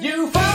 You 0.00 0.28
found 0.28 0.47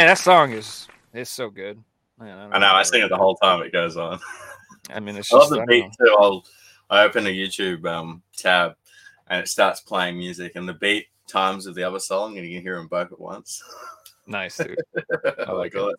Man, 0.00 0.06
that 0.06 0.16
song 0.16 0.52
is 0.52 0.88
is 1.12 1.28
so 1.28 1.50
good. 1.50 1.76
Man, 2.18 2.34
don't 2.38 2.54
I 2.54 2.58
know. 2.58 2.72
I 2.74 2.82
sing 2.84 3.02
it 3.02 3.10
the 3.10 3.18
whole 3.18 3.36
time 3.36 3.60
it 3.60 3.70
goes 3.70 3.98
on. 3.98 4.18
I 4.88 4.98
mean, 4.98 5.14
it's 5.14 5.30
I 5.30 5.36
love 5.36 5.50
the 5.50 5.60
I 5.60 5.66
beat 5.66 5.84
know. 5.84 5.90
too. 6.06 6.16
I'll 6.18 6.44
I 6.88 7.02
open 7.04 7.26
a 7.26 7.28
YouTube 7.28 7.84
um, 7.84 8.22
tab 8.34 8.76
and 9.26 9.42
it 9.42 9.48
starts 9.48 9.80
playing 9.82 10.16
music, 10.16 10.52
and 10.54 10.66
the 10.66 10.72
beat 10.72 11.08
times 11.26 11.66
of 11.66 11.74
the 11.74 11.82
other 11.82 11.98
song, 11.98 12.38
and 12.38 12.46
you 12.48 12.56
can 12.56 12.62
hear 12.62 12.76
them 12.76 12.86
both 12.86 13.12
at 13.12 13.20
once. 13.20 13.62
nice, 14.26 14.56
dude. 14.56 14.74
I 14.96 15.52
like 15.52 15.74
like 15.74 15.76
oh, 15.76 15.88
it. 15.88 15.96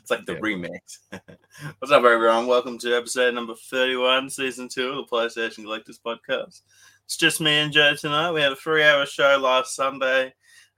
It's 0.00 0.10
like 0.12 0.24
the 0.24 0.34
Yeah. 0.34 0.38
remix. 0.38 0.98
What's 1.80 1.90
up, 1.90 2.04
everyone? 2.04 2.46
Welcome 2.46 2.78
to 2.78 2.96
episode 2.96 3.34
number 3.34 3.56
31, 3.56 4.30
season 4.30 4.68
two 4.68 4.90
of 4.90 4.94
the 4.98 5.04
PlayStation 5.12 5.64
Collectors 5.64 5.98
Podcast. 5.98 6.60
It's 7.06 7.16
just 7.16 7.40
me 7.40 7.50
and 7.50 7.72
Joe 7.72 7.96
tonight. 7.96 8.30
We 8.30 8.42
had 8.42 8.52
a 8.52 8.56
three 8.56 8.84
hour 8.84 9.04
show 9.06 9.38
last 9.38 9.74
Sunday, 9.74 10.32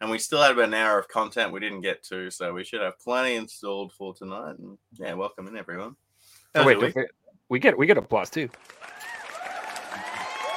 and 0.04 0.10
we 0.10 0.18
still 0.18 0.42
had 0.42 0.52
about 0.52 0.64
an 0.66 0.74
hour 0.74 0.98
of 0.98 1.08
content 1.08 1.50
we 1.50 1.60
didn't 1.60 1.80
get 1.80 2.02
to, 2.04 2.30
so 2.30 2.52
we 2.52 2.62
should 2.62 2.82
have 2.82 2.98
plenty 2.98 3.36
installed 3.36 3.90
for 3.94 4.12
tonight. 4.14 4.58
And 4.58 4.76
yeah, 4.98 5.14
welcome 5.14 5.48
in, 5.48 5.56
everyone. 5.56 5.96
Oh, 6.54 6.62
wait, 6.62 6.72
your 6.72 6.74
don't 6.74 6.82
week? 6.82 6.92
forget- 6.92 7.10
we 7.48 7.58
get 7.58 7.78
we 7.78 7.86
get 7.86 7.96
applause 7.96 8.28
too. 8.28 8.50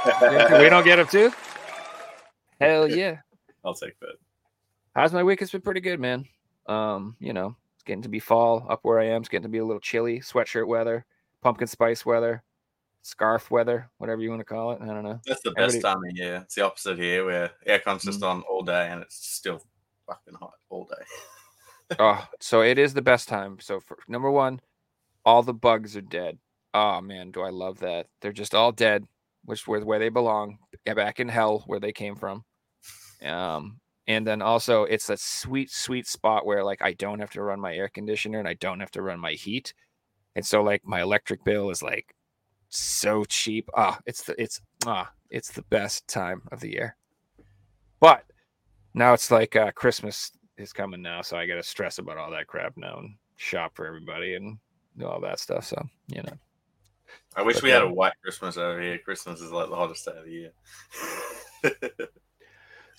we 0.05 0.69
don't 0.69 0.83
get 0.83 0.97
them 0.97 1.07
too. 1.07 1.31
Hell 2.59 2.89
yeah! 2.93 3.19
I'll 3.63 3.73
take 3.73 3.97
that. 4.01 4.15
How's 4.95 5.13
my 5.13 5.23
week? 5.23 5.41
It's 5.41 5.51
been 5.51 5.61
pretty 5.61 5.81
good, 5.81 5.99
man. 5.99 6.25
Um, 6.67 7.15
you 7.19 7.31
know, 7.31 7.55
it's 7.75 7.83
getting 7.83 8.01
to 8.01 8.09
be 8.09 8.19
fall 8.19 8.65
up 8.69 8.79
where 8.83 8.99
I 8.99 9.05
am. 9.05 9.21
It's 9.21 9.29
getting 9.29 9.43
to 9.43 9.49
be 9.49 9.59
a 9.59 9.65
little 9.65 9.79
chilly, 9.79 10.19
sweatshirt 10.19 10.67
weather, 10.67 11.05
pumpkin 11.41 11.67
spice 11.67 12.05
weather, 12.05 12.43
scarf 13.07 13.49
weather, 13.49 13.89
whatever 13.99 14.21
you 14.21 14.29
want 14.29 14.41
to 14.41 14.45
call 14.45 14.71
it. 14.73 14.81
I 14.81 14.85
don't 14.87 15.03
know. 15.03 15.19
That's 15.25 15.41
the 15.41 15.51
best 15.51 15.75
Everybody- 15.77 15.81
time 15.81 16.03
of 16.09 16.17
year. 16.17 16.35
It's 16.43 16.55
the 16.55 16.65
opposite 16.65 16.97
here, 16.99 17.23
where 17.25 17.51
aircon's 17.65 18.03
just 18.03 18.19
Mm. 18.19 18.29
on 18.29 18.41
all 18.43 18.63
day 18.63 18.89
and 18.89 19.01
it's 19.01 19.15
still 19.15 19.61
fucking 20.05 20.33
hot 20.35 20.53
all 20.69 20.85
day. 20.85 21.05
oh, 21.99 22.27
so 22.41 22.61
it 22.61 22.77
is 22.77 22.93
the 22.93 23.01
best 23.01 23.29
time. 23.29 23.59
So 23.61 23.79
for 23.79 23.97
number 24.09 24.29
one, 24.29 24.59
all 25.25 25.41
the 25.41 25.53
bugs 25.53 25.95
are 25.95 26.01
dead. 26.01 26.37
Oh 26.73 26.99
man, 26.99 27.31
do 27.31 27.41
I 27.41 27.49
love 27.49 27.79
that? 27.79 28.07
They're 28.21 28.33
just 28.33 28.53
all 28.53 28.73
dead, 28.73 29.05
which 29.45 29.65
where 29.67 29.79
where 29.85 29.99
they 29.99 30.09
belong, 30.09 30.59
back 30.85 31.19
in 31.21 31.29
hell 31.29 31.63
where 31.65 31.79
they 31.79 31.93
came 31.93 32.15
from. 32.17 32.43
Um, 33.23 33.79
and 34.07 34.27
then 34.27 34.41
also 34.41 34.83
it's 34.83 35.09
a 35.09 35.17
sweet, 35.17 35.71
sweet 35.71 36.07
spot 36.07 36.45
where 36.45 36.63
like 36.63 36.81
I 36.81 36.91
don't 36.93 37.19
have 37.19 37.31
to 37.31 37.41
run 37.41 37.59
my 37.61 37.73
air 37.73 37.87
conditioner 37.87 38.39
and 38.39 38.47
I 38.47 38.53
don't 38.55 38.79
have 38.81 38.91
to 38.91 39.01
run 39.01 39.19
my 39.19 39.31
heat, 39.31 39.73
and 40.35 40.45
so 40.45 40.61
like 40.61 40.81
my 40.85 41.01
electric 41.01 41.43
bill 41.45 41.69
is 41.69 41.81
like 41.81 42.13
so 42.69 43.23
cheap. 43.25 43.69
Ah, 43.75 43.99
it's 44.05 44.23
the 44.23 44.39
it's 44.41 44.61
ah, 44.85 45.11
it's 45.29 45.51
the 45.51 45.63
best 45.63 46.07
time 46.07 46.41
of 46.51 46.59
the 46.59 46.71
year. 46.71 46.95
But 47.99 48.23
now 48.93 49.13
it's 49.13 49.31
like 49.31 49.55
uh, 49.55 49.71
Christmas 49.71 50.31
is 50.57 50.73
coming 50.73 51.01
now, 51.01 51.21
so 51.21 51.37
I 51.37 51.47
got 51.47 51.55
to 51.55 51.63
stress 51.63 51.99
about 51.99 52.17
all 52.17 52.31
that 52.31 52.47
crap 52.47 52.73
now 52.77 52.99
and 52.99 53.15
shop 53.37 53.75
for 53.75 53.85
everybody 53.85 54.35
and 54.35 54.57
all 55.03 55.21
that 55.21 55.39
stuff. 55.39 55.65
So 55.65 55.81
you 56.07 56.21
know, 56.23 56.37
I 57.35 57.41
wish 57.41 57.55
But 57.55 57.63
we 57.63 57.69
had 57.69 57.83
a 57.83 57.89
white 57.89 58.13
Christmas 58.23 58.57
over 58.57 58.81
here. 58.81 58.97
Christmas 58.99 59.41
is 59.41 59.51
like 59.51 59.69
the 59.69 59.75
hottest 59.75 60.05
day 60.05 60.17
of 60.17 60.25
the 60.25 60.31
year. 60.31 60.51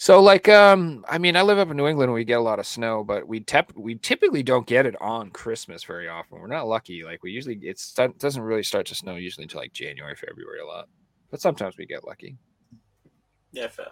so 0.01 0.23
like 0.23 0.49
um, 0.49 1.05
I 1.09 1.19
mean, 1.19 1.37
I 1.37 1.43
live 1.43 1.59
up 1.59 1.71
in 1.71 1.77
New 1.77 1.87
England, 1.89 2.09
and 2.09 2.15
we 2.15 2.25
get 2.25 2.39
a 2.39 2.43
lot 2.43 2.59
of 2.61 2.67
snow, 2.67 3.05
but 3.05 3.27
we 3.29 3.41
tep- 3.41 3.77
we 3.77 3.97
typically 3.97 4.43
don't 4.45 4.67
get 4.67 4.87
it 4.87 4.95
on 5.03 5.31
Christmas 5.31 5.83
very 5.85 6.09
often. 6.09 6.39
We're 6.41 6.47
not 6.47 6.69
lucky. 6.69 7.03
Like 7.05 7.23
we 7.23 7.33
usually 7.33 7.59
it's 7.63 7.93
it 7.99 8.19
doesn't 8.19 8.43
really 8.43 8.63
start 8.63 8.87
to 8.87 8.95
snow 8.95 9.17
usually 9.17 9.43
until 9.43 9.61
like 9.61 9.73
January, 9.73 10.15
February 10.15 10.61
a 10.61 10.67
lot, 10.67 10.89
but 11.31 11.41
sometimes 11.41 11.77
we 11.77 11.85
get 11.85 12.07
lucky. 12.07 12.39
yeah, 13.53 13.67
fair. 13.69 13.89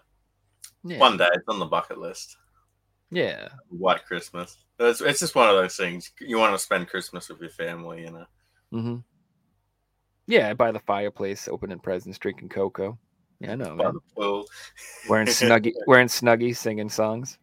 Yeah, 0.85 0.99
One 0.99 1.17
day 1.17 1.29
it's 1.35 1.49
on 1.49 1.59
the 1.59 1.67
bucket 1.67 1.99
list. 1.99 2.37
yeah, 3.11 3.49
White 3.69 4.05
Christmas. 4.07 4.57
It's, 4.79 5.01
it's 5.01 5.19
just 5.21 5.35
one 5.35 5.49
of 5.49 5.57
those 5.57 5.77
things. 5.77 6.13
You 6.21 6.39
want 6.39 6.55
to 6.55 6.59
spend 6.59 6.87
Christmas 6.89 7.29
with 7.29 7.41
your 7.41 7.51
family, 7.51 8.03
you 8.03 8.11
know. 8.13 8.27
mm-hmm. 8.73 8.97
yeah. 10.29 10.55
By 10.55 10.71
the 10.71 10.79
fireplace, 10.81 11.49
opening 11.49 11.81
presents, 11.81 12.19
drinking 12.19 12.51
cocoa. 12.51 12.99
Yeah, 13.41 13.53
I 13.53 13.55
know, 13.57 13.77
By 13.77 13.85
man. 13.85 13.95
the 13.95 14.01
pool. 14.15 14.47
Wearing 15.09 15.27
snuggie, 15.27 15.75
wearing 15.87 16.09
snuggies, 16.09 16.57
singing 16.57 16.89
songs. 16.89 17.39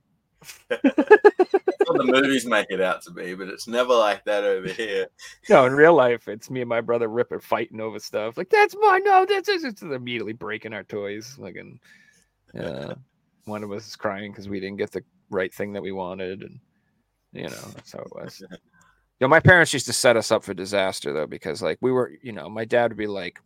The 0.70 2.04
movies 2.06 2.46
make 2.46 2.68
it 2.70 2.82
out 2.82 3.02
to 3.04 3.12
be, 3.12 3.36
but 3.36 3.48
it's 3.50 3.68
never 3.68 3.94
like 3.94 4.24
that 4.26 4.44
over 4.44 4.68
here. 4.68 5.08
No, 5.50 5.66
in 5.66 5.74
real 5.74 5.94
life, 5.94 6.28
it's 6.28 6.50
me 6.50 6.62
and 6.62 6.70
my 6.70 6.82
brother 6.82 7.08
Ripper 7.08 7.40
fighting 7.40 7.80
over 7.80 8.00
stuff. 8.00 8.38
Like 8.38 8.50
that's 8.50 8.76
my 8.80 9.00
No, 9.04 9.26
that's 9.26 9.50
it's 9.50 9.64
just 9.64 9.84
immediately 9.84 10.34
breaking 10.34 10.74
our 10.74 10.84
toys. 10.84 11.38
Like, 11.38 11.56
and 11.56 11.80
uh, 12.60 12.96
one 13.46 13.64
of 13.64 13.72
us 13.72 13.88
is 13.88 13.96
crying 13.96 14.32
because 14.32 14.50
we 14.50 14.60
didn't 14.60 14.78
get 14.78 14.92
the 14.92 15.04
right 15.30 15.54
thing 15.54 15.74
that 15.74 15.84
we 15.84 15.92
wanted, 15.92 16.42
and 16.42 16.60
you 17.34 17.44
know 17.44 17.72
that's 17.76 17.92
how 17.92 18.00
it 18.00 18.14
was. 18.14 18.42
You 19.20 19.26
know, 19.26 19.30
my 19.30 19.40
parents 19.40 19.72
used 19.72 19.86
to 19.86 19.94
set 19.94 20.18
us 20.18 20.32
up 20.32 20.44
for 20.44 20.56
disaster 20.56 21.14
though, 21.14 21.28
because 21.28 21.62
like 21.62 21.78
we 21.82 21.92
were, 21.92 22.14
you 22.24 22.32
know, 22.34 22.50
my 22.50 22.66
dad 22.66 22.92
would 22.92 22.98
be 22.98 23.08
like, 23.08 23.40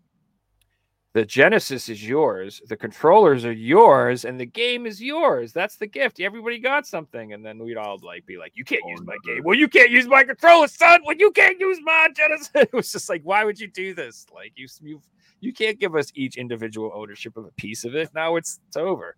"The 1.18 1.26
Genesis 1.26 1.90
is 1.90 2.08
yours, 2.08 2.62
the 2.68 2.78
controllers 2.78 3.44
are 3.44 3.52
yours, 3.52 4.24
and 4.24 4.40
the 4.40 4.46
game 4.46 4.86
is 4.86 5.02
yours. 5.02 5.52
That's 5.52 5.76
the 5.76 5.88
gift. 5.88 6.20
Everybody 6.20 6.60
got 6.60 6.86
something." 6.86 7.34
And 7.34 7.44
then 7.44 7.58
we'd 7.58 7.76
all 7.76 7.98
like 8.04 8.24
be 8.28 8.38
like, 8.38 8.52
"You 8.56 8.64
can't 8.64 8.84
Oh, 8.86 8.90
use 8.92 9.02
my 9.02 9.16
no. 9.26 9.34
game. 9.34 9.44
Well, 9.44 9.58
you 9.58 9.68
can't 9.68 9.90
use 9.90 10.06
my 10.06 10.24
controller, 10.24 10.68
son. 10.68 11.02
Well, 11.04 11.16
you 11.18 11.32
can't 11.32 11.60
use 11.60 11.80
my 11.82 12.10
Genesis." 12.16 12.52
It 12.56 12.72
was 12.72 12.92
just 12.92 13.10
like, 13.10 13.24
why 13.24 13.44
would 13.44 13.60
you 13.60 13.68
do 13.68 13.96
this? 13.96 14.28
Like 14.32 14.54
you, 14.56 14.68
you, 14.84 15.02
you 15.40 15.54
can't 15.54 15.80
give 15.80 15.96
us 15.96 16.12
each 16.14 16.38
individual 16.38 16.92
ownership 16.94 17.36
of 17.36 17.46
a 17.46 17.52
piece 17.54 17.84
of 17.84 17.96
it. 17.96 18.12
Now 18.14 18.36
it's 18.36 18.60
it's 18.68 18.78
over. 18.78 19.16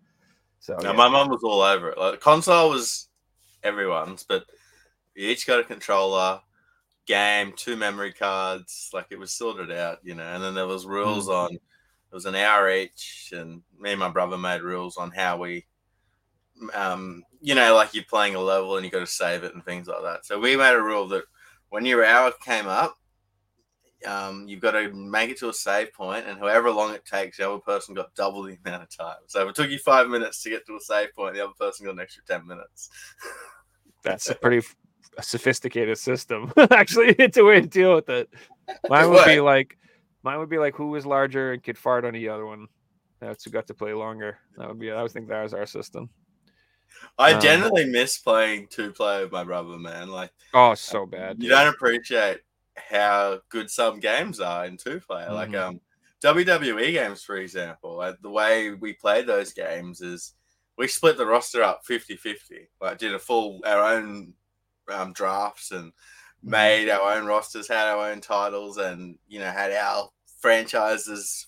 So 0.60 0.78
No, 0.81 0.92
yeah. 0.92 0.95
my 0.95 1.10
mom 1.10 1.28
was 1.28 1.44
all 1.44 1.62
over 1.62 1.90
it. 1.90 1.98
Like 1.98 2.13
the 2.13 2.18
console 2.18 2.69
was 2.69 3.10
everyone's, 3.62 4.24
but 4.24 4.45
we 5.18 5.24
each 5.24 5.45
got 5.45 5.60
a 5.60 5.66
controller, 5.66 6.40
game, 7.07 7.52
two 7.57 7.75
memory 7.75 8.13
cards. 8.13 8.90
Like 8.94 9.07
it 9.10 9.19
was 9.19 9.34
sorted 9.34 9.69
out, 9.69 10.00
you 10.02 10.16
know. 10.16 10.24
And 10.24 10.42
then 10.42 10.56
there 10.56 10.66
was 10.68 10.86
rules 10.86 11.28
mm. 11.28 11.34
on. 11.34 11.57
It 12.11 12.15
was 12.15 12.25
an 12.25 12.35
hour 12.35 12.69
each, 12.71 13.33
and 13.35 13.61
me 13.79 13.91
and 13.91 14.00
my 14.00 14.09
brother 14.09 14.38
made 14.38 14.61
rules 14.61 14.97
on 14.97 15.11
how 15.11 15.38
we, 15.38 15.65
um, 16.73 17.23
you 17.41 17.53
know, 17.53 17.75
like 17.75 17.94
you're 17.94 18.03
playing 18.09 18.35
a 18.35 18.39
level 18.39 18.75
and 18.75 18.85
you 18.85 18.91
got 18.91 19.00
to 19.00 19.07
save 19.07 19.44
it 19.44 19.53
and 19.53 19.63
things 19.63 19.88
like 19.88 20.01
that. 20.01 20.25
So 20.25 20.39
we 20.39 20.56
made 20.56 20.73
a 20.73 20.81
rule 20.81 21.07
that 21.09 21.23
when 21.69 21.85
your 21.85 22.03
hour 22.03 22.31
came 22.44 22.67
up, 22.67 22.95
um, 24.06 24.47
you've 24.47 24.61
got 24.61 24.71
to 24.71 24.91
make 24.94 25.29
it 25.29 25.38
to 25.39 25.50
a 25.50 25.53
save 25.53 25.94
point, 25.94 26.25
and 26.25 26.39
however 26.39 26.71
long 26.71 26.94
it 26.94 27.06
takes, 27.06 27.38
the 27.38 27.50
other 27.50 27.59
person 27.59 27.94
got 27.94 28.15
double 28.15 28.44
the 28.44 28.57
amount 28.65 28.83
of 28.83 28.89
time. 28.89 29.17
So 29.27 29.44
if 29.44 29.50
it 29.50 29.56
took 29.56 29.69
you 29.69 29.77
five 29.77 30.07
minutes 30.07 30.41
to 30.44 30.50
get 30.50 30.65
to 30.67 30.75
a 30.77 30.79
save 30.79 31.13
point, 31.15 31.35
the 31.35 31.44
other 31.44 31.53
person 31.59 31.85
got 31.85 31.94
an 31.94 32.00
extra 32.00 32.23
ten 32.25 32.47
minutes. 32.47 32.89
That's 34.03 34.29
a 34.29 34.35
pretty 34.35 34.65
sophisticated 35.21 35.97
system. 35.97 36.53
Actually, 36.71 37.15
it's 37.19 37.38
a 37.38 37.44
way 37.44 37.61
to 37.61 37.67
deal 37.67 37.95
with 37.95 38.09
it. 38.09 38.29
Mine 38.88 39.09
would 39.09 39.25
be 39.25 39.41
like, 39.41 39.77
mine 40.24 40.39
would 40.39 40.50
be 40.50 40.57
like, 40.57 40.75
who 40.75 40.89
was 40.89 41.06
larger 41.06 41.54
and 41.54 41.63
could 41.63 41.77
fart 41.77 42.06
on 42.06 42.13
the 42.13 42.30
other 42.30 42.45
one. 42.45 42.68
That's 43.19 43.44
who 43.44 43.51
got 43.51 43.68
to 43.68 43.74
play 43.74 43.94
longer. 43.94 44.39
That 44.57 44.68
would 44.69 44.80
be. 44.80 44.92
I 44.92 45.01
would 45.01 45.12
think 45.12 45.27
that 45.27 45.44
was 45.44 45.54
our 45.54 45.66
system. 45.66 46.10
I 47.18 47.33
Um, 47.33 47.42
generally 47.42 47.86
miss 47.86 48.18
playing 48.18 48.68
two 48.68 48.92
player 48.92 49.24
with 49.24 49.31
my 49.31 49.44
brother, 49.44 49.77
man. 49.77 50.10
Like 50.10 50.31
Oh, 50.54 50.74
so 50.75 51.06
bad. 51.06 51.38
you 51.38 51.44
dude. 51.50 51.51
don't 51.51 51.74
appreciate 51.74 52.42
how 52.75 53.39
good 53.50 53.69
some 53.69 54.00
games 54.00 54.39
are 54.39 54.66
in 54.66 54.77
two 54.77 55.00
player. 55.01 55.31
Like 55.31 55.50
Mhm. 55.50 55.62
um 55.68 55.81
WWE 56.21 56.92
games, 56.92 57.24
for 57.24 57.38
example. 57.38 57.95
Like 57.98 58.21
the 58.21 58.30
way 58.30 58.71
we 58.71 58.94
played 58.94 59.27
those 59.27 59.54
games 59.54 60.01
is 60.01 60.33
we 60.77 60.88
split 60.88 61.18
the 61.18 61.25
roster 61.25 61.62
up 61.63 61.86
50-50. 61.86 62.68
Like 62.81 62.98
did 62.98 63.13
a 63.13 63.19
full 63.19 63.62
our 63.66 63.95
own 63.95 64.33
um, 64.89 65.13
drafts 65.13 65.71
and 65.71 65.92
Mm-hmm. 65.92 66.19
Made 66.44 66.89
our 66.89 67.15
own 67.18 67.25
rosters, 67.25 67.68
had 67.68 67.88
our 67.88 68.09
own 68.12 68.21
titles, 68.21 68.77
and 68.77 69.18
you 69.27 69.39
know 69.39 69.50
had 69.51 69.71
our 69.71 70.09
franchises 70.41 71.47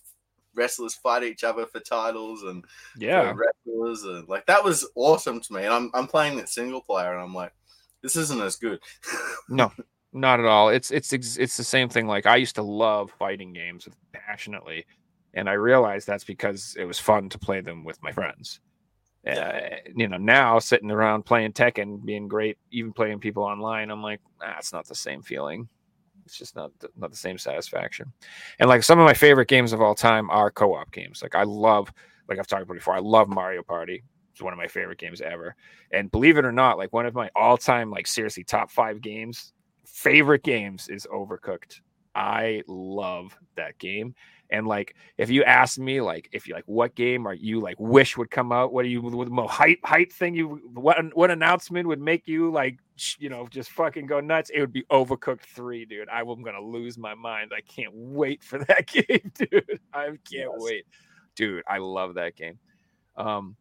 wrestlers 0.53 0.95
fight 0.95 1.23
each 1.23 1.45
other 1.45 1.65
for 1.65 1.79
titles 1.79 2.43
and 2.43 2.65
Yeah. 2.97 3.31
for 3.31 3.45
wrestlers 3.65 4.03
and 4.03 4.27
like 4.27 4.45
that 4.47 4.63
was 4.63 4.85
awesome 4.95 5.39
to 5.39 5.53
me. 5.53 5.63
And 5.63 5.73
I'm 5.73 5.91
I'm 5.93 6.07
playing 6.07 6.39
it 6.39 6.49
single 6.49 6.81
player 6.81 7.13
and 7.13 7.21
I'm 7.21 7.33
like, 7.33 7.53
this 8.01 8.15
isn't 8.15 8.41
as 8.41 8.57
good. 8.57 8.79
No, 9.49 9.71
not 10.13 10.39
at 10.39 10.45
all. 10.45 10.69
It's 10.69 10.91
it's 10.91 11.11
it's 11.13 11.57
the 11.57 11.63
same 11.63 11.89
thing. 11.89 12.07
Like 12.07 12.25
I 12.25 12.35
used 12.37 12.55
to 12.55 12.61
love 12.63 13.11
fighting 13.17 13.51
games 13.53 13.87
passionately, 14.13 14.85
and 15.33 15.49
I 15.49 15.53
realized 15.53 16.07
that's 16.07 16.23
because 16.23 16.75
it 16.79 16.85
was 16.85 16.99
fun 16.99 17.27
to 17.29 17.39
play 17.39 17.59
them 17.61 17.83
with 17.83 18.01
my 18.03 18.11
friends. 18.13 18.59
Uh, 19.27 19.59
you 19.95 20.07
know, 20.07 20.17
now 20.17 20.57
sitting 20.57 20.89
around 20.89 21.23
playing 21.23 21.53
Tekken, 21.53 22.03
being 22.03 22.27
great, 22.27 22.57
even 22.71 22.91
playing 22.91 23.19
people 23.19 23.43
online, 23.43 23.91
I'm 23.91 24.01
like, 24.01 24.19
ah, 24.41 24.55
it's 24.57 24.73
not 24.73 24.87
the 24.87 24.95
same 24.95 25.21
feeling. 25.21 25.67
It's 26.25 26.37
just 26.37 26.55
not 26.55 26.71
the, 26.79 26.89
not 26.97 27.11
the 27.11 27.17
same 27.17 27.37
satisfaction. 27.37 28.11
And 28.59 28.67
like 28.69 28.83
some 28.83 28.99
of 28.99 29.05
my 29.05 29.13
favorite 29.13 29.47
games 29.47 29.73
of 29.73 29.81
all 29.81 29.95
time 29.95 30.29
are 30.31 30.49
co-op 30.49 30.91
games. 30.91 31.21
Like 31.21 31.35
I 31.35 31.43
love, 31.43 31.91
like 32.27 32.39
I've 32.39 32.47
talked 32.47 32.63
about 32.63 32.73
before, 32.73 32.95
I 32.95 32.99
love 32.99 33.27
Mario 33.27 33.61
Party. 33.63 34.03
It's 34.31 34.41
one 34.41 34.53
of 34.53 34.57
my 34.57 34.67
favorite 34.67 34.97
games 34.97 35.21
ever. 35.21 35.55
And 35.91 36.11
believe 36.11 36.37
it 36.37 36.45
or 36.45 36.51
not, 36.51 36.77
like 36.77 36.93
one 36.93 37.05
of 37.05 37.13
my 37.13 37.29
all-time, 37.35 37.91
like 37.91 38.07
seriously 38.07 38.43
top 38.43 38.71
five 38.71 39.01
games, 39.01 39.53
favorite 39.85 40.43
games 40.43 40.87
is 40.89 41.05
Overcooked. 41.13 41.81
I 42.15 42.63
love 42.67 43.37
that 43.55 43.77
game. 43.77 44.15
And 44.51 44.67
like, 44.67 44.95
if 45.17 45.29
you 45.29 45.43
ask 45.43 45.79
me, 45.79 46.01
like, 46.01 46.27
if 46.33 46.45
you 46.47 46.53
like, 46.53 46.65
what 46.65 46.93
game 46.93 47.25
are 47.25 47.33
you 47.33 47.61
like 47.61 47.77
wish 47.79 48.17
would 48.17 48.29
come 48.29 48.51
out? 48.51 48.73
What 48.73 48.83
do 48.83 48.89
you, 48.89 49.01
what 49.01 49.25
the 49.25 49.31
most 49.31 49.51
hype 49.51 49.79
hype 49.83 50.11
thing 50.11 50.35
you, 50.35 50.59
what 50.73 50.97
what 51.15 51.31
announcement 51.31 51.87
would 51.87 52.01
make 52.01 52.27
you 52.27 52.51
like, 52.51 52.77
you 53.17 53.29
know, 53.29 53.47
just 53.49 53.69
fucking 53.71 54.07
go 54.07 54.19
nuts? 54.19 54.49
It 54.53 54.59
would 54.59 54.73
be 54.73 54.83
Overcooked 54.91 55.41
Three, 55.55 55.85
dude. 55.85 56.09
I 56.09 56.19
am 56.19 56.43
gonna 56.43 56.61
lose 56.61 56.97
my 56.97 57.15
mind. 57.15 57.51
I 57.55 57.61
can't 57.61 57.93
wait 57.93 58.43
for 58.43 58.59
that 58.65 58.87
game, 58.87 59.31
dude. 59.35 59.79
I 59.93 60.05
can't 60.07 60.19
Yes. 60.31 60.49
wait, 60.57 60.85
dude. 61.35 61.63
I 61.67 61.77
love 61.77 62.15
that 62.15 62.35
game. 62.35 62.59
Um, 63.15 63.55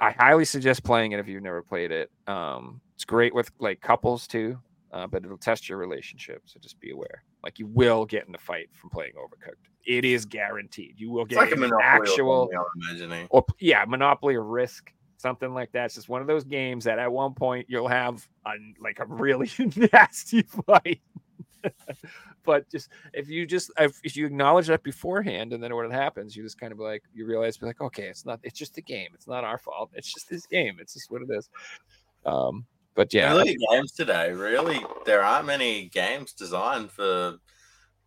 I 0.00 0.12
highly 0.12 0.44
suggest 0.44 0.84
playing 0.84 1.12
it 1.12 1.20
if 1.20 1.26
you've 1.26 1.42
never 1.42 1.62
played 1.62 1.90
it. 1.90 2.10
Um, 2.26 2.80
it's 2.94 3.04
great 3.04 3.34
with 3.34 3.50
like 3.58 3.80
couples 3.80 4.26
too, 4.26 4.58
uh, 4.92 5.06
but 5.06 5.24
it'll 5.24 5.38
test 5.38 5.68
your 5.68 5.78
relationship. 5.78 6.42
So 6.44 6.60
just 6.60 6.78
be 6.80 6.90
aware. 6.90 7.24
Like 7.42 7.58
you 7.58 7.66
will 7.66 8.04
get 8.04 8.26
in 8.26 8.34
a 8.34 8.38
fight 8.38 8.68
from 8.72 8.90
playing 8.90 9.12
Overcooked. 9.12 9.68
It 9.86 10.04
is 10.04 10.24
guaranteed. 10.24 10.94
You 10.98 11.10
will 11.10 11.22
It's 11.22 11.30
get 11.34 11.38
like 11.38 11.52
an 11.52 11.72
actual 11.82 12.50
or 12.52 12.66
imagining. 12.76 13.26
or 13.30 13.44
yeah, 13.58 13.84
Monopoly 13.86 14.34
or 14.34 14.44
Risk, 14.44 14.92
something 15.16 15.54
like 15.54 15.72
that. 15.72 15.86
It's 15.86 15.94
just 15.94 16.08
one 16.08 16.20
of 16.20 16.26
those 16.26 16.44
games 16.44 16.84
that 16.84 16.98
at 16.98 17.10
one 17.10 17.34
point 17.34 17.66
you'll 17.68 17.88
have 17.88 18.26
a, 18.44 18.52
like 18.80 18.98
a 18.98 19.06
really 19.06 19.50
nasty 19.92 20.42
fight. 20.42 21.00
but 22.44 22.68
just 22.70 22.88
if 23.14 23.28
you 23.28 23.46
just 23.46 23.70
if, 23.78 23.98
if 24.04 24.16
you 24.16 24.26
acknowledge 24.26 24.66
that 24.66 24.82
beforehand, 24.82 25.52
and 25.52 25.62
then 25.62 25.74
when 25.74 25.86
it 25.86 25.92
happens, 25.92 26.36
you 26.36 26.42
just 26.42 26.58
kind 26.58 26.72
of 26.72 26.78
like 26.78 27.02
you 27.14 27.24
realize, 27.26 27.56
be 27.56 27.66
like, 27.66 27.80
okay, 27.80 28.04
it's 28.04 28.26
not, 28.26 28.40
it's 28.42 28.58
just 28.58 28.78
a 28.78 28.82
game. 28.82 29.08
It's 29.14 29.26
not 29.26 29.44
our 29.44 29.58
fault. 29.58 29.90
It's 29.94 30.12
just 30.12 30.28
this 30.28 30.46
game. 30.46 30.78
It's 30.80 30.94
just 30.94 31.10
what 31.10 31.22
it 31.22 31.28
is. 31.30 31.48
Um, 32.26 32.66
but 32.98 33.14
yeah, 33.14 33.32
look 33.32 33.46
at 33.46 33.54
games 33.70 33.92
today. 33.92 34.32
Really, 34.32 34.80
there 35.06 35.22
aren't 35.22 35.46
many 35.46 35.88
games 35.90 36.32
designed 36.32 36.90
for 36.90 37.36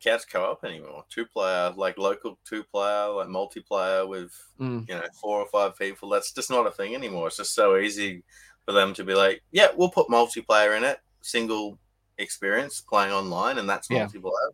couch 0.04 0.24
co-op 0.30 0.66
anymore. 0.66 1.06
Two 1.10 1.26
player, 1.26 1.72
like 1.78 1.98
local 1.98 2.38
two 2.44 2.64
player, 2.66 3.08
like 3.08 3.28
multiplayer 3.30 4.06
with 4.06 4.34
Mm. 4.60 4.88
you 4.90 4.96
know 4.96 5.06
four 5.22 5.40
or 5.40 5.48
five 5.48 5.78
people. 5.78 6.10
That's 6.10 6.34
just 6.34 6.50
not 6.52 6.68
a 6.68 6.72
thing 6.72 6.94
anymore. 6.94 7.28
It's 7.28 7.38
just 7.38 7.56
so 7.56 7.78
easy 7.78 8.22
for 8.66 8.74
them 8.74 8.94
to 8.96 9.06
be 9.06 9.14
like, 9.16 9.42
yeah, 9.52 9.68
we'll 9.78 9.90
put 9.90 10.10
multiplayer 10.10 10.76
in 10.76 10.84
it, 10.84 11.00
single 11.22 11.80
experience 12.18 12.82
playing 12.82 13.14
online, 13.14 13.60
and 13.60 13.70
that's 13.70 13.90
Yeah. 13.90 14.08
multiplayer. 14.08 14.50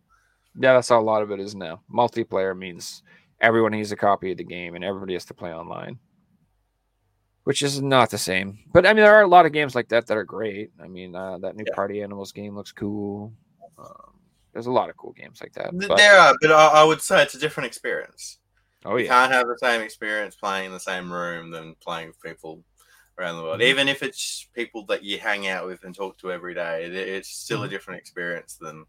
yeah, 0.54 0.74
that's 0.74 0.88
how 0.88 1.00
a 1.00 1.02
lot 1.12 1.22
of 1.22 1.32
it 1.32 1.40
is 1.40 1.54
now. 1.56 1.82
Multiplayer 1.92 2.56
means 2.56 3.02
everyone 3.40 3.72
needs 3.72 3.90
a 3.90 3.96
copy 3.96 4.30
of 4.30 4.38
the 4.38 4.44
game, 4.44 4.76
and 4.76 4.84
everybody 4.84 5.14
has 5.14 5.24
to 5.26 5.34
play 5.34 5.52
online. 5.52 5.98
Which 7.48 7.62
is 7.62 7.80
not 7.80 8.10
the 8.10 8.18
same. 8.18 8.58
But 8.74 8.84
I 8.84 8.92
mean, 8.92 9.02
there 9.02 9.14
are 9.14 9.22
a 9.22 9.26
lot 9.26 9.46
of 9.46 9.52
games 9.52 9.74
like 9.74 9.88
that 9.88 10.06
that 10.06 10.16
are 10.18 10.22
great. 10.22 10.70
I 10.82 10.86
mean, 10.86 11.14
uh, 11.16 11.38
that 11.38 11.56
new 11.56 11.64
Yeah. 11.66 11.74
Party 11.74 12.02
Animals 12.02 12.30
game 12.30 12.54
looks 12.54 12.72
cool. 12.72 13.32
Um, 13.78 14.12
there's 14.52 14.66
a 14.66 14.70
lot 14.70 14.90
of 14.90 14.98
cool 14.98 15.12
games 15.14 15.40
like 15.40 15.54
that. 15.54 15.70
But- 15.72 15.96
There 15.96 16.18
are, 16.18 16.34
but 16.42 16.52
I, 16.52 16.66
I 16.82 16.84
would 16.84 17.00
say 17.00 17.22
it's 17.22 17.34
a 17.34 17.38
different 17.38 17.66
experience. 17.66 18.36
oh 18.84 18.96
You 18.96 19.06
yeah, 19.06 19.12
can't 19.20 19.32
have 19.32 19.46
the 19.46 19.56
same 19.62 19.80
experience 19.80 20.36
playing 20.36 20.66
in 20.66 20.72
the 20.72 20.78
same 20.78 21.10
room 21.10 21.50
than 21.50 21.74
playing 21.76 22.08
with 22.08 22.20
people 22.20 22.62
around 23.18 23.38
the 23.38 23.42
world. 23.44 23.60
Mhm. 23.60 23.64
Even 23.70 23.88
if 23.88 24.02
it's 24.02 24.46
people 24.52 24.84
that 24.84 25.02
you 25.02 25.18
hang 25.18 25.48
out 25.48 25.66
with 25.66 25.82
and 25.84 25.94
talk 25.94 26.18
to 26.18 26.30
every 26.30 26.52
day, 26.52 26.84
it, 26.84 26.94
it's 26.94 27.30
still 27.30 27.62
a 27.64 27.66
Mhm. 27.66 27.70
different 27.70 27.98
experience 28.00 28.56
than 28.60 28.84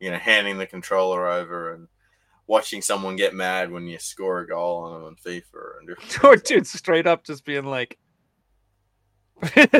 you 0.00 0.10
know 0.10 0.18
handing 0.18 0.58
the 0.58 0.66
controller 0.66 1.28
over 1.28 1.74
and 1.74 1.86
watching 2.50 2.82
someone 2.82 3.14
get 3.14 3.32
mad 3.32 3.70
when 3.70 3.86
you 3.86 3.96
score 3.96 4.40
a 4.40 4.46
goal 4.46 4.82
on 4.82 4.92
them 4.92 5.04
on 5.04 5.14
FIFA 5.14 5.54
or 5.54 5.96
things. 6.02 6.42
dude, 6.48 6.66
straight 6.66 7.06
up 7.06 7.22
just 7.24 7.44
being 7.44 7.64
like. 7.64 7.96
In 9.56 9.70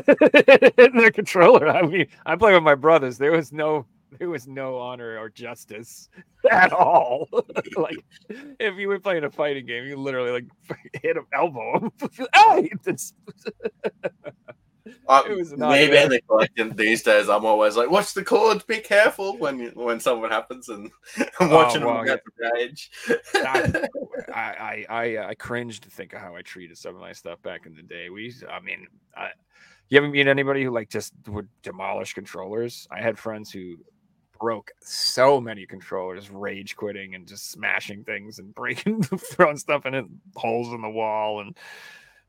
the 0.96 1.11
controller. 1.12 1.69
I 1.69 1.82
mean, 1.82 2.06
I 2.25 2.37
play 2.37 2.55
with 2.55 2.62
my 2.62 2.76
brothers. 2.76 3.19
There 3.19 3.32
was 3.32 3.52
no, 3.52 3.87
there 4.19 4.31
was 4.31 4.46
no 4.46 4.78
honor 4.78 5.19
or 5.19 5.28
justice 5.28 6.08
at 6.50 6.72
all. 6.72 7.28
like, 7.76 7.99
if 8.61 8.78
you 8.78 8.87
were 8.87 9.00
playing 9.00 9.25
a 9.25 9.31
fighting 9.31 9.67
game, 9.67 9.84
you 9.84 9.96
literally 9.96 10.31
like 10.31 10.46
hit 11.02 11.17
him, 11.17 11.26
elbow 11.34 11.81
him. 11.81 11.90
hey, 12.34 12.70
it's- 14.87 15.03
Uh, 15.09 15.23
it 15.29 15.37
was 15.37 15.53
not 15.53 15.73
me 15.73 15.87
good. 15.87 15.91
being 15.93 16.09
the 16.09 16.21
collector 16.23 16.69
these 16.71 17.03
days, 17.03 17.29
I'm 17.29 17.44
always 17.44 17.77
like, 17.77 17.91
"Watch 17.91 18.15
the 18.15 18.25
cords, 18.25 18.65
be 18.65 18.79
careful!" 18.79 19.37
When 19.38 19.59
you, 19.59 19.71
when 19.75 20.00
something 20.00 20.31
happens, 20.31 20.69
and 20.69 20.91
I'm 21.41 21.50
Oh, 21.50 21.55
watching 21.55 21.85
well, 21.85 21.97
them 21.99 22.06
get 22.06 22.20
the 22.25 22.51
rage. 22.55 22.91
I, 23.34 23.89
I, 24.34 24.87
I, 24.89 25.19
I 25.29 25.34
cringe 25.34 25.81
to 25.81 25.91
think 25.91 26.13
of 26.13 26.20
how 26.20 26.34
I 26.37 26.43
treated 26.43 26.79
some 26.79 26.94
of 26.94 27.01
my 27.01 27.13
stuff 27.13 27.41
back 27.43 27.67
in 27.67 27.75
the 27.75 27.82
day. 27.82 28.10
We, 28.10 28.34
I 28.51 28.60
mean, 28.60 28.87
I, 29.17 29.31
you 29.89 29.99
ever 29.99 30.08
meet 30.08 30.27
anybody 30.29 30.63
who 30.65 30.70
like 30.70 30.89
just 30.89 31.13
would 31.29 31.49
demolish 31.63 32.15
controllers? 32.15 32.87
I 32.91 33.01
had 33.03 33.19
friends 33.19 33.51
who 33.51 33.77
broke 34.41 34.70
so 34.81 35.39
many 35.41 35.67
controllers, 35.67 36.31
rage 36.31 36.75
quitting 36.75 37.15
and 37.15 37.27
just 37.29 37.51
smashing 37.51 38.05
things 38.05 38.39
and 38.39 38.55
breaking, 38.55 39.03
throwing 39.03 39.56
stuff 39.58 39.84
in 39.84 39.94
it, 39.94 40.05
holes 40.37 40.72
in 40.72 40.81
the 40.81 40.89
wall, 40.89 41.41
and 41.41 41.56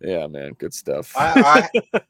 yeah, 0.02 0.26
man, 0.28 0.54
good 0.58 0.74
stuff. 0.74 1.14
I, 1.16 1.70
I, 1.94 2.02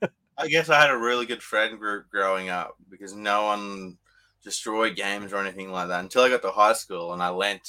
I 0.41 0.48
guess 0.48 0.69
I 0.69 0.79
had 0.81 0.89
a 0.89 0.98
really 0.98 1.25
good 1.25 1.41
friend 1.43 1.77
group 1.79 2.10
growing 2.10 2.50
up 2.50 2.75
because 2.89 3.13
no 3.13 3.45
one 3.45 3.98
destroyed 4.43 4.95
games 4.95 5.33
or 5.33 5.38
anything 5.38 5.71
like 5.71 5.88
that 5.89 6.00
until 6.00 6.24
I 6.24 6.29
got 6.29 6.41
to 6.43 6.51
high 6.51 6.74
school 6.74 7.13
and 7.13 7.21
I 7.21 7.29
lent 7.29 7.67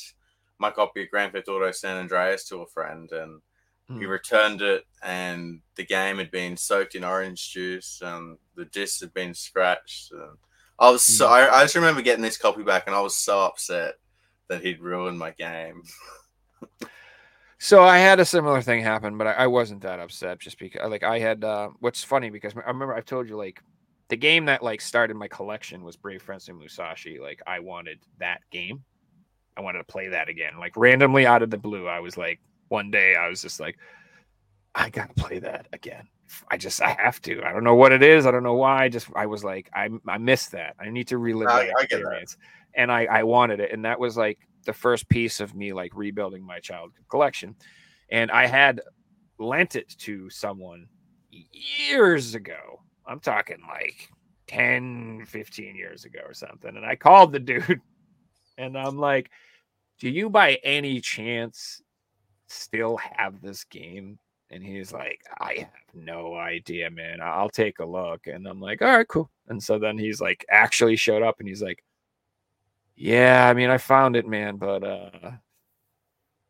my 0.59 0.71
copy 0.71 1.03
of 1.03 1.11
Grand 1.11 1.33
Theft 1.33 1.49
Auto 1.49 1.71
San 1.73 1.97
Andreas 1.99 2.45
to 2.49 2.63
a 2.63 2.67
friend 2.67 3.11
and 3.13 3.41
he 3.99 4.05
Hmm. 4.05 4.07
returned 4.07 4.63
it 4.63 4.85
and 5.03 5.61
the 5.77 5.85
game 5.85 6.19
had 6.19 6.31
been 6.31 6.57
soaked 6.57 6.95
in 6.95 7.05
orange 7.05 7.51
juice 7.53 8.01
and 8.03 8.39
the 8.57 8.65
disc 8.67 9.01
had 9.01 9.13
been 9.15 9.35
scratched 9.35 10.13
and 10.13 10.39
I 10.79 10.91
was 10.91 11.05
so 11.05 11.27
Hmm. 11.27 11.33
I, 11.33 11.59
I 11.59 11.65
just 11.65 11.75
remember 11.77 12.03
getting 12.03 12.23
this 12.23 12.39
copy 12.39 12.63
back 12.63 12.85
and 12.87 12.97
I 12.97 13.01
was 13.01 13.17
so 13.17 13.41
upset 13.43 13.95
that 14.49 14.63
he'd 14.65 14.81
ruined 14.81 15.19
my 15.19 15.31
game. 15.33 15.83
So 17.65 17.85
I 17.85 17.99
had 17.99 18.19
a 18.19 18.25
similar 18.25 18.61
thing 18.61 18.83
happen, 18.83 19.17
but 19.17 19.29
I, 19.29 19.33
I 19.35 19.47
wasn't 19.47 19.83
that 19.83 20.01
upset 20.01 20.41
just 20.41 20.59
because 20.59 20.91
like 20.91 21.05
I 21.05 21.21
had 21.21 21.45
uh 21.45 21.69
what's 21.79 22.03
funny 22.03 22.29
because 22.29 22.55
I 22.57 22.69
remember 22.69 22.93
I've 22.93 23.05
told 23.05 23.29
you 23.29 23.37
like 23.37 23.63
the 24.09 24.17
game 24.17 24.47
that 24.47 24.65
like 24.65 24.81
started 24.81 25.15
my 25.17 25.29
collection 25.29 25.85
was 25.85 25.97
Brave 25.97 26.23
Fencer 26.23 26.53
Musashi. 26.55 27.21
Like 27.21 27.41
I 27.47 27.61
wanted 27.61 28.01
that 28.19 28.41
game. 28.51 28.83
I 29.57 29.61
wanted 29.61 29.79
to 29.79 29.85
play 29.85 30.09
that 30.09 30.29
again. 30.29 30.55
Like 30.59 30.77
randomly 30.77 31.25
out 31.25 31.41
of 31.41 31.51
the 31.51 31.57
blue, 31.57 31.87
I 31.87 32.01
was 32.01 32.17
like 32.17 32.41
one 32.67 32.91
day 32.91 33.15
I 33.15 33.29
was 33.29 33.41
just 33.41 33.61
like, 33.61 33.79
I 34.75 34.91
gotta 34.91 35.15
play 35.15 35.39
that 35.39 35.69
again. 35.73 36.09
I 36.51 36.57
just 36.57 36.83
I 36.83 36.97
have 36.99 37.23
to. 37.23 37.45
I 37.45 37.53
don't 37.53 37.63
know 37.63 37.77
what 37.77 37.93
it 37.93 38.03
is. 38.03 38.27
I 38.27 38.33
don't 38.33 38.43
know 38.43 38.55
why. 38.55 38.83
I 38.83 38.89
just 38.89 39.07
I 39.15 39.27
was 39.27 39.45
like, 39.45 39.71
I 39.73 39.89
I 40.09 40.19
missed 40.19 40.51
that. 40.51 40.75
I 40.81 40.91
need 40.91 41.07
to 41.09 41.17
relive 41.19 41.47
I- 41.47 41.67
that 41.67 41.75
I 41.79 41.83
get 41.83 41.91
that. 41.91 41.99
experience. 42.01 42.37
And 42.75 42.91
I 42.91 43.05
I 43.05 43.23
wanted 43.23 43.61
it. 43.61 43.71
And 43.73 43.85
that 43.85 44.01
was 44.01 44.17
like 44.17 44.41
the 44.65 44.73
first 44.73 45.09
piece 45.09 45.41
of 45.41 45.55
me 45.55 45.73
like 45.73 45.93
rebuilding 45.95 46.45
my 46.45 46.61
childhood 46.61 47.05
collection. 47.09 47.57
And 48.11 48.31
I 48.31 48.47
had 48.47 48.81
lent 49.39 49.77
it 49.77 49.89
to 49.99 50.29
someone 50.31 50.87
years 51.31 52.35
ago. 52.35 52.81
I'm 53.07 53.21
talking 53.21 53.59
like 53.67 54.11
10, 54.49 55.25
15 55.27 55.77
years 55.77 56.05
ago 56.05 56.21
or 56.25 56.35
something. 56.35 56.77
And 56.77 56.85
I 56.85 56.97
called 56.97 57.33
the 57.33 57.41
dude 57.41 57.81
and 58.59 58.77
I'm 58.77 58.99
like, 58.99 59.31
Do 59.99 60.09
you 60.09 60.31
by 60.31 60.59
any 60.63 61.01
chance 61.01 61.83
still 62.49 62.99
have 62.99 63.41
this 63.41 63.65
game? 63.65 64.19
And 64.51 64.63
he's 64.63 64.93
like, 64.93 65.21
I 65.41 65.55
have 65.61 65.95
no 65.95 66.35
idea, 66.35 66.91
man. 66.91 67.21
I'll 67.23 67.49
take 67.49 67.79
a 67.79 67.87
look. 67.87 68.27
And 68.27 68.47
I'm 68.47 68.61
like, 68.61 68.83
all 68.83 68.97
right, 68.97 69.09
cool. 69.09 69.31
And 69.49 69.63
so 69.63 69.79
then 69.79 69.97
he's 69.97 70.21
like, 70.21 70.45
actually 70.51 70.97
showed 70.97 71.23
up 71.23 71.37
and 71.39 71.49
he's 71.49 71.63
like, 71.63 71.83
yeah, 73.03 73.49
I 73.49 73.53
mean, 73.55 73.69
I 73.69 73.79
found 73.79 74.15
it, 74.15 74.27
man, 74.29 74.57
but 74.57 74.85
uh, 74.85 75.31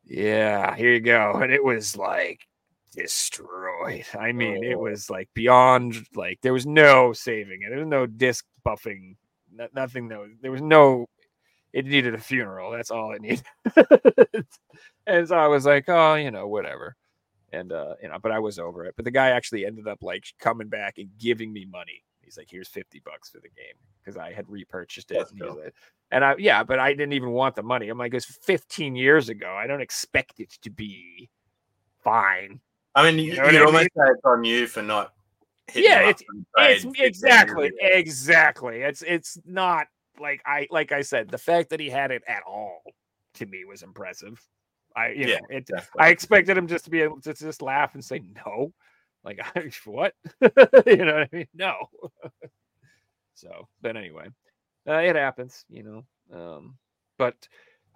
yeah, 0.04 0.74
here 0.76 0.92
you 0.92 1.00
go. 1.00 1.32
And 1.42 1.50
it 1.52 1.64
was 1.64 1.96
like 1.96 2.46
destroyed. 2.92 4.04
I 4.18 4.32
mean, 4.32 4.62
it 4.62 4.74
Oh. 4.74 4.80
was 4.80 5.08
like 5.08 5.28
beyond 5.34 5.96
like 6.14 6.38
there 6.42 6.52
was 6.52 6.66
no 6.66 7.12
saving 7.12 7.62
it. 7.62 7.70
There 7.70 7.78
was 7.78 7.88
no 7.88 8.06
disc 8.06 8.44
buffing, 8.66 9.16
no- 9.50 9.68
nothing. 9.74 10.08
No, 10.08 10.26
there 10.42 10.52
was 10.52 10.62
no. 10.62 11.06
It 11.72 11.86
needed 11.86 12.14
a 12.14 12.18
funeral. 12.18 12.70
That's 12.70 12.90
all 12.90 13.12
it 13.14 13.22
needed. 13.22 13.44
and 15.06 15.26
so 15.28 15.36
I 15.36 15.46
was 15.46 15.64
like, 15.64 15.88
oh, 15.88 16.16
you 16.16 16.30
know, 16.30 16.46
whatever. 16.48 16.96
And 17.50 17.72
uh, 17.72 17.94
you 18.02 18.08
know, 18.08 18.18
but 18.22 18.30
I 18.32 18.40
was 18.40 18.58
over 18.58 18.84
it. 18.84 18.94
But 18.96 19.06
the 19.06 19.10
guy 19.10 19.30
actually 19.30 19.64
ended 19.64 19.88
up 19.88 20.02
like 20.02 20.24
coming 20.38 20.68
back 20.68 20.98
and 20.98 21.08
giving 21.18 21.50
me 21.50 21.64
money. 21.64 22.02
He's 22.20 22.36
like, 22.36 22.48
here's 22.50 22.68
50 22.68 23.00
bucks 23.04 23.30
for 23.30 23.38
the 23.38 23.48
game 23.48 23.74
because 24.02 24.16
I 24.18 24.32
had 24.32 24.48
repurchased 24.50 25.10
it. 25.10 25.14
That's 25.18 25.30
And, 25.32 25.40
he 25.40 25.46
was 25.46 25.56
like- 25.56 25.74
and 26.12 26.24
I, 26.24 26.36
yeah, 26.38 26.62
but 26.62 26.78
I 26.78 26.92
didn't 26.92 27.14
even 27.14 27.30
want 27.30 27.56
the 27.56 27.62
money. 27.62 27.88
I'm 27.88 27.98
like, 27.98 28.14
it's 28.14 28.26
15 28.26 28.94
years 28.94 29.28
ago. 29.28 29.52
I 29.52 29.66
don't 29.66 29.80
expect 29.80 30.38
it 30.38 30.50
to 30.62 30.70
be 30.70 31.28
fine. 32.04 32.60
I 32.94 33.10
mean, 33.10 33.18
you, 33.18 33.32
You 33.32 33.36
know 33.38 33.46
you'd 33.46 33.56
I 33.56 33.64
almost 33.64 33.82
mean? 33.82 34.06
say 34.06 34.10
it's 34.12 34.24
on 34.24 34.44
you 34.44 34.66
for 34.66 34.82
not. 34.82 35.14
Yeah, 35.74 36.10
it's- 36.10 36.22
It's 36.58 37.00
exactly, 37.00 37.72
exactly. 37.80 38.82
It's 38.82 39.02
it's 39.02 39.38
not 39.46 39.86
like 40.20 40.42
I 40.44 40.68
like 40.70 40.92
I 40.92 41.00
said, 41.02 41.30
the 41.30 41.38
fact 41.38 41.70
that 41.70 41.80
he 41.80 41.88
had 41.88 42.10
it 42.10 42.22
at 42.28 42.42
all 42.46 42.82
to 43.34 43.46
me 43.46 43.64
was 43.64 43.82
impressive. 43.82 44.40
I 44.94 45.08
you 45.08 45.26
Yeah, 45.28 45.38
know, 45.40 45.46
it 45.48 45.70
I 45.98 46.08
expected 46.10 46.58
him 46.58 46.66
just 46.66 46.84
to 46.84 46.90
be 46.90 47.00
able 47.00 47.20
to 47.22 47.32
just 47.32 47.62
laugh 47.62 47.94
and 47.94 48.04
say 48.04 48.20
no. 48.46 48.72
Like 49.24 49.40
what? 49.86 50.14
you 50.86 50.96
know 50.96 51.14
what 51.14 51.22
I 51.22 51.28
mean? 51.32 51.46
No. 51.54 51.74
so, 53.34 53.66
but 53.80 53.96
anyway, 53.96 54.28
uh, 54.88 54.94
it 54.98 55.16
happens, 55.16 55.64
you 55.68 55.82
know. 55.82 56.04
Um, 56.32 56.76
but 57.18 57.34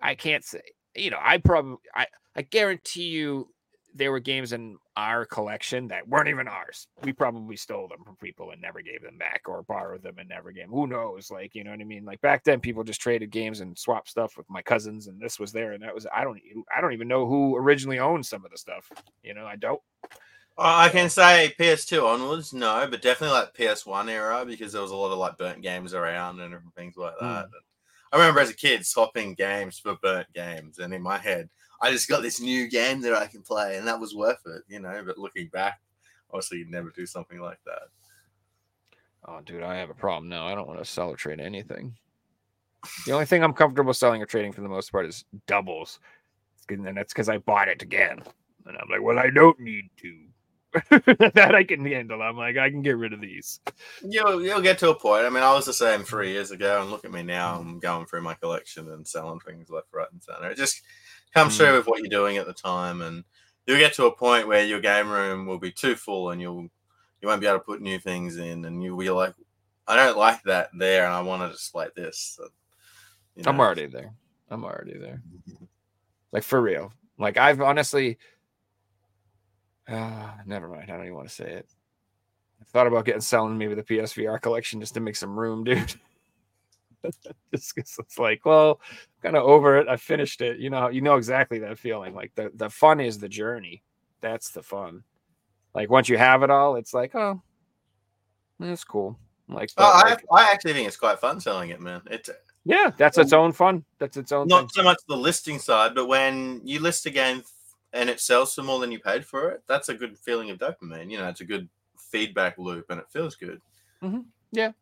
I 0.01 0.15
can't 0.15 0.45
say, 0.45 0.61
you 0.95 1.11
know, 1.11 1.19
I 1.21 1.39
probably, 1.39 1.77
I, 1.95 2.07
I 2.35 2.43
guarantee 2.43 3.09
you, 3.09 3.49
there 3.95 4.13
were 4.13 4.21
games 4.21 4.53
in 4.53 4.77
our 4.99 5.25
collection 5.25 5.89
that 5.89 6.07
weren't 6.07 6.29
even 6.29 6.47
ours. 6.49 6.87
We 7.03 7.15
probably 7.15 7.57
stole 7.57 7.89
them 7.89 8.05
from 8.05 8.17
people 8.17 8.51
and 8.51 8.61
never 8.61 8.83
gave 8.83 9.01
them 9.03 9.17
back, 9.17 9.43
or 9.49 9.63
borrowed 9.63 10.03
them 10.03 10.17
and 10.19 10.29
never 10.29 10.53
gave. 10.53 10.65
'em. 10.65 10.71
Who 10.71 10.87
knows? 10.87 11.31
Like, 11.31 11.55
you 11.55 11.65
know 11.65 11.71
what 11.71 11.81
I 11.81 11.85
mean? 11.85 12.05
Like 12.05 12.21
back 12.21 12.45
then, 12.45 12.61
people 12.61 12.85
just 12.85 13.01
traded 13.01 13.31
games 13.31 13.61
and 13.61 13.79
swapped 13.79 14.11
stuff 14.11 14.37
with 14.37 14.51
my 14.51 14.61
cousins, 14.61 15.07
and 15.07 15.19
this 15.19 15.39
was 15.41 15.51
there 15.51 15.73
and 15.73 15.83
that 15.83 15.95
was. 15.95 16.07
I 16.15 16.25
don't, 16.25 16.39
I 16.77 16.83
don't 16.83 16.93
even 16.93 17.09
know 17.09 17.27
who 17.27 17.57
originally 17.57 17.99
owned 17.99 18.27
some 18.27 18.45
of 18.45 18.51
the 18.51 18.59
stuff. 18.59 18.93
You 19.23 19.33
know, 19.33 19.47
I 19.47 19.57
don't. 19.57 19.81
I 20.59 20.89
can 20.89 21.11
say 21.11 21.55
PS2 21.59 22.03
onwards, 22.03 22.55
no, 22.55 22.87
but 22.91 23.03
definitely 23.03 23.37
like 23.37 23.55
PS1 23.55 24.09
era 24.09 24.45
because 24.47 24.73
there 24.73 24.81
was 24.83 24.91
a 24.91 24.97
lot 24.97 25.13
of 25.13 25.19
like 25.19 25.37
burnt 25.37 25.63
games 25.63 25.93
around 25.93 26.41
and 26.41 26.53
different 26.53 26.75
things 26.75 26.97
like 26.97 27.15
that. 27.21 27.47
Hmm. 27.47 27.51
I 28.13 28.17
remember 28.17 28.41
as 28.41 28.51
a 28.51 28.55
kid 28.55 28.87
swapping 28.87 29.35
games 29.35 29.79
for 29.79 29.97
burnt 30.03 30.33
games, 30.33 30.79
and 30.79 30.95
in 30.95 31.03
my 31.03 31.19
head, 31.19 31.51
I 31.83 31.91
just 31.91 32.09
got 32.09 32.23
this 32.23 32.41
new 32.41 32.69
game 32.69 33.03
that 33.03 33.13
I 33.13 33.27
can 33.27 33.43
play, 33.43 33.77
and 33.77 33.87
that 33.87 34.01
was 34.01 34.15
worth 34.15 34.41
it, 34.47 34.63
you 34.69 34.81
know. 34.81 35.03
But 35.05 35.19
looking 35.19 35.49
back, 35.49 35.81
obviously, 36.31 36.59
you'd 36.59 36.71
never 36.71 36.91
do 36.91 37.05
something 37.05 37.41
like 37.41 37.59
that. 37.67 37.89
Oh, 39.29 39.41
dude, 39.45 39.63
I 39.63 39.77
have 39.77 39.91
a 39.91 39.95
problem 39.95 40.29
now. 40.29 40.47
I 40.47 40.55
don't 40.55 40.69
want 40.69 40.79
to 40.79 40.85
sell 40.85 41.11
or 41.11 41.17
trade 41.17 41.41
anything. 41.41 41.95
The 43.05 43.13
only 43.13 43.27
thing 43.27 43.43
I'm 43.43 43.53
comfortable 43.53 43.93
selling 43.93 44.23
or 44.23 44.27
trading 44.27 44.53
for 44.53 44.61
the 44.61 44.69
most 44.69 44.93
part 44.93 45.07
is 45.07 45.25
doubles. 45.47 45.99
And 46.69 46.97
that's 46.97 47.13
because 47.13 47.29
I 47.29 47.39
bought 47.39 47.69
it 47.69 47.83
again. 47.83 48.23
And 48.67 48.77
I'm 48.79 48.89
like, 48.89 49.03
well, 49.03 49.19
I 49.19 49.31
don't 49.31 49.59
need 49.61 49.91
to. 50.03 50.17
that 50.91 51.55
I 51.55 51.65
can 51.65 51.85
handle. 51.85 52.23
I'm 52.23 52.37
like, 52.37 52.57
I 52.57 52.71
can 52.71 52.83
get 52.83 52.97
rid 52.97 53.13
of 53.13 53.21
these. 53.21 53.61
You'll 54.03 54.43
you'll 54.43 54.61
get 54.61 54.79
to 54.79 54.91
a 54.91 54.95
point. 54.95 55.25
I 55.27 55.31
mean, 55.31 55.43
I 55.43 55.53
was 55.53 55.65
the 55.67 55.73
same 55.73 56.03
three 56.05 56.33
years 56.33 56.51
ago, 56.51 56.81
and 56.83 56.91
look 56.91 57.05
at 57.05 57.13
me 57.13 57.23
now. 57.23 57.59
I'm 57.59 57.79
going 57.79 58.07
through 58.07 58.23
my 58.23 58.35
collection 58.35 58.91
and 58.91 59.07
selling 59.07 59.41
things 59.41 59.71
left, 59.71 59.89
right, 59.93 60.07
and 60.13 60.23
center. 60.23 60.51
It 60.51 60.57
just 60.57 60.83
comes 61.35 61.55
Mm. 61.55 61.59
through 61.59 61.77
with 61.79 61.87
what 61.87 62.01
you're 62.01 62.09
doing 62.09 62.37
at 62.37 62.47
the 62.47 62.53
time, 62.53 63.01
and 63.03 63.25
you'll 63.67 63.79
get 63.79 63.95
to 63.95 64.07
a 64.07 64.17
point 64.17 64.49
where 64.49 64.65
your 64.65 64.81
game 64.81 65.11
room 65.11 65.47
will 65.47 65.59
be 65.59 65.73
too 65.73 65.95
full, 65.97 66.31
and 66.31 66.41
you'll 66.41 66.69
you 67.23 67.29
won't 67.29 67.41
be 67.41 67.47
able 67.47 67.59
to 67.59 67.65
put 67.65 67.81
new 67.81 67.99
things 67.99 68.37
in, 68.37 68.65
and 68.65 68.83
you'll 68.83 68.99
be 68.99 69.11
like, 69.11 69.35
I 69.87 69.97
don't 69.97 70.19
like 70.19 70.43
that 70.45 70.71
there, 70.77 71.05
and 71.07 71.15
I 71.15 71.21
want 71.23 71.43
to 71.43 71.49
display 71.57 71.89
this. 71.97 72.37
So, 72.37 72.49
you 73.37 73.45
I'm 73.47 73.61
already 73.61 73.87
there. 73.87 74.13
I'm 74.51 74.65
already 74.65 74.97
there. 74.99 75.23
Like 76.33 76.43
for 76.43 76.61
real. 76.61 76.93
Like 77.19 77.37
I've 77.39 77.61
honestly 77.61 78.19
uh, 79.89 80.31
never 80.47 80.69
mind. 80.69 80.91
I 80.91 80.97
don't 80.97 81.05
even 81.05 81.15
want 81.17 81.29
to 81.29 81.35
say 81.35 81.51
it. 81.51 81.69
I 82.61 82.65
thought 82.65 82.87
about 82.87 83.05
getting 83.05 83.21
selling 83.21 83.59
maybe 83.59 83.75
the 83.75 83.83
PSVR 83.83 84.41
collection 84.41 84.81
just 84.81 84.95
to 84.95 85.01
make 85.01 85.17
some 85.17 85.39
room, 85.39 85.65
dude. 85.65 85.95
just 87.55 87.75
'cause 87.77 87.97
it's 87.99 88.19
like, 88.19 88.45
well, 88.45 88.81
kind 89.23 89.37
of 89.37 89.45
over 89.45 89.79
it. 89.79 89.89
I 89.89 89.97
finished 89.97 90.41
it. 90.41 90.59
You 90.59 90.71
know, 90.71 90.89
you 90.89 91.01
know 91.01 91.17
exactly 91.17 91.59
that 91.61 91.79
feeling. 91.79 92.15
Like 92.15 92.35
the 92.35 92.51
the 92.55 92.71
fun 92.71 93.01
is 93.01 93.19
the 93.19 93.29
journey. 93.29 93.83
That's 94.21 94.51
the 94.51 94.63
fun. 94.63 95.05
Like 95.75 95.91
once 95.91 96.09
you 96.09 96.17
have 96.19 96.43
it 96.43 96.51
all, 96.51 96.77
it's 96.77 96.95
like, 96.95 97.15
oh, 97.15 97.43
that's 98.59 98.83
cool. 98.85 99.19
Like, 99.49 99.71
Oh, 99.77 99.93
but, 100.03 100.07
I, 100.07 100.09
like, 100.11 100.25
I 100.33 100.51
actually 100.53 100.73
think 100.73 100.89
it's 100.89 100.97
quite 100.97 101.21
fun 101.21 101.39
selling 101.39 101.71
it, 101.71 101.81
man. 101.81 102.01
It's 102.11 102.31
yeah, 102.65 102.91
that's 102.97 103.19
its 103.19 103.33
own 103.33 103.53
fun. 103.53 103.85
That's 104.01 104.17
its 104.17 104.33
own 104.33 104.49
not 104.49 104.63
thing. 104.63 104.69
so 104.71 104.83
much 104.83 104.99
the 105.07 105.17
listing 105.17 105.61
side, 105.61 105.95
but 105.95 106.07
when 106.07 106.61
you 106.65 106.81
list 106.81 107.07
a 107.07 107.11
game 107.11 107.43
and 107.97 108.11
it 108.11 108.21
sells 108.21 108.55
for 108.55 108.63
more 108.63 108.79
than 108.81 108.93
you 108.93 109.01
paid 109.01 109.25
for 109.27 109.51
it, 109.51 109.63
that's 109.67 109.89
a 109.89 109.95
good 109.95 110.19
feeling 110.19 110.51
of 110.51 110.59
dopamine. 110.59 111.11
You 111.11 111.19
know, 111.19 111.29
it's 111.29 111.41
a 111.41 111.45
good 111.47 111.69
feedback 111.99 112.59
loop 112.59 112.87
and 112.91 113.01
it 113.01 113.07
feels 113.13 113.35
good. 113.37 113.61
Yeah. 114.53 114.73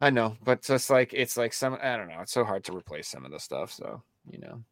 I 0.00 0.10
know, 0.10 0.36
but 0.44 0.62
just 0.62 0.90
like 0.90 1.12
it's 1.12 1.36
like 1.36 1.52
some 1.52 1.76
I 1.82 1.96
don't 1.96 2.08
know, 2.08 2.20
it's 2.20 2.32
so 2.32 2.44
hard 2.44 2.64
to 2.64 2.76
replace 2.76 3.08
some 3.08 3.24
of 3.24 3.32
the 3.32 3.40
stuff. 3.40 3.72
So 3.72 4.02
you 4.30 4.38
know, 4.38 4.62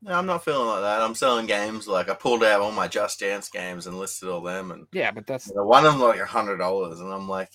No, 0.00 0.12
I'm 0.14 0.26
not 0.26 0.44
feeling 0.44 0.68
like 0.68 0.80
that. 0.82 1.00
I'm 1.02 1.14
selling 1.14 1.46
games 1.46 1.86
like 1.86 2.08
I 2.08 2.14
pulled 2.14 2.42
out 2.42 2.60
all 2.60 2.72
my 2.72 2.88
Just 2.88 3.20
Dance 3.20 3.48
games 3.50 3.86
and 3.86 3.98
listed 3.98 4.28
all 4.28 4.40
them, 4.40 4.70
and 4.70 4.86
yeah, 4.92 5.10
but 5.10 5.26
that's 5.26 5.48
you 5.48 5.54
know, 5.54 5.64
one 5.64 5.84
of 5.84 5.92
them 5.92 6.00
like 6.02 6.20
a 6.20 6.26
hundred 6.26 6.58
dollars, 6.58 7.00
and 7.00 7.12
I'm 7.12 7.28
like, 7.28 7.50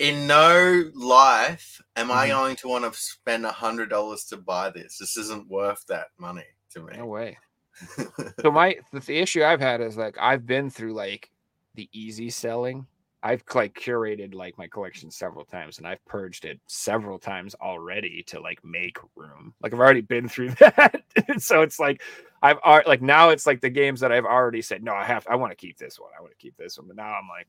in 0.00 0.26
no 0.26 0.90
life 0.94 1.80
am 1.96 2.10
I 2.10 2.26
Mhm. 2.26 2.30
going 2.30 2.56
to 2.56 2.68
want 2.68 2.92
to 2.92 2.98
spend 2.98 3.46
a 3.46 3.52
hundred 3.52 3.90
dollars 3.90 4.24
to 4.26 4.36
buy 4.36 4.70
this. 4.70 4.98
This 4.98 5.16
isn't 5.16 5.48
worth 5.48 5.84
that 5.86 6.08
money 6.18 6.44
to 6.70 6.80
me. 6.80 6.96
no 6.96 7.06
way. 7.06 7.38
So 8.40 8.52
my 8.52 8.76
the, 8.92 9.18
issue 9.18 9.42
I've 9.42 9.60
had 9.60 9.80
is 9.80 9.96
like 9.96 10.16
I've 10.20 10.46
been 10.46 10.70
through 10.70 10.94
like 10.94 11.30
the 11.74 11.88
easy 11.92 12.30
selling. 12.30 12.86
I've 13.20 13.42
like 13.52 13.74
curated 13.74 14.32
like 14.32 14.56
my 14.56 14.68
collection 14.68 15.10
several 15.10 15.44
times, 15.44 15.78
and 15.78 15.86
I've 15.86 16.04
purged 16.04 16.44
it 16.44 16.60
several 16.66 17.18
times 17.18 17.56
already 17.60 18.22
to 18.28 18.40
like 18.40 18.64
make 18.64 18.96
room. 19.16 19.54
Like 19.60 19.72
I've 19.72 19.80
already 19.80 20.02
been 20.02 20.28
through 20.28 20.50
that, 20.60 21.02
so 21.38 21.62
it's 21.62 21.80
like 21.80 22.00
I've 22.42 22.58
like 22.86 23.02
now 23.02 23.30
it's 23.30 23.46
like 23.46 23.60
the 23.60 23.70
games 23.70 24.00
that 24.00 24.12
I've 24.12 24.24
already 24.24 24.62
said 24.62 24.84
no, 24.84 24.94
I 24.94 25.04
have 25.04 25.26
I 25.28 25.34
want 25.34 25.50
to 25.50 25.56
keep 25.56 25.78
this 25.78 25.98
one. 25.98 26.10
I 26.16 26.20
want 26.20 26.32
to 26.32 26.38
keep 26.38 26.56
this 26.56 26.78
one, 26.78 26.86
but 26.86 26.96
now 26.96 27.12
I'm 27.12 27.28
like 27.28 27.48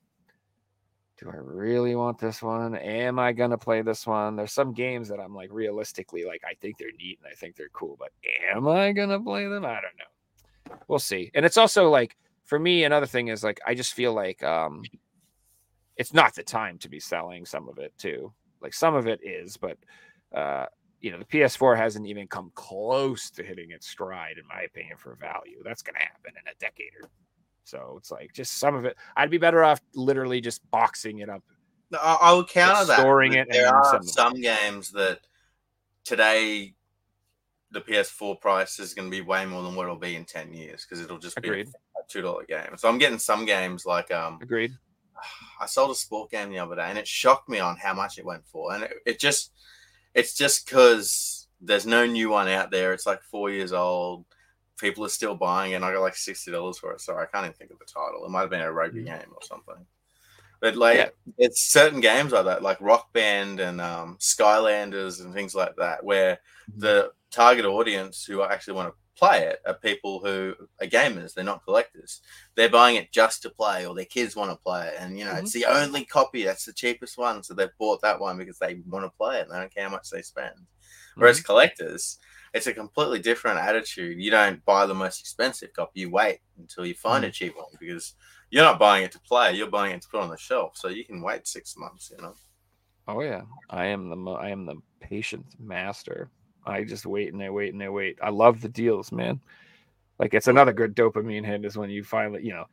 do 1.20 1.30
I 1.30 1.36
really 1.36 1.96
want 1.96 2.18
this 2.18 2.42
one? 2.42 2.76
Am 2.76 3.20
I 3.20 3.34
gonna 3.34 3.58
play 3.58 3.82
this 3.82 4.08
one? 4.08 4.36
There's 4.36 4.54
some 4.54 4.74
games 4.74 5.10
that 5.10 5.20
I'm 5.20 5.36
like 5.36 5.50
realistically 5.52 6.24
like 6.24 6.42
I 6.50 6.54
think 6.62 6.78
they're 6.78 6.92
neat 6.98 7.20
and 7.22 7.30
I 7.30 7.36
think 7.36 7.56
they're 7.56 7.70
cool, 7.74 7.98
but 8.00 8.12
am 8.54 8.68
I 8.68 8.94
gonna 8.94 9.20
play 9.20 9.48
them? 9.48 9.66
I 9.66 9.74
don't 9.82 9.98
know. 9.98 10.06
We'll 10.88 11.00
see. 11.00 11.32
And 11.34 11.46
it's 11.46 11.58
also 11.58 11.90
like 11.90 12.18
for 12.46 12.60
me, 12.60 12.84
another 12.84 13.06
thing 13.06 13.28
is 13.28 13.44
like 13.44 13.60
I 13.66 13.76
just 13.76 13.94
feel 13.94 14.14
like 14.14 14.44
um 14.44 14.84
it's 15.96 16.14
not 16.14 16.34
the 16.36 16.44
time 16.44 16.78
to 16.80 16.90
be 16.90 17.00
selling 17.00 17.46
some 17.46 17.68
of 17.68 17.78
it 17.78 17.94
too. 17.98 18.34
Like 18.62 18.74
some 18.74 18.96
of 18.96 19.08
it 19.08 19.20
is, 19.24 19.58
but 19.58 19.78
uh 20.36 20.66
you 21.02 21.12
know, 21.12 21.20
the 21.20 21.26
PS4 21.26 21.78
hasn't 21.78 22.08
even 22.08 22.28
come 22.28 22.52
close 22.56 23.30
to 23.32 23.42
hitting 23.42 23.72
its 23.72 23.88
stride, 23.88 24.38
in 24.38 24.46
my 24.48 24.64
opinion, 24.64 24.98
for 24.98 25.16
value. 25.16 25.62
That's 25.64 25.82
gonna 25.82 26.00
happen 26.00 26.34
in 26.36 26.52
a 26.52 26.56
decade 26.60 26.92
or 27.02 27.10
so 27.70 27.96
it's 27.98 28.10
like 28.10 28.34
just 28.34 28.58
some 28.58 28.76
of 28.76 28.86
it. 28.86 28.98
I'd 29.16 29.30
be 29.30 29.38
better 29.38 29.64
off 29.64 29.80
literally 29.94 30.42
just 30.42 30.62
boxing 30.72 31.20
it 31.20 31.30
up. 31.30 31.44
I, 31.94 32.18
I 32.22 32.34
will 32.34 32.46
counter 32.46 32.86
that. 32.86 33.00
storing 33.00 33.34
it 33.34 33.48
There 33.52 33.74
are 33.74 34.02
some 34.04 34.34
games 34.42 34.92
that 34.92 35.20
today 36.04 36.74
the 37.72 37.82
PS4 37.82 38.40
price 38.42 38.80
is 38.80 38.94
going 38.94 39.10
to 39.10 39.16
be 39.16 39.22
way 39.22 39.46
more 39.46 39.62
than 39.64 39.76
what 39.76 39.84
it'll 39.84 39.96
be 39.96 40.16
in 40.16 40.26
ten 40.26 40.54
years 40.54 40.86
because 40.86 41.04
it'll 41.04 41.20
just 41.20 41.38
Agreed. 41.38 41.66
be 41.66 41.72
a 41.72 42.08
two 42.08 42.22
dollar 42.22 42.44
game. 42.46 42.78
So 42.78 42.90
I'm 42.90 42.98
getting 42.98 43.20
some 43.20 43.46
games 43.46 43.86
like 43.86 44.12
um 44.12 44.40
Agreed. 44.42 44.74
I 45.62 45.66
sold 45.66 45.92
a 45.92 45.96
sport 45.96 46.32
game 46.32 46.50
the 46.50 46.60
other 46.60 46.76
day 46.76 46.86
and 46.88 46.98
it 46.98 47.08
shocked 47.08 47.50
me 47.50 47.60
on 47.60 47.76
how 47.78 47.94
much 47.94 48.18
it 48.18 48.26
went 48.26 48.46
for, 48.48 48.74
and 48.74 48.84
it, 48.84 48.94
it 49.06 49.20
just 49.20 49.52
it's 50.16 50.34
just 50.34 50.66
because 50.66 51.48
there's 51.62 51.86
no 51.86 52.06
new 52.06 52.30
one 52.30 52.48
out 52.48 52.72
there. 52.72 52.94
It's 52.94 53.06
like 53.06 53.22
four 53.22 53.50
years 53.52 53.74
old. 53.74 54.26
People 54.80 55.04
are 55.06 55.10
still 55.10 55.36
buying 55.36 55.74
it. 55.74 55.76
and 55.76 55.86
I 55.86 55.94
got 55.94 56.02
like 56.02 56.16
sixty 56.16 56.52
dollars 56.52 56.78
for 56.80 56.94
it. 56.94 57.02
Sorry, 57.02 57.22
I 57.22 57.26
can't 57.28 57.46
even 57.46 57.54
think 57.54 57.72
of 57.72 57.80
the 57.80 57.86
title. 57.86 58.26
It 58.26 58.30
might 58.32 58.42
have 58.42 58.50
been 58.50 58.62
a 58.62 58.72
rugby 58.72 59.04
game 59.04 59.28
or 59.32 59.42
something. 59.44 59.86
But 60.62 60.76
like, 60.76 60.98
Yeah. 60.98 61.10
it's 61.38 61.62
certain 61.62 62.02
games 62.02 62.32
like 62.34 62.46
that, 62.46 62.62
like 62.64 62.82
Rock 62.82 63.14
Band 63.14 63.60
and 63.62 63.80
um, 63.80 64.18
Skylanders 64.20 65.24
and 65.24 65.34
things 65.34 65.54
like 65.56 65.76
that, 65.78 66.04
where 66.04 66.40
the 66.76 67.12
target 67.32 67.66
audience 67.66 68.24
who 68.26 68.44
actually 68.44 68.74
want 68.74 68.90
to 68.90 68.96
play 69.20 69.44
it 69.44 69.60
are 69.66 69.74
people 69.76 70.20
who 70.24 70.54
are 70.82 70.88
gamers. 70.88 71.34
They're 71.34 71.44
not 71.44 71.64
collectors. 71.66 72.22
They're 72.56 72.70
buying 72.70 72.96
it 72.96 73.12
just 73.12 73.42
to 73.44 73.50
play, 73.50 73.86
or 73.86 73.94
their 73.94 74.06
kids 74.06 74.36
want 74.36 74.52
to 74.52 74.58
play 74.58 74.88
it, 74.88 74.96
and 75.00 75.18
you 75.18 75.26
know 75.26 75.36
it's 75.36 75.56
mm-hmm. 75.56 75.72
the 75.72 75.80
only 75.80 76.06
copy. 76.06 76.44
That's 76.44 76.66
the 76.66 76.74
cheapest 76.74 77.18
one, 77.18 77.44
so 77.44 77.54
they've 77.54 77.70
bought 77.78 78.02
that 78.02 78.20
one 78.20 78.38
because 78.38 78.58
they 78.58 78.82
want 78.88 79.06
to 79.06 79.18
play 79.18 79.40
it. 79.40 79.44
and 79.44 79.52
They 79.52 79.58
don't 79.58 79.74
care 79.74 79.86
how 79.86 79.92
much 79.92 80.10
they 80.10 80.22
spend. 80.22 80.56
Whereas 81.16 81.38
mm-hmm. 81.38 81.46
collectors, 81.46 82.18
it's 82.54 82.68
a 82.68 82.74
completely 82.74 83.20
different 83.20 83.60
attitude. 83.60 84.20
You 84.20 84.32
don't 84.32 84.64
buy 84.66 84.86
the 84.86 84.94
most 84.94 85.20
expensive 85.20 85.74
copy. 85.74 86.02
You 86.02 86.10
wait 86.10 86.40
until 86.58 86.86
you 86.86 86.94
find 86.94 87.26
a 87.26 87.30
mm. 87.30 87.34
cheap 87.34 87.56
one 87.56 87.66
because 87.80 88.16
you're 88.50 88.64
not 88.64 88.80
buying 88.80 89.04
it 89.04 89.12
to 89.12 89.20
play. 89.20 89.54
You're 89.54 89.70
buying 89.70 89.94
it 89.94 90.02
to 90.02 90.10
put 90.10 90.22
on 90.22 90.30
the 90.30 90.38
shelf, 90.38 90.78
so 90.78 90.88
you 90.88 91.06
can 91.06 91.22
wait 91.22 91.48
six 91.48 91.76
months. 91.78 92.12
You 92.16 92.24
know. 92.24 92.34
Oh 93.08 93.22
yeah, 93.22 93.42
I 93.70 93.86
am 93.88 94.10
the 94.10 94.16
mo- 94.16 94.36
I 94.36 94.50
am 94.50 94.66
the 94.66 94.76
patient 95.02 95.46
master. 95.60 96.30
I 96.66 96.84
just 96.84 97.06
wait 97.06 97.34
and 97.34 97.42
I 97.42 97.50
wait 97.50 97.74
and 97.74 97.82
I 97.84 97.90
wait. 97.90 98.18
I 98.22 98.30
love 98.30 98.62
the 98.62 98.70
deals, 98.70 99.12
man. 99.12 99.40
Like 100.20 100.34
it's 100.34 100.48
another 100.48 100.74
good 100.74 100.96
dopamine 100.96 101.46
hit 101.46 101.64
is 101.66 101.78
when 101.78 101.90
you 101.90 102.04
finally, 102.04 102.44
you 102.44 102.52
know, 102.54 102.66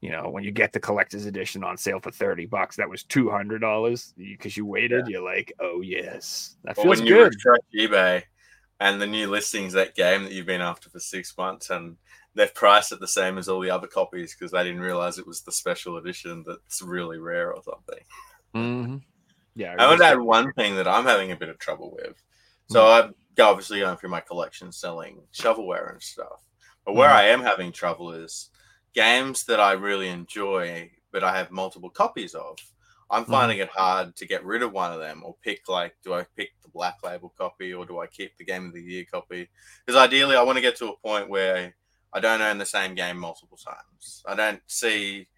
you 0.00 0.10
know, 0.10 0.28
when 0.30 0.44
you 0.44 0.52
get 0.52 0.72
the 0.72 0.80
collector's 0.80 1.26
edition 1.26 1.64
on 1.64 1.76
sale 1.76 1.98
for 2.00 2.10
30 2.12 2.46
bucks, 2.46 2.76
that 2.76 2.88
was 2.88 3.02
$200 3.04 4.12
because 4.16 4.56
you 4.56 4.64
waited. 4.64 5.08
You're 5.08 5.24
like, 5.24 5.52
oh, 5.60 5.80
yes, 5.80 6.56
that 6.64 6.76
feels 6.76 6.86
when 6.86 7.06
you 7.06 7.14
good. 7.14 7.34
refresh 7.34 7.60
eBay 7.76 8.22
and 8.80 9.02
the 9.02 9.06
new 9.06 9.26
listings 9.26 9.72
that 9.72 9.96
game 9.96 10.22
that 10.22 10.32
you've 10.32 10.46
been 10.46 10.60
after 10.60 10.88
for 10.88 11.00
six 11.00 11.36
months 11.36 11.70
and 11.70 11.96
they've 12.36 12.54
priced 12.54 12.92
it 12.92 13.00
the 13.00 13.08
same 13.08 13.38
as 13.38 13.48
all 13.48 13.58
the 13.60 13.70
other 13.70 13.88
copies 13.88 14.34
because 14.34 14.52
they 14.52 14.62
didn't 14.62 14.80
realize 14.80 15.18
it 15.18 15.26
was 15.26 15.40
the 15.42 15.50
special 15.50 15.96
edition 15.96 16.44
that's 16.46 16.80
really 16.80 17.18
rare 17.18 17.52
or 17.52 17.60
something. 17.64 18.04
hmm 18.54 18.96
Yeah. 19.56 19.74
I 19.78 19.88
would 19.90 19.98
just- 19.98 20.12
add 20.12 20.20
one 20.20 20.52
thing 20.52 20.76
that 20.76 20.86
I'm 20.86 21.04
having 21.06 21.32
a 21.32 21.36
bit 21.36 21.48
of 21.48 21.58
trouble 21.58 21.90
with. 22.00 22.22
So 22.68 22.86
I'm 22.86 23.14
obviously 23.40 23.80
going 23.80 23.96
through 23.96 24.10
my 24.10 24.20
collection 24.20 24.72
selling 24.72 25.22
shovelware 25.32 25.90
and 25.92 26.02
stuff. 26.02 26.42
But 26.84 26.94
where 26.94 27.08
Mhm. 27.08 27.12
I 27.12 27.22
am 27.28 27.40
having 27.42 27.72
trouble 27.72 28.12
is 28.12 28.50
games 28.94 29.44
that 29.44 29.60
I 29.60 29.72
really 29.72 30.08
enjoy, 30.08 30.90
but 31.12 31.24
I 31.24 31.36
have 31.36 31.50
multiple 31.50 31.90
copies 31.90 32.34
of. 32.34 32.58
I'm 33.10 33.24
Mhm. 33.24 33.30
finding 33.30 33.58
it 33.58 33.70
hard 33.70 34.16
to 34.16 34.26
get 34.26 34.44
rid 34.44 34.62
of 34.62 34.72
one 34.72 34.92
of 34.92 35.00
them 35.00 35.22
or 35.24 35.34
pick 35.42 35.66
like, 35.68 35.96
do 36.02 36.12
I 36.12 36.24
pick 36.36 36.50
the 36.62 36.68
black 36.68 37.02
label 37.02 37.30
copy 37.30 37.72
or 37.72 37.86
do 37.86 38.00
I 38.00 38.06
keep 38.06 38.36
the 38.36 38.44
game 38.44 38.66
of 38.66 38.74
the 38.74 38.82
year 38.82 39.04
copy? 39.10 39.48
Because 39.86 39.98
ideally, 39.98 40.36
I 40.36 40.42
want 40.42 40.56
to 40.56 40.62
get 40.62 40.76
to 40.76 40.88
a 40.90 40.96
point 40.98 41.28
where 41.30 41.74
I 42.12 42.20
don't 42.20 42.42
own 42.42 42.58
the 42.58 42.66
same 42.66 42.94
game 42.94 43.18
multiple 43.18 43.56
times. 43.56 44.22
I 44.26 44.34
don't 44.34 44.62
see 44.66 45.28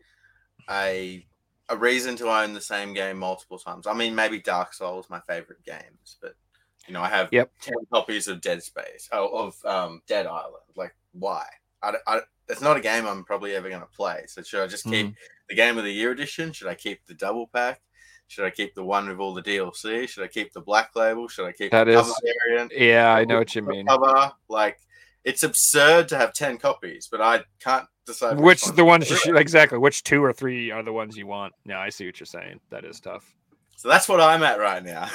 a 0.70 1.26
a 1.68 1.76
reason 1.76 2.16
to 2.16 2.28
own 2.28 2.52
the 2.52 2.60
same 2.60 2.92
game 2.94 3.16
multiple 3.18 3.58
times. 3.58 3.86
I 3.86 3.94
mean, 3.94 4.14
maybe 4.14 4.40
Dark 4.40 4.74
Souls 4.74 5.08
my 5.08 5.20
favorite 5.20 5.62
games, 5.64 6.16
but 6.20 6.34
you 6.86 6.94
know, 6.94 7.02
I 7.02 7.08
have 7.08 7.28
Yep. 7.32 7.50
ten 7.60 7.74
copies 7.92 8.26
of 8.28 8.40
Dead 8.40 8.62
Space, 8.62 9.08
oh, 9.12 9.28
of 9.46 9.64
um, 9.64 10.02
Dead 10.06 10.26
Island. 10.26 10.64
Like, 10.76 10.94
why? 11.12 11.44
I, 11.82 11.94
I, 12.06 12.20
it's 12.48 12.60
not 12.60 12.76
a 12.76 12.80
game 12.80 13.06
I'm 13.06 13.24
probably 13.24 13.54
ever 13.54 13.68
going 13.68 13.80
to 13.80 13.86
play. 13.86 14.24
So 14.26 14.42
should 14.42 14.62
I 14.62 14.66
just 14.66 14.84
keep 14.84 15.06
Mm. 15.06 15.14
the 15.48 15.54
Game 15.54 15.78
of 15.78 15.84
the 15.84 15.92
Year 15.92 16.10
edition? 16.10 16.52
Should 16.52 16.68
I 16.68 16.74
keep 16.74 17.04
the 17.06 17.14
double 17.14 17.46
pack? 17.48 17.80
Should 18.28 18.44
I 18.44 18.50
keep 18.50 18.74
the 18.74 18.84
one 18.84 19.08
with 19.08 19.18
all 19.18 19.34
the 19.34 19.42
DLC? 19.42 20.08
Should 20.08 20.22
I 20.24 20.28
keep 20.28 20.52
the 20.52 20.60
black 20.60 20.94
label? 20.94 21.26
Should 21.28 21.46
I 21.46 21.52
keep 21.52 21.72
That 21.72 21.84
the 21.84 21.92
is- 21.92 22.06
cover 22.06 22.14
variant? 22.48 22.72
Yeah, 22.76 23.12
I 23.12 23.24
know 23.24 23.38
what 23.38 23.54
you 23.54 23.62
mean. 23.62 23.86
Cover? 23.86 24.32
Like, 24.48 24.78
it's 25.24 25.42
absurd 25.42 26.08
to 26.08 26.16
have 26.16 26.32
ten 26.32 26.56
copies, 26.58 27.08
but 27.10 27.20
I 27.20 27.42
can't 27.60 27.86
decide 28.06 28.38
Which 28.38 28.62
one 28.64 28.76
the 28.76 28.84
ones 28.84 29.10
you 29.10 29.16
should 29.16 29.36
exactly? 29.36 29.78
Which 29.78 30.02
two 30.04 30.22
or 30.24 30.32
three 30.32 30.70
are 30.70 30.82
the 30.82 30.92
ones 30.92 31.16
you 31.16 31.26
want? 31.26 31.52
Yeah, 31.66 31.78
I 31.80 31.88
see 31.90 32.06
what 32.06 32.18
you're 32.20 32.26
saying. 32.26 32.60
That 32.70 32.84
is 32.84 33.00
tough. 33.00 33.34
So 33.76 33.88
that's 33.88 34.08
what 34.08 34.20
I'm 34.20 34.42
at 34.42 34.58
right 34.58 34.82
now. 34.84 35.06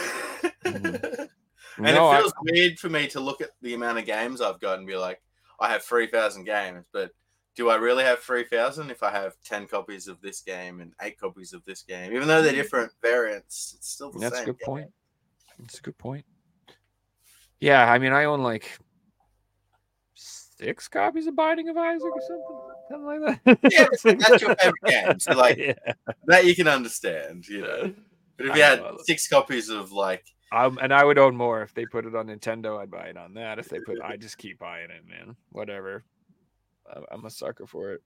Mhm. 0.66 1.30
And 1.78 1.86
no, 1.88 2.12
it 2.12 2.16
I- 2.16 2.20
feels 2.20 2.34
weird 2.42 2.80
for 2.80 2.90
me 2.90 3.08
to 3.08 3.20
look 3.20 3.42
at 3.42 3.52
the 3.62 3.74
amount 3.74 3.98
of 3.98 4.06
games 4.06 4.42
I've 4.42 4.60
got 4.60 4.78
and 4.78 4.88
be 4.88 4.96
like, 4.96 5.22
I 5.60 5.70
have 5.70 5.84
3,000 5.84 6.44
games, 6.44 6.86
but 6.92 7.12
do 7.56 7.70
I 7.70 7.76
really 7.76 8.04
have 8.04 8.20
3,000 8.20 8.92
if 8.92 9.02
I 9.02 9.12
have 9.12 9.36
10 9.46 9.68
copies 9.68 10.08
of 10.08 10.20
this 10.22 10.42
game 10.42 10.82
and 10.82 10.94
eight 11.02 11.18
copies 11.18 11.54
of 11.54 11.64
this 11.66 11.84
game? 11.84 12.14
Even 12.14 12.28
though 12.28 12.42
they're 12.42 12.52
mm. 12.52 12.58
different 12.58 12.92
variants, 13.02 13.76
it's 13.78 13.90
still 13.90 14.12
the 14.12 14.20
That's 14.20 14.42
a 14.42 14.46
good 14.46 14.60
game. 14.60 14.66
point. 14.66 14.92
That's 15.60 15.80
a 15.80 15.82
good 15.82 15.98
point. 15.98 16.26
Yeah, 17.62 17.90
I 17.90 17.98
mean, 17.98 18.12
I 18.12 18.26
own 18.26 18.44
like 18.44 18.78
six 20.14 20.88
copies 20.88 21.28
of 21.28 21.36
Binding 21.36 21.70
of 21.70 21.78
Isaac 21.78 22.12
or 22.12 22.22
something, 22.22 22.58
something 22.90 23.24
like 23.24 23.44
that. 23.44 23.60
Yeah, 23.72 24.14
that's 24.30 24.42
your 24.42 24.56
favorite 24.56 24.84
game. 24.86 25.20
So, 25.20 25.34
like, 25.34 25.58
yeah. 25.60 25.74
That 26.26 26.46
you 26.46 26.56
can 26.56 26.68
understand, 26.68 27.48
you 27.48 27.62
know. 27.62 27.94
But 28.38 28.48
if 28.48 28.52
I 28.52 28.56
you 28.58 28.64
had 28.64 28.84
six 29.06 29.30
copies 29.30 29.70
of 29.70 29.94
like, 29.94 30.26
Um, 30.56 30.80
and 30.82 30.94
I 30.94 31.04
would 31.04 31.18
own 31.18 31.36
more 31.36 31.62
if 31.64 31.74
they 31.74 31.86
put 31.86 32.06
it 32.06 32.16
on 32.16 32.28
Nintendo. 32.28 32.80
I'd 32.80 32.90
buy 32.90 33.08
it 33.08 33.18
on 33.18 33.34
that. 33.34 33.60
If 33.60 33.68
they 33.68 33.80
put, 33.80 34.00
I 34.02 34.16
just 34.16 34.38
keep 34.38 34.58
buying 34.58 34.90
it, 34.90 35.06
man. 35.08 35.36
Whatever. 35.52 36.06
I'm 37.12 37.26
a 37.26 37.30
sucker 37.30 37.68
for 37.68 37.92
it. 37.92 38.02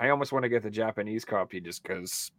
I 0.00 0.08
almost 0.08 0.32
want 0.32 0.44
to 0.44 0.48
get 0.48 0.62
the 0.62 0.70
Japanese 0.70 1.24
copy 1.24 1.60
just 1.60 1.82
because. 1.82 2.30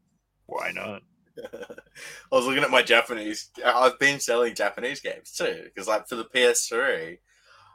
Why 0.47 0.71
not? 0.71 1.01
I 1.53 2.35
was 2.35 2.45
looking 2.45 2.63
at 2.63 2.71
my 2.71 2.81
Japanese. 2.81 3.49
I've 3.63 3.99
been 3.99 4.19
selling 4.19 4.55
Japanese 4.55 4.99
games 4.99 5.31
too, 5.31 5.63
because 5.65 5.87
like 5.87 6.07
for 6.07 6.15
the 6.15 6.25
PS3, 6.25 7.17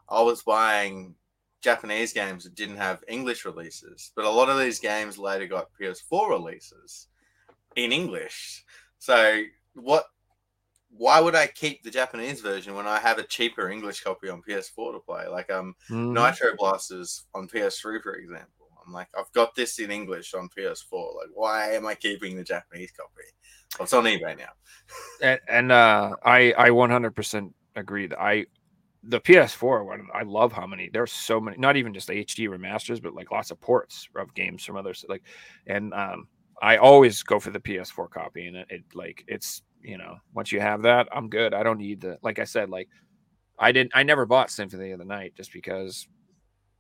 I 0.09 0.23
was 0.23 0.43
buying 0.43 1.15
Japanese 1.63 2.13
games 2.13 2.45
that 2.45 2.55
didn't 2.55 2.79
have 2.79 3.05
English 3.07 3.45
releases, 3.45 4.13
but 4.17 4.25
a 4.25 4.31
lot 4.31 4.49
of 4.49 4.59
these 4.59 4.81
games 4.81 5.19
later 5.19 5.47
got 5.47 5.69
PS4 5.81 6.31
releases 6.31 7.09
in 7.77 7.93
English. 7.93 8.65
So 8.99 9.43
what? 9.75 10.07
Why 10.91 11.21
would 11.21 11.35
I 11.35 11.47
keep 11.47 11.83
the 11.83 11.91
Japanese 11.91 12.41
version 12.41 12.75
when 12.75 12.87
I 12.87 12.99
have 12.99 13.19
a 13.19 13.23
cheaper 13.23 13.71
English 13.71 14.03
copy 14.03 14.29
on 14.29 14.43
PS4 14.43 14.93
to 14.93 15.01
play? 15.01 15.27
Like 15.29 15.51
um, 15.51 15.75
Mhm. 15.89 16.13
Nitro 16.15 16.57
Blasters 16.57 17.27
on 17.35 17.49
PS3, 17.49 18.03
for 18.03 18.15
example. 18.15 18.69
I'm 18.85 18.93
like, 18.93 19.09
I've 19.17 19.31
got 19.33 19.55
this 19.55 19.79
in 19.79 19.91
English 19.91 20.35
on 20.35 20.49
PS4. 20.49 21.15
Like, 21.17 21.29
why 21.35 21.73
am 21.73 21.87
I 21.87 21.95
keeping 21.95 22.37
the 22.37 22.43
Japanese 22.43 22.91
copy? 22.91 23.23
Well, 23.79 23.85
it's 23.85 23.93
on 23.93 24.05
eBay 24.05 24.37
now. 24.37 24.51
and, 25.23 25.41
and 25.49 25.73
uh, 25.73 26.17
I 26.25 26.53
I 26.59 26.71
100% 26.71 27.53
agree 27.77 28.07
that 28.09 28.21
I 28.21 28.47
the 29.03 29.21
PS4 29.21 29.87
one 29.87 30.09
I 30.13 30.25
love 30.25 30.53
how 30.53 30.67
many 30.67 30.91
there's 30.93 31.13
so 31.13 31.41
many 31.41 31.57
not 31.57 31.77
even 31.77 31.95
just 31.95 32.09
HD 32.11 32.49
remasters 32.49 33.03
but 33.03 33.15
like 33.15 33.31
lots 33.31 33.51
of 33.51 33.59
ports 33.61 34.09
of 34.15 34.35
games 34.35 34.63
from 34.63 34.77
others 34.77 35.05
like 35.09 35.23
and 35.67 35.95
um 35.95 36.29
I 36.61 36.77
always 36.77 37.23
go 37.23 37.41
for 37.41 37.51
the 37.51 37.61
PS4 37.61 38.11
copy 38.11 38.47
and 38.47 38.57
it, 38.57 38.67
it 38.69 38.83
like 38.93 39.25
it's 39.27 39.63
you 39.83 39.99
know 39.99 40.17
once 40.35 40.53
you 40.53 40.61
have 40.61 40.83
that 40.83 41.09
I'm 41.13 41.29
good 41.29 41.55
I 41.55 41.63
don't 41.63 41.79
need 41.79 42.01
the 42.01 42.19
like 42.23 42.39
I 42.39 42.45
said 42.45 42.71
like 42.71 42.89
I 43.59 43.73
didn't 43.73 43.93
I 43.95 44.03
never 44.03 44.27
bought 44.27 44.51
Symphony 44.51 44.91
of 44.93 44.99
the 44.99 45.05
Night 45.05 45.35
just 45.37 45.53
because 45.53 46.07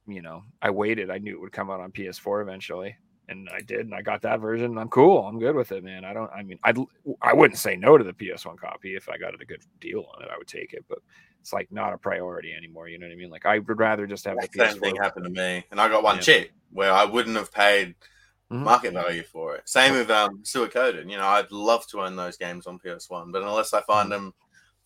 you 0.06 0.22
know 0.22 0.42
I 0.60 0.70
waited 0.70 1.10
I 1.10 1.18
knew 1.18 1.34
it 1.34 1.40
would 1.40 1.52
come 1.52 1.70
out 1.70 1.80
on 1.80 1.92
PS4 1.92 2.42
eventually 2.42 2.96
and 3.30 3.48
I 3.48 3.60
did, 3.60 3.80
and 3.80 3.94
I 3.94 4.02
got 4.02 4.22
that 4.22 4.40
version. 4.40 4.76
I'm 4.76 4.88
cool. 4.88 5.24
I'm 5.24 5.38
good 5.38 5.54
with 5.54 5.70
it, 5.70 5.84
man. 5.84 6.04
I 6.04 6.12
don't. 6.12 6.30
I 6.32 6.42
mean, 6.42 6.58
I 6.64 6.74
I 7.22 7.32
wouldn't 7.32 7.58
say 7.58 7.76
no 7.76 7.96
to 7.96 8.02
the 8.02 8.12
PS1 8.12 8.58
copy 8.58 8.96
if 8.96 9.08
I 9.08 9.16
got 9.16 9.34
it 9.34 9.40
a 9.40 9.46
good 9.46 9.62
deal 9.80 10.04
on 10.14 10.22
it. 10.22 10.28
I 10.32 10.36
would 10.36 10.48
take 10.48 10.72
it, 10.72 10.84
but 10.88 10.98
it's 11.40 11.52
like 11.52 11.70
not 11.70 11.92
a 11.92 11.98
priority 11.98 12.52
anymore. 12.52 12.88
You 12.88 12.98
know 12.98 13.06
what 13.06 13.12
I 13.12 13.16
mean? 13.16 13.30
Like 13.30 13.46
I 13.46 13.60
would 13.60 13.78
rather 13.78 14.06
just 14.06 14.24
have 14.24 14.36
the 14.36 14.48
That 14.58 14.72
same 14.72 14.80
PS4. 14.80 14.82
thing 14.82 14.96
happened 14.96 15.24
to 15.26 15.30
me, 15.30 15.64
and 15.70 15.80
I 15.80 15.88
got 15.88 16.02
one 16.02 16.16
Yeah. 16.16 16.22
cheap 16.22 16.50
where 16.72 16.92
I 16.92 17.04
wouldn't 17.04 17.36
have 17.36 17.52
paid 17.52 17.94
Mhm. 18.50 18.64
market 18.64 18.92
value 18.92 19.22
for 19.22 19.54
it. 19.56 19.68
Same 19.68 19.94
with 19.94 20.10
um, 20.10 20.42
Suikoden. 20.42 21.10
You 21.10 21.16
know, 21.18 21.26
I'd 21.26 21.52
love 21.52 21.86
to 21.88 22.00
own 22.00 22.16
those 22.16 22.36
games 22.36 22.66
on 22.66 22.78
PS1, 22.78 23.30
but 23.32 23.42
unless 23.42 23.72
I 23.72 23.80
Mm. 23.80 23.86
find 23.86 24.12
them 24.12 24.34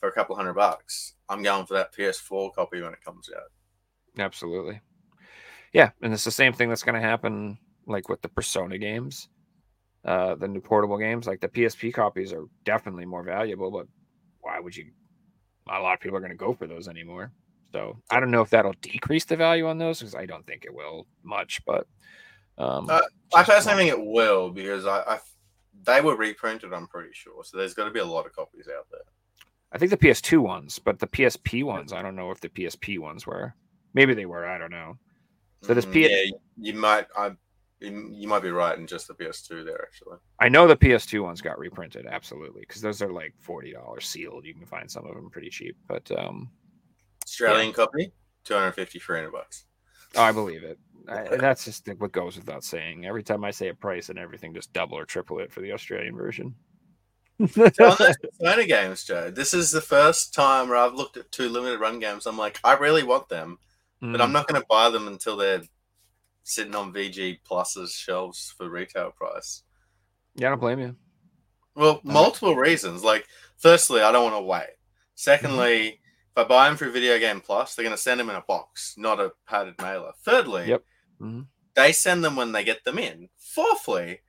for 0.00 0.08
a 0.08 0.12
couple 0.12 0.36
hundred 0.36 0.54
bucks, 0.54 1.14
I'm 1.28 1.42
going 1.42 1.66
for 1.66 1.74
that 1.74 1.92
PS4 1.94 2.52
copy 2.52 2.82
when 2.82 2.92
it 2.92 3.02
comes 3.02 3.30
out. 3.34 3.50
Absolutely. 4.18 4.80
Yeah, 5.72 5.90
and 6.02 6.12
it's 6.12 6.24
the 6.24 6.30
same 6.30 6.52
thing 6.52 6.68
that's 6.68 6.82
going 6.82 6.94
to 6.94 7.00
happen 7.00 7.58
like 7.86 8.08
with 8.08 8.22
the 8.22 8.28
Persona 8.28 8.78
games, 8.78 9.28
uh, 10.04 10.34
the 10.36 10.48
new 10.48 10.60
portable 10.60 10.98
games. 10.98 11.26
Like 11.26 11.40
the 11.40 11.48
PSP 11.48 11.92
copies 11.92 12.32
are 12.32 12.44
definitely 12.64 13.06
more 13.06 13.22
valuable, 13.24 13.70
but 13.70 13.86
why 14.40 14.60
would 14.60 14.76
you? 14.76 14.92
Not 15.66 15.80
a 15.80 15.82
lot 15.82 15.94
of 15.94 16.00
people 16.00 16.16
are 16.18 16.20
going 16.20 16.30
to 16.30 16.36
go 16.36 16.52
for 16.54 16.66
those 16.66 16.88
anymore. 16.88 17.32
So 17.72 17.98
I 18.10 18.20
don't 18.20 18.30
know 18.30 18.42
if 18.42 18.50
that'll 18.50 18.74
decrease 18.82 19.24
the 19.24 19.36
value 19.36 19.66
on 19.66 19.78
those 19.78 19.98
because 20.00 20.14
I 20.14 20.26
don't 20.26 20.46
think 20.46 20.64
it 20.64 20.74
will 20.74 21.06
much. 21.24 21.60
But 21.66 21.86
um, 22.58 22.88
Uh, 22.88 23.00
I 23.34 23.38
just 23.38 23.50
personally 23.50 23.90
think 23.90 23.98
it 23.98 24.06
will 24.06 24.50
because 24.50 24.86
I, 24.86 25.00
I 25.00 25.18
they 25.82 26.00
were 26.00 26.16
reprinted. 26.16 26.72
I'm 26.72 26.86
pretty 26.86 27.10
sure, 27.12 27.44
so 27.44 27.56
there's 27.56 27.74
got 27.74 27.84
to 27.84 27.90
be 27.90 28.00
a 28.00 28.04
lot 28.04 28.26
of 28.26 28.32
copies 28.32 28.68
out 28.68 28.86
there. 28.90 29.00
I 29.72 29.78
think 29.78 29.90
the 29.90 29.96
PS2 29.96 30.38
ones, 30.38 30.78
but 30.78 31.00
the 31.00 31.08
PSP 31.08 31.64
ones, 31.64 31.92
I 31.92 32.00
don't 32.00 32.14
know 32.14 32.30
if 32.30 32.40
the 32.40 32.48
PSP 32.48 33.00
ones 33.00 33.26
were. 33.26 33.54
Maybe 33.92 34.14
they 34.14 34.26
were. 34.26 34.46
I 34.46 34.56
don't 34.56 34.70
know. 34.70 34.98
So 35.62 35.74
this 35.74 35.84
Mm, 35.86 35.92
P- 35.92 36.08
yeah, 36.08 36.36
you 36.56 36.74
might. 36.74 37.06
I 37.16 37.32
you 37.80 38.10
you 38.12 38.28
might 38.28 38.42
be 38.42 38.50
right 38.50 38.78
in 38.78 38.86
just 38.86 39.08
the 39.08 39.14
PS2 39.14 39.64
there 39.64 39.82
actually. 39.82 40.18
I 40.38 40.48
know 40.48 40.66
the 40.66 40.76
PS2 40.76 41.22
ones 41.22 41.40
got 41.40 41.58
reprinted, 41.58 42.06
absolutely, 42.06 42.60
because 42.60 42.82
those 42.82 43.02
are 43.02 43.12
like 43.12 43.34
forty 43.40 43.72
dollars 43.72 44.06
sealed. 44.06 44.44
You 44.44 44.54
can 44.54 44.66
find 44.66 44.90
some 44.90 45.06
of 45.06 45.14
them 45.14 45.30
pretty 45.30 45.50
cheap, 45.50 45.76
but 45.88 46.10
um, 46.16 46.50
Australian 47.26 47.72
copy, 47.72 48.12
250, 48.44 48.98
300 48.98 49.32
bucks. 49.32 49.64
I 50.16 50.32
believe 50.32 50.64
it. 50.64 50.78
I, 51.06 51.36
that's 51.36 51.64
just 51.66 51.86
what 51.98 52.12
goes 52.12 52.36
without 52.36 52.64
saying. 52.64 53.04
Every 53.04 53.22
time 53.22 53.44
I 53.44 53.50
say 53.50 53.68
a 53.68 53.74
price 53.74 54.08
and 54.08 54.18
everything, 54.18 54.54
just 54.54 54.72
double 54.72 54.96
or 54.98 55.04
triple 55.04 55.38
it 55.40 55.52
for 55.52 55.60
the 55.60 55.72
Australian 55.72 56.16
version. 56.16 56.54
So 57.50 57.64
on 57.64 57.96
those 57.98 58.16
Persona 58.16 58.64
games, 58.64 59.04
Joe, 59.04 59.30
this 59.30 59.52
is 59.52 59.70
the 59.70 59.80
first 59.80 60.32
time 60.32 60.68
where 60.68 60.78
I've 60.78 60.94
looked 60.94 61.16
at 61.16 61.30
two 61.30 61.48
limited 61.48 61.78
run 61.80 61.98
games. 61.98 62.26
I'm 62.26 62.38
like, 62.38 62.58
I 62.64 62.74
really 62.74 63.02
want 63.02 63.28
them, 63.28 63.58
but 64.00 64.08
Mm. 64.08 64.22
I'm 64.22 64.32
not 64.32 64.46
going 64.48 64.60
to 64.60 64.66
buy 64.68 64.88
them 64.90 65.08
until 65.08 65.36
they're 65.36 65.62
sitting 66.42 66.74
on 66.74 66.92
VG 66.92 67.40
Plus's 67.44 67.92
shelves 67.92 68.54
for 68.56 68.68
retail 68.68 69.10
price. 69.10 69.62
Yeah, 70.36 70.48
I 70.48 70.50
don't 70.50 70.60
blame 70.60 70.78
you. 70.78 70.96
Well, 71.74 72.00
multiple 72.04 72.54
reasons. 72.54 73.02
Like, 73.02 73.26
firstly, 73.56 74.00
I 74.00 74.12
don't 74.12 74.24
want 74.24 74.36
to 74.36 74.42
wait. 74.42 74.76
Secondly, 75.16 75.88
if 75.88 75.98
I 76.36 76.44
buy 76.44 76.68
them 76.68 76.76
through 76.76 76.92
Video 76.92 77.18
Game 77.18 77.40
Plus, 77.40 77.74
they're 77.74 77.84
going 77.84 77.96
to 77.96 78.00
send 78.02 78.18
them 78.20 78.30
in 78.30 78.36
a 78.36 78.42
box, 78.42 78.94
not 78.96 79.20
a 79.20 79.32
padded 79.46 79.74
mailer. 79.80 80.12
Thirdly, 80.24 80.66
Yep. 80.68 80.82
Mhm. 81.20 81.46
they 81.74 81.92
send 81.92 82.24
them 82.24 82.36
when 82.36 82.52
they 82.52 82.64
get 82.64 82.82
them 82.84 82.98
in. 82.98 83.28
Fourthly, 83.38 84.20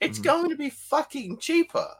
it's 0.00 0.18
Mhm. 0.18 0.24
going 0.24 0.48
to 0.50 0.56
be 0.56 0.70
fucking 0.70 1.38
cheaper. 1.38 1.94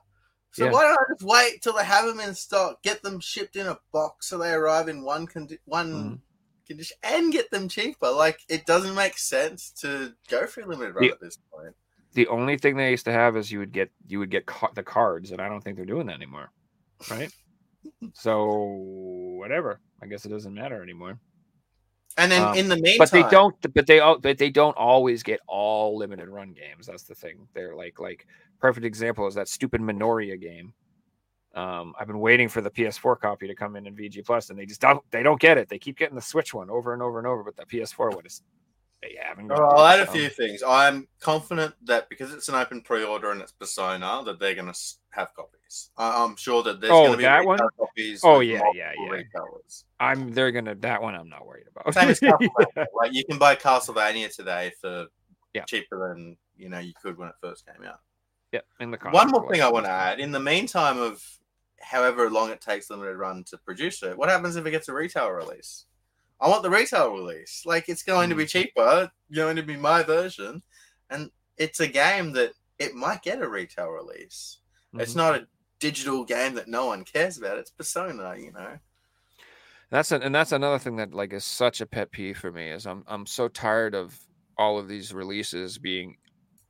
So 0.53 0.64
Yeah. 0.64 0.73
why 0.73 0.83
don't 0.83 0.99
I 0.99 1.12
just 1.12 1.23
wait 1.23 1.62
till 1.62 1.75
they 1.75 1.85
have 1.85 2.07
them 2.07 2.20
in 2.20 2.35
stock, 2.35 2.83
get 2.83 3.03
them 3.03 3.20
shipped 3.20 3.55
in 3.57 3.66
a 3.66 3.79
box 3.92 4.29
so 4.29 4.38
they 4.38 4.53
arrive 4.53 4.88
in 4.88 5.03
one 5.03 5.27
condi- 5.27 5.61
one 5.66 5.92
Mhm. 5.92 6.20
condition, 6.66 6.96
and 7.03 7.31
get 7.33 7.51
them 7.51 7.68
cheaper? 7.68 8.11
Like 8.11 8.40
it 8.49 8.66
doesn't 8.66 8.94
make 8.94 9.16
sense 9.18 9.70
to 9.83 10.14
go 10.29 10.46
for 10.46 10.62
a 10.62 10.66
limited 10.66 10.94
run 10.94 11.05
The- 11.05 11.12
at 11.12 11.20
this 11.20 11.37
point. 11.53 11.77
The 12.14 12.27
only 12.27 12.57
thing 12.59 12.77
they 12.77 12.90
used 12.90 13.05
to 13.05 13.12
have 13.12 13.37
is 13.37 13.53
you 13.53 13.61
would 13.61 13.73
get 13.73 13.92
you 14.09 14.18
would 14.18 14.31
get 14.31 14.46
ca- 14.46 14.73
the 14.75 14.83
cards, 14.83 15.31
and 15.31 15.40
I 15.40 15.49
don't 15.49 15.61
think 15.61 15.77
they're 15.77 15.85
doing 15.87 16.07
that 16.07 16.14
anymore, 16.14 16.51
right? 17.11 17.31
So 18.12 18.55
whatever. 19.38 19.81
I 20.03 20.07
guess 20.07 20.25
it 20.25 20.31
doesn't 20.31 20.55
matter 20.55 20.83
anymore. 20.83 21.19
And 22.19 22.31
then 22.31 22.43
Um, 22.43 22.57
in 22.57 22.69
the 22.69 22.77
meantime, 22.77 22.99
but 22.99 23.11
they 23.12 23.23
don't 23.31 23.75
but 23.75 23.87
they 23.87 24.01
all 24.01 24.19
but 24.19 24.37
they 24.37 24.51
don't 24.51 24.77
always 24.77 25.23
get 25.23 25.40
all 25.47 25.97
limited 25.97 26.29
run 26.29 26.53
games 26.53 26.87
that's 26.87 27.05
the 27.05 27.14
thing 27.14 27.47
they're 27.55 27.77
like 27.77 28.01
like 28.01 28.27
perfect 28.59 28.85
example 28.85 29.27
is 29.29 29.35
that 29.35 29.49
stupid 29.49 29.81
minoria 29.81 30.38
game 30.38 30.75
um 31.55 31.95
i've 31.99 32.09
been 32.09 32.19
waiting 32.19 32.49
for 32.49 32.61
the 32.62 32.71
ps4 32.71 33.19
copy 33.19 33.47
to 33.47 33.55
come 33.55 33.77
in 33.77 33.87
in 33.87 33.95
vg 33.95 34.27
plus 34.27 34.51
and 34.51 34.59
they 34.59 34.66
just 34.66 34.81
don't 34.81 35.03
they 35.12 35.23
don't 35.23 35.40
get 35.40 35.57
it 35.57 35.69
they 35.69 35.79
keep 35.79 35.97
getting 35.97 36.16
the 36.16 36.21
switch 36.21 36.53
one 36.53 36.69
over 36.69 36.93
and 36.93 37.01
over 37.01 37.19
and 37.19 37.29
over 37.29 37.45
but 37.45 37.57
the 37.57 37.64
ps4 37.64 38.14
one 38.14 38.27
is 38.27 38.43
they 39.03 39.17
haven't 39.23 39.49
got 39.49 39.59
Well, 39.59 39.79
I'll 39.79 39.87
add 39.87 40.01
a 40.01 40.07
few 40.11 40.29
things. 40.29 40.63
I'm 40.67 41.09
confident 41.21 41.75
that 41.87 42.09
because 42.09 42.33
it's 42.35 42.49
an 42.49 42.55
open 42.55 42.83
pre-order 42.83 43.31
and 43.31 43.41
it's 43.41 43.53
Persona, 43.53 44.23
that 44.25 44.39
they're 44.39 44.55
going 44.55 44.73
to 44.73 44.79
have 45.11 45.35
copies. 45.35 45.91
I- 45.97 46.23
I'm 46.23 46.37
sure 46.37 46.63
that 46.65 46.81
there's 46.81 46.93
Oh, 46.93 47.03
going 47.07 47.13
to 47.13 47.17
be 47.19 47.23
that 47.25 47.45
one? 47.45 47.59
copies. 47.79 48.21
Oh, 48.23 48.41
yeah, 48.41 48.63
yeah, 48.75 48.93
yeah. 48.99 49.11
Retailers. 49.11 49.85
i'm 50.01 50.33
they're 50.33 50.51
gonna 50.53 50.75
that 50.77 51.01
one 51.03 51.15
i'm 51.15 51.29
not 51.29 51.47
worried 51.47 51.67
about 51.71 51.93
Same 51.95 52.09
as 52.11 52.21
Castlevania. 52.21 52.87
Like 52.95 53.13
you 53.13 53.25
can 53.25 53.39
buy 53.39 53.57
Castlevania 53.57 54.35
today 54.35 54.73
for 54.81 55.07
Yeah. 55.55 55.65
cheaper 55.65 56.09
than 56.09 56.37
you 56.57 56.69
know 56.69 56.79
you 56.79 56.93
could 57.03 57.17
when 57.19 57.29
it 57.29 57.35
first 57.43 57.67
came 57.67 57.85
out. 57.87 58.01
yeah 58.53 58.61
in 58.81 58.91
the 58.91 58.99
One 59.11 59.29
more 59.31 59.51
thing 59.51 59.63
I 59.63 59.69
want 59.71 59.87
to 59.87 59.91
add: 59.91 60.21
in 60.21 60.31
the 60.33 60.41
meantime 60.41 60.99
of 60.99 61.23
however 61.81 62.29
long 62.31 62.51
it 62.51 62.61
takes 62.61 62.91
limited 62.91 63.17
run 63.17 63.43
to 63.45 63.57
produce 63.59 64.03
it, 64.03 64.17
what 64.17 64.29
happens 64.29 64.57
if 64.57 64.67
it 64.67 64.71
gets 64.71 64.89
a 64.89 64.93
retail 64.95 65.31
release? 65.31 65.87
I 66.40 66.48
want 66.48 66.62
the 66.62 66.70
retail 66.70 67.12
release. 67.12 67.62
Like 67.66 67.88
it's 67.88 68.03
going 68.03 68.31
to 68.31 68.37
be 68.37 68.44
Mm. 68.44 68.48
cheaper, 68.48 69.11
going 69.33 69.57
to 69.57 69.62
be 69.62 69.76
my 69.76 70.03
version, 70.03 70.62
and 71.11 71.31
it's 71.57 71.81
a 71.81 71.87
game 71.87 72.33
that 72.33 72.53
it 72.79 72.94
might 72.94 73.22
get 73.22 73.42
a 73.42 73.48
retail 73.48 73.88
release. 73.88 74.61
It's 74.94 75.12
Mhm. 75.12 75.16
not 75.16 75.35
a 75.37 75.46
digital 75.79 76.24
game 76.24 76.55
that 76.55 76.68
no 76.68 76.87
one 76.87 77.05
cares 77.05 77.38
about. 77.38 77.59
It's 77.59 77.70
Persona, 77.70 78.37
you 78.37 78.53
know. 78.53 78.79
That's 79.90 80.12
an, 80.12 80.22
and 80.22 80.35
that's 80.35 80.53
another 80.53 80.79
thing 80.79 80.96
that 80.96 81.12
like 81.12 81.33
is 81.33 81.44
such 81.44 81.81
a 81.81 81.87
pet 81.87 82.11
peeve 82.12 82.38
for 82.38 82.53
me 82.53 82.70
is 82.70 82.87
I'm 82.87 83.05
I'm 83.07 83.26
so 83.26 83.48
tired 83.48 83.94
of 83.94 84.18
all 84.57 84.79
of 84.79 84.88
these 84.88 85.12
releases 85.12 85.79
being 85.79 86.16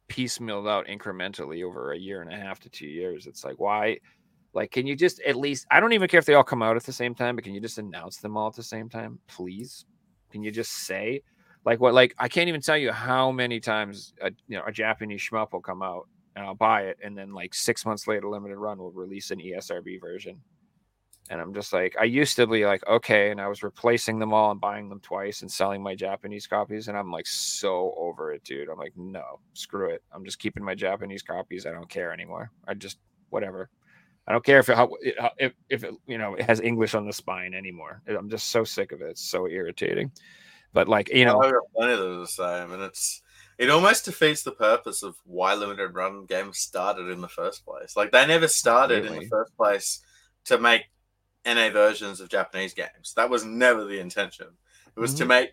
piecemealed 0.09 0.69
out 0.69 0.87
incrementally 0.87 1.63
over 1.63 1.93
a 1.93 1.99
year 1.99 2.23
and 2.23 2.33
a 2.33 2.37
half 2.37 2.61
to 2.61 2.71
two 2.71 2.87
years. 2.89 3.27
It's 3.27 3.45
like 3.45 3.59
why, 3.61 4.01
like, 4.53 4.71
can 4.71 4.87
you 4.87 4.97
just 4.97 5.21
at 5.21 5.37
least? 5.37 5.67
I 5.71 5.81
don't 5.81 5.93
even 5.93 6.09
care 6.09 6.19
if 6.19 6.27
they 6.27 6.35
all 6.35 6.45
come 6.45 6.63
out 6.63 6.77
at 6.77 6.85
the 6.85 6.93
same 6.93 7.15
time, 7.15 7.37
but 7.37 7.45
can 7.45 7.55
you 7.55 7.61
just 7.61 7.79
announce 7.79 8.19
them 8.19 8.37
all 8.37 8.49
at 8.49 8.55
the 8.55 8.63
same 8.63 8.89
time, 8.89 9.19
please? 9.27 9.85
Can 10.31 10.43
you 10.43 10.51
just 10.51 10.73
say, 10.73 11.23
like, 11.65 11.81
what? 11.81 11.95
Like, 11.95 12.15
I 12.19 12.29
can't 12.29 12.49
even 12.49 12.61
tell 12.61 12.77
you 12.77 12.93
how 12.93 13.31
many 13.31 13.61
times 13.61 14.15
a 14.21 14.31
you 14.49 14.57
know 14.57 14.65
a 14.67 14.73
Japanese 14.73 15.21
shmup 15.21 15.53
will 15.53 15.61
come 15.61 15.83
out 15.83 16.09
and 16.37 16.45
I'll 16.45 16.55
buy 16.55 16.83
it, 16.83 16.99
and 17.03 17.17
then 17.17 17.33
like 17.33 17.55
six 17.55 17.85
months 17.85 18.07
later, 18.07 18.29
limited 18.29 18.57
run 18.57 18.79
will 18.79 18.93
release 18.93 19.31
an 19.31 19.41
ESRB 19.41 20.01
version 20.01 20.41
and 21.31 21.41
I'm 21.41 21.55
just 21.55 21.73
like, 21.73 21.95
I 21.99 22.05
used 22.05 22.35
to 22.37 22.47
be 22.49 22.67
like, 22.67 22.85
okay, 22.89 23.31
and 23.31 23.41
I 23.41 23.47
was 23.47 23.63
replacing 23.63 24.19
them 24.19 24.35
all 24.35 24.51
and 24.51 24.61
buying 24.61 24.89
them 24.89 24.99
twice 24.99 25.43
and 25.43 25.51
selling 25.51 25.81
my 25.81 25.95
Japanese 25.95 26.49
copies, 26.49 26.89
and 26.89 26.99
I'm 26.99 27.13
like 27.13 27.27
so 27.29 27.95
over 27.97 28.33
it, 28.33 28.43
dude. 28.43 28.69
I'm 28.69 28.79
like, 28.79 28.95
no, 28.97 29.39
screw 29.55 29.91
it. 29.91 30.03
I'm 30.13 30.25
just 30.25 30.41
keeping 30.41 30.65
my 30.65 30.75
Japanese 30.75 31.23
copies. 31.23 31.67
I 31.67 31.71
don't 31.71 31.89
care 31.89 32.13
anymore. 32.13 32.51
I 32.67 32.75
just 32.75 32.99
whatever. 33.31 33.71
I 34.31 34.33
don't 34.33 34.45
care 34.45 34.61
if 34.61 34.69
it, 34.69 34.77
how, 34.77 34.91
it, 35.01 35.19
how- 35.19 35.33
if 35.39 35.53
if 35.69 35.83
it, 35.83 35.93
you 36.07 36.17
know 36.17 36.35
it 36.37 36.43
has 36.45 36.61
English 36.61 36.95
on 36.95 37.05
the 37.05 37.13
spine 37.13 37.53
anymore. 37.53 38.01
I'm 38.07 38.31
just 38.31 38.51
so 38.51 38.63
sick 38.63 38.93
of 38.93 39.01
it. 39.01 39.09
It's 39.11 39.29
so 39.29 39.49
irritating. 39.49 40.13
But 40.73 40.87
like 40.87 41.09
you 41.13 41.25
know, 41.25 41.41
plenty 41.75 41.95
are 41.95 42.21
the 42.21 42.27
same, 42.29 42.71
and 42.71 42.81
it's 42.81 43.23
it 43.59 43.71
almost 43.71 44.05
defeats 44.05 44.45
the 44.45 44.53
purpose 44.53 45.03
of 45.03 45.17
why 45.25 45.55
limited 45.55 45.97
run 45.97 46.27
games 46.27 46.59
started 46.59 47.09
in 47.09 47.21
the 47.21 47.29
first 47.29 47.65
place. 47.65 47.97
Like 47.97 48.13
they 48.13 48.25
never 48.25 48.47
started 48.47 49.05
in 49.05 49.17
the 49.17 49.27
first 49.29 49.57
place 49.57 50.01
to 50.45 50.59
make 50.59 50.83
NA 51.45 51.71
versions 51.71 52.21
of 52.21 52.29
Japanese 52.29 52.73
games. 52.73 53.15
That 53.17 53.31
was 53.31 53.45
never 53.45 53.85
the 53.85 53.99
intention. 53.99 54.47
It 54.97 55.01
was 55.01 55.13
to 55.15 55.25
Mhm. 55.25 55.29
make 55.29 55.51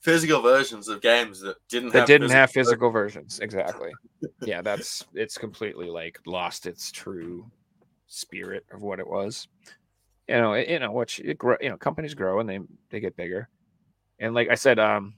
physical 0.00 0.42
versions 0.42 0.88
of 0.88 1.00
games 1.00 1.40
that 1.40 1.56
didn't 1.70 1.92
that 1.92 2.00
have 2.00 2.06
didn't 2.06 2.28
have 2.28 2.50
versions. 2.50 2.66
physical 2.68 2.90
versions 2.90 3.40
exactly 3.40 3.92
yeah 4.44 4.62
that's 4.62 5.04
it's 5.14 5.36
completely 5.38 5.88
like 5.90 6.18
lost 6.26 6.66
its 6.66 6.90
true 6.90 7.50
spirit 8.10 8.64
of 8.72 8.82
what 8.82 9.00
it 9.00 9.06
was 9.06 9.48
you 10.28 10.34
know 10.34 10.52
it, 10.52 10.68
you 10.68 10.78
know 10.78 10.90
which 10.90 11.20
it 11.20 11.38
grow 11.38 11.56
you 11.60 11.68
know 11.68 11.76
companies 11.76 12.14
grow 12.14 12.40
and 12.40 12.48
they 12.48 12.58
they 12.90 13.00
get 13.00 13.16
bigger 13.16 13.48
and 14.18 14.34
like 14.34 14.48
i 14.50 14.54
said 14.54 14.78
um 14.78 15.14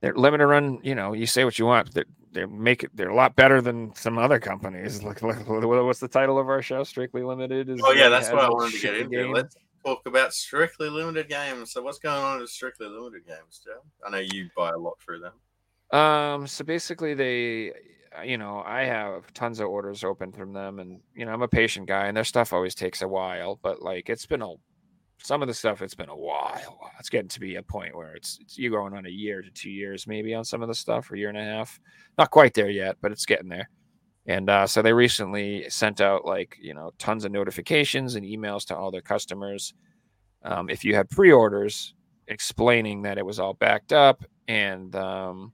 they're 0.00 0.14
limited 0.14 0.46
run 0.46 0.80
you 0.82 0.94
know 0.94 1.12
you 1.12 1.26
say 1.26 1.44
what 1.44 1.58
you 1.58 1.66
want 1.66 1.92
they're, 1.92 2.04
they 2.32 2.46
make 2.46 2.82
it 2.82 2.90
they're 2.94 3.10
a 3.10 3.14
lot 3.14 3.36
better 3.36 3.60
than 3.60 3.94
some 3.94 4.18
other 4.18 4.38
companies 4.38 5.02
like, 5.04 5.22
like 5.22 5.46
what's 5.46 6.00
the 6.00 6.08
title 6.08 6.38
of 6.38 6.48
our 6.48 6.62
show 6.62 6.82
strictly 6.82 7.22
limited 7.22 7.68
is 7.68 7.80
Oh 7.84 7.92
yeah, 7.92 8.08
that's 8.08 8.30
what 8.30 8.40
I 8.40 8.48
wanted 8.48 8.74
to 8.74 8.80
get 8.80 8.96
into. 8.96 9.16
game. 9.16 9.32
Let's 9.32 9.56
talk 9.84 10.06
about 10.06 10.34
strictly 10.34 10.88
limited 10.88 11.28
games. 11.28 11.72
So 11.72 11.82
what's 11.82 11.98
going 11.98 12.22
on 12.22 12.40
with 12.40 12.50
strictly 12.50 12.88
limited 12.88 13.26
games, 13.26 13.60
Joe? 13.64 13.80
I 14.04 14.10
know 14.10 14.18
you 14.18 14.48
buy 14.56 14.70
a 14.70 14.76
lot 14.76 14.98
through 15.00 15.20
them. 15.20 15.98
Um, 15.98 16.46
so 16.46 16.64
basically, 16.64 17.14
they, 17.14 17.72
you 18.24 18.38
know, 18.38 18.62
I 18.64 18.82
have 18.82 19.32
tons 19.34 19.60
of 19.60 19.68
orders 19.68 20.04
open 20.04 20.32
from 20.32 20.52
them, 20.52 20.78
and 20.78 21.00
you 21.14 21.24
know, 21.24 21.32
I'm 21.32 21.42
a 21.42 21.48
patient 21.48 21.86
guy, 21.86 22.06
and 22.06 22.16
their 22.16 22.24
stuff 22.24 22.52
always 22.52 22.74
takes 22.74 23.02
a 23.02 23.08
while. 23.08 23.58
But 23.62 23.82
like, 23.82 24.08
it's 24.08 24.26
been 24.26 24.42
a, 24.42 24.54
some 25.22 25.42
of 25.42 25.48
the 25.48 25.54
stuff, 25.54 25.82
it's 25.82 25.94
been 25.94 26.08
a 26.08 26.16
while. 26.16 26.78
It's 26.98 27.08
getting 27.08 27.28
to 27.28 27.40
be 27.40 27.56
a 27.56 27.62
point 27.62 27.96
where 27.96 28.14
it's, 28.14 28.38
it's 28.40 28.58
you 28.58 28.70
going 28.70 28.94
on 28.94 29.06
a 29.06 29.10
year 29.10 29.42
to 29.42 29.50
two 29.50 29.70
years, 29.70 30.06
maybe 30.06 30.34
on 30.34 30.44
some 30.44 30.62
of 30.62 30.68
the 30.68 30.74
stuff, 30.74 31.10
or 31.10 31.16
year 31.16 31.28
and 31.28 31.38
a 31.38 31.44
half. 31.44 31.78
Not 32.18 32.30
quite 32.30 32.54
there 32.54 32.70
yet, 32.70 32.96
but 33.00 33.12
it's 33.12 33.26
getting 33.26 33.48
there. 33.48 33.68
And 34.26 34.50
uh, 34.50 34.66
so 34.66 34.82
they 34.82 34.92
recently 34.92 35.68
sent 35.70 36.00
out 36.00 36.24
like 36.24 36.56
you 36.60 36.74
know 36.74 36.92
tons 36.98 37.24
of 37.24 37.32
notifications 37.32 38.16
and 38.16 38.26
emails 38.26 38.66
to 38.66 38.76
all 38.76 38.90
their 38.90 39.00
customers. 39.02 39.74
Um, 40.42 40.68
if 40.68 40.84
you 40.84 40.94
had 40.94 41.10
pre-orders, 41.10 41.94
explaining 42.28 43.02
that 43.02 43.18
it 43.18 43.26
was 43.26 43.38
all 43.38 43.54
backed 43.54 43.92
up 43.92 44.24
and 44.48 44.94
um, 44.96 45.52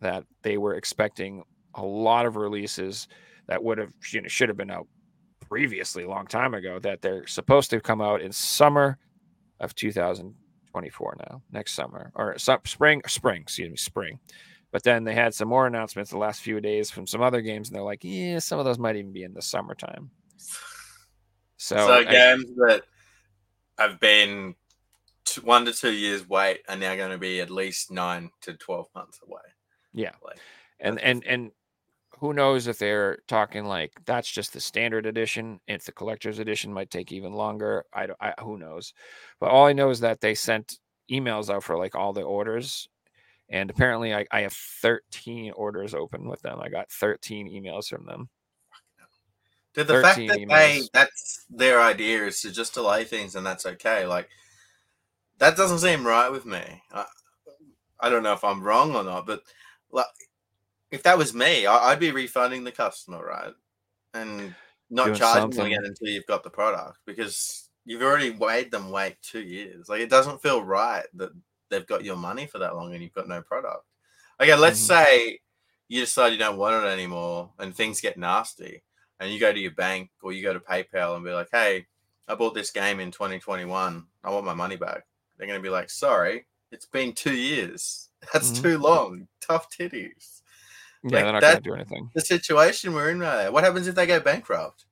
that 0.00 0.24
they 0.42 0.58
were 0.58 0.74
expecting 0.74 1.42
a 1.78 1.84
lot 1.84 2.26
of 2.26 2.36
releases 2.36 3.08
that 3.46 3.62
would 3.62 3.78
have 3.78 3.92
you 4.12 4.20
know 4.20 4.28
should 4.28 4.48
have 4.48 4.58
been 4.58 4.70
out 4.70 4.86
previously 5.40 6.04
long 6.04 6.26
time 6.26 6.52
ago 6.54 6.78
that 6.78 7.00
they're 7.00 7.26
supposed 7.26 7.70
to 7.70 7.80
come 7.80 8.00
out 8.02 8.20
in 8.20 8.30
summer 8.30 8.98
of 9.60 9.74
2024 9.74 11.16
now 11.30 11.42
next 11.50 11.72
summer 11.72 12.12
or 12.14 12.36
spring 12.38 13.00
spring 13.06 13.40
excuse 13.40 13.70
me 13.70 13.76
spring 13.76 14.18
but 14.70 14.82
then 14.82 15.04
they 15.04 15.14
had 15.14 15.32
some 15.32 15.48
more 15.48 15.66
announcements 15.66 16.10
the 16.10 16.18
last 16.18 16.42
few 16.42 16.60
days 16.60 16.90
from 16.90 17.06
some 17.06 17.22
other 17.22 17.40
games 17.40 17.68
and 17.68 17.76
they're 17.76 17.82
like 17.82 18.04
yeah 18.04 18.38
some 18.38 18.58
of 18.58 18.64
those 18.66 18.78
might 18.78 18.96
even 18.96 19.12
be 19.12 19.22
in 19.22 19.32
the 19.32 19.40
summertime 19.42 20.10
so, 21.56 21.76
So, 21.76 21.92
I- 21.92 22.04
games 22.04 22.44
that 22.56 22.82
have 23.78 23.98
been 24.00 24.54
t- 25.24 25.40
one 25.40 25.64
to 25.64 25.72
two 25.72 25.92
years 25.92 26.28
wait 26.28 26.60
are 26.68 26.76
now 26.76 26.94
going 26.96 27.10
to 27.10 27.18
be 27.18 27.40
at 27.40 27.50
least 27.50 27.90
nine 27.90 28.30
to 28.42 28.54
twelve 28.54 28.86
months 28.94 29.20
away. 29.26 29.40
Yeah. 29.92 30.12
Like, 30.24 30.38
and 30.80 31.00
and 31.00 31.24
and 31.24 31.50
who 32.20 32.32
knows 32.32 32.66
if 32.66 32.78
they're 32.78 33.18
talking 33.28 33.64
like 33.64 33.92
that's 34.06 34.30
just 34.30 34.52
the 34.52 34.60
standard 34.60 35.06
edition 35.06 35.60
if 35.68 35.84
the 35.84 35.92
collector's 35.92 36.38
edition 36.38 36.72
might 36.72 36.90
take 36.90 37.12
even 37.12 37.32
longer 37.32 37.84
i, 37.92 38.06
don't- 38.06 38.18
I 38.20 38.34
who 38.42 38.58
knows 38.58 38.92
but 39.40 39.50
all 39.50 39.66
i 39.66 39.72
know 39.72 39.90
is 39.90 40.00
that 40.00 40.20
they 40.20 40.34
sent 40.34 40.78
emails 41.10 41.52
out 41.52 41.64
for 41.64 41.76
like 41.76 41.94
all 41.94 42.12
the 42.12 42.22
orders 42.22 42.88
and 43.50 43.70
apparently 43.70 44.14
I, 44.14 44.26
I 44.30 44.40
have 44.42 44.52
13 44.52 45.52
orders 45.52 45.94
open 45.94 46.28
with 46.28 46.42
them 46.42 46.60
i 46.60 46.68
got 46.68 46.90
13 46.90 47.48
emails 47.48 47.86
from 47.88 48.06
them 48.06 48.28
Dude, 49.74 49.86
the 49.86 50.00
fact 50.00 50.16
13 50.16 50.48
that 50.48 50.56
they 50.56 50.82
that's 50.92 51.44
their 51.48 51.80
idea 51.80 52.24
is 52.26 52.40
to 52.40 52.50
just 52.50 52.74
delay 52.74 53.04
things 53.04 53.36
and 53.36 53.46
that's 53.46 53.64
okay. 53.64 54.06
Like 54.06 54.28
that 55.38 55.56
doesn't 55.56 55.78
seem 55.78 56.06
right 56.06 56.30
with 56.30 56.44
me. 56.44 56.82
I, 56.92 57.04
I 58.00 58.08
don't 58.08 58.22
know 58.24 58.32
if 58.32 58.42
I'm 58.42 58.62
wrong 58.62 58.96
or 58.96 59.04
not, 59.04 59.26
but 59.26 59.42
like 59.92 60.06
if 60.90 61.02
that 61.02 61.18
was 61.18 61.34
me, 61.34 61.66
I, 61.66 61.90
I'd 61.90 62.00
be 62.00 62.10
refunding 62.10 62.64
the 62.64 62.72
customer, 62.72 63.24
right? 63.24 63.54
And 64.14 64.54
not 64.90 65.06
Doing 65.06 65.18
charging 65.18 65.50
them 65.50 65.66
again 65.66 65.84
until 65.84 66.08
you've 66.08 66.26
got 66.26 66.42
the 66.42 66.50
product 66.50 66.98
because 67.06 67.70
you've 67.84 68.02
already 68.02 68.32
made 68.34 68.70
them 68.70 68.90
wait 68.90 69.16
two 69.22 69.42
years. 69.42 69.88
Like 69.88 70.00
it 70.00 70.10
doesn't 70.10 70.42
feel 70.42 70.62
right 70.62 71.06
that 71.14 71.30
they've 71.70 71.86
got 71.86 72.04
your 72.04 72.16
money 72.16 72.46
for 72.46 72.58
that 72.58 72.74
long 72.76 72.94
and 72.94 73.02
you've 73.02 73.12
got 73.12 73.28
no 73.28 73.42
product. 73.42 73.84
Okay, 74.40 74.54
let's 74.54 74.80
Mhm. 74.80 74.86
say 74.86 75.40
you 75.88 76.00
decide 76.00 76.32
you 76.32 76.38
don't 76.38 76.58
want 76.58 76.84
it 76.84 76.88
anymore 76.88 77.52
and 77.58 77.74
things 77.74 78.00
get 78.00 78.16
nasty 78.18 78.82
and 79.20 79.32
you 79.32 79.40
go 79.40 79.52
to 79.52 79.58
your 79.60 79.72
bank 79.72 80.10
or 80.22 80.32
you 80.32 80.42
go 80.42 80.52
to 80.52 80.60
PayPal 80.60 81.16
and 81.16 81.24
be 81.24 81.32
like, 81.32 81.48
hey, 81.52 81.86
I 82.28 82.34
bought 82.34 82.54
this 82.54 82.70
game 82.70 83.00
in 83.00 83.10
2021. 83.10 84.06
I 84.24 84.30
want 84.30 84.44
my 84.46 84.54
money 84.54 84.76
back. 84.76 85.06
They're 85.36 85.46
going 85.46 85.58
to 85.58 85.62
be 85.62 85.70
like, 85.70 85.90
sorry, 85.90 86.46
it's 86.70 86.86
been 86.86 87.12
two 87.14 87.34
years. 87.34 88.10
That's 88.32 88.50
Mhm. 88.52 88.62
too 88.62 88.78
long. 88.78 89.28
Tough 89.40 89.68
titties. 89.70 90.37
Yeah, 91.04 91.10
Like, 91.10 91.24
they're 91.24 91.32
not 91.32 91.42
going 91.42 91.56
to 91.56 91.62
do 91.62 91.74
anything. 91.74 92.10
The 92.14 92.20
situation 92.20 92.92
we're 92.92 93.10
in 93.10 93.20
right 93.20 93.36
there. 93.36 93.52
What 93.52 93.64
happens 93.64 93.86
if 93.86 93.94
they 93.94 94.06
go 94.06 94.18
bankrupt? 94.20 94.84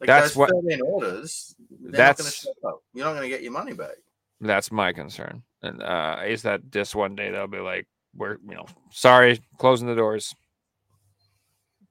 Like 0.00 0.06
That's 0.08 0.34
what- 0.36 0.50
13 0.50 0.80
orders, 0.82 1.54
they're 1.70 1.90
not 2.06 2.16
going 2.16 2.16
to 2.16 2.22
That's- 2.22 2.46
up. 2.66 2.80
You're 2.94 3.04
not 3.04 3.12
going 3.12 3.22
to 3.22 3.28
get 3.28 3.42
your 3.42 3.52
money 3.52 3.72
back. 3.72 3.96
That's 4.40 4.72
my 4.72 4.92
concern. 4.92 5.42
And 5.62 5.82
uh, 5.82 6.18
is 6.26 6.42
that 6.42 6.70
this 6.70 6.94
one 6.94 7.14
day 7.14 7.30
they'll 7.30 7.46
be 7.46 7.60
like, 7.60 7.86
"We're 8.14 8.36
you 8.46 8.54
know 8.54 8.66
sorry, 8.90 9.40
closing 9.58 9.86
the 9.86 9.94
doors." 9.94 10.34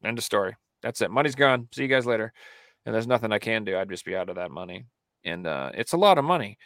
End 0.03 0.17
of 0.17 0.23
story. 0.23 0.55
That's 0.81 1.01
it. 1.01 1.09
Money's 1.09 1.35
gone. 1.35 1.67
See 1.73 1.83
you 1.83 1.87
guys 1.87 2.05
later. 2.05 2.33
And 2.85 2.93
there's 2.93 3.07
nothing 3.07 3.31
I 3.31 3.39
can 3.39 3.63
do. 3.63 3.77
I'd 3.77 3.89
just 3.89 4.05
be 4.05 4.15
out 4.15 4.29
of 4.29 4.35
that 4.35 4.51
money, 4.51 4.85
and 5.23 5.47
uh, 5.47 5.71
it's 5.73 5.93
a 5.93 5.97
lot 5.97 6.17
of 6.17 6.25
money. 6.25 6.57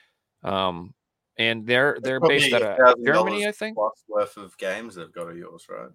Um, 0.43 0.93
and 1.37 1.65
they're 1.67 1.97
they're 2.01 2.19
based 2.19 2.51
out 2.53 2.63
of 2.63 3.05
Germany, 3.05 3.47
I 3.47 3.51
think. 3.51 3.77
Worth 4.09 4.35
of 4.37 4.57
games 4.57 4.95
they've 4.95 5.11
got 5.11 5.29
of 5.29 5.37
yours, 5.37 5.67
right? 5.69 5.89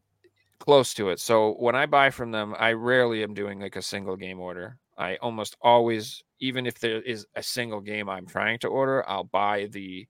Close 0.62 0.94
to 0.94 1.11
it. 1.11 1.18
So 1.18 1.55
when 1.55 1.75
I 1.75 1.87
buy 1.87 2.11
from 2.11 2.31
them, 2.31 2.55
I 2.57 2.72
rarely 2.72 3.25
am 3.25 3.35
doing 3.35 3.61
like 3.61 3.75
a 3.75 3.83
single 3.83 4.16
game 4.16 4.38
order. 4.38 4.79
I 4.96 5.16
almost 5.16 5.57
always, 5.61 6.22
even 6.38 6.66
if 6.66 6.79
there 6.79 7.03
is 7.03 7.27
a 7.35 7.42
single 7.42 7.81
game 7.81 8.09
I'm 8.09 8.27
trying 8.27 8.61
to 8.61 8.68
order, 8.68 9.05
I'll 9.09 9.25
buy 9.25 9.66
the 9.72 10.07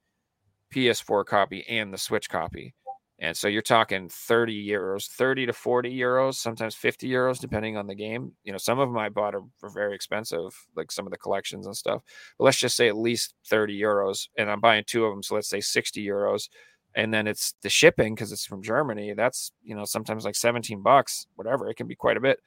PS4 0.74 1.24
copy 1.24 1.64
and 1.68 1.92
the 1.92 1.96
Switch 1.96 2.28
copy. 2.28 2.74
And 3.18 3.34
so 3.34 3.48
you're 3.48 3.62
talking 3.62 4.10
30 4.10 4.68
euros, 4.68 5.08
30 5.08 5.46
to 5.46 5.52
40 5.54 5.96
euros, 5.96 6.34
sometimes 6.34 6.74
50 6.74 7.08
euros, 7.08 7.40
depending 7.40 7.78
on 7.78 7.86
the 7.86 7.94
game. 7.94 8.32
You 8.44 8.52
know, 8.52 8.58
some 8.58 8.78
of 8.78 8.88
them 8.88 8.98
I 8.98 9.08
bought 9.08 9.34
are, 9.34 9.44
are 9.62 9.70
very 9.70 9.94
expensive, 9.94 10.54
like 10.76 10.92
some 10.92 11.06
of 11.06 11.12
the 11.12 11.18
collections 11.18 11.64
and 11.64 11.76
stuff. 11.76 12.02
But 12.36 12.44
let's 12.44 12.58
just 12.58 12.76
say 12.76 12.88
at 12.88 12.96
least 12.96 13.34
30 13.48 13.80
euros. 13.80 14.28
And 14.36 14.50
I'm 14.50 14.60
buying 14.60 14.84
two 14.86 15.06
of 15.06 15.14
them. 15.14 15.22
So 15.22 15.36
let's 15.36 15.48
say 15.48 15.60
60 15.60 16.04
euros 16.04 16.48
and 16.94 17.12
then 17.12 17.26
it's 17.26 17.54
the 17.62 17.68
shipping 17.70 18.14
because 18.14 18.32
it's 18.32 18.44
from 18.46 18.62
Germany. 18.62 19.12
That's 19.14 19.52
you 19.64 19.74
know 19.74 19.84
sometimes 19.84 20.24
like 20.24 20.34
17 20.34 20.82
bucks, 20.82 21.26
whatever. 21.36 21.68
It 21.68 21.74
can 21.76 21.86
be 21.86 21.94
quite 21.94 22.16
a 22.16 22.20
bit. 22.20 22.40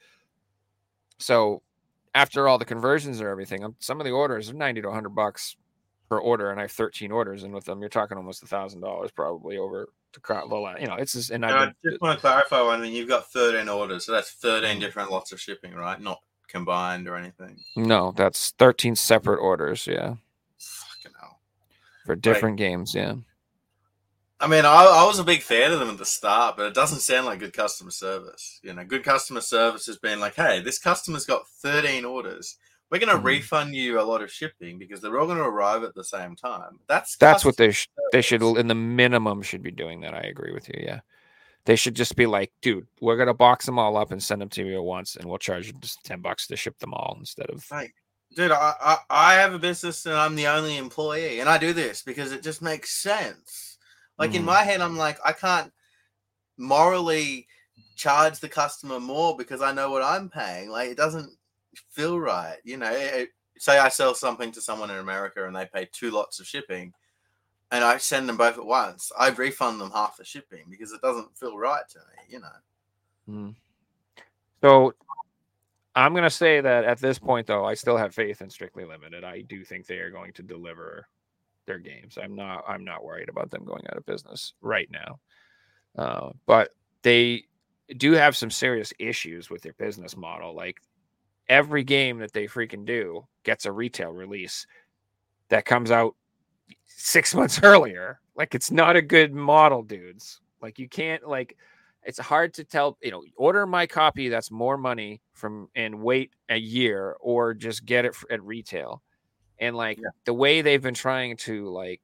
So 1.18 1.62
after 2.14 2.48
all 2.48 2.58
the 2.58 2.64
conversions 2.64 3.20
or 3.20 3.28
everything, 3.28 3.64
um, 3.64 3.74
some 3.78 4.00
of 4.00 4.04
the 4.04 4.10
orders 4.12 4.50
are 4.50 4.54
90 4.54 4.82
to 4.82 4.88
100 4.88 5.10
bucks 5.10 5.56
per 6.08 6.18
order, 6.18 6.50
and 6.50 6.58
I 6.60 6.64
have 6.64 6.72
13 6.72 7.10
orders, 7.10 7.42
and 7.42 7.52
with 7.52 7.64
them 7.64 7.80
you're 7.80 7.88
talking 7.88 8.16
almost 8.16 8.42
a 8.42 8.46
thousand 8.46 8.80
dollars 8.80 9.10
probably 9.10 9.58
over 9.58 9.88
the 10.12 10.46
la- 10.56 10.76
you 10.78 10.86
know 10.86 10.94
it's 10.94 11.12
just 11.12 11.30
and 11.30 11.44
And 11.44 11.52
I 11.54 11.72
just 11.84 12.00
want 12.00 12.16
to 12.16 12.20
clarify 12.22 12.62
one 12.62 12.80
thing. 12.80 12.94
You've 12.94 13.08
got 13.08 13.30
13 13.32 13.68
orders, 13.68 14.06
so 14.06 14.12
that's 14.12 14.30
Mm. 14.36 14.40
13 14.62 14.80
different 14.80 15.10
lots 15.10 15.30
of 15.32 15.40
shipping, 15.40 15.74
right? 15.74 16.00
Not 16.00 16.20
combined 16.48 17.06
or 17.08 17.16
anything. 17.16 17.58
no 17.76 18.12
that's 18.16 18.52
13 18.52 18.94
separate 18.96 19.40
orders, 19.40 19.86
yeah, 19.86 20.14
Fucking 20.58 21.12
hell. 21.20 21.40
for 22.06 22.14
different 22.14 22.56
games, 22.56 22.94
yeah. 22.94 23.14
I 24.38 24.46
mean, 24.48 24.64
I, 24.66 24.84
I 24.84 25.04
was 25.06 25.18
a 25.18 25.24
big 25.24 25.40
fan 25.40 25.72
of 25.72 25.78
them 25.80 25.88
at 25.90 25.98
the 25.98 26.04
start, 26.04 26.56
but 26.56 26.66
it 26.66 26.74
doesn't 26.74 27.00
sound 27.00 27.24
like 27.26 27.38
good 27.38 27.54
customer 27.54 27.90
service. 27.90 28.60
You 28.62 28.74
know, 28.74 28.84
good 28.84 29.02
customer 29.02 29.40
service 29.40 29.86
has 29.86 29.96
been 29.98 30.20
like, 30.20 30.34
hey, 30.34 30.60
this 30.60 30.78
customer's 30.78 31.24
got 31.24 31.48
13 31.62 32.04
orders. 32.04 32.58
We're 32.90 32.98
going 33.00 33.16
to 33.16 33.20
Mhm. 33.20 33.24
refund 33.24 33.74
you 33.74 33.98
a 33.98 34.02
lot 34.02 34.22
of 34.22 34.30
shipping 34.30 34.78
because 34.78 35.00
they're 35.00 35.18
all 35.18 35.26
going 35.26 35.38
to 35.38 35.44
arrive 35.44 35.82
at 35.84 35.94
the 35.94 36.04
same 36.04 36.36
time. 36.36 36.78
That's 36.86 37.16
That's 37.16 37.44
what 37.44 37.56
they 37.56 37.72
sh- 37.72 37.88
they 38.12 38.20
should 38.22 38.42
in 38.42 38.66
the 38.68 38.74
minimum 38.74 39.42
should 39.42 39.62
be 39.62 39.70
doing 39.72 40.02
that. 40.02 40.14
I 40.14 40.20
agree 40.20 40.52
with 40.52 40.68
you. 40.68 40.80
Yeah, 40.84 41.00
they 41.64 41.74
should 41.74 41.96
just 41.96 42.14
be 42.14 42.26
like, 42.26 42.52
dude, 42.62 42.86
we're 43.00 43.16
gonna 43.16 43.34
box 43.34 43.66
them 43.66 43.78
all 43.80 43.96
up 43.96 44.12
and 44.12 44.22
send 44.22 44.40
them 44.40 44.50
to 44.50 44.64
you 44.64 44.76
at 44.76 44.84
once, 44.84 45.16
and 45.16 45.24
we'll 45.28 45.38
charge 45.38 45.66
you 45.66 45.72
just 45.80 46.04
ten 46.04 46.20
bucks 46.20 46.46
to 46.46 46.56
ship 46.56 46.78
them 46.78 46.94
all 46.94 47.16
instead 47.18 47.50
of. 47.50 47.66
Right. 47.72 47.90
Dude, 48.36 48.52
I, 48.52 48.74
I, 48.80 48.98
I 49.10 49.34
have 49.34 49.52
a 49.52 49.58
business 49.58 50.06
and 50.06 50.14
I'm 50.14 50.36
the 50.36 50.46
only 50.46 50.76
employee, 50.76 51.40
and 51.40 51.48
I 51.48 51.58
do 51.58 51.72
this 51.72 52.02
because 52.02 52.30
it 52.30 52.42
just 52.44 52.62
makes 52.62 52.90
sense. 52.92 53.75
Like 54.18 54.34
in 54.34 54.42
Mhm. 54.42 54.46
my 54.46 54.62
head, 54.62 54.80
I'm 54.80 54.96
like, 54.96 55.18
I 55.24 55.32
can't 55.32 55.72
morally 56.56 57.46
charge 57.96 58.40
the 58.40 58.48
customer 58.48 59.00
more 59.00 59.36
because 59.36 59.60
I 59.60 59.72
know 59.72 59.90
what 59.90 60.02
I'm 60.02 60.28
paying. 60.28 60.70
Like 60.70 60.90
it 60.90 60.96
doesn't 60.96 61.36
feel 61.90 62.18
right, 62.18 62.58
you 62.64 62.76
know. 62.76 62.90
It- 62.90 63.14
it- 63.14 63.32
say 63.58 63.78
I 63.78 63.88
sell 63.88 64.14
something 64.14 64.52
to 64.52 64.60
someone 64.60 64.90
in 64.90 64.98
America 64.98 65.46
and 65.46 65.56
they 65.56 65.66
pay 65.66 65.86
two 65.90 66.10
lots 66.10 66.40
of 66.40 66.46
shipping, 66.46 66.92
and 67.70 67.82
I 67.82 67.96
send 67.98 68.28
them 68.28 68.36
both 68.36 68.58
at 68.58 68.64
once. 68.66 69.10
I 69.18 69.30
refund 69.30 69.80
them 69.80 69.90
half 69.90 70.18
the 70.18 70.24
shipping 70.24 70.66
because 70.68 70.92
it 70.92 71.00
doesn't 71.00 71.36
feel 71.38 71.56
right 71.56 71.88
to 71.88 71.98
me, 71.98 72.22
you 72.28 72.40
know. 72.40 72.56
Mm. 73.28 73.54
So, 74.62 74.94
I'm 75.94 76.14
gonna 76.14 76.28
say 76.28 76.60
that 76.60 76.84
at 76.84 76.98
this 76.98 77.18
point, 77.18 77.46
though, 77.46 77.64
I 77.64 77.72
still 77.72 77.96
have 77.96 78.14
faith 78.14 78.42
in 78.42 78.50
Strictly 78.50 78.84
Limited. 78.84 79.24
I 79.24 79.40
do 79.40 79.64
think 79.64 79.86
they 79.86 79.98
are 79.98 80.10
going 80.10 80.34
to 80.34 80.42
deliver 80.42 81.08
their 81.66 81.78
games. 81.78 82.18
I'm 82.22 82.34
not. 82.34 82.64
I'm 82.66 82.84
not 82.84 83.04
worried 83.04 83.28
about 83.28 83.50
them 83.50 83.64
going 83.64 83.84
out 83.90 83.96
of 83.96 84.06
business 84.06 84.54
right 84.60 84.88
now. 84.90 85.20
Uh, 85.96 86.30
but 86.46 86.70
they 87.02 87.44
do 87.96 88.12
have 88.12 88.36
some 88.36 88.50
serious 88.50 88.92
issues 88.98 89.50
with 89.50 89.62
their 89.62 89.74
business 89.74 90.16
model. 90.16 90.54
Like 90.54 90.78
every 91.48 91.84
game 91.84 92.18
that 92.18 92.32
they 92.32 92.46
freaking 92.46 92.84
do 92.84 93.26
gets 93.44 93.66
a 93.66 93.72
retail 93.72 94.10
release 94.10 94.66
that 95.48 95.64
comes 95.64 95.90
out 95.90 96.14
six 96.86 97.34
months 97.36 97.60
earlier. 97.62 98.20
Like 98.34 98.54
it's 98.54 98.70
not 98.70 98.96
a 98.96 99.02
good 99.02 99.34
model, 99.34 99.82
dudes. 99.82 100.40
Like 100.60 100.78
you 100.78 100.88
can't 100.88 101.26
like 101.26 101.56
it's 102.02 102.20
hard 102.20 102.54
to 102.54 102.64
tell, 102.64 102.96
you 103.02 103.10
know, 103.10 103.24
order 103.36 103.66
my 103.66 103.86
copy 103.86 104.28
that's 104.28 104.50
more 104.50 104.78
money 104.78 105.20
from 105.32 105.68
and 105.74 106.00
wait 106.00 106.30
a 106.48 106.56
year 106.56 107.16
or 107.20 107.52
just 107.52 107.84
get 107.84 108.04
it 108.04 108.14
at 108.30 108.42
retail. 108.42 109.02
And 109.58 109.76
like 109.76 109.98
Yeah. 109.98 110.10
the 110.24 110.34
way 110.34 110.62
they've 110.62 110.82
been 110.82 110.94
trying 110.94 111.36
to 111.38 111.68
like 111.70 112.00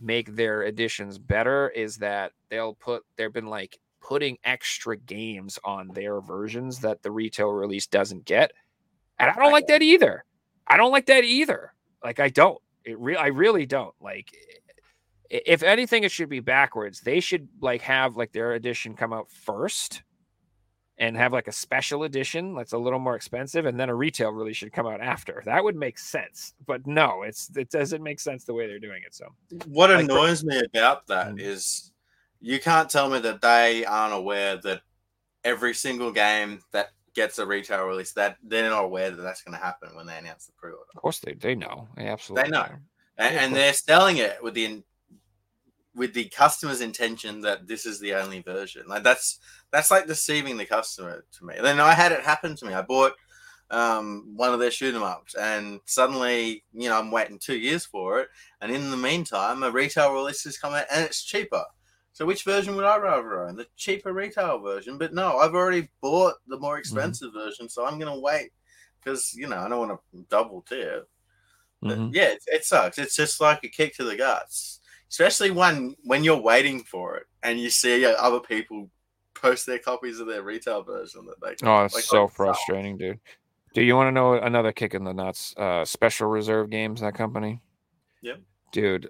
make 0.00 0.34
their 0.34 0.62
editions 0.62 1.18
better 1.18 1.68
is 1.70 1.96
that 1.98 2.32
they'll 2.50 2.74
put 2.74 3.02
they've 3.16 3.32
been 3.32 3.46
like 3.46 3.78
putting 4.00 4.36
extra 4.44 4.96
games 4.96 5.58
on 5.64 5.88
their 5.88 6.20
versions 6.20 6.80
that 6.80 7.02
the 7.02 7.10
retail 7.10 7.48
release 7.48 7.86
doesn't 7.86 8.24
get. 8.24 8.52
And 9.18 9.30
I 9.30 9.34
don't 9.34 9.52
like 9.52 9.66
that 9.68 9.82
either. 9.82 10.24
I 10.66 10.76
don't 10.76 10.92
like 10.92 11.06
that 11.06 11.24
either. 11.24 11.72
Like 12.02 12.20
I 12.20 12.28
don't. 12.28 12.58
It 12.84 12.98
real 12.98 13.18
I 13.18 13.28
really 13.28 13.66
don't. 13.66 13.94
Like 14.00 14.30
if 15.30 15.62
anything, 15.62 16.04
it 16.04 16.10
should 16.10 16.28
be 16.28 16.40
backwards. 16.40 17.00
They 17.00 17.20
should 17.20 17.48
like 17.60 17.82
have 17.82 18.16
like 18.16 18.32
their 18.32 18.52
edition 18.52 18.94
come 18.94 19.12
out 19.12 19.30
first 19.30 20.02
and 20.98 21.16
have 21.16 21.32
like 21.32 21.48
a 21.48 21.52
special 21.52 22.04
edition 22.04 22.54
that's 22.54 22.72
a 22.72 22.78
little 22.78 22.98
more 23.00 23.16
expensive, 23.16 23.66
and 23.66 23.78
then 23.78 23.88
a 23.88 23.94
retail 23.94 24.30
release 24.30 24.56
should 24.58 24.72
come 24.72 24.86
out 24.86 25.00
after. 25.00 25.42
That 25.44 25.64
would 25.64 25.74
make 25.76 25.98
sense. 25.98 26.54
But 26.66 26.86
no, 26.86 27.22
it's 27.22 27.50
it 27.56 27.70
doesn't 27.70 28.02
make 28.02 28.20
sense 28.20 28.44
the 28.44 28.54
way 28.54 28.66
they're 28.66 28.78
doing 28.78 29.02
it. 29.04 29.14
So 29.14 29.26
What 29.66 29.90
Like, 29.90 30.04
annoys 30.04 30.44
me 30.44 30.60
about 30.72 31.06
that 31.08 31.40
is 31.40 31.90
Mm. 32.42 32.46
you 32.52 32.60
can't 32.60 32.88
tell 32.90 33.08
me 33.10 33.18
that 33.20 33.40
they 33.40 33.84
aren't 33.84 34.14
aware 34.14 34.56
that 34.58 34.82
every 35.42 35.74
single 35.74 36.12
game 36.12 36.60
that 36.72 36.90
gets 37.14 37.38
a 37.38 37.46
retail 37.46 37.84
release 37.84 38.12
that 38.12 38.36
they're 38.42 38.68
not 38.70 38.84
aware 38.84 39.10
that 39.10 39.22
that's 39.22 39.42
going 39.42 39.56
to 39.56 39.62
happen 39.64 39.94
when 39.94 40.06
they 40.06 40.16
announce 40.18 40.46
the 40.46 40.52
pre-order, 40.52 40.84
of 40.94 41.00
course 41.02 41.18
they 41.20 41.32
they 41.34 41.54
know. 41.54 41.88
They 41.96 42.06
absolutely 42.08 42.50
know. 42.50 42.62
know. 42.62 42.74
and, 43.18 43.34
Yeah, 43.34 43.44
and 43.44 43.54
they're 43.56 43.72
selling 43.72 44.16
it 44.18 44.42
with 44.42 44.54
the 44.54 44.64
in- 44.66 44.84
with 45.94 46.12
the 46.14 46.24
customer's 46.30 46.80
intention 46.80 47.40
that 47.42 47.66
this 47.68 47.86
is 47.86 48.00
the 48.00 48.14
only 48.14 48.40
version. 48.42 48.84
Like 48.88 49.02
that's 49.04 49.38
that's 49.70 49.90
like 49.90 50.06
deceiving 50.06 50.56
the 50.56 50.64
customer 50.66 51.24
to 51.38 51.44
me. 51.44 51.54
Then 51.62 51.80
I 51.80 51.94
had 51.94 52.12
it 52.12 52.20
happen 52.20 52.56
to 52.56 52.66
me. 52.66 52.74
I 52.74 52.82
bought 52.82 53.12
um, 53.70 54.32
one 54.36 54.52
of 54.52 54.60
their 54.60 54.70
shoot 54.70 54.94
'em 54.94 55.02
ups, 55.02 55.34
and 55.34 55.80
suddenly, 55.86 56.64
you 56.72 56.88
know, 56.88 56.98
I'm 56.98 57.10
waiting 57.10 57.38
two 57.38 57.56
years 57.56 57.84
for 57.86 58.20
it, 58.20 58.28
and 58.60 58.70
in 58.70 58.90
the 58.90 58.96
meantime, 58.96 59.62
a 59.62 59.70
retail 59.70 60.12
release 60.12 60.44
has 60.44 60.58
come 60.58 60.74
out, 60.74 60.86
and 60.92 61.04
it's 61.04 61.24
cheaper. 61.24 61.64
So 62.12 62.24
which 62.26 62.44
version 62.44 62.76
would 62.76 62.84
I 62.84 62.96
rather 62.98 63.42
own? 63.44 63.56
The 63.56 63.66
cheaper 63.76 64.12
retail 64.12 64.58
version, 64.60 64.98
but 64.98 65.14
no, 65.14 65.38
I've 65.38 65.54
already 65.54 65.88
bought 66.00 66.34
the 66.46 66.58
more 66.58 66.78
expensive 66.78 67.32
version, 67.32 67.68
so 67.68 67.84
I'm 67.86 67.98
gonna 67.98 68.18
wait 68.20 68.50
because 69.02 69.34
you 69.34 69.46
know 69.48 69.58
I 69.58 69.68
don't 69.68 69.88
want 69.88 70.00
to 70.12 70.26
double 70.30 70.64
dip. 70.68 71.08
Mhm. 71.96 72.14
yeah, 72.14 72.28
it, 72.30 72.42
it 72.46 72.64
sucks. 72.64 72.98
It's 72.98 73.16
just 73.16 73.40
like 73.40 73.64
a 73.64 73.68
kick 73.68 73.94
to 73.96 74.04
the 74.04 74.16
guts, 74.16 74.80
especially 75.14 75.52
when 75.52 75.94
when 76.02 76.24
you're 76.24 76.40
waiting 76.40 76.82
for 76.82 77.16
it 77.16 77.26
and 77.44 77.60
you 77.60 77.70
see 77.70 78.04
uh, 78.04 78.10
other 78.14 78.40
people 78.40 78.90
post 79.32 79.64
their 79.64 79.78
copies 79.78 80.18
of 80.18 80.26
their 80.26 80.42
retail 80.42 80.82
version 80.82 81.24
that 81.26 81.40
they. 81.40 81.54
Can, 81.54 81.68
Oh, 81.68 81.84
it's 81.84 81.94
like, 81.94 82.02
so 82.02 82.24
like, 82.24 82.32
frustrating, 82.34 82.96
dude. 82.96 83.20
Do 83.74 83.82
you 83.82 83.94
want 83.94 84.08
to 84.08 84.12
know 84.12 84.34
another 84.34 84.72
kick 84.72 84.92
in 84.92 85.04
the 85.04 85.12
nuts? 85.12 85.54
Uh, 85.56 85.84
Special 85.84 86.26
Reserve 86.26 86.68
Games, 86.68 87.00
that 87.00 87.14
company. 87.14 87.60
Yep. 88.22 88.40
Dude. 88.72 89.08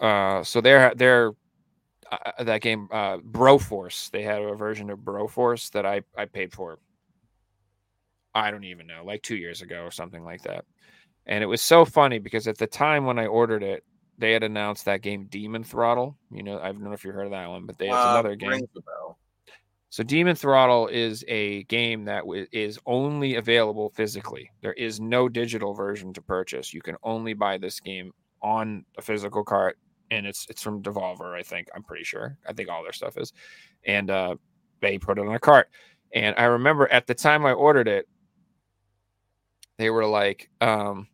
Uh, 0.00 0.42
so 0.42 0.62
they're 0.62 0.94
they're 0.94 1.32
uh, 2.10 2.44
that 2.44 2.62
game, 2.62 2.88
uh, 2.90 3.18
Broforce. 3.18 4.10
They 4.10 4.22
had 4.22 4.40
a 4.40 4.54
version 4.54 4.88
of 4.88 5.00
Broforce 5.00 5.70
that 5.72 5.84
I 5.84 6.00
I 6.16 6.24
paid 6.24 6.54
for. 6.54 6.78
I 8.34 8.50
don't 8.50 8.64
even 8.64 8.86
know, 8.86 9.02
like 9.04 9.22
two 9.22 9.36
years 9.36 9.60
ago 9.60 9.82
or 9.82 9.90
something 9.90 10.24
like 10.24 10.42
that. 10.44 10.64
And 11.26 11.42
it 11.44 11.46
was 11.46 11.60
so 11.60 11.84
funny 11.84 12.18
because 12.18 12.48
at 12.48 12.56
the 12.56 12.66
time 12.66 13.04
when 13.04 13.18
I 13.18 13.26
ordered 13.26 13.62
it, 13.62 13.84
they 14.18 14.32
had 14.32 14.42
announced 14.42 14.84
that 14.86 15.02
game 15.02 15.26
Demon 15.26 15.64
Throttle. 15.64 16.16
You 16.30 16.42
know, 16.42 16.58
I 16.58 16.72
don't 16.72 16.82
know 16.82 16.92
if 16.92 17.04
you 17.04 17.12
heard 17.12 17.26
of 17.26 17.32
that 17.32 17.48
one, 17.48 17.66
but 17.66 17.78
they, 17.78 17.86
it's 17.88 18.04
Uh, 18.04 18.08
another 18.10 18.34
game. 18.36 18.50
rings 18.50 18.68
a 18.76 18.80
bell. 18.82 19.18
So 19.90 20.02
Demon 20.02 20.34
Throttle 20.36 20.88
is 20.88 21.24
a 21.28 21.62
game 21.64 22.04
that 22.04 22.20
w- 22.20 22.46
is 22.52 22.78
only 22.86 23.36
available 23.36 23.90
physically. 23.90 24.50
There 24.60 24.72
is 24.74 25.00
no 25.00 25.28
digital 25.28 25.74
version 25.74 26.12
to 26.14 26.22
purchase. 26.22 26.74
You 26.74 26.82
can 26.82 26.96
only 27.02 27.34
buy 27.34 27.56
this 27.56 27.80
game 27.80 28.12
on 28.42 28.84
a 28.98 29.02
physical 29.02 29.44
cart, 29.44 29.78
and 30.10 30.26
it's 30.26 30.46
it's 30.50 30.60
from 30.62 30.82
Devolver. 30.82 31.34
I 31.34 31.42
think 31.42 31.68
I'm 31.74 31.82
pretty 31.82 32.04
sure. 32.04 32.36
I 32.46 32.52
think 32.52 32.68
all 32.68 32.82
their 32.82 32.92
stuff 32.92 33.16
is, 33.16 33.32
and 33.84 34.10
uh, 34.10 34.36
they 34.80 34.98
put 34.98 35.18
it 35.18 35.26
on 35.26 35.34
a 35.34 35.38
cart. 35.38 35.68
And 36.12 36.34
I 36.36 36.44
remember 36.44 36.88
at 36.92 37.06
the 37.06 37.14
time 37.14 37.46
I 37.46 37.52
ordered 37.52 37.88
it, 37.88 38.06
they 39.78 39.90
were 39.90 40.06
like, 40.06 40.50
um, 40.60 41.08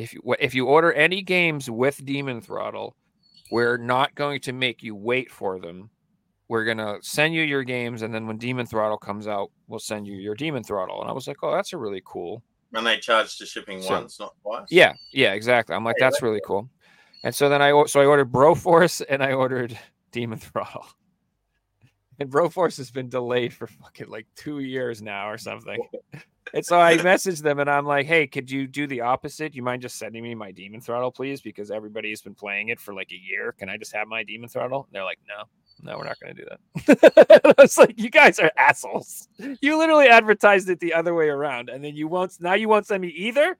if 0.00 0.12
you 0.14 0.22
if 0.38 0.54
you 0.54 0.66
order 0.66 0.92
any 0.92 1.22
games 1.22 1.70
with 1.70 2.04
Demon 2.04 2.40
Throttle, 2.40 2.96
we're 3.50 3.76
not 3.76 4.14
going 4.14 4.40
to 4.42 4.52
make 4.52 4.82
you 4.82 4.94
wait 4.94 5.30
for 5.30 5.58
them 5.58 5.90
we're 6.50 6.64
gonna 6.64 6.98
send 7.00 7.32
you 7.32 7.42
your 7.42 7.62
games, 7.62 8.02
and 8.02 8.12
then 8.12 8.26
when 8.26 8.36
Demon 8.36 8.66
Throttle 8.66 8.98
comes 8.98 9.28
out, 9.28 9.52
we'll 9.68 9.78
send 9.78 10.04
you 10.08 10.16
your 10.16 10.34
Demon 10.34 10.64
Throttle. 10.64 11.00
And 11.00 11.08
I 11.08 11.12
was 11.12 11.28
like, 11.28 11.36
oh, 11.44 11.52
that's 11.54 11.72
a 11.72 11.78
really 11.78 12.02
cool. 12.04 12.42
And 12.74 12.84
they 12.84 12.96
charge 12.98 13.38
the 13.38 13.46
shipping 13.46 13.80
So- 13.80 13.90
once, 13.90 14.18
not 14.18 14.34
twice. 14.42 14.66
Yeah, 14.68 14.94
yeah, 15.12 15.32
exactly. 15.34 15.76
I'm 15.76 15.84
like, 15.84 15.94
Hey, 16.00 16.06
that's 16.06 16.22
really 16.22 16.40
cool. 16.44 16.68
And 17.22 17.32
so 17.32 17.48
then 17.48 17.62
I 17.62 17.84
so 17.86 18.00
I 18.00 18.04
ordered 18.04 18.32
Broforce 18.32 19.00
and 19.08 19.22
I 19.22 19.32
ordered 19.32 19.78
Demon 20.10 20.40
Throttle. 20.40 20.86
And 22.22 22.30
Broforce 22.30 22.76
has 22.76 22.90
been 22.90 23.08
delayed 23.08 23.54
for 23.54 23.66
fucking 23.66 24.10
like 24.10 24.26
two 24.36 24.58
years 24.58 25.00
now 25.00 25.30
or 25.30 25.38
something. 25.38 25.82
And 26.52 26.66
so 26.66 26.80
I 26.80 26.96
messaged 26.98 27.42
them 27.42 27.60
and 27.60 27.70
I'm 27.70 27.86
like, 27.86 28.06
hey, 28.06 28.26
could 28.26 28.50
you 28.50 28.66
do 28.66 28.88
the 28.88 29.02
opposite? 29.02 29.54
You 29.54 29.62
mind 29.62 29.82
just 29.82 29.98
sending 29.98 30.24
me 30.24 30.34
my 30.34 30.50
Demon 30.50 30.80
Throttle, 30.80 31.12
please? 31.12 31.40
Because 31.40 31.70
everybody's 31.70 32.22
been 32.22 32.34
playing 32.34 32.70
it 32.70 32.80
for 32.80 32.92
like 32.92 33.12
a 33.12 33.16
year. 33.16 33.54
Can 33.56 33.68
I 33.68 33.76
just 33.76 33.94
have 33.94 34.08
my 34.08 34.24
Demon 34.24 34.48
Throttle? 34.48 34.84
And 34.84 34.92
they're 34.92 35.04
like, 35.04 35.20
no, 35.28 35.44
no, 35.82 35.96
we're 35.96 36.06
not 36.06 36.18
going 36.18 36.34
to 36.34 36.42
do 36.42 36.48
that. 36.48 37.52
I 37.56 37.62
was 37.62 37.78
like, 37.78 38.00
you 38.00 38.10
guys 38.10 38.40
are 38.40 38.50
assholes. 38.56 39.28
You 39.60 39.78
literally 39.78 40.08
advertised 40.08 40.68
it 40.68 40.80
the 40.80 40.94
other 40.94 41.14
way 41.14 41.28
around. 41.28 41.68
And 41.68 41.84
then 41.84 41.94
you 41.94 42.08
won't, 42.08 42.32
now 42.40 42.54
you 42.54 42.68
won't 42.68 42.86
send 42.86 43.02
me 43.02 43.08
either? 43.08 43.56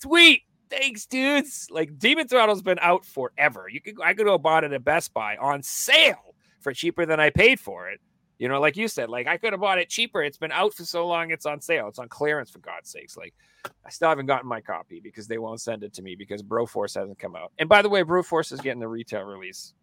Sweet. 0.00 0.42
Thanks, 0.70 1.06
dudes. 1.06 1.68
Like 1.70 1.98
Demon 1.98 2.28
Throttle's 2.28 2.62
been 2.62 2.78
out 2.80 3.04
forever. 3.04 3.66
You 3.70 3.80
could 3.80 3.96
I 4.02 4.14
could 4.14 4.26
go 4.26 4.36
buy 4.36 4.58
it 4.58 4.72
at 4.72 4.84
Best 4.84 5.14
Buy 5.14 5.36
on 5.36 5.62
sale 5.62 6.25
for 6.66 6.72
cheaper 6.72 7.06
than 7.06 7.20
I 7.20 7.30
paid 7.30 7.60
for 7.60 7.88
it. 7.90 8.00
You 8.38 8.48
know, 8.48 8.60
like 8.60 8.76
you 8.76 8.88
said, 8.88 9.08
like 9.08 9.28
I 9.28 9.36
could 9.36 9.52
have 9.52 9.60
bought 9.60 9.78
it 9.78 9.88
cheaper. 9.88 10.20
It's 10.20 10.36
been 10.36 10.50
out 10.50 10.74
for 10.74 10.84
so 10.84 11.06
long, 11.06 11.30
it's 11.30 11.46
on 11.46 11.60
sale. 11.60 11.86
It's 11.86 12.00
on 12.00 12.08
clearance 12.08 12.50
for 12.50 12.58
God's 12.58 12.90
sakes. 12.90 13.16
Like 13.16 13.32
I 13.64 13.90
still 13.90 14.08
haven't 14.08 14.26
gotten 14.26 14.48
my 14.48 14.60
copy 14.60 14.98
because 15.00 15.28
they 15.28 15.38
won't 15.38 15.60
send 15.60 15.84
it 15.84 15.94
to 15.94 16.02
me 16.02 16.16
because 16.16 16.42
Broforce 16.42 16.96
hasn't 16.96 17.20
come 17.20 17.36
out. 17.36 17.52
And 17.60 17.68
by 17.68 17.82
the 17.82 17.88
way, 17.88 18.02
Broforce 18.02 18.50
is 18.52 18.60
getting 18.60 18.80
the 18.80 18.88
retail 18.88 19.22
release. 19.22 19.74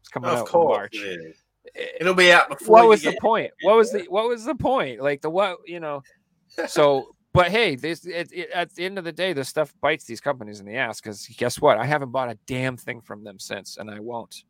It's 0.00 0.08
coming 0.08 0.30
of 0.30 0.38
out 0.38 0.40
in 0.40 0.46
course. 0.46 0.76
March. 0.78 0.96
it. 0.96 1.36
Eh, 1.76 1.84
It'll 2.00 2.14
be 2.14 2.32
out 2.32 2.48
before. 2.48 2.76
what 2.76 2.88
was 2.88 3.02
the 3.02 3.14
point? 3.20 3.50
What 3.60 3.76
was 3.76 3.92
the 3.92 4.06
what 4.08 4.26
was 4.26 4.46
the 4.46 4.54
point? 4.54 5.02
Like 5.02 5.20
the 5.20 5.28
what 5.30 5.58
you 5.66 5.78
know? 5.80 6.02
So, 6.66 7.14
but 7.32 7.50
hey, 7.50 7.76
this 7.76 8.04
it, 8.04 8.30
it, 8.32 8.50
at 8.52 8.74
the 8.74 8.84
end 8.84 8.98
of 8.98 9.04
the 9.04 9.12
day, 9.12 9.32
this 9.32 9.48
stuff 9.48 9.72
bites 9.80 10.04
these 10.06 10.20
companies 10.20 10.60
in 10.60 10.66
the 10.66 10.76
ass 10.76 11.00
because 11.00 11.26
guess 11.38 11.60
what? 11.60 11.78
I 11.78 11.84
haven't 11.84 12.10
bought 12.10 12.30
a 12.30 12.38
damn 12.46 12.76
thing 12.76 13.00
from 13.00 13.22
them 13.22 13.38
since, 13.38 13.76
and 13.76 13.90
I 13.90 14.00
won't. 14.00 14.44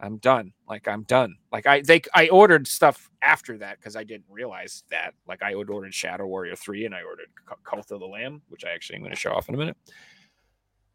I'm 0.00 0.16
done. 0.16 0.52
Like 0.68 0.88
I'm 0.88 1.02
done. 1.02 1.36
Like 1.52 1.66
I 1.66 1.82
they 1.82 2.02
I 2.14 2.28
ordered 2.28 2.66
stuff 2.66 3.10
after 3.22 3.58
that 3.58 3.78
because 3.78 3.96
I 3.96 4.04
didn't 4.04 4.26
realize 4.28 4.84
that. 4.90 5.14
Like 5.28 5.42
I 5.42 5.54
ordered 5.54 5.94
Shadow 5.94 6.26
Warrior 6.26 6.56
three, 6.56 6.86
and 6.86 6.94
I 6.94 7.02
ordered 7.02 7.28
Cult 7.64 7.90
of 7.90 8.00
the 8.00 8.06
Lamb, 8.06 8.42
which 8.48 8.64
I 8.64 8.70
actually 8.70 8.96
am 8.96 9.02
going 9.02 9.14
to 9.14 9.18
show 9.18 9.32
off 9.32 9.48
in 9.48 9.54
a 9.54 9.58
minute. 9.58 9.76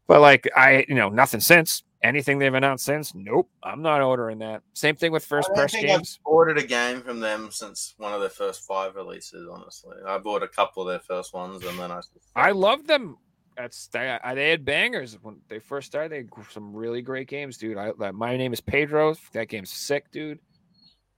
But 0.06 0.20
like 0.20 0.48
I, 0.56 0.84
you 0.88 0.94
know, 0.94 1.08
nothing 1.08 1.40
since 1.40 1.82
anything 2.02 2.38
they've 2.38 2.54
announced 2.54 2.84
since. 2.84 3.14
Nope, 3.14 3.50
I'm 3.62 3.82
not 3.82 4.00
ordering 4.00 4.38
that. 4.38 4.62
Same 4.74 4.96
thing 4.96 5.12
with 5.12 5.24
first 5.24 5.50
press 5.54 5.72
games. 5.72 6.18
I've 6.20 6.30
ordered 6.30 6.58
a 6.58 6.66
game 6.66 7.02
from 7.02 7.20
them 7.20 7.50
since 7.50 7.94
one 7.98 8.12
of 8.12 8.20
their 8.20 8.28
first 8.28 8.64
five 8.64 8.94
releases. 8.94 9.48
Honestly, 9.50 9.96
I 10.06 10.18
bought 10.18 10.42
a 10.42 10.48
couple 10.48 10.82
of 10.82 10.88
their 10.88 11.00
first 11.00 11.34
ones, 11.34 11.64
and 11.64 11.78
then 11.78 11.90
I. 11.90 12.00
I 12.34 12.50
love 12.52 12.86
them. 12.86 13.18
That's 13.56 13.86
they, 13.88 14.18
they 14.34 14.50
had 14.50 14.64
bangers 14.64 15.16
when 15.22 15.40
they 15.48 15.58
first 15.58 15.86
started. 15.86 16.12
They 16.12 16.16
had 16.18 16.28
some 16.50 16.74
really 16.74 17.00
great 17.02 17.26
games, 17.28 17.56
dude. 17.56 17.78
I 17.78 17.92
like, 17.96 18.14
my 18.14 18.36
name 18.36 18.52
is 18.52 18.60
Pedro. 18.60 19.16
That 19.32 19.48
game's 19.48 19.70
sick, 19.70 20.10
dude. 20.10 20.38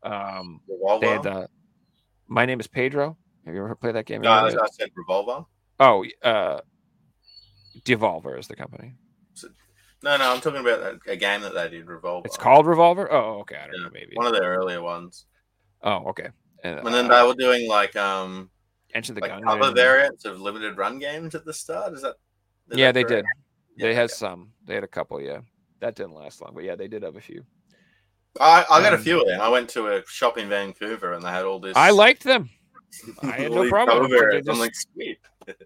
Um, 0.02 0.60
Revolver. 0.68 1.00
they 1.06 1.12
had 1.12 1.22
the 1.24 1.48
my 2.28 2.46
name 2.46 2.60
is 2.60 2.66
Pedro. 2.68 3.16
Have 3.44 3.54
you 3.54 3.64
ever 3.64 3.74
played 3.74 3.94
that 3.96 4.06
game? 4.06 4.20
no, 4.22 4.30
I, 4.30 4.46
I 4.46 4.66
said 4.72 4.90
Revolver. 4.94 5.46
Oh, 5.80 6.04
uh, 6.22 6.60
Devolver 7.84 8.38
is 8.38 8.46
the 8.48 8.56
company. 8.56 8.94
No, 10.02 10.16
no, 10.16 10.32
I'm 10.32 10.40
talking 10.40 10.60
about 10.60 10.78
a, 10.80 11.10
a 11.10 11.16
game 11.16 11.40
that 11.40 11.54
they 11.54 11.68
did, 11.70 11.88
Revolver. 11.88 12.24
It's 12.26 12.36
called 12.36 12.66
Revolver. 12.66 13.12
Oh, 13.12 13.40
okay. 13.40 13.56
I 13.56 13.66
don't 13.66 13.74
Yeah, 13.76 13.82
know. 13.86 13.90
Maybe. 13.92 14.12
one 14.14 14.26
of 14.26 14.32
their 14.32 14.44
earlier 14.56 14.80
ones. 14.80 15.26
Oh, 15.82 16.08
okay. 16.10 16.28
And, 16.62 16.78
And 16.80 16.94
then 16.94 17.10
uh, 17.10 17.20
they 17.22 17.26
were 17.28 17.34
doing 17.34 17.68
like 17.68 17.96
um 17.96 18.50
Enter 18.94 19.12
the 19.14 19.20
like 19.20 19.30
Gun. 19.30 19.42
cover 19.42 19.72
variants 19.72 20.24
of 20.24 20.40
limited 20.40 20.76
run 20.78 20.98
games 21.00 21.34
at 21.34 21.44
the 21.44 21.52
start. 21.52 21.94
Is 21.94 22.02
that? 22.02 22.14
Is 22.70 22.78
Yeah, 22.78 22.92
they 22.92 23.04
correct? 23.04 23.10
did. 23.10 23.24
They 23.78 23.94
had 23.94 24.10
some. 24.10 24.52
They 24.66 24.74
had 24.74 24.84
a 24.84 24.88
couple. 24.88 25.20
Yeah, 25.20 25.40
that 25.80 25.94
didn't 25.94 26.14
last 26.14 26.40
long, 26.42 26.52
but 26.54 26.64
yeah, 26.64 26.74
they 26.74 26.88
did 26.88 27.02
have 27.02 27.16
a 27.16 27.20
few. 27.20 27.44
I, 28.40 28.64
I 28.70 28.82
got 28.82 28.92
a 28.92 28.96
Um, 28.96 29.02
few 29.02 29.20
of 29.20 29.26
them. 29.26 29.40
I 29.40 29.48
went 29.48 29.68
to 29.70 29.88
a 29.88 30.02
shop 30.06 30.38
in 30.38 30.48
Vancouver 30.48 31.12
and 31.12 31.24
they 31.24 31.30
had 31.30 31.44
all 31.44 31.58
this. 31.58 31.76
I 31.76 31.90
liked 31.90 32.24
them. 32.24 32.50
I 33.22 33.38
had 33.38 33.52
no 33.52 33.68
problem 33.70 34.02
with 34.02 34.12
it. 34.12 34.18
They 34.18 34.18
variants. 34.18 34.48
I'm 34.48 34.58
like, 34.58 34.74
sweet. 34.74 35.18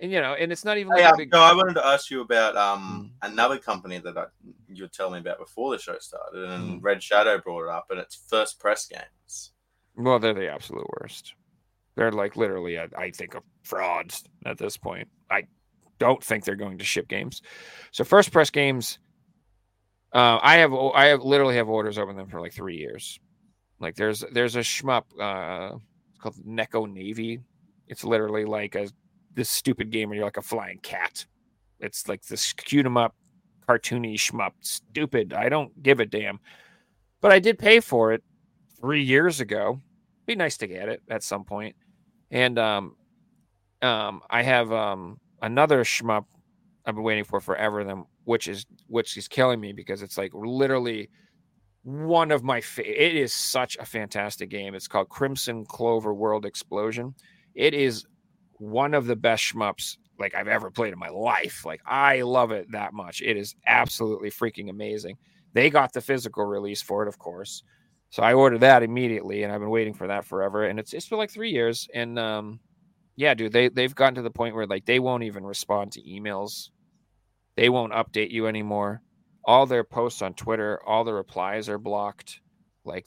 and 0.00 0.12
you 0.12 0.20
know, 0.20 0.34
and 0.34 0.52
it's 0.52 0.64
not 0.64 0.78
even 0.78 0.92
Hey, 0.94 1.02
like 1.02 1.06
a 1.06 1.12
um, 1.12 1.18
big. 1.18 1.32
no, 1.32 1.40
I 1.40 1.54
wanted 1.54 1.74
to 1.74 1.86
ask 1.86 2.10
you 2.10 2.20
about 2.20 2.56
um 2.56 3.10
Mm. 3.22 3.32
another 3.32 3.58
company 3.58 3.98
that 3.98 4.16
I, 4.16 4.26
you 4.68 4.84
were 4.84 4.88
telling 4.88 5.14
me 5.14 5.20
about 5.20 5.38
before 5.38 5.72
the 5.72 5.78
show 5.82 5.98
started, 5.98 6.44
and 6.50 6.80
Mm. 6.80 6.84
Red 6.84 7.02
Shadow 7.02 7.38
brought 7.38 7.64
it 7.64 7.70
up, 7.70 7.86
and 7.90 7.98
it's 7.98 8.14
First 8.28 8.60
Press 8.60 8.86
Games. 8.86 9.52
Well, 9.96 10.18
they're 10.18 10.34
the 10.34 10.50
absolute 10.52 10.86
worst. 11.00 11.34
They're 11.96 12.12
like 12.12 12.36
literally, 12.36 12.78
I, 12.78 12.88
I 12.96 13.10
think, 13.10 13.34
of 13.34 13.42
frauds 13.64 14.22
at 14.44 14.58
this 14.58 14.76
point. 14.76 15.08
I 15.30 15.44
don't 15.98 16.22
think 16.22 16.44
they're 16.44 16.56
going 16.56 16.78
to 16.78 16.84
ship 16.84 17.08
games. 17.08 17.42
So 17.90 18.04
first 18.04 18.32
press 18.32 18.50
games, 18.50 18.98
uh, 20.12 20.38
I 20.42 20.56
have 20.56 20.72
I 20.72 21.06
have 21.06 21.22
literally 21.22 21.56
have 21.56 21.68
orders 21.68 21.98
over 21.98 22.12
them 22.12 22.28
for 22.28 22.40
like 22.40 22.52
three 22.52 22.76
years. 22.76 23.18
Like 23.80 23.96
there's 23.96 24.24
there's 24.32 24.56
a 24.56 24.60
shmup 24.60 25.04
uh, 25.20 25.76
called 26.18 26.36
Neko 26.46 26.90
Navy. 26.90 27.40
It's 27.88 28.04
literally 28.04 28.44
like 28.44 28.74
a 28.74 28.88
this 29.34 29.50
stupid 29.50 29.90
game 29.90 30.08
where 30.08 30.16
you're 30.16 30.24
like 30.24 30.38
a 30.38 30.42
flying 30.42 30.78
cat. 30.78 31.26
It's 31.80 32.08
like 32.08 32.24
this 32.24 32.52
cute 32.54 32.86
'em 32.86 32.96
up, 32.96 33.14
cartoony 33.68 34.14
shmup. 34.14 34.52
Stupid. 34.60 35.32
I 35.34 35.48
don't 35.48 35.82
give 35.82 36.00
a 36.00 36.06
damn. 36.06 36.40
But 37.20 37.32
I 37.32 37.38
did 37.38 37.58
pay 37.58 37.80
for 37.80 38.12
it 38.12 38.22
three 38.80 39.02
years 39.02 39.40
ago. 39.40 39.80
Be 40.26 40.34
nice 40.34 40.56
to 40.58 40.66
get 40.66 40.88
it 40.88 41.02
at 41.10 41.22
some 41.22 41.44
point. 41.44 41.76
And 42.30 42.58
um, 42.58 42.96
um, 43.82 44.22
I 44.30 44.42
have 44.42 44.72
um 44.72 45.20
another 45.46 45.84
shmup 45.84 46.24
I've 46.84 46.94
been 46.94 47.04
waiting 47.04 47.24
for 47.24 47.40
forever. 47.40 47.84
Them, 47.84 48.04
which 48.24 48.48
is 48.48 48.66
which 48.88 49.16
is 49.16 49.28
killing 49.28 49.60
me 49.60 49.72
because 49.72 50.02
it's 50.02 50.18
like 50.18 50.32
literally 50.34 51.08
one 51.82 52.30
of 52.32 52.42
my 52.42 52.60
fa- 52.60 53.04
it 53.04 53.14
is 53.14 53.32
such 53.32 53.76
a 53.76 53.86
fantastic 53.86 54.50
game. 54.50 54.74
It's 54.74 54.88
called 54.88 55.08
Crimson 55.08 55.64
Clover 55.64 56.12
World 56.12 56.44
Explosion. 56.44 57.14
It 57.54 57.74
is 57.74 58.04
one 58.58 58.94
of 58.94 59.06
the 59.06 59.16
best 59.16 59.54
shmups 59.54 59.96
like 60.18 60.34
I've 60.34 60.48
ever 60.48 60.70
played 60.70 60.92
in 60.92 60.98
my 60.98 61.08
life. 61.08 61.64
Like 61.64 61.80
I 61.86 62.22
love 62.22 62.50
it 62.50 62.70
that 62.72 62.92
much. 62.92 63.22
It 63.22 63.36
is 63.36 63.54
absolutely 63.66 64.30
freaking 64.30 64.70
amazing. 64.70 65.16
They 65.52 65.70
got 65.70 65.92
the 65.92 66.00
physical 66.00 66.44
release 66.44 66.82
for 66.82 67.02
it, 67.02 67.08
of 67.08 67.18
course. 67.18 67.62
So 68.10 68.22
I 68.22 68.34
ordered 68.34 68.60
that 68.60 68.82
immediately, 68.82 69.42
and 69.42 69.52
I've 69.52 69.60
been 69.60 69.70
waiting 69.70 69.94
for 69.94 70.06
that 70.06 70.24
forever. 70.24 70.66
And 70.66 70.78
it's 70.78 70.92
it's 70.92 71.08
been 71.08 71.18
like 71.18 71.30
three 71.30 71.50
years. 71.50 71.88
And 71.94 72.18
um, 72.18 72.60
yeah, 73.16 73.34
dude, 73.34 73.52
they 73.52 73.68
they've 73.68 73.94
gotten 73.94 74.14
to 74.16 74.22
the 74.22 74.30
point 74.30 74.54
where 74.54 74.66
like 74.66 74.84
they 74.84 74.98
won't 74.98 75.24
even 75.24 75.44
respond 75.44 75.92
to 75.92 76.02
emails. 76.02 76.68
They 77.56 77.68
won't 77.68 77.92
update 77.92 78.30
you 78.30 78.46
anymore. 78.46 79.02
All 79.44 79.64
their 79.66 79.84
posts 79.84 80.22
on 80.22 80.34
Twitter, 80.34 80.80
all 80.86 81.04
the 81.04 81.14
replies 81.14 81.68
are 81.68 81.78
blocked. 81.78 82.40
Like 82.84 83.06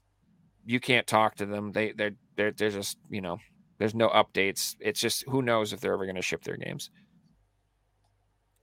you 0.66 0.80
can't 0.80 1.06
talk 1.08 1.36
to 1.36 1.46
them. 1.46 1.72
They 1.72 1.92
they're 1.92 2.16
they're 2.36 2.52
they're 2.52 2.70
just 2.72 2.98
you 3.10 3.22
know 3.22 3.38
there's 3.78 3.96
no 3.96 4.10
updates. 4.10 4.76
It's 4.80 5.00
just 5.00 5.24
who 5.28 5.42
knows 5.42 5.74
if 5.74 5.80
they're 5.80 5.94
ever 5.94 6.06
going 6.06 6.16
to 6.16 6.22
ship 6.22 6.44
their 6.44 6.58
games. 6.58 6.90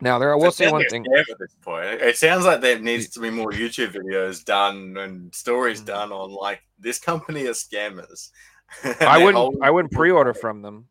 Now 0.00 0.18
there, 0.18 0.32
I 0.32 0.36
will 0.36 0.50
say 0.50 0.70
one 0.70 0.84
thing. 0.90 1.06
At 1.16 1.38
this 1.38 1.56
point, 1.62 1.86
It- 1.86 2.16
sounds 2.18 2.44
like 2.44 2.60
there 2.60 2.78
needs 2.78 3.08
to 3.10 3.20
be 3.20 3.30
more 3.30 3.50
YouTube 3.50 3.92
videos 3.94 4.44
done 4.44 4.96
and 4.98 5.34
stories 5.34 5.80
Mhm. 5.80 5.86
done 5.86 6.12
on 6.12 6.32
like 6.32 6.60
this 6.78 6.98
company 6.98 7.46
are 7.46 7.52
scammers. 7.52 8.30
I 9.00 9.22
wouldn't 9.24 9.62
I 9.62 9.70
wouldn't 9.70 9.92
pre-order 9.92 10.34
from 10.34 10.60
them. 10.60 10.88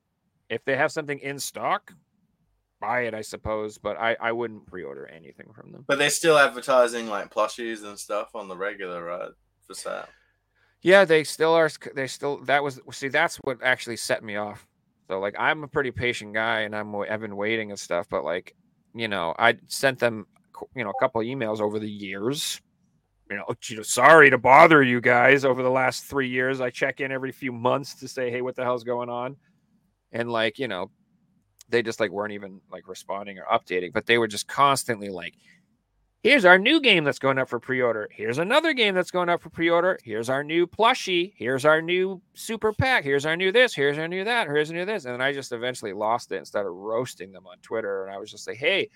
If 0.50 0.64
they 0.66 0.76
have 0.76 0.92
something 0.92 1.20
in 1.20 1.40
stock, 1.40 1.92
buy 2.80 3.02
it, 3.02 3.14
I 3.14 3.22
suppose, 3.22 3.78
but 3.78 3.98
I, 3.98 4.16
I 4.20 4.32
wouldn't 4.32 4.68
pre-order 4.68 5.08
anything 5.08 5.52
from 5.54 5.72
them. 5.72 5.86
But 5.88 5.98
they're 5.98 6.10
still 6.10 6.38
advertising 6.38 7.08
like 7.08 7.34
plushies 7.34 7.84
and 7.84 7.98
stuff 7.98 8.36
on 8.36 8.48
the 8.48 8.56
regular, 8.56 9.04
right? 9.04 9.32
For 9.66 9.74
sale. 9.74 10.06
Yeah, 10.82 11.04
they 11.04 11.24
still 11.24 11.54
are 11.54 11.70
they 11.96 12.06
still 12.06 12.38
that 12.44 12.64
was 12.64 12.80
see 12.92 13.08
that's 13.08 13.38
what 13.38 13.64
actually 13.64 13.98
set 13.98 14.24
me 14.24 14.36
off. 14.36 14.68
So 15.08 15.20
like 15.20 15.36
I'm 15.40 15.64
a 15.64 15.68
pretty 15.68 15.90
patient 15.90 16.34
guy 16.34 16.62
and 16.62 16.76
I'm 16.76 16.96
I've 16.96 17.22
been 17.22 17.36
waiting 17.36 17.72
and 17.72 17.80
stuff, 17.80 18.08
but 18.08 18.24
like 18.24 18.56
you 18.94 19.08
know, 19.08 19.34
I 19.38 19.58
sent 19.68 20.00
them, 20.00 20.28
you 20.76 20.84
know, 20.84 20.92
a 20.92 21.00
couple 21.02 21.22
of 21.22 21.28
emails 21.28 21.60
over 21.60 21.80
the 21.80 21.90
years. 21.90 22.62
You 23.30 23.38
know, 23.38 23.46
you 23.68 23.78
know, 23.78 23.82
sorry 23.82 24.30
to 24.30 24.38
bother 24.38 24.84
you 24.84 25.02
guys 25.02 25.44
over 25.44 25.64
the 25.64 25.72
last 25.72 26.06
three 26.06 26.30
years. 26.30 26.62
I 26.62 26.70
check 26.70 27.02
in 27.02 27.12
every 27.12 27.32
few 27.32 27.52
months 27.52 27.96
to 27.96 28.08
say, 28.08 28.30
hey, 28.30 28.42
what 28.42 28.56
the 28.56 28.64
hell's 28.64 28.84
going 28.84 29.10
on? 29.10 29.36
And 30.12 30.32
like, 30.32 30.60
you 30.60 30.68
know, 30.68 30.92
they 31.70 31.82
just 31.82 32.00
like 32.00 32.12
weren't 32.12 32.34
even 32.34 32.62
like 32.72 32.88
responding 32.88 33.40
or 33.40 33.46
updating, 33.46 33.92
but 33.92 34.06
they 34.06 34.18
were 34.18 34.28
just 34.28 34.48
constantly 34.48 35.10
like, 35.10 35.34
here's 36.22 36.46
our 36.46 36.58
new 36.58 36.80
game 36.80 37.04
that's 37.04 37.20
going 37.20 37.38
up 37.38 37.50
for 37.50 37.60
pre-order. 37.60 38.08
Here's 38.12 38.40
another 38.40 38.74
game 38.74 38.96
that's 38.96 39.12
going 39.12 39.30
up 39.30 39.42
for 39.42 39.50
pre-order. 39.50 40.00
Here's 40.04 40.30
our 40.30 40.44
new 40.44 40.66
plushie. 40.66 41.34
Here's 41.36 41.66
our 41.66 41.82
new 41.82 42.22
super 42.34 42.74
pack. 42.74 43.04
Here's 43.04 43.26
our 43.26 43.36
new 43.36 43.52
this. 43.52 43.76
Here's 43.76 43.98
our 43.98 44.08
new 44.08 44.24
that. 44.24 44.48
Here's 44.48 44.72
our 44.72 44.76
new 44.76 44.86
this. 44.86 45.06
And 45.06 45.14
then 45.14 45.22
I 45.22 45.34
just 45.34 45.52
eventually 45.52 45.94
lost 45.94 46.32
it 46.32 46.38
and 46.38 46.48
started 46.48 46.72
roasting 46.72 47.32
them 47.32 47.46
on 47.46 47.58
Twitter. 47.62 48.06
And 48.06 48.16
I 48.16 48.18
was 48.18 48.32
just 48.32 48.48
like, 48.48 48.58
hey, 48.58 48.90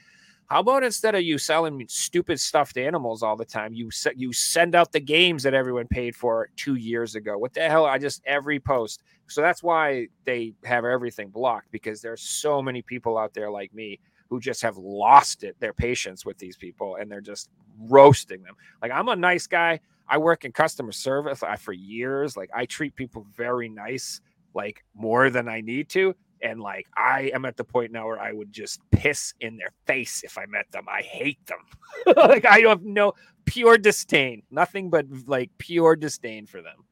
how 0.50 0.62
about 0.62 0.84
instead 0.84 1.14
of 1.14 1.22
you 1.22 1.38
selling 1.38 1.86
stupid 1.88 2.40
stuffed 2.40 2.78
animals 2.78 3.22
all 3.22 3.36
the 3.36 3.46
time, 3.46 3.72
you 3.72 3.92
se- 3.92 4.14
you 4.16 4.34
send 4.34 4.74
out 4.74 4.92
the 4.92 5.00
games 5.00 5.44
that 5.44 5.54
everyone 5.54 5.88
paid 5.88 6.16
for 6.16 6.50
two 6.56 6.74
years 6.74 7.14
ago? 7.14 7.38
What 7.38 7.54
the 7.54 7.62
hell? 7.70 7.86
I 7.86 8.00
just 8.00 8.24
every 8.26 8.60
post. 8.60 9.04
So 9.28 9.42
that's 9.42 9.62
why 9.62 10.08
they 10.26 10.54
have 10.66 10.86
everything 10.86 11.30
blocked 11.30 11.72
because 11.72 12.02
there's 12.02 12.22
so 12.22 12.64
many 12.64 12.82
people 12.82 13.16
out 13.16 13.36
there 13.36 13.52
like 13.52 13.72
me 13.76 14.00
who 14.30 14.40
just 14.40 14.64
have 14.64 14.78
lost 14.78 15.44
it, 15.44 15.56
their 15.60 15.74
patience 15.74 16.26
with 16.26 16.40
these 16.40 16.58
people, 16.58 16.96
and 16.96 17.12
they're 17.12 17.22
just 17.22 17.50
roasting 17.82 18.42
them. 18.42 18.56
Like 18.82 18.92
I'm 18.92 19.08
a 19.10 19.16
nice 19.16 19.46
guy. 19.46 19.80
I 20.08 20.18
work 20.18 20.46
in 20.46 20.52
customer 20.52 20.92
service 20.92 21.44
I, 21.44 21.58
for 21.58 21.74
years. 21.74 22.36
Like 22.36 22.50
I 22.56 22.66
treat 22.66 22.96
people 22.96 23.28
very 23.38 23.70
nice, 23.70 24.20
like 24.56 24.84
more 24.96 25.30
than 25.30 25.48
I 25.48 25.62
need 25.62 25.90
to. 25.90 26.16
And 26.42 26.62
like 26.62 26.88
I 26.96 27.32
am 27.34 27.46
at 27.46 27.58
the 27.58 27.64
point 27.64 27.92
now 27.92 28.08
where 28.08 28.20
I 28.20 28.32
would 28.32 28.52
just 28.52 28.80
piss 28.92 29.34
in 29.42 29.58
their 29.58 29.72
face 29.86 30.24
if 30.24 30.38
I 30.38 30.46
met 30.46 30.72
them. 30.72 30.86
I 30.88 31.02
hate 31.02 31.46
them. 31.46 31.60
like 32.16 32.46
I 32.46 32.60
have 32.60 32.84
no 32.84 33.14
pure 33.46 33.78
disdain, 33.78 34.44
nothing 34.52 34.90
but 34.90 35.06
like 35.26 35.52
pure 35.58 35.96
disdain 35.96 36.46
for 36.46 36.62
them. 36.62 36.86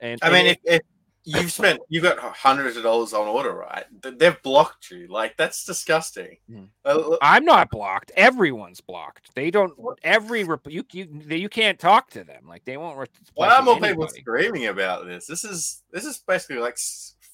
And 0.00 0.20
I 0.22 0.30
mean, 0.30 0.46
if, 0.46 0.58
if 0.64 0.82
you've 1.24 1.52
spent, 1.52 1.80
you've 1.88 2.04
got 2.04 2.18
hundreds 2.18 2.76
of 2.76 2.84
dollars 2.84 3.12
on 3.12 3.26
order, 3.26 3.52
right? 3.52 3.84
They've 4.02 4.40
blocked 4.42 4.90
you. 4.90 5.08
Like 5.08 5.36
that's 5.36 5.64
disgusting. 5.64 6.36
Mhm. 6.50 6.68
Uh, 6.84 7.16
I'm 7.20 7.44
not 7.44 7.70
blocked. 7.70 8.12
Everyone's 8.16 8.80
blocked. 8.80 9.34
They 9.34 9.50
don't. 9.50 9.72
Every 10.02 10.40
you 10.68 10.84
you 10.92 11.22
you 11.28 11.48
can't 11.48 11.78
talk 11.78 12.10
to 12.10 12.24
them. 12.24 12.46
Like 12.48 12.64
they 12.64 12.76
won't. 12.76 13.08
Why 13.34 13.54
are 13.54 13.62
more 13.62 13.80
people 13.80 14.08
screaming 14.08 14.66
about 14.66 15.06
this? 15.06 15.26
This 15.26 15.44
is 15.44 15.82
this 15.92 16.04
is 16.04 16.18
basically 16.26 16.58
like 16.58 16.78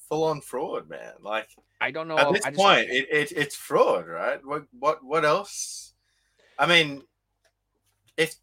full 0.09 0.23
on 0.25 0.41
fraud, 0.41 0.89
man. 0.89 1.13
Like 1.21 1.49
I 1.81 1.91
don't 1.91 2.07
know. 2.07 2.17
at 2.17 2.31
this 2.33 2.45
point, 2.55 2.87
it, 2.89 3.07
it 3.11 3.31
it's 3.35 3.55
fraud, 3.55 4.07
right? 4.07 4.39
What 4.45 4.63
what 4.79 5.03
what 5.03 5.25
else? 5.25 5.93
I 6.57 6.65
mean, 6.67 7.03
if 8.17 8.35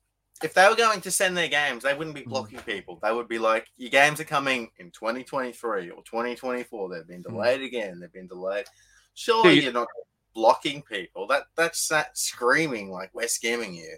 if 0.42 0.54
they 0.54 0.68
were 0.68 0.74
going 0.74 1.00
to 1.00 1.10
send 1.10 1.36
their 1.36 1.48
games, 1.48 1.84
they 1.84 1.94
wouldn't 1.94 2.16
be 2.16 2.22
Mhm. 2.22 2.28
blocking 2.30 2.58
people. 2.60 2.98
They 3.02 3.12
would 3.12 3.28
be 3.28 3.38
like, 3.38 3.68
your 3.76 3.90
games 3.90 4.18
are 4.20 4.24
coming 4.24 4.70
in 4.78 4.90
2023 4.90 5.90
or 5.90 6.02
2024. 6.02 6.88
They've 6.88 7.06
been 7.06 7.22
delayed 7.22 7.62
again. 7.62 8.00
They've 8.00 8.12
been 8.12 8.26
delayed. 8.26 8.66
Surely 9.14 9.54
you- 9.54 9.62
you're 9.62 9.72
not 9.72 9.88
blocking 10.34 10.82
people. 10.82 11.26
That 11.28 11.44
that's 11.56 11.86
that 11.88 12.18
screaming 12.18 12.90
like 12.90 13.10
we're 13.14 13.26
scamming 13.26 13.74
you. 13.74 13.96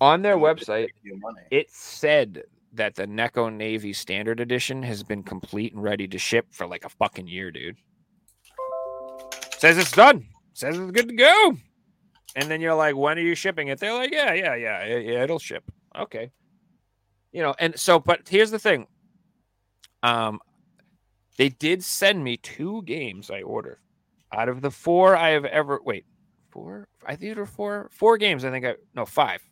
on 0.00 0.22
their 0.22 0.38
website, 0.38 0.88
it 1.50 1.70
said 1.70 2.44
that 2.76 2.94
the 2.94 3.06
Neko 3.06 3.52
Navy 3.52 3.92
Standard 3.92 4.40
Edition 4.40 4.82
has 4.82 5.02
been 5.02 5.22
complete 5.22 5.72
and 5.72 5.82
ready 5.82 6.06
to 6.08 6.18
ship 6.18 6.46
for 6.50 6.66
like 6.66 6.84
a 6.84 6.88
fucking 6.88 7.26
year, 7.26 7.50
dude. 7.50 7.76
Says 9.58 9.78
it's 9.78 9.92
done. 9.92 10.26
Says 10.52 10.78
it's 10.78 10.90
good 10.92 11.08
to 11.08 11.14
go. 11.14 11.56
And 12.34 12.50
then 12.50 12.60
you're 12.60 12.74
like, 12.74 12.96
when 12.96 13.18
are 13.18 13.22
you 13.22 13.34
shipping 13.34 13.68
it? 13.68 13.78
They're 13.78 13.94
like, 13.94 14.12
yeah, 14.12 14.32
yeah, 14.34 14.54
yeah, 14.54 14.84
yeah, 14.84 15.22
it'll 15.22 15.38
ship. 15.38 15.64
Okay. 15.96 16.30
You 17.32 17.42
know, 17.42 17.54
and 17.58 17.78
so, 17.78 17.98
but 17.98 18.28
here's 18.28 18.50
the 18.50 18.58
thing. 18.58 18.86
Um, 20.02 20.40
they 21.36 21.48
did 21.48 21.82
send 21.82 22.22
me 22.22 22.36
two 22.36 22.82
games 22.82 23.30
I 23.30 23.42
ordered 23.42 23.78
out 24.32 24.48
of 24.48 24.60
the 24.60 24.70
four 24.70 25.16
I 25.16 25.30
have 25.30 25.44
ever 25.44 25.80
wait 25.84 26.04
four. 26.50 26.88
I 27.04 27.16
think 27.16 27.34
there 27.34 27.42
were 27.42 27.46
four 27.46 27.88
four 27.92 28.16
games. 28.18 28.44
I 28.44 28.50
think 28.50 28.64
I 28.64 28.74
no 28.94 29.04
five. 29.04 29.42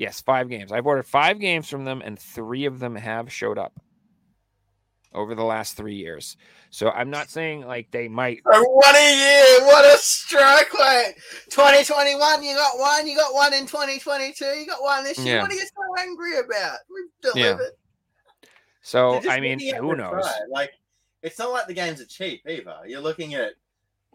Yes, 0.00 0.22
five 0.22 0.48
games. 0.48 0.72
I've 0.72 0.86
ordered 0.86 1.06
five 1.06 1.38
games 1.38 1.68
from 1.68 1.84
them, 1.84 2.00
and 2.02 2.18
three 2.18 2.64
of 2.64 2.78
them 2.78 2.94
have 2.96 3.30
showed 3.30 3.58
up 3.58 3.78
over 5.12 5.34
the 5.34 5.44
last 5.44 5.76
three 5.76 5.96
years. 5.96 6.38
So 6.70 6.88
I'm 6.88 7.10
not 7.10 7.28
saying 7.28 7.66
like 7.66 7.90
they 7.90 8.08
might. 8.08 8.40
What 8.42 8.96
a 8.96 9.14
year! 9.14 9.66
What 9.66 9.84
a 9.84 9.98
strike 9.98 10.72
rate! 10.72 11.16
2021, 11.50 12.42
you 12.42 12.54
got 12.54 12.78
one. 12.78 13.06
You 13.06 13.14
got 13.14 13.34
one 13.34 13.52
in 13.52 13.66
2022. 13.66 14.42
You 14.42 14.66
got 14.66 14.80
one 14.80 15.04
this 15.04 15.18
year. 15.18 15.36
Yeah. 15.36 15.42
What 15.42 15.50
are 15.50 15.54
you 15.54 15.66
so 15.66 16.02
angry 16.02 16.38
about? 16.38 16.78
We've 16.88 17.34
Yeah. 17.36 17.42
delivered. 17.42 17.72
So 18.80 19.20
I 19.28 19.38
mean, 19.38 19.60
who 19.60 19.96
knows? 19.96 20.12
price. 20.12 20.32
Like, 20.48 20.70
it's 21.22 21.38
not 21.38 21.50
like 21.50 21.66
the 21.66 21.74
games 21.74 22.00
are 22.00 22.06
cheap 22.06 22.40
either. 22.48 22.78
You're 22.86 23.02
looking 23.02 23.34
at 23.34 23.52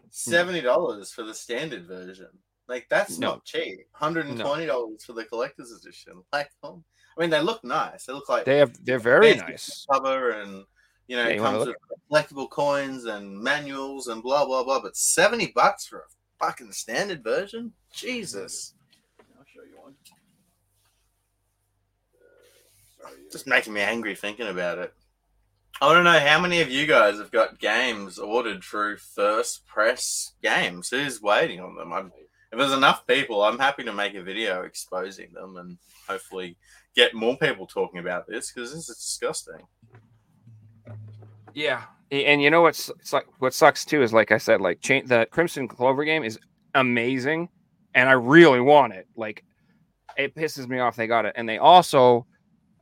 hmm. 0.00 0.08
seventy 0.10 0.62
dollars 0.62 1.12
for 1.12 1.22
the 1.22 1.32
standard 1.32 1.86
version. 1.86 2.30
Like, 2.68 2.86
that's 2.90 3.18
No. 3.18 3.28
not 3.28 3.44
cheap. 3.44 3.78
Hundred 3.92 4.26
and 4.26 4.38
twenty 4.38 4.66
dollars 4.66 5.04
for 5.04 5.12
the 5.12 5.24
collector's 5.24 5.72
edition. 5.72 6.22
Like, 6.32 6.50
um, 6.62 6.84
I 7.16 7.20
mean, 7.20 7.30
they 7.30 7.40
look 7.40 7.62
nice. 7.64 8.04
They 8.06 8.12
look 8.12 8.28
like 8.28 8.44
They 8.44 8.58
have. 8.58 8.72
They're 8.84 8.98
very 8.98 9.34
nice. 9.36 9.86
cover 9.90 10.30
and 10.30 10.64
you 11.06 11.16
know 11.16 11.22
Yeah, 11.22 11.28
it 11.28 11.34
you 11.36 11.40
comes 11.40 11.66
with 11.66 11.76
collectible 12.10 12.50
coins 12.50 13.04
and 13.04 13.38
manuals 13.40 14.08
and 14.08 14.22
blah 14.22 14.44
blah 14.44 14.64
blah 14.64 14.80
but 14.80 14.96
70 14.96 15.52
bucks 15.54 15.86
for 15.86 15.98
a 16.00 16.02
fucking 16.44 16.72
standard 16.72 17.22
version 17.22 17.72
jesus 17.92 18.74
I'll 19.38 19.44
show 19.46 19.62
you 19.62 19.80
one. 19.80 19.94
just 23.30 23.46
making 23.46 23.72
me 23.72 23.80
angry 23.82 24.16
thinking 24.16 24.48
about 24.48 24.78
it 24.78 24.92
i 25.80 25.86
want 25.86 25.98
to 25.98 26.02
know 26.02 26.18
how 26.18 26.40
many 26.40 26.60
of 26.60 26.70
you 26.70 26.86
guys 26.88 27.18
have 27.18 27.30
got 27.30 27.60
games 27.60 28.18
ordered 28.18 28.64
through 28.64 28.96
first 28.96 29.64
press 29.66 30.32
games 30.42 30.88
who's 30.90 31.22
waiting 31.22 31.60
on 31.60 31.76
them 31.76 31.92
I'm, 31.92 32.12
if 32.52 32.58
there's 32.58 32.72
enough 32.72 33.06
people 33.06 33.42
i'm 33.42 33.58
happy 33.58 33.82
to 33.82 33.92
make 33.92 34.14
a 34.14 34.22
video 34.22 34.62
exposing 34.62 35.32
them 35.32 35.56
and 35.56 35.78
hopefully 36.08 36.56
get 36.94 37.14
more 37.14 37.36
people 37.36 37.66
talking 37.66 37.98
about 38.00 38.26
this 38.26 38.50
because 38.52 38.72
this 38.72 38.88
is 38.88 38.96
disgusting 38.96 39.60
Yeah, 41.54 41.84
and 42.10 42.42
you 42.42 42.50
know 42.50 42.60
what's 42.62 42.90
it's 43.00 43.12
like 43.12 43.26
what 43.38 43.54
sucks 43.54 43.84
too 43.84 44.02
is 44.02 44.12
like 44.12 44.30
I 44.30 44.38
said, 44.38 44.60
like 44.60 44.80
chain 44.80 45.06
the 45.06 45.26
Crimson 45.30 45.66
Clover 45.68 46.04
game 46.04 46.22
is 46.22 46.38
amazing, 46.74 47.48
and 47.94 48.08
I 48.08 48.12
really 48.12 48.60
want 48.60 48.92
it. 48.92 49.06
Like, 49.16 49.42
it 50.18 50.34
pisses 50.34 50.68
me 50.68 50.78
off 50.78 50.96
they 50.96 51.06
got 51.06 51.24
it, 51.24 51.32
and 51.34 51.48
they 51.48 51.56
also 51.58 52.26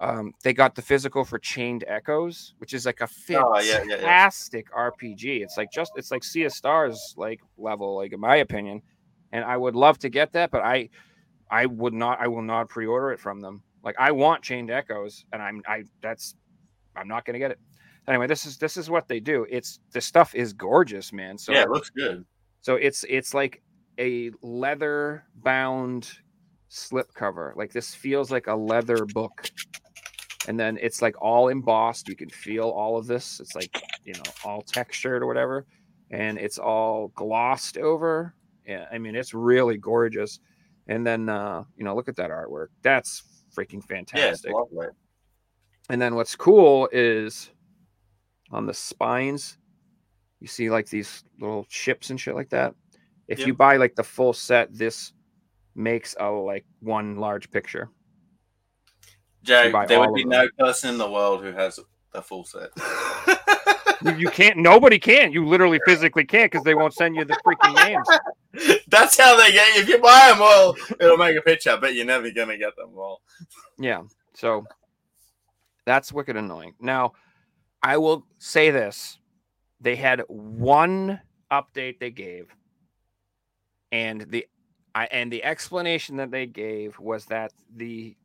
um 0.01 0.33
they 0.43 0.53
got 0.53 0.75
the 0.75 0.83
physical 0.83 1.25
for 1.25 1.39
Chained 1.39 1.85
Echoes, 1.87 2.55
which 2.59 2.75
is 2.75 2.85
like 2.85 3.01
a 3.01 3.09
Oh, 3.37 3.61
yeah, 3.61 3.62
yeah, 3.62 3.83
yeah. 3.85 3.97
fantastic 3.97 4.71
RPG. 4.73 5.43
It's 5.43 5.57
like 5.57 5.71
just 5.73 5.93
it's 5.95 6.11
like 6.11 6.25
Sea 6.25 6.45
of 6.45 6.53
Stars 6.53 7.15
like 7.17 7.41
level, 7.57 7.97
like 7.97 8.12
in 8.12 8.19
my 8.21 8.37
opinion, 8.37 8.83
and 9.35 9.45
I 9.45 9.57
would 9.57 9.74
love 9.74 9.99
to 9.99 10.09
get 10.09 10.32
that, 10.32 10.51
but 10.53 10.62
I 10.62 10.89
I 11.51 11.66
would 11.66 11.93
not 11.93 12.20
I 12.20 12.28
will 12.28 12.43
not 12.43 12.68
pre-order 12.68 13.11
it 13.11 13.18
from 13.20 13.41
them. 13.41 13.62
Like 13.82 13.97
I 13.99 14.12
want 14.12 14.45
Chained 14.45 14.70
Echoes, 14.70 15.26
and 15.32 15.43
I'm 15.43 15.61
I 15.66 15.82
that's 16.01 16.37
I'm 16.97 17.09
not 17.09 17.24
gonna 17.26 17.41
get 17.41 17.51
it. 17.51 17.59
Anyway 18.07 18.28
this 18.28 18.47
is 18.47 18.57
this 18.57 18.76
is 18.76 18.89
what 18.89 19.09
they 19.09 19.18
do. 19.18 19.45
It's 19.51 19.80
the 19.93 20.01
stuff 20.01 20.35
is 20.37 20.53
gorgeous 20.53 21.12
man. 21.12 21.37
So 21.37 21.53
yeah 21.53 21.64
it 21.64 21.68
looks 21.68 21.91
good. 21.91 22.24
so 22.61 22.76
it's 22.76 23.05
it's 23.09 23.35
like 23.35 23.61
a 23.99 24.30
leather 24.41 25.24
bound 25.35 26.09
slip 26.68 27.12
cover. 27.12 27.53
Like 27.57 27.72
this 27.72 27.93
feels 27.93 28.30
like 28.30 28.47
a 28.47 28.55
leather 28.55 29.05
book. 29.05 29.51
And 30.47 30.61
then 30.61 30.78
it's 30.80 31.03
like 31.03 31.20
all 31.20 31.49
embossed. 31.49 32.07
You 32.07 32.14
can 32.14 32.28
feel 32.28 32.68
all 32.68 32.99
of 32.99 33.09
this. 33.09 33.41
It's 33.41 33.57
like 33.57 33.82
you 34.05 34.12
know 34.12 34.30
all 34.45 34.62
textured 34.62 35.22
or 35.22 35.26
whatever. 35.26 35.66
And 36.12 36.39
it's 36.39 36.59
all 36.59 37.09
glossed 37.16 37.78
over 37.78 38.35
yeah 38.67 38.87
i 38.93 38.99
mean 38.99 39.15
it's 39.15 39.35
really 39.35 39.77
gorgeous 39.77 40.41
and 40.87 41.07
then 41.07 41.29
uh 41.29 41.65
you 41.77 41.85
know 41.85 41.95
look 41.95 42.09
at 42.09 42.17
that 42.17 42.31
artwork 42.31 42.69
that's 42.83 43.23
freaking 43.55 43.75
yeah 43.75 44.29
it's 44.29 44.43
fantastic 44.43 44.53
lovely 44.53 44.87
and 45.91 46.01
then 46.01 46.15
what's 46.15 46.35
cool 46.35 46.89
is 46.93 47.51
on 48.51 48.67
the 48.67 48.75
spines, 48.75 49.59
you 50.41 50.47
see 50.47 50.71
like 50.71 50.89
these 50.89 51.25
little 51.41 51.65
chips 51.69 52.11
and 52.11 52.21
shit 52.21 52.35
like 52.35 52.51
that. 52.51 52.75
If 53.29 53.41
Yep. 53.41 53.49
you 53.49 53.55
buy 53.55 53.77
like 53.77 53.95
the 53.95 54.05
full 54.05 54.33
set, 54.33 54.73
this 54.73 55.12
makes 55.75 56.15
a 56.19 56.31
like 56.31 56.65
one 56.81 57.17
large 57.17 57.51
picture. 57.51 57.91
Jay, 59.43 59.71
there 59.89 60.01
would 60.01 60.15
be 60.15 60.25
no 60.25 60.49
person 60.59 60.91
in 60.91 60.99
the 60.99 61.11
world 61.11 61.43
who 61.43 61.53
has 61.53 61.79
a 62.15 62.23
full 62.23 62.45
set. 62.45 62.71
You, 64.05 64.16
you 64.16 64.30
can't. 64.30 64.59
Nobody 64.59 64.98
can. 64.98 65.32
You 65.32 65.46
literally 65.46 65.80
physically 65.86 66.24
can't 66.24 66.50
because 66.50 66.64
they 66.64 66.74
won't 66.74 66.94
send 66.94 67.16
you 67.16 67.24
the 67.24 67.36
freaking 67.44 67.74
names. 67.84 68.78
That's 68.88 69.18
how 69.18 69.36
they 69.36 69.50
get. 69.52 69.76
If 69.76 69.88
you 69.88 69.98
buy 69.98 70.28
them 70.30 70.42
all, 70.42 70.76
it'll 71.00 71.16
make 71.16 71.36
a 71.36 71.42
picture, 71.42 71.76
but 71.80 71.94
you're 71.94 72.05
never 72.05 72.30
gonna 72.30 72.59
get 72.59 72.76
them 72.76 72.90
all. 72.96 73.22
Yeah. 73.78 74.02
So 74.34 74.64
that's 75.86 76.12
wicked 76.12 76.36
annoying. 76.36 76.74
Now, 76.80 77.12
I 77.82 77.96
will 77.98 78.26
say 78.38 78.70
this. 78.70 79.18
They 79.80 79.96
had 79.96 80.22
one 80.28 81.20
update 81.50 81.98
they 81.98 82.11
gave, 82.11 82.55
and 83.92 84.22
the 84.30 84.46
I, 84.94 85.07
and 85.07 85.32
the 85.32 85.44
explanation 85.44 86.16
that 86.16 86.30
they 86.30 86.46
gave 86.46 86.98
was 86.98 87.26
that 87.26 87.52
the 87.74 88.16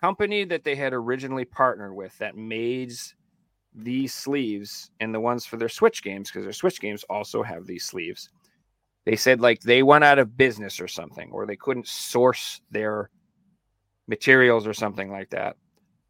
company 0.00 0.44
that 0.44 0.64
they 0.64 0.74
had 0.74 0.92
originally 0.92 1.44
partnered 1.44 1.94
with 1.94 2.16
that 2.18 2.36
made 2.36 2.92
these 3.74 4.14
sleeves 4.14 4.90
and 5.00 5.14
the 5.14 5.20
ones 5.20 5.44
for 5.44 5.56
their 5.56 5.68
Switch 5.68 6.02
games, 6.02 6.30
because 6.30 6.44
their 6.44 6.52
Switch 6.52 6.80
games 6.80 7.04
also 7.10 7.42
have 7.42 7.66
these 7.66 7.84
sleeves. 7.84 8.30
They 9.04 9.16
said 9.16 9.40
like 9.40 9.60
they 9.60 9.82
went 9.82 10.04
out 10.04 10.18
of 10.18 10.36
business 10.36 10.80
or 10.80 10.88
something, 10.88 11.30
or 11.32 11.46
they 11.46 11.56
couldn't 11.56 11.86
source 11.86 12.60
their 12.70 13.10
materials 14.06 14.66
or 14.66 14.74
something 14.74 15.10
like 15.10 15.30
that. 15.30 15.56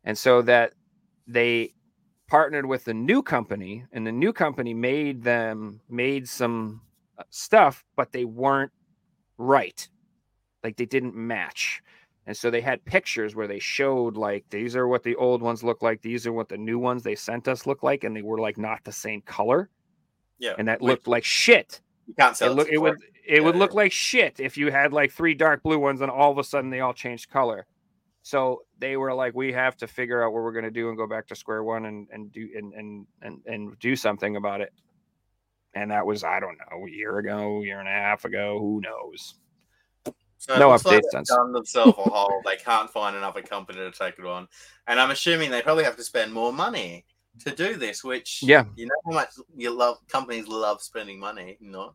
And 0.05 0.17
so 0.17 0.43
that 0.43 0.75
they 1.27 1.73
partnered 2.29 2.67
with 2.67 2.85
the 2.85 2.95
new 2.95 3.23
company, 3.23 3.85
and 3.93 4.07
the 4.07 4.13
new 4.13 4.33
company 4.33 4.75
made 4.75 5.23
them 5.23 5.81
made 5.89 6.29
some 6.29 6.83
uh, 7.19 7.23
stuff, 7.31 7.85
but 7.97 8.13
they 8.13 8.25
weren't 8.25 8.73
right. 9.39 9.89
Like 10.63 10.77
they 10.77 10.87
didn't 10.87 11.15
match. 11.15 11.83
And 12.27 12.37
so 12.37 12.51
they 12.51 12.61
had 12.63 12.85
pictures 12.85 13.35
where 13.35 13.47
they 13.49 13.59
showed 13.59 14.17
like 14.17 14.45
these 14.51 14.77
are 14.77 14.89
what 14.89 15.03
the 15.03 15.17
old 15.17 15.43
ones 15.43 15.63
look 15.63 15.83
like, 15.83 16.01
these 16.03 16.27
are 16.27 16.33
what 16.33 16.49
the 16.49 16.57
new 16.59 16.79
ones 16.79 17.03
they 17.03 17.15
sent 17.17 17.49
us 17.49 17.67
look 17.67 17.83
like, 17.83 18.05
and 18.05 18.17
they 18.17 18.23
were 18.23 18.39
like 18.41 18.59
not 18.59 18.83
the 18.85 18.93
same 18.93 19.21
color. 19.23 19.71
Yeah. 20.39 20.55
And 20.59 20.69
that 20.69 20.83
looked 20.83 21.07
like 21.07 21.25
shit. 21.25 21.81
you 22.07 22.15
can't 22.15 22.37
It 22.41 22.51
sell 22.51 22.55
look 22.55 22.69
it 22.71 22.79
would 22.79 22.97
it 23.27 23.43
would 23.43 23.55
Yeah, 23.55 23.57
look 23.57 23.75
like 23.75 23.93
shit 23.93 24.41
if 24.41 24.57
you 24.57 24.71
had 24.71 24.93
like 24.93 25.13
three 25.13 25.35
dark 25.35 25.63
blue 25.63 25.79
ones 25.79 26.01
and 26.01 26.11
all 26.11 26.31
of 26.33 26.39
a 26.39 26.45
sudden 26.45 26.71
they 26.71 26.81
all 26.81 26.95
changed 26.95 27.31
color. 27.31 27.67
So 28.23 28.63
they 28.79 28.97
were 28.97 29.15
like, 29.15 29.35
we 29.35 29.53
have 29.53 29.77
to 29.79 29.87
figure 29.87 30.23
out 30.25 30.33
what 30.33 30.43
we're 30.43 30.53
gonna 30.53 30.71
do 30.71 30.89
and 30.89 30.97
go 30.99 31.07
back 31.07 31.27
to 31.29 31.37
square 31.37 31.63
one 31.65 31.87
and 31.87 32.09
and 32.13 32.33
do 32.33 32.49
and 32.57 32.73
and 32.75 33.07
and, 33.23 33.43
and 33.47 33.79
do 33.79 33.97
something 33.97 34.37
about 34.37 34.61
it. 34.61 34.73
And 35.75 35.91
that 35.91 36.07
was 36.07 36.25
I 36.25 36.41
don't 36.41 36.59
know 36.59 36.87
a 36.87 36.91
year 36.91 37.19
ago, 37.19 37.63
year 37.63 37.81
and 37.81 37.89
a 37.89 37.93
half 37.93 38.25
ago, 38.25 38.59
who 38.61 38.81
knows? 38.81 39.35
So 40.47 40.59
No 40.59 40.69
like 40.69 40.81
updates 40.83 41.03
since. 41.11 41.29
done 41.31 41.53
themselves 41.53 41.95
a 41.97 42.03
hole. 42.03 42.43
They 42.45 42.57
can't 42.57 42.91
find 42.91 43.17
another 43.17 43.41
company 43.41 43.79
to 43.79 43.91
take 43.91 44.19
it 44.19 44.27
on, 44.27 44.47
and 44.87 45.01
I'm 45.01 45.11
assuming 45.11 45.51
they 45.51 45.63
probably 45.63 45.85
have 45.85 45.97
to 45.97 46.05
spend 46.05 46.33
more 46.35 46.53
money 46.53 47.07
to 47.41 47.55
do 47.55 47.77
this. 47.77 48.05
Which 48.05 48.41
Yeah. 48.43 48.65
you 48.77 48.87
know 48.87 48.95
how 49.07 49.13
much 49.13 49.31
you 49.57 49.71
love 49.71 49.99
companies 50.09 50.47
love 50.47 50.83
spending 50.83 51.19
money, 51.19 51.57
not 51.61 51.95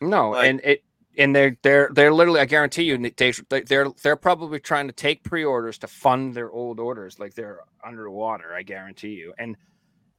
No, 0.00 0.30
Like- 0.30 0.48
and 0.48 0.60
it 0.64 0.84
and 1.16 1.34
they're 1.36 1.56
they're 1.62 1.88
they're 1.92 2.12
literally 2.12 2.40
I 2.40 2.46
guarantee 2.46 2.82
you 2.82 2.98
they- 2.98 3.60
they're 3.62 3.88
they're 4.02 4.16
probably 4.16 4.58
trying 4.60 4.88
to 4.88 4.92
take 4.92 5.22
pre-orders 5.22 5.78
to 5.78 5.86
fund 5.86 6.34
their 6.34 6.50
old 6.50 6.80
orders 6.80 7.18
like 7.20 7.34
they're 7.34 7.60
underwater, 7.84 8.54
I 8.54 8.62
guarantee 8.62 9.14
you. 9.14 9.34
And 9.38 9.56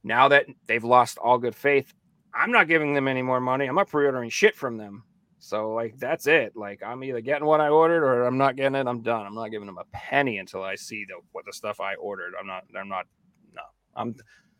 now 0.02 0.28
that 0.28 0.46
they've 0.66 0.82
lost 0.84 1.18
all 1.18 1.36
good 1.38 1.54
faith, 1.54 1.92
I'm 2.34 2.52
not 2.52 2.68
giving 2.68 2.94
them 2.94 3.06
any 3.06 3.20
more 3.22 3.40
money. 3.40 3.66
I'm 3.66 3.74
not 3.74 3.88
pre-ordering 3.88 4.30
shit 4.30 4.56
from 4.56 4.78
them. 4.78 5.04
So 5.40 5.72
like 5.72 5.98
that's 5.98 6.26
it. 6.26 6.54
Like 6.54 6.82
I'm 6.82 7.02
either 7.02 7.20
getting 7.20 7.46
what 7.46 7.60
I 7.60 7.68
ordered 7.68 8.04
or 8.04 8.26
I'm 8.26 8.38
not 8.38 8.56
getting 8.56 8.74
it. 8.76 8.86
I'm 8.86 9.00
done. 9.02 9.26
I'm 9.26 9.34
not 9.34 9.48
giving 9.48 9.66
them 9.66 9.78
a 9.78 9.84
penny 9.92 10.38
until 10.38 10.62
I 10.62 10.74
see 10.76 11.04
the 11.08 11.14
what 11.32 11.46
the 11.46 11.52
stuff 11.52 11.80
I 11.80 11.94
ordered. 11.94 12.34
I'm 12.38 12.46
not 12.46 12.64
I'm 12.78 12.88
not 12.88 13.06
no. 13.54 13.62
I'm 13.96 14.14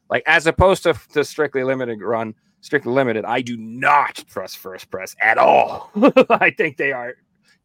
like 0.08 0.22
as 0.26 0.46
opposed 0.46 0.82
to 0.84 0.98
the 1.12 1.22
strictly 1.22 1.62
limited 1.64 2.00
run, 2.00 2.34
strictly 2.62 2.92
limited, 2.92 3.24
I 3.26 3.42
do 3.42 3.56
not 3.58 4.24
trust 4.26 4.58
first 4.58 4.90
press 4.90 5.14
at 5.20 5.36
all. 5.38 5.90
I 6.30 6.50
think 6.50 6.78
they 6.78 6.92
are 6.92 7.14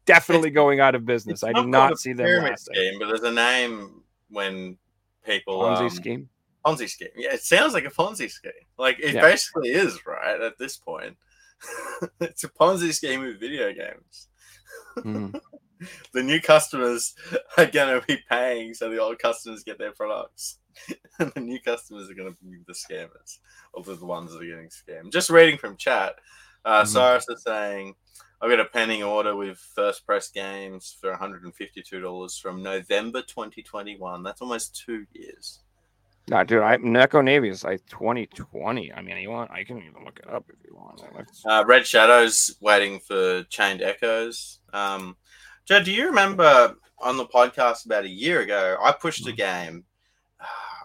definitely 0.04 0.50
going 0.50 0.80
out 0.80 0.94
of 0.94 1.06
business. 1.06 1.42
I 1.42 1.52
do 1.52 1.66
not 1.66 1.98
see 1.98 2.12
them 2.12 2.42
lasting. 2.42 2.74
scheme, 2.74 2.98
but 2.98 3.06
there's 3.08 3.22
a 3.22 3.32
name 3.32 4.02
when 4.28 4.76
people 5.24 5.60
Ponzi 5.62 5.80
um, 5.80 5.90
scheme. 5.90 6.28
Ponzi 6.64 6.88
scheme. 6.90 7.08
Yeah, 7.16 7.32
it 7.32 7.42
sounds 7.42 7.72
like 7.72 7.84
a 7.86 7.90
Ponzi 7.90 8.30
scheme. 8.30 8.52
Like 8.78 8.98
it 9.00 9.14
Yeah. 9.14 9.22
basically 9.22 9.70
is, 9.70 10.04
right? 10.06 10.40
At 10.40 10.58
this 10.58 10.76
point, 10.76 11.16
it's 12.20 12.44
a 12.44 12.48
Ponzi 12.48 12.92
scheme 12.92 13.20
with 13.20 13.40
video 13.40 13.72
games. 13.72 14.28
Mhm. 14.98 15.40
the 16.14 16.22
new 16.22 16.40
customers 16.40 17.14
are 17.58 17.66
going 17.66 18.00
to 18.00 18.06
be 18.06 18.18
paying 18.30 18.72
so 18.72 18.88
the 18.88 18.98
old 18.98 19.18
customers 19.18 19.62
get 19.62 19.78
their 19.78 19.92
products. 19.92 20.58
and 21.18 21.32
the 21.34 21.40
new 21.40 21.60
customers 21.60 22.10
are 22.10 22.14
going 22.14 22.32
to 22.32 22.38
be 22.44 22.58
the 22.66 22.74
scammers, 22.74 23.38
or 23.72 23.82
the 23.82 24.04
ones 24.04 24.32
that 24.32 24.42
are 24.42 24.46
getting 24.46 24.68
scammed. 24.68 25.12
Just 25.12 25.30
reading 25.30 25.58
from 25.58 25.76
chat, 25.76 26.16
uh, 26.64 26.82
Mhm. 26.82 26.88
Cyrus 26.88 27.28
is 27.28 27.42
saying, 27.42 27.94
I've 28.40 28.50
got 28.50 28.60
a 28.60 28.66
pending 28.66 29.02
order 29.02 29.34
with 29.34 29.58
First 29.58 30.04
Press 30.04 30.28
Games 30.30 30.96
for 31.00 31.10
$152 31.12 32.38
from 32.38 32.62
November 32.62 33.22
2021. 33.22 34.22
That's 34.22 34.42
almost 34.42 34.82
two 34.84 35.06
years. 35.12 35.60
No, 36.28 36.42
dude, 36.42 36.62
I 36.62 36.76
Neko 36.78 37.22
Navy 37.22 37.48
is 37.48 37.62
like 37.62 37.86
2020. 37.86 38.92
I 38.92 39.00
mean, 39.00 39.16
you 39.18 39.30
want 39.30 39.50
I 39.52 39.62
can 39.62 39.78
even 39.78 40.04
look 40.04 40.18
it 40.18 40.28
up 40.28 40.44
if 40.48 40.56
you 40.66 40.74
want. 40.74 41.00
Uh, 41.48 41.64
Red 41.66 41.86
Shadows 41.86 42.56
waiting 42.60 42.98
for 42.98 43.44
Chained 43.44 43.80
Echoes. 43.80 44.58
Um, 44.72 45.16
Joe, 45.66 45.82
do 45.82 45.92
you 45.92 46.06
remember 46.06 46.74
on 46.98 47.16
the 47.16 47.26
podcast 47.26 47.86
about 47.86 48.04
a 48.04 48.08
year 48.08 48.40
ago? 48.40 48.76
I 48.82 48.90
pushed 48.92 49.26
a 49.28 49.32
game. 49.32 49.84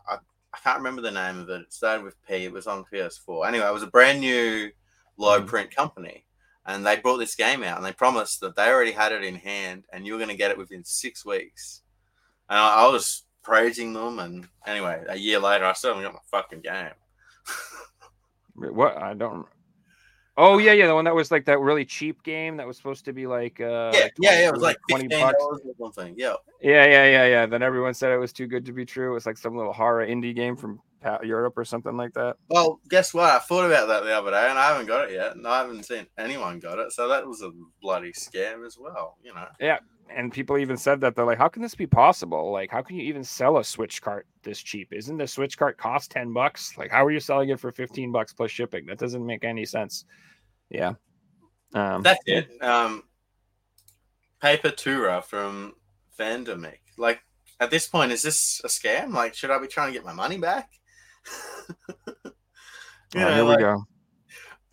I, 0.07 0.17
I 0.53 0.57
can't 0.63 0.77
remember 0.77 1.01
the 1.01 1.11
name 1.11 1.39
of 1.39 1.49
it. 1.49 1.61
It 1.61 1.73
started 1.73 2.03
with 2.03 2.15
P. 2.27 2.45
It 2.45 2.51
was 2.53 2.67
on 2.67 2.85
PS4. 2.93 3.47
Anyway, 3.47 3.65
it 3.65 3.73
was 3.73 3.83
a 3.83 3.87
brand 3.87 4.19
new 4.19 4.69
low 5.17 5.41
Mhm. 5.41 5.47
print 5.47 5.75
company, 5.75 6.23
and 6.67 6.85
they 6.85 6.97
brought 6.97 7.17
this 7.17 7.35
game 7.35 7.63
out, 7.63 7.77
and 7.77 7.85
they 7.85 7.93
promised 7.93 8.41
that 8.41 8.55
they 8.55 8.69
already 8.69 8.91
had 8.91 9.11
it 9.11 9.23
in 9.23 9.35
hand, 9.35 9.85
and 9.91 10.05
you 10.05 10.13
were 10.13 10.19
going 10.19 10.29
to 10.29 10.35
get 10.37 10.51
it 10.51 10.57
within 10.57 10.83
six 10.83 11.25
weeks. 11.25 11.81
And 12.47 12.59
I, 12.59 12.85
I 12.85 12.87
was 12.89 13.23
praising 13.43 13.93
them, 13.93 14.19
and 14.19 14.47
anyway, 14.65 15.03
a 15.07 15.17
year 15.17 15.39
later, 15.39 15.65
I 15.65 15.73
still 15.73 15.91
haven't 15.95 16.03
got 16.03 16.13
my 16.13 16.39
fucking 16.39 16.61
game. 16.61 16.91
What 18.55 18.97
I 18.97 19.13
don't. 19.13 19.45
Oh 20.37 20.59
yeah, 20.59 20.71
yeah, 20.71 20.87
the 20.87 20.95
one 20.95 21.05
that 21.05 21.15
was 21.15 21.29
like 21.29 21.45
that 21.45 21.59
really 21.59 21.85
cheap 21.85 22.23
game 22.23 22.57
that 22.57 22.65
was 22.65 22.77
supposed 22.77 23.05
to 23.05 23.13
be 23.13 23.27
like 23.27 23.59
uh 23.59 23.91
yeah, 23.93 24.03
like 24.03 24.13
yeah, 24.17 24.29
20 24.29 24.41
yeah. 24.41 24.47
It 24.47 24.53
was 24.53 24.61
like 24.61 24.77
twenty 24.89 25.07
bucks. 25.07 25.35
or 25.39 25.59
something. 25.77 26.15
Yeah. 26.17 26.35
Yeah, 26.61 26.85
yeah, 26.85 27.05
yeah, 27.05 27.25
yeah. 27.25 27.45
Then 27.45 27.61
everyone 27.61 27.93
said 27.93 28.11
it 28.11 28.17
was 28.17 28.31
too 28.31 28.47
good 28.47 28.65
to 28.65 28.71
be 28.71 28.85
true. 28.85 29.11
It 29.11 29.13
was 29.13 29.25
like 29.25 29.37
some 29.37 29.57
little 29.57 29.73
horror 29.73 30.05
indie 30.05 30.35
game 30.35 30.55
from 30.55 30.79
Europe 31.23 31.57
or 31.57 31.65
something 31.65 31.97
like 31.97 32.13
that. 32.13 32.37
Well, 32.49 32.79
guess 32.89 33.13
what? 33.13 33.29
I 33.29 33.39
thought 33.39 33.65
about 33.65 33.87
that 33.87 34.03
the 34.03 34.15
other 34.15 34.31
day, 34.31 34.49
and 34.49 34.57
I 34.57 34.69
haven't 34.69 34.85
got 34.85 35.09
it 35.09 35.13
yet, 35.13 35.35
and 35.35 35.45
I 35.45 35.59
haven't 35.59 35.83
seen 35.83 36.07
anyone 36.17 36.59
got 36.59 36.79
it. 36.79 36.91
So 36.91 37.07
that 37.09 37.27
was 37.27 37.41
a 37.41 37.51
bloody 37.81 38.11
scam 38.11 38.65
as 38.65 38.77
well. 38.79 39.17
You 39.23 39.33
know. 39.33 39.47
And 40.15 40.31
people 40.31 40.57
even 40.57 40.77
said 40.77 41.01
that 41.01 41.15
they're 41.15 41.25
like, 41.25 41.37
"How 41.37 41.47
can 41.47 41.61
this 41.61 41.75
be 41.75 41.87
possible? 41.87 42.51
Like, 42.51 42.69
how 42.69 42.81
can 42.81 42.95
you 42.97 43.03
even 43.03 43.23
sell 43.23 43.57
a 43.57 43.63
Switch 43.63 44.01
cart 44.01 44.27
this 44.43 44.59
cheap? 44.61 44.91
Isn't 44.91 45.17
the 45.17 45.27
Switch 45.27 45.57
cart 45.57 45.77
cost 45.77 46.11
ten 46.11 46.33
bucks? 46.33 46.77
Like, 46.77 46.91
how 46.91 47.05
are 47.05 47.11
you 47.11 47.19
selling 47.19 47.49
it 47.49 47.59
for 47.59 47.71
fifteen 47.71 48.11
bucks 48.11 48.33
plus 48.33 48.51
shipping? 48.51 48.85
That 48.85 48.99
doesn't 48.99 49.25
make 49.25 49.43
any 49.43 49.65
sense." 49.65 50.05
Yeah. 50.69 50.93
Um, 51.73 52.01
That's 52.01 52.21
it. 52.25 52.61
Um, 52.61 53.03
Papetura 54.41 55.23
from 55.23 55.73
pandemic. 56.17 56.81
Like 56.97 57.21
at 57.59 57.71
this 57.71 57.87
point, 57.87 58.11
is 58.11 58.21
this 58.21 58.61
a 58.63 58.67
scam? 58.67 59.13
Like, 59.13 59.35
should 59.35 59.51
I 59.51 59.59
be 59.59 59.67
trying 59.67 59.87
to 59.89 59.93
get 59.93 60.05
my 60.05 60.13
money 60.13 60.37
back? 60.37 60.69
oh, 62.25 62.31
You 63.13 63.19
know, 63.21 63.33
here 63.33 63.43
like, 63.43 63.57
we 63.57 63.63
go. 63.63 63.83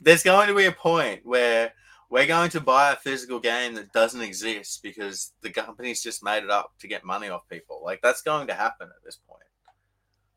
there's 0.01 0.22
going 0.22 0.49
to 0.49 0.55
be 0.55 0.64
a 0.66 0.72
point 0.72 1.20
where 1.24 1.72
we're 2.11 2.26
going 2.26 2.50
to 2.50 2.61
buy 2.61 2.92
a 2.92 2.96
physical 2.96 3.38
game 3.38 3.74
that 3.74 3.92
doesn't 3.92 4.20
exist 4.22 4.82
because 4.82 5.32
the 5.42 5.50
company's 5.50 6.02
just 6.02 6.24
made 6.24 6.42
it 6.42 6.50
up 6.50 6.72
to 6.80 6.88
get 6.88 7.04
money 7.04 7.28
off 7.28 7.48
people. 7.50 7.82
Like 7.84 8.00
that's 8.02 8.22
going 8.22 8.46
to 8.46 8.54
happen 8.54 8.88
at 8.88 9.04
this 9.04 9.18
point. 9.28 9.42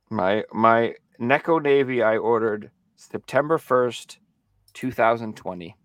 My 0.09 0.43
my 0.51 0.95
Neko 1.19 1.61
Navy 1.61 2.03
I 2.03 2.17
ordered 2.17 2.71
September 2.97 3.57
first, 3.57 4.19
two 4.73 4.91
thousand 4.91 5.37
twenty. 5.37 5.77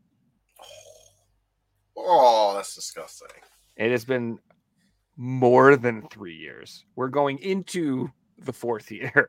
Oh, 1.97 2.55
that's 2.55 2.74
disgusting. 2.74 3.28
It 3.76 3.91
has 3.91 4.05
been 4.05 4.39
more 5.16 5.76
than 5.76 6.09
three 6.09 6.37
years. 6.37 6.84
We're 6.95 7.09
going 7.09 7.39
into 7.39 8.11
the 8.39 8.53
fourth 8.53 8.91
year. 8.91 9.28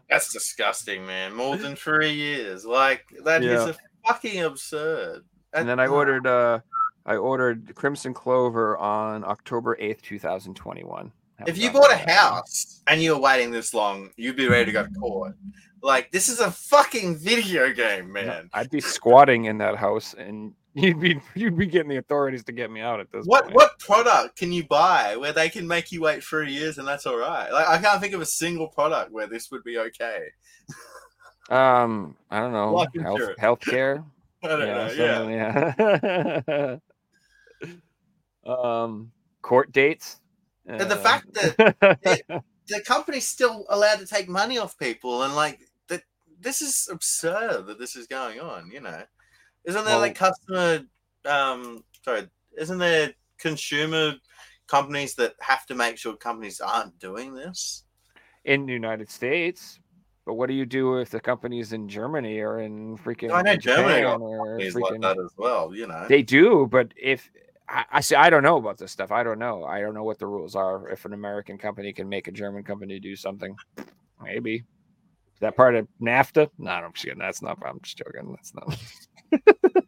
That's 0.10 0.32
disgusting, 0.32 1.06
man. 1.06 1.34
More 1.34 1.58
than 1.58 1.76
three 1.76 2.14
years. 2.14 2.66
Like 2.66 3.04
that 3.26 3.44
is 3.44 3.66
Yeah. 3.66 3.70
a 3.72 3.76
fucking 4.08 4.42
absurd. 4.44 5.24
and 5.54 5.68
then 5.68 5.80
I 5.80 5.88
ordered 5.88 6.28
uh 6.28 6.60
I 7.06 7.16
ordered 7.16 7.74
Crimson 7.76 8.14
Clover 8.14 8.78
on 8.78 9.24
October 9.24 9.78
eighth, 9.80 10.02
two 10.02 10.20
thousand 10.20 10.56
twenty 10.56 10.84
one. 10.84 11.12
If 11.46 11.58
you 11.58 11.72
bought 11.72 11.92
a 11.92 11.98
house 12.12 12.82
and 12.88 13.00
you 13.02 13.14
were 13.14 13.22
waiting 13.22 13.52
this 13.52 13.72
long, 13.74 14.10
you'd 14.18 14.36
be 14.36 14.48
ready 14.48 14.66
to 14.66 14.72
go 14.72 14.84
to 14.84 14.90
court. 14.92 15.36
Like 15.84 16.12
this 16.12 16.30
is 16.30 16.40
a 16.40 16.50
fucking 16.52 17.18
video 17.18 17.72
game, 17.72 18.12
man. 18.12 18.50
I'd 18.54 18.72
be 18.72 18.82
squatting 18.82 19.46
in 19.46 19.60
that 19.60 19.76
house, 19.76 20.16
and 20.18 20.54
you'd 20.74 21.00
be 21.00 21.22
you'd 21.36 21.56
be 21.58 21.68
getting 21.68 21.90
the 21.90 21.98
authorities 21.98 22.44
to 22.46 22.52
get 22.52 22.72
me 22.72 22.82
out 22.82 23.00
at 23.00 23.12
this 23.12 23.26
What 23.26 23.44
point. 23.46 23.56
what 23.56 23.80
product 23.80 24.36
can 24.38 24.52
you 24.52 24.66
buy 24.68 25.16
where 25.16 25.32
they 25.32 25.48
can 25.50 25.68
make 25.68 25.92
you 25.92 26.02
wait 26.02 26.24
three 26.24 26.52
years 26.52 26.78
and 26.80 26.88
that's 26.88 27.06
all 27.06 27.18
right? 27.18 27.52
Like 27.52 27.68
I 27.70 27.78
can't 27.78 28.02
think 28.02 28.14
of 28.16 28.22
a 28.22 28.26
single 28.26 28.68
product 28.68 29.12
where 29.12 29.28
this 29.28 29.50
would 29.52 29.64
be 29.64 29.78
okay. 29.78 30.24
Um, 31.50 32.16
I 32.30 32.40
don't 32.40 32.52
know. 32.52 32.74
Life 32.74 32.90
Health 33.02 33.20
insurance. 33.20 33.40
healthcare. 33.40 34.06
I 34.44 34.48
don't 34.48 34.60
know. 34.60 34.92
Yeah. 34.92 36.78
yeah. 37.66 37.68
um, 38.46 39.12
court 39.42 39.72
dates. 39.72 40.20
And 40.66 40.82
the 40.82 40.96
Uh, 40.96 40.98
fact 40.98 41.34
the 42.68 42.82
company's 42.86 43.28
still 43.28 43.66
allowed 43.70 44.00
to 44.00 44.06
take 44.06 44.28
money 44.28 44.58
off 44.58 44.78
people 44.78 45.24
and 45.24 45.34
like 45.36 45.62
that 45.88 46.04
this 46.42 46.62
is 46.62 46.90
absurd 46.92 47.66
that 47.68 47.80
this 47.80 47.96
is 47.96 48.06
going 48.08 48.42
on 48.42 48.70
you 48.70 48.82
know 48.82 49.02
isn't 49.64 49.86
there 49.86 49.98
like 49.98 50.16
customer 50.16 50.82
um 51.24 51.86
sorry, 52.04 52.28
isn't 52.58 52.78
there 52.80 53.14
consumer 53.38 54.16
companies 54.68 55.16
that 55.16 55.36
have 55.40 55.66
to 55.68 55.76
make 55.76 55.98
sure 55.98 56.16
companies 56.18 56.60
aren't 56.60 57.00
doing 57.00 57.34
this? 57.34 57.86
in 58.44 58.66
the 58.66 58.74
United 58.74 59.10
States. 59.10 59.80
But 60.28 60.34
what 60.34 60.50
do 60.50 60.54
you 60.54 60.66
do 60.66 60.98
if 60.98 61.10
the 61.10 61.22
company's 61.22 61.72
in 61.72 61.88
Germany 61.88 62.42
or 62.42 62.60
in 62.60 62.98
freaking 62.98 63.32
I 63.32 63.42
know 63.44 63.56
Germany 63.56 64.04
or 64.04 64.18
Companies 64.20 64.76
like 64.76 65.00
that 65.00 65.18
as 65.18 65.32
well, 65.38 65.74
you 65.74 65.88
know. 65.88 66.06
They 66.10 66.22
do, 66.22 66.68
but 66.70 66.92
if 66.98 67.32
I, 67.70 67.86
I 67.94 68.02
see, 68.02 68.16
I 68.16 68.30
don't 68.30 68.44
know 68.44 68.58
about 68.58 68.78
this 68.78 68.92
stuff. 68.92 69.10
I 69.10 69.24
don't 69.24 69.40
know. 69.40 69.64
I 69.64 69.80
don't 69.80 69.94
know 69.94 70.04
what 70.04 70.20
the 70.20 70.28
rules 70.28 70.54
are. 70.54 70.90
If 70.90 71.06
an 71.06 71.14
American 71.14 71.58
company 71.58 71.94
can 71.94 72.10
make 72.10 72.28
a 72.28 72.34
German 72.34 72.64
company 72.64 73.00
do 73.00 73.16
something, 73.16 73.56
maybe. 74.22 74.56
Is 74.56 75.40
that 75.40 75.56
part 75.56 75.76
of 75.76 75.88
NAFTA? 76.02 76.50
No, 76.58 76.72
I'm 76.72 76.92
just 76.92 77.06
kidding. 77.06 77.20
That's 77.20 77.42
not. 77.42 77.58
I'm 77.66 77.80
just 77.82 77.98
joking. 77.98 78.36
That's 78.36 78.54
not. 78.54 78.78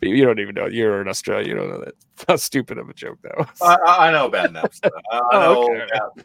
You 0.00 0.24
don't 0.24 0.40
even 0.40 0.54
know. 0.54 0.66
You're 0.66 1.00
in 1.00 1.08
Australia. 1.08 1.48
You 1.48 1.54
don't 1.54 1.70
know 1.70 1.84
that. 1.84 1.94
How 2.28 2.36
stupid 2.36 2.78
of 2.78 2.88
a 2.88 2.94
joke 2.94 3.18
that 3.22 3.38
was. 3.38 3.48
I, 3.62 4.08
I 4.08 4.12
know 4.12 4.26
about 4.26 4.52
NAFTA. 4.52 4.90
I, 5.10 5.18
I 5.18 5.20
Oh, 5.32 5.64
okay. 5.64 5.86
about 5.94 6.24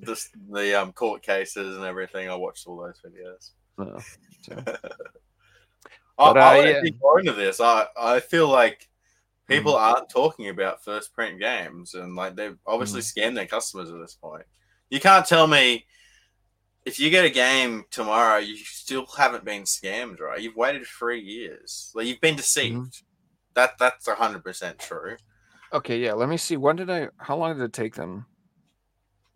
this, 0.00 0.28
the 0.50 0.80
um, 0.80 0.92
court 0.92 1.22
cases 1.22 1.76
and 1.76 1.84
everything. 1.84 2.28
I 2.28 2.34
watched 2.34 2.66
all 2.66 2.76
those 2.78 3.00
videos. 3.04 3.50
So, 4.42 4.54
I, 6.18 6.32
But, 6.32 6.36
I 6.38 6.52
uh, 6.52 6.56
want 6.56 6.66
yeah. 6.68 6.72
to 6.74 6.80
dig 6.82 7.00
more 7.00 7.20
into 7.20 7.32
this. 7.32 7.60
I, 7.60 7.86
I 8.00 8.20
feel 8.20 8.48
like 8.48 8.88
people 9.46 9.72
Mm-hmm. 9.74 9.96
aren't 9.96 10.10
talking 10.10 10.48
about 10.48 10.84
first 10.84 11.14
print 11.14 11.40
games 11.40 11.94
and 11.94 12.14
like 12.14 12.36
they've 12.36 12.58
obviously 12.66 13.00
Mm-hmm. 13.00 13.20
scammed 13.20 13.34
their 13.36 13.46
customers 13.46 13.90
at 13.90 13.98
this 14.00 14.14
point. 14.14 14.44
You 14.90 15.00
can't 15.00 15.24
tell 15.26 15.46
me 15.46 15.86
if 16.84 16.98
you 16.98 17.10
get 17.10 17.24
a 17.24 17.30
game 17.30 17.84
tomorrow, 17.90 18.38
you 18.38 18.56
still 18.56 19.04
haven't 19.16 19.44
been 19.44 19.62
scammed, 19.64 20.20
right? 20.20 20.40
You've 20.40 20.56
waited 20.56 20.86
three 20.86 21.20
years. 21.20 21.92
Like 21.94 22.06
you've 22.06 22.20
been 22.20 22.36
deceived. 22.36 22.76
Mm-hmm. 22.76 23.04
That 23.54 23.72
that's 23.78 24.08
hundred 24.08 24.42
percent 24.44 24.78
true. 24.78 25.16
okay, 25.72 25.98
yeah. 25.98 26.12
Let 26.12 26.28
me 26.28 26.36
see. 26.36 26.56
When 26.56 26.76
did 26.76 26.88
I? 26.90 27.08
How 27.18 27.36
long 27.36 27.54
did 27.56 27.64
it 27.64 27.72
take 27.72 27.94
them 27.94 28.26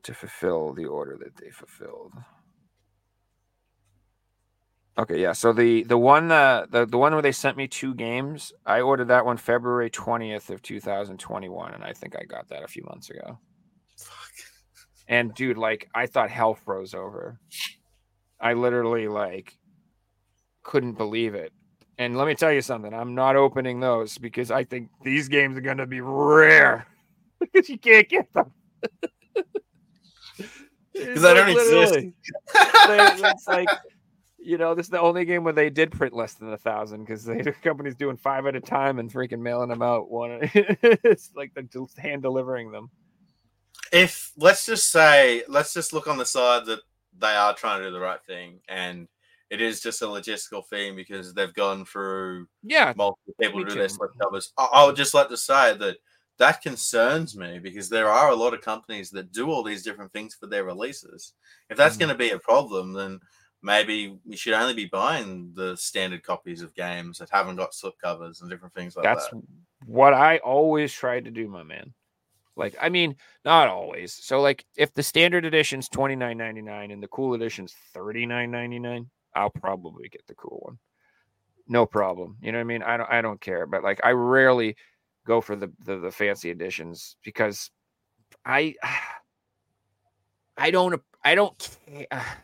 to 0.05 0.15
fulfill 0.15 0.73
the 0.73 0.87
order 0.87 1.17
that 1.19 1.37
they 1.37 1.51
fulfilled? 1.51 2.13
Okay, 4.99 5.21
yeah. 5.23 5.33
So 5.33 5.53
the 5.55 5.85
the 5.85 5.97
one 5.97 6.31
uh, 6.31 6.67
the 6.71 6.85
the 6.85 6.99
one 6.99 7.13
where 7.13 7.23
they 7.23 7.33
sent 7.33 7.57
me 7.57 7.67
two 7.67 7.95
games, 7.95 8.53
I 8.67 8.83
ordered 8.83 9.09
that 9.09 9.25
one 9.25 9.39
February 9.39 9.89
twentieth 9.89 10.51
of 10.51 10.61
two 10.61 10.81
thousand 10.81 11.19
twenty 11.19 11.49
one, 11.49 11.73
and 11.73 11.83
I 11.83 11.95
think 11.95 12.15
I 12.15 12.25
got 12.25 12.49
that 12.49 12.63
a 12.63 12.69
few 12.69 12.85
months 12.85 13.09
ago. 13.09 13.39
Fuck. 13.97 14.33
And 15.09 15.35
dude, 15.35 15.57
like 15.57 15.89
I 15.95 16.07
thought 16.07 16.31
hell 16.31 16.55
froze 16.55 16.93
over. 16.93 17.41
I 18.39 18.53
literally 18.53 19.09
like 19.09 19.57
couldn't 20.63 20.99
believe 20.99 21.35
it. 21.35 21.53
And 21.97 22.17
let 22.17 22.27
me 22.27 22.35
tell 22.35 22.53
you 22.53 22.61
something, 22.61 22.93
I'm 22.93 23.15
not 23.15 23.37
opening 23.37 23.81
those 23.81 24.19
because 24.19 24.51
I 24.51 24.65
think 24.65 24.91
these 25.03 25.29
games 25.29 25.57
are 25.57 25.63
gonna 25.63 25.87
be 25.87 26.01
rare. 26.03 26.87
Because 27.41 27.69
you 27.71 27.79
can't 27.79 28.09
get 28.09 28.31
them. 28.35 28.53
Because 30.93 31.23
they 31.23 31.35
don't 31.35 31.49
exist. 31.49 31.95
it's 32.55 33.49
like 33.49 33.69
you 34.45 34.59
know 34.59 34.75
this 34.75 34.87
is 34.87 34.91
the 34.91 35.01
only 35.01 35.25
game 35.25 35.45
where 35.45 35.53
they 35.53 35.71
did 35.71 35.93
print 35.93 36.13
less 36.13 36.35
than 36.35 36.53
a 36.53 36.59
thousand 36.59 37.05
because 37.05 37.25
the 37.25 37.55
company's 37.63 37.95
doing 37.95 38.17
five 38.17 38.47
at 38.47 38.57
a 38.57 38.61
time 38.61 38.99
and 38.99 39.13
freaking 39.13 39.41
mailing 39.41 39.69
them 39.69 39.83
out 39.83 40.11
one 40.11 40.39
it's 40.55 41.31
like 41.37 41.53
they're 41.55 41.63
just 41.63 41.99
hand 41.99 42.23
delivering 42.23 42.73
them 42.73 42.91
If 43.93 44.33
let's 44.37 44.67
just 44.67 44.91
say, 44.91 45.45
let's 45.49 45.73
just 45.73 45.93
look 45.93 46.09
on 46.09 46.19
the 46.19 46.27
side 46.27 46.67
that 46.67 46.81
they 47.19 47.35
are 47.35 47.55
trying 47.55 47.81
to 47.81 47.89
do 47.89 47.93
the 47.93 48.01
right 48.01 48.23
thing, 48.27 48.61
and 48.69 49.07
it 49.51 49.61
is 49.61 49.81
just 49.81 50.03
a 50.03 50.07
logistical 50.07 50.67
thing 50.67 50.97
because 50.97 51.35
they've 51.35 51.53
gone 51.53 51.85
through 51.85 52.47
yeah 52.63 52.95
multiple 52.97 53.35
people 53.41 53.63
to 53.63 53.71
do 53.71 53.75
their 53.75 53.89
slip 53.89 54.11
covers. 54.21 54.53
I, 54.57 54.69
I 54.73 54.87
would 54.87 54.97
just 54.97 55.15
like 55.15 55.29
to 55.29 55.37
say 55.37 55.77
that 55.77 55.99
that 56.39 56.63
concerns 56.63 57.37
me 57.37 57.59
because 57.59 57.89
there 57.89 58.09
are 58.09 58.31
a 58.31 58.37
lot 58.37 58.55
of 58.55 58.61
companies 58.63 59.11
that 59.11 59.33
do 59.33 59.51
all 59.51 59.63
these 59.63 59.83
different 59.83 60.13
things 60.13 60.35
for 60.35 60.47
their 60.47 60.65
releases. 60.65 61.35
If 61.71 61.77
that's 61.77 61.97
Mhm. 61.97 62.01
going 62.01 62.09
to 62.11 62.19
be 62.19 62.31
a 62.31 62.39
problem, 62.39 62.93
then 62.93 63.21
maybe 63.63 64.19
we 64.25 64.37
should 64.37 64.55
only 64.55 64.75
be 64.75 64.87
buying 64.87 65.53
the 65.55 65.77
standard 65.77 66.23
copies 66.23 66.63
of 66.63 66.75
games 66.75 67.19
that 67.19 67.31
haven't 67.31 67.57
got 67.57 67.75
slip 67.75 67.95
covers 67.99 68.41
and 68.41 68.51
different 68.51 68.75
things 68.75 68.97
like 68.97 69.05
that's 69.05 69.29
that. 69.29 69.37
That's 69.37 69.47
what 69.87 70.15
i 70.15 70.39
always 70.39 70.93
try 70.93 71.19
to 71.19 71.31
do 71.31 71.49
my 71.49 71.63
man 71.63 71.93
like 72.57 72.77
i 72.81 72.89
mean 72.89 73.17
not 73.45 73.69
always 73.69 74.13
so 74.13 74.41
like 74.41 74.65
if 74.77 74.93
the 74.95 75.03
standard 75.03 75.45
edition's 75.45 75.89
29.99 75.89 76.93
and 76.93 77.03
the 77.03 77.09
cool 77.09 77.35
edition's 77.35 77.75
39.99 77.95 79.07
i'll 79.35 79.51
probably 79.51 80.09
get 80.09 80.25
the 80.29 80.35
cool 80.35 80.61
one 80.63 80.79
no 81.69 81.87
problem 81.87 82.37
you 82.41 82.53
know 82.53 82.59
what 82.59 82.63
i 82.63 82.65
mean 82.65 82.83
i 82.83 82.97
don't 82.97 83.11
i 83.11 83.21
don't 83.21 83.41
care 83.41 83.67
but 83.67 83.83
like 83.83 84.01
i 84.05 84.11
rarely 84.11 84.77
go 85.27 85.41
for 85.41 85.57
the 85.57 85.73
the, 85.85 85.99
the 85.99 86.11
fancy 86.11 86.51
editions 86.51 87.17
because 87.25 87.71
i 88.45 88.75
i 90.57 90.71
don't 90.71 91.01
i 91.25 91.35
don't 91.35 91.77
care 91.87 92.07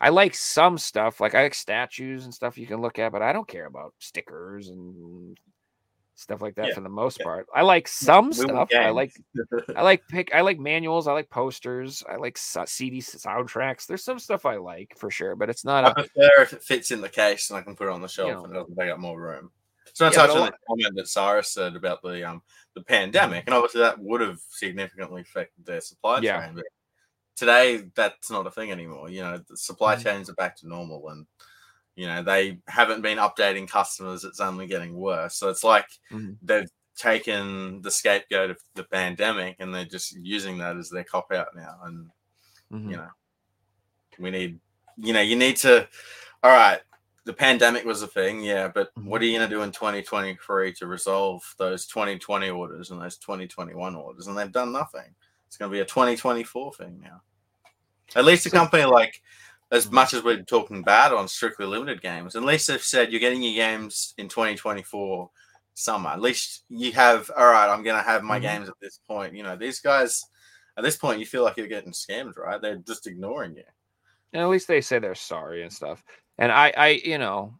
I 0.00 0.10
like 0.10 0.34
some 0.34 0.76
stuff, 0.76 1.18
like 1.18 1.34
I 1.34 1.44
like 1.44 1.54
statues 1.54 2.24
and 2.24 2.34
stuff 2.34 2.58
you 2.58 2.66
can 2.66 2.82
look 2.82 2.98
at, 2.98 3.10
but 3.10 3.22
I 3.22 3.32
don't 3.32 3.48
care 3.48 3.64
about 3.64 3.94
stickers 4.00 4.68
and 4.68 5.38
stuff 6.14 6.42
like 6.42 6.54
that 6.56 6.68
Yeah, 6.68 6.74
for 6.74 6.80
the 6.80 6.88
most 6.88 7.20
part. 7.22 7.46
I 7.54 7.62
like 7.62 7.88
some 7.88 8.28
We 8.28 8.34
stuff. 8.34 8.68
I 8.74 8.90
like 8.90 9.12
I 9.76 9.82
like 9.82 10.06
pick 10.08 10.34
I 10.34 10.42
like 10.42 10.58
manuals, 10.58 11.06
I 11.06 11.12
like 11.12 11.30
posters, 11.30 12.02
I 12.08 12.16
like 12.16 12.36
CD 12.36 13.00
soundtracks. 13.00 13.86
There's 13.86 14.04
some 14.04 14.18
stuff 14.18 14.46
I 14.46 14.56
like 14.56 14.94
for 14.96 15.10
sure, 15.10 15.36
but 15.36 15.50
it's 15.50 15.64
not 15.64 15.84
I 15.84 15.90
a 15.90 15.94
prefer 15.94 16.42
if 16.42 16.52
it 16.52 16.62
fits 16.62 16.90
in 16.90 17.00
the 17.00 17.08
case 17.08 17.50
and 17.50 17.58
I 17.58 17.62
can 17.62 17.76
put 17.76 17.88
it 17.88 17.92
on 17.92 18.02
the 18.02 18.08
shelf 18.08 18.30
know. 18.30 18.44
and 18.44 18.54
it 18.54 18.58
doesn't 18.58 18.76
take 18.76 18.90
up 18.90 18.98
more 18.98 19.20
room. 19.20 19.50
So 19.94 20.06
I 20.06 20.10
Yeah, 20.10 20.16
touch 20.26 20.30
on 20.30 20.46
the 20.50 20.56
comment 20.68 20.96
that 20.96 21.08
Cyrus 21.08 21.48
said 21.52 21.76
about 21.76 22.02
the 22.02 22.28
um 22.28 22.42
the 22.74 22.82
pandemic, 22.82 23.44
and 23.46 23.54
obviously 23.54 23.80
that 23.80 23.98
would 23.98 24.20
have 24.20 24.40
significantly 24.50 25.22
affected 25.22 25.64
their 25.64 25.80
supply 25.80 26.20
Yeah. 26.20 26.44
chain. 26.44 26.56
But 26.56 26.64
today, 27.36 27.90
that's 27.94 28.30
not 28.30 28.46
a 28.46 28.50
thing 28.50 28.72
anymore. 28.72 29.08
You 29.10 29.22
know, 29.22 29.38
the 29.48 29.56
supply 29.56 29.96
Mhm. 29.96 30.02
chains 30.02 30.30
are 30.30 30.34
back 30.34 30.56
to 30.58 30.68
normal, 30.68 31.08
and 31.10 31.26
you 31.96 32.06
know 32.08 32.22
they 32.22 32.58
haven't 32.68 33.02
been 33.02 33.18
updating 33.18 33.68
customers. 33.68 34.24
It's 34.24 34.40
only 34.40 34.66
getting 34.66 34.94
worse. 34.94 35.36
So 35.36 35.48
it's 35.48 35.64
like 35.64 35.86
Mhm. 36.10 36.38
they've 36.42 36.68
taken 36.96 37.82
the 37.82 37.90
scapegoat 37.90 38.50
of 38.50 38.58
the 38.74 38.84
pandemic, 38.84 39.56
and 39.60 39.72
they're 39.74 39.84
just 39.84 40.12
using 40.16 40.58
that 40.58 40.76
as 40.76 40.90
their 40.90 41.04
cop 41.04 41.32
out 41.32 41.54
now. 41.54 41.78
And 41.84 42.10
Mhm. 42.72 42.90
you 42.90 42.96
know 42.96 43.08
we 44.18 44.30
need 44.30 44.60
you 44.96 45.12
know 45.12 45.20
you 45.20 45.36
need 45.36 45.56
to 45.56 45.88
all 46.42 46.50
right 46.50 46.80
the 47.24 47.32
pandemic 47.32 47.84
was 47.84 48.02
a 48.02 48.06
thing 48.06 48.42
yeah 48.42 48.68
but 48.68 48.90
what 49.02 49.22
are 49.22 49.24
you 49.24 49.38
going 49.38 49.48
to 49.48 49.54
do 49.56 49.62
in 49.62 49.72
2023 49.72 50.72
to 50.74 50.86
resolve 50.86 51.42
those 51.58 51.86
2020 51.86 52.50
orders 52.50 52.90
and 52.90 53.00
those 53.00 53.16
2021 53.18 53.94
orders? 53.94 54.26
And 54.26 54.36
they've 54.36 54.52
done 54.52 54.72
nothing. 54.72 55.14
It's 55.46 55.56
going 55.56 55.70
to 55.70 55.74
be 55.74 55.80
a 55.80 55.84
2024 55.84 56.74
thing 56.74 57.00
now. 57.02 57.22
At 58.16 58.24
least 58.24 58.46
a 58.46 58.50
company 58.50 58.84
like 58.84 59.22
as 59.72 59.90
much 59.90 60.12
as 60.14 60.22
we're 60.22 60.42
talking 60.42 60.82
bad 60.82 61.12
on 61.12 61.26
strictly 61.26 61.64
limited 61.66 62.02
games 62.02 62.36
at 62.36 62.42
least 62.42 62.68
they've 62.68 62.82
said 62.82 63.10
you're 63.10 63.20
getting 63.20 63.42
your 63.42 63.54
games 63.54 64.14
in 64.18 64.28
2024 64.28 65.30
summer. 65.72 66.10
At 66.10 66.20
least 66.20 66.64
you 66.68 66.92
have 66.92 67.30
all 67.36 67.46
right 67.46 67.68
i'm 67.72 67.82
going 67.82 67.96
to 67.96 68.02
have 68.08 68.22
my 68.22 68.38
Mhm. 68.38 68.42
games 68.42 68.68
at 68.68 68.78
this 68.80 69.00
point. 69.08 69.34
You 69.34 69.42
know 69.42 69.56
these 69.56 69.80
guys 69.80 70.22
at 70.76 70.84
this 70.84 70.96
point 70.96 71.20
you 71.20 71.26
feel 71.26 71.42
like 71.42 71.56
you're 71.56 71.66
getting 71.68 71.92
scammed 71.92 72.36
right? 72.36 72.60
They're 72.60 72.76
just 72.76 73.06
ignoring 73.06 73.56
you. 73.56 73.64
And 74.32 74.42
at 74.42 74.48
least 74.48 74.68
they 74.68 74.80
say 74.80 74.98
they're 74.98 75.14
sorry 75.14 75.62
and 75.62 75.72
stuff. 75.72 76.02
And 76.38 76.50
I, 76.50 76.72
I, 76.76 76.88
you 77.04 77.18
know, 77.18 77.54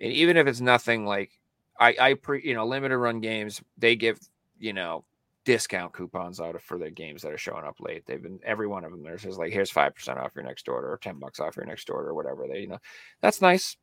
and 0.00 0.12
even 0.12 0.36
if 0.36 0.46
it's 0.46 0.60
nothing 0.60 1.06
like 1.06 1.30
I, 1.78 1.94
I 2.00 2.14
pre, 2.14 2.42
you 2.44 2.54
know, 2.54 2.66
limited 2.66 2.98
run 2.98 3.20
games, 3.20 3.62
they 3.78 3.96
give, 3.96 4.18
you 4.58 4.72
know, 4.72 5.04
discount 5.44 5.92
coupons 5.92 6.40
out 6.40 6.60
for 6.62 6.78
the 6.78 6.90
games 6.90 7.22
that 7.22 7.32
are 7.32 7.38
showing 7.38 7.64
up 7.64 7.76
late. 7.78 8.04
They've 8.06 8.22
been 8.22 8.40
every 8.44 8.66
one 8.66 8.84
of 8.84 8.90
them. 8.90 9.02
There's 9.02 9.22
just 9.22 9.38
like 9.38 9.52
here's 9.52 9.70
five 9.70 9.94
percent 9.94 10.18
off 10.18 10.32
your 10.34 10.44
next 10.44 10.68
order 10.68 10.90
or 10.92 10.98
ten 10.98 11.18
bucks 11.18 11.40
off 11.40 11.56
your 11.56 11.66
next 11.66 11.90
order 11.90 12.08
or 12.08 12.14
whatever. 12.14 12.46
They, 12.48 12.60
you 12.60 12.68
know, 12.68 12.78
that's 13.20 13.40
nice. 13.40 13.76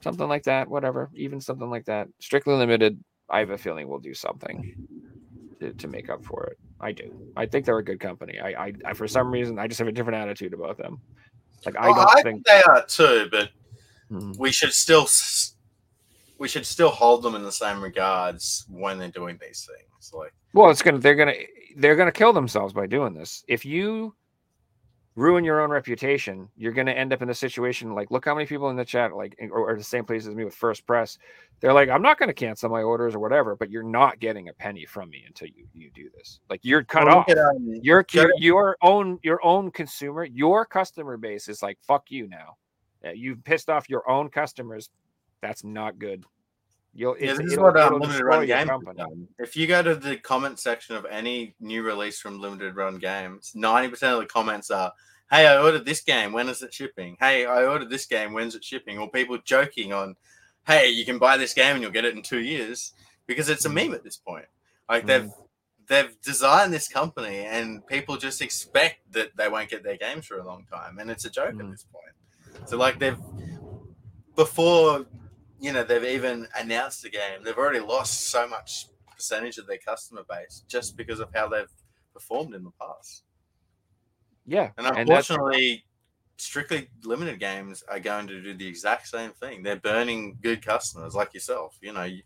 Something 0.00 0.28
like 0.28 0.44
that, 0.44 0.68
whatever. 0.68 1.10
Even 1.14 1.40
something 1.40 1.70
like 1.70 1.86
that. 1.86 2.08
Strictly 2.20 2.54
limited. 2.54 3.02
I 3.28 3.40
have 3.40 3.50
a 3.50 3.58
feeling 3.58 3.88
we'll 3.88 3.98
do 3.98 4.14
something 4.14 4.74
to, 5.60 5.72
to 5.72 5.88
make 5.88 6.08
up 6.08 6.24
for 6.24 6.46
it. 6.46 6.58
I 6.80 6.92
do. 6.92 7.12
I 7.36 7.46
think 7.46 7.64
they're 7.64 7.78
a 7.78 7.84
good 7.84 8.00
company. 8.00 8.38
I, 8.38 8.66
I, 8.66 8.72
I, 8.86 8.92
for 8.94 9.08
some 9.08 9.30
reason, 9.30 9.58
I 9.58 9.66
just 9.66 9.78
have 9.80 9.88
a 9.88 9.92
different 9.92 10.18
attitude 10.18 10.54
about 10.54 10.78
them. 10.78 11.00
Like 11.66 11.76
I 11.76 11.88
Oh, 11.90 11.94
don't 11.94 12.16
I 12.18 12.22
think. 12.22 12.46
they 12.46 12.62
are 12.62 12.84
too, 12.86 13.28
but 13.30 13.50
Mhm. 14.10 14.36
we 14.38 14.52
should 14.52 14.72
still 14.72 15.06
we 16.38 16.46
should 16.48 16.64
still 16.64 16.90
hold 16.90 17.22
them 17.24 17.34
in 17.34 17.42
the 17.42 17.50
same 17.52 17.82
regards 17.82 18.64
when 18.68 18.96
they're 18.98 19.08
doing 19.08 19.38
these 19.40 19.66
things. 19.68 20.12
Like 20.12 20.32
Well, 20.54 20.70
it's 20.70 20.82
gonna. 20.82 20.98
They're 20.98 21.14
gonna. 21.16 21.34
They're 21.76 21.96
gonna 21.96 22.12
kill 22.12 22.32
themselves 22.32 22.72
by 22.72 22.86
doing 22.86 23.12
this. 23.12 23.44
If 23.48 23.64
you 23.64 24.14
ruin 25.18 25.44
your 25.44 25.60
own 25.60 25.70
reputation, 25.70 26.48
you're 26.56 26.72
gonna 26.72 26.92
end 26.92 27.12
up 27.12 27.22
in 27.22 27.30
a 27.30 27.34
situation 27.34 27.94
like 27.94 28.10
look 28.10 28.24
how 28.24 28.34
many 28.34 28.46
people 28.46 28.70
in 28.70 28.76
the 28.76 28.84
chat 28.84 29.14
like 29.14 29.36
or, 29.50 29.70
or 29.70 29.76
the 29.76 29.82
same 29.84 30.04
place 30.04 30.26
as 30.26 30.34
me 30.34 30.44
with 30.44 30.54
First 30.54 30.86
Press. 30.86 31.18
They're 31.60 31.72
like, 31.72 31.88
I'm 31.88 32.02
not 32.02 32.18
gonna 32.18 32.32
cancel 32.32 32.70
my 32.70 32.82
orders 32.82 33.14
or 33.14 33.18
whatever, 33.18 33.56
but 33.56 33.70
you're 33.70 33.82
not 33.82 34.20
getting 34.20 34.48
a 34.48 34.52
penny 34.52 34.86
from 34.86 35.10
me 35.10 35.24
until 35.26 35.48
you 35.48 35.66
you 35.74 35.90
do 35.94 36.08
this. 36.16 36.40
Like 36.48 36.60
you're 36.62 36.84
cut 36.84 37.06
Well, 37.06 37.18
off. 37.18 37.28
um, 37.30 37.80
your, 37.82 38.04
your 38.38 38.76
own 38.82 39.18
your 39.22 39.44
own 39.44 39.70
consumer 39.70 40.24
your 40.24 40.64
customer 40.64 41.16
base 41.16 41.48
is 41.48 41.62
like 41.62 41.78
fuck 41.82 42.10
you 42.10 42.28
now 42.28 42.56
Uh, 43.04 43.10
you've 43.10 43.42
pissed 43.44 43.68
off 43.68 43.88
your 43.88 44.08
own 44.10 44.28
customers 44.28 44.90
that's 45.40 45.64
not 45.64 45.98
good 45.98 46.24
You'll 46.94 47.16
Yeah, 47.18 47.30
it's, 47.30 47.38
this 47.38 47.52
is 47.52 47.58
what 47.58 47.78
um, 47.78 48.00
limited 48.00 48.22
run 48.24 48.46
games. 48.46 48.58
have 48.70 48.80
company. 48.84 48.96
done. 48.96 49.28
If 49.38 49.56
you 49.56 49.66
go 49.66 49.82
to 49.82 49.94
the 49.94 50.16
comment 50.16 50.58
section 50.58 50.96
of 50.96 51.04
any 51.06 51.54
new 51.60 51.82
release 51.82 52.18
from 52.20 52.40
limited 52.40 52.76
run 52.76 52.98
games, 52.98 53.52
ninety 53.54 53.88
percent 53.88 54.14
of 54.14 54.20
the 54.20 54.26
comments 54.26 54.70
are, 54.70 54.92
"Hey, 55.30 55.46
I 55.46 55.60
ordered 55.62 55.84
this 55.84 56.00
game. 56.00 56.32
When 56.32 56.48
is 56.48 56.62
it 56.62 56.72
shipping? 56.74 57.16
Hey, 57.20 57.46
I 57.46 57.64
ordered 57.64 57.90
this 57.90 58.06
game. 58.06 58.32
When's 58.32 58.54
it 58.54 58.64
shipping?" 58.64 58.98
Or 58.98 59.10
people 59.10 59.38
joking 59.44 59.92
on, 59.92 60.16
"Hey, 60.66 60.88
you 60.88 61.04
can 61.04 61.18
buy 61.18 61.36
this 61.36 61.54
game 61.54 61.74
and 61.74 61.82
you'll 61.82 61.92
get 61.92 62.04
it 62.04 62.16
in 62.16 62.22
two 62.22 62.40
years," 62.40 62.94
because 63.26 63.48
it's 63.48 63.64
a 63.66 63.68
meme 63.68 63.94
at 63.94 64.02
this 64.02 64.16
point. 64.16 64.46
Like 64.88 65.06
they've 65.06 65.30
they've 65.86 66.20
designed 66.22 66.72
this 66.72 66.88
company, 66.88 67.38
and 67.46 67.86
people 67.86 68.16
just 68.16 68.42
expect 68.42 69.10
that 69.12 69.36
they 69.36 69.48
won't 69.48 69.70
get 69.70 69.82
their 69.84 69.96
games 69.96 70.26
for 70.26 70.38
a 70.38 70.44
long 70.44 70.64
time, 70.72 70.98
and 70.98 71.10
it's 71.10 71.24
a 71.26 71.30
joke 71.30 71.54
Mm. 71.54 71.60
at 71.66 71.70
this 71.70 71.84
point. 71.92 72.68
So 72.68 72.76
like 72.76 72.98
they've 72.98 73.16
before 74.34 75.04
you 75.60 75.72
know 75.72 75.84
they've 75.84 76.04
even 76.04 76.48
announced 76.58 77.02
the 77.02 77.10
game, 77.10 77.42
they've 77.44 77.56
already 77.58 77.80
lost 77.80 78.28
so 78.30 78.46
much 78.48 78.86
percentage 79.14 79.58
of 79.58 79.66
their 79.66 79.78
customer 79.78 80.24
base 80.28 80.64
just 80.68 80.96
because 80.96 81.20
of 81.20 81.30
how 81.34 81.48
they've 81.48 81.72
performed 82.14 82.54
in 82.54 82.64
the 82.64 82.70
past. 82.72 83.24
Yeah, 84.46 84.72
And 84.76 84.86
and 84.94 85.10
unfortunately, 85.10 85.84
strictly 86.36 86.90
limited 87.02 87.40
games 87.40 87.82
are 87.82 88.00
going 88.00 88.26
to 88.28 88.40
do 88.42 88.54
the 88.54 88.66
exact 88.66 89.08
same 89.08 89.32
thing. 89.32 89.62
They're 89.62 89.76
burning 89.76 90.38
good 90.40 90.64
customers 90.64 91.14
like 91.14 91.34
yourself. 91.34 91.78
You 91.82 91.92
know, 91.92 92.04
you- 92.04 92.22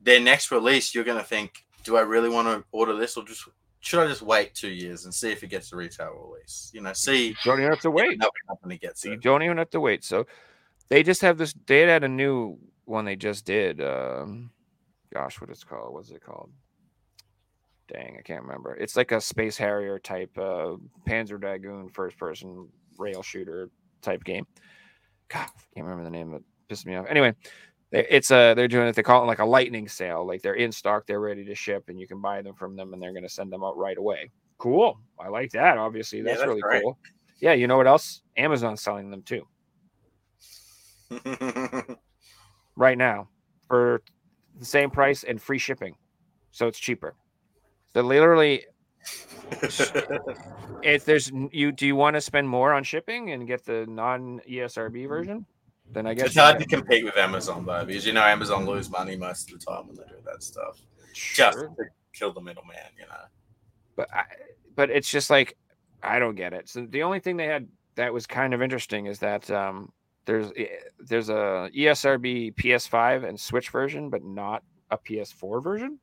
their 0.00 0.20
next 0.20 0.50
release, 0.50 0.94
you're 0.94 1.04
going 1.04 1.18
to 1.18 1.24
think, 1.24 1.64
do 1.82 1.96
I 1.96 2.02
really 2.02 2.28
want 2.28 2.48
to 2.48 2.64
order 2.70 2.96
this 2.96 3.16
or 3.16 3.24
just 3.24 3.48
should 3.80 4.00
I 4.00 4.08
just 4.08 4.22
wait 4.22 4.54
two 4.54 4.70
years 4.70 5.04
and 5.04 5.14
see 5.14 5.30
if 5.30 5.42
it 5.42 5.48
gets 5.48 5.72
a 5.72 5.76
retail 5.76 6.10
release? 6.12 6.70
You 6.74 6.80
know, 6.80 6.92
see 6.92 7.28
you 7.28 7.34
don't 7.44 7.58
even 7.60 7.70
have 7.70 7.80
to 7.80 7.90
wait. 7.90 8.18
company 8.48 8.78
gets 8.78 9.04
You 9.04 9.16
it. 9.16 9.18
don't 9.18 9.42
even 9.42 9.58
have 9.58 9.70
to 9.70 9.80
wait. 9.80 10.04
So 10.04 10.26
they 10.88 11.02
just 11.02 11.22
have 11.22 11.38
this. 11.38 11.54
They 11.66 11.80
had 11.80 12.04
a 12.04 12.08
new 12.08 12.58
one 12.84 13.04
they 13.04 13.16
just 13.16 13.44
did. 13.44 13.80
Um, 13.80 14.50
gosh, 15.12 15.40
what 15.40 15.50
it's 15.50 15.64
called? 15.64 15.92
What's 15.92 16.10
it 16.10 16.24
called? 16.24 16.50
Dang, 17.92 18.16
I 18.18 18.22
can't 18.22 18.42
remember. 18.42 18.74
It's 18.74 18.96
like 18.96 19.12
a 19.12 19.20
Space 19.20 19.56
Harrier 19.56 19.98
type, 19.98 20.36
uh, 20.36 20.76
Panzer 21.06 21.40
Dragoon 21.40 21.88
first 21.88 22.18
person 22.18 22.68
rail 22.98 23.22
shooter 23.22 23.70
type 24.02 24.24
game. 24.24 24.46
God, 25.28 25.48
I 25.48 25.62
can't 25.74 25.86
remember 25.86 26.04
the 26.04 26.10
name. 26.10 26.34
Of 26.34 26.40
it 26.40 26.44
pissed 26.68 26.86
me 26.86 26.96
off. 26.96 27.06
Anyway, 27.08 27.34
it's 27.92 28.30
a 28.30 28.54
they're 28.54 28.68
doing 28.68 28.88
it. 28.88 28.94
They 28.94 29.02
call 29.02 29.22
it 29.22 29.26
like 29.26 29.38
a 29.38 29.44
lightning 29.44 29.88
sale. 29.88 30.26
Like 30.26 30.42
they're 30.42 30.54
in 30.54 30.72
stock, 30.72 31.06
they're 31.06 31.20
ready 31.20 31.44
to 31.44 31.54
ship, 31.54 31.84
and 31.88 31.98
you 31.98 32.06
can 32.06 32.20
buy 32.20 32.42
them 32.42 32.54
from 32.54 32.76
them, 32.76 32.92
and 32.92 33.02
they're 33.02 33.12
going 33.12 33.22
to 33.22 33.28
send 33.28 33.50
them 33.52 33.64
out 33.64 33.76
right 33.78 33.96
away. 33.96 34.30
Cool. 34.58 34.98
I 35.18 35.28
like 35.28 35.52
that. 35.52 35.78
Obviously, 35.78 36.18
Yeah, 36.18 36.24
that's, 36.24 36.38
that's 36.40 36.48
really 36.48 36.60
great. 36.60 36.82
cool. 36.82 36.98
Yeah, 37.40 37.52
you 37.52 37.66
know 37.66 37.76
what 37.76 37.86
else? 37.86 38.22
Amazon's 38.36 38.82
selling 38.82 39.10
them 39.10 39.22
too 39.22 39.46
right 42.76 42.98
now 42.98 43.28
for 43.68 44.02
the 44.58 44.64
same 44.64 44.90
price 44.90 45.24
and 45.24 45.40
free 45.40 45.58
shipping. 45.58 45.96
So 46.50 46.66
it's 46.66 46.78
cheaper. 46.78 47.14
So 47.92 48.02
literally, 48.02 48.64
if 50.82 51.04
there's 51.04 51.30
you, 51.52 51.72
do 51.72 51.86
you 51.86 51.96
want 51.96 52.14
to 52.14 52.20
spend 52.20 52.48
more 52.48 52.72
on 52.72 52.84
shipping 52.84 53.30
and 53.30 53.46
get 53.46 53.64
the 53.64 53.86
non 53.86 54.40
ESRB 54.48 55.08
version? 55.08 55.46
Then 55.90 56.06
I 56.06 56.14
guess 56.14 56.26
it's 56.26 56.36
hard 56.36 56.58
to 56.58 56.66
compete 56.66 57.04
with 57.04 57.16
Amazon 57.16 57.64
though, 57.64 57.84
because 57.84 58.06
you 58.06 58.12
know 58.12 58.22
Amazon 58.22 58.66
lose 58.66 58.90
money 58.90 59.16
most 59.16 59.50
of 59.50 59.58
the 59.58 59.64
time 59.64 59.86
when 59.86 59.96
they 59.96 60.02
do 60.04 60.16
that 60.24 60.42
stuff. 60.42 60.80
Just 61.14 61.58
to 61.58 61.68
kill 62.12 62.32
the 62.32 62.40
middleman, 62.40 62.76
you 62.98 63.06
know. 63.06 63.24
but 63.96 64.12
I, 64.12 64.24
but 64.76 64.90
it's 64.90 65.10
just 65.10 65.30
like 65.30 65.56
I 66.02 66.18
don't 66.18 66.34
get 66.34 66.52
it. 66.52 66.68
So 66.68 66.86
the 66.88 67.02
only 67.02 67.20
thing 67.20 67.36
they 67.36 67.46
had 67.46 67.68
that 67.94 68.12
was 68.12 68.26
kind 68.26 68.52
of 68.52 68.60
interesting 68.60 69.06
is 69.06 69.18
that 69.20 69.50
um, 69.50 69.90
there's 70.28 70.52
eh, 70.56 70.66
there's 71.00 71.30
a 71.30 71.70
ESRB 71.74 72.54
PS5 72.54 73.26
and 73.26 73.40
Switch 73.40 73.70
version, 73.70 74.10
but 74.10 74.22
not 74.22 74.62
a 74.90 74.98
PS4 74.98 75.62
version. 75.62 75.98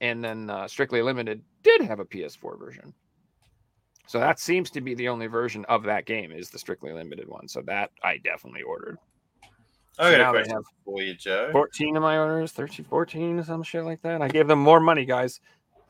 And 0.00 0.22
then 0.22 0.50
uh, 0.50 0.68
Strictly 0.68 1.02
Limited 1.02 1.42
did 1.62 1.80
have 1.80 1.98
a 1.98 2.04
PS4 2.04 2.58
version. 2.58 2.92
So 4.06 4.20
that 4.20 4.38
seems 4.38 4.70
to 4.70 4.80
be 4.80 4.94
the 4.94 5.08
only 5.08 5.26
version 5.26 5.64
of 5.66 5.82
that 5.84 6.04
game 6.04 6.32
is 6.32 6.50
the 6.50 6.58
Strictly 6.58 6.92
Limited 6.92 7.28
one. 7.28 7.48
So 7.48 7.62
that 7.62 7.90
I 8.04 8.18
definitely 8.18 8.62
ordered. 8.62 8.98
I 9.98 10.12
got 10.12 10.18
now 10.18 10.28
a 10.28 10.32
question 10.32 10.54
have 10.54 10.64
for 10.84 11.02
you, 11.02 11.14
Joe. 11.14 11.48
14 11.50 11.96
of 11.96 12.02
my 12.02 12.18
orders, 12.18 12.52
13, 12.52 12.84
14, 12.84 13.42
some 13.42 13.62
shit 13.62 13.84
like 13.84 14.00
that. 14.02 14.22
I 14.22 14.28
gave 14.28 14.46
them 14.46 14.60
more 14.60 14.80
money, 14.80 15.04
guys. 15.04 15.40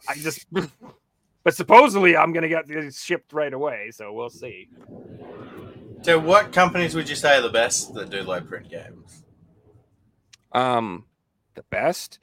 I 0.09 0.15
just, 0.15 0.47
but 1.45 1.55
supposedly 1.55 2.17
I'm 2.17 2.33
going 2.33 2.45
to 2.45 2.49
get 2.49 2.67
these 2.67 3.03
shipped 3.03 3.33
right 3.33 3.53
away. 3.53 3.91
So 3.93 4.13
we'll 4.13 4.31
see. 4.31 4.69
So, 6.03 6.19
what 6.19 6.53
companies 6.53 6.95
would 6.95 7.09
you 7.09 7.17
say 7.17 7.39
are 7.39 7.43
the 7.43 7.49
best 7.49 7.93
that 7.95 8.11
do 8.11 8.23
low 8.23 8.41
print 8.41 8.71
games? 8.71 9.25
Um, 10.53 11.05
the 11.55 11.65
best, 11.65 12.19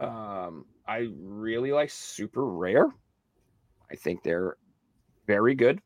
um, 0.00 0.64
I 0.86 1.08
really 1.20 1.70
like 1.70 1.90
Super 1.90 2.44
Rare. 2.44 2.88
I 3.90 3.94
think 3.94 4.22
they're 4.22 4.56
very 5.26 5.54
good. 5.54 5.80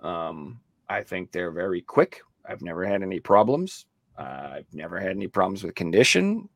Um, 0.00 0.60
I 0.88 1.02
think 1.02 1.30
they're 1.30 1.50
very 1.50 1.82
quick. 1.82 2.22
I've 2.48 2.62
never 2.62 2.84
had 2.84 3.02
any 3.02 3.20
problems. 3.20 3.86
Uh, 4.18 4.50
I've 4.56 4.74
never 4.74 4.98
had 4.98 5.10
any 5.10 5.28
problems 5.28 5.62
with 5.62 5.74
condition. 5.74 6.48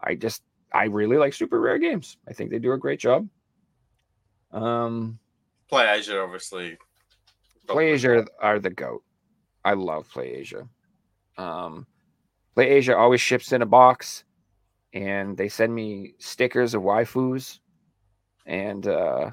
I 0.00 0.14
just, 0.14 0.42
I 0.72 0.84
really 0.84 1.18
like 1.18 1.34
Super 1.34 1.60
Rare 1.60 1.78
games. 1.78 2.16
I 2.26 2.32
think 2.32 2.50
they 2.50 2.58
do 2.58 2.72
a 2.72 2.78
great 2.78 2.98
job. 2.98 3.28
Um, 4.50 5.18
Play 5.68 5.88
Asia, 5.88 6.20
obviously. 6.20 6.78
Play 7.68 7.92
Asia 7.92 8.26
are 8.40 8.58
the 8.58 8.70
goat. 8.70 9.02
I 9.64 9.74
love 9.74 10.08
Play 10.10 10.34
Asia. 10.34 10.68
Um, 11.38 11.86
Play 12.54 12.70
Asia 12.70 12.96
always 12.96 13.20
ships 13.20 13.52
in 13.52 13.62
a 13.62 13.66
box, 13.66 14.24
and 14.92 15.36
they 15.36 15.48
send 15.48 15.74
me 15.74 16.14
stickers 16.18 16.74
of 16.74 16.82
waifus, 16.82 17.60
and 18.46 18.86
uh, 18.86 19.30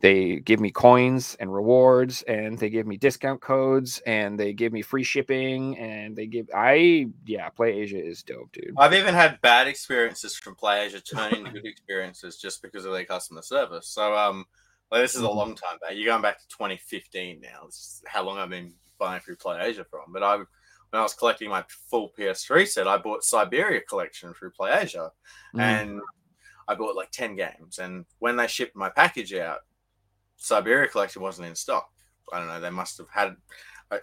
they 0.00 0.36
give 0.36 0.60
me 0.60 0.70
coins 0.70 1.36
and 1.38 1.52
rewards, 1.52 2.22
and 2.22 2.58
they 2.58 2.70
give 2.70 2.86
me 2.86 2.96
discount 2.96 3.42
codes, 3.42 4.00
and 4.06 4.40
they 4.40 4.54
give 4.54 4.72
me 4.72 4.80
free 4.80 5.02
shipping, 5.02 5.76
and 5.78 6.16
they 6.16 6.26
give 6.26 6.48
I 6.54 7.08
yeah, 7.26 7.50
Play 7.50 7.72
Asia 7.72 8.02
is 8.02 8.22
dope, 8.22 8.52
dude. 8.52 8.74
I've 8.78 8.94
even 8.94 9.14
had 9.14 9.40
bad 9.42 9.66
experiences 9.66 10.34
from 10.36 10.54
Play 10.54 10.86
Asia 10.86 11.00
turn 11.00 11.34
into 11.34 11.50
good 11.50 11.66
experiences 11.66 12.38
just 12.38 12.62
because 12.62 12.86
of 12.86 12.92
their 12.92 13.04
customer 13.04 13.42
service. 13.42 13.88
So, 13.88 14.16
um, 14.16 14.46
like 14.92 15.02
this 15.02 15.14
is 15.16 15.22
a 15.22 15.26
Mhm. 15.26 15.34
long 15.34 15.54
time 15.56 15.78
back. 15.80 15.92
You're 15.94 16.06
going 16.12 16.22
back 16.22 16.38
to 16.38 16.46
2015 16.48 17.40
now. 17.40 17.64
This 17.66 17.74
is 17.76 18.02
how 18.06 18.22
long 18.22 18.38
I've 18.38 18.50
been 18.50 18.74
buying 18.98 19.20
through 19.20 19.36
PlayAsia 19.36 19.84
from. 19.88 20.12
But 20.12 20.22
I, 20.22 20.36
when 20.36 20.46
I 20.92 21.02
was 21.02 21.14
collecting 21.14 21.48
my 21.48 21.64
full 21.90 22.10
PS3 22.10 22.66
set, 22.66 22.86
I 22.86 22.98
bought 22.98 23.22
Syberia 23.22 23.80
collection 23.88 24.34
through 24.34 24.52
PlayAsia, 24.52 25.10
Mm. 25.54 25.60
and 25.60 26.00
I 26.68 26.74
bought 26.76 26.94
like 26.94 27.10
10 27.10 27.34
games. 27.34 27.78
And 27.78 28.04
when 28.20 28.36
they 28.36 28.46
shipped 28.46 28.76
my 28.76 28.90
package 28.90 29.32
out, 29.34 29.60
Syberia 30.38 30.90
Collection 30.90 31.22
wasn't 31.22 31.48
in 31.48 31.54
stock. 31.54 31.88
I 32.32 32.38
don't 32.38 32.48
know, 32.48 32.60
they 32.60 32.70
must 32.70 32.98
have 32.98 33.08
had 33.10 33.36
uh, 33.90 33.98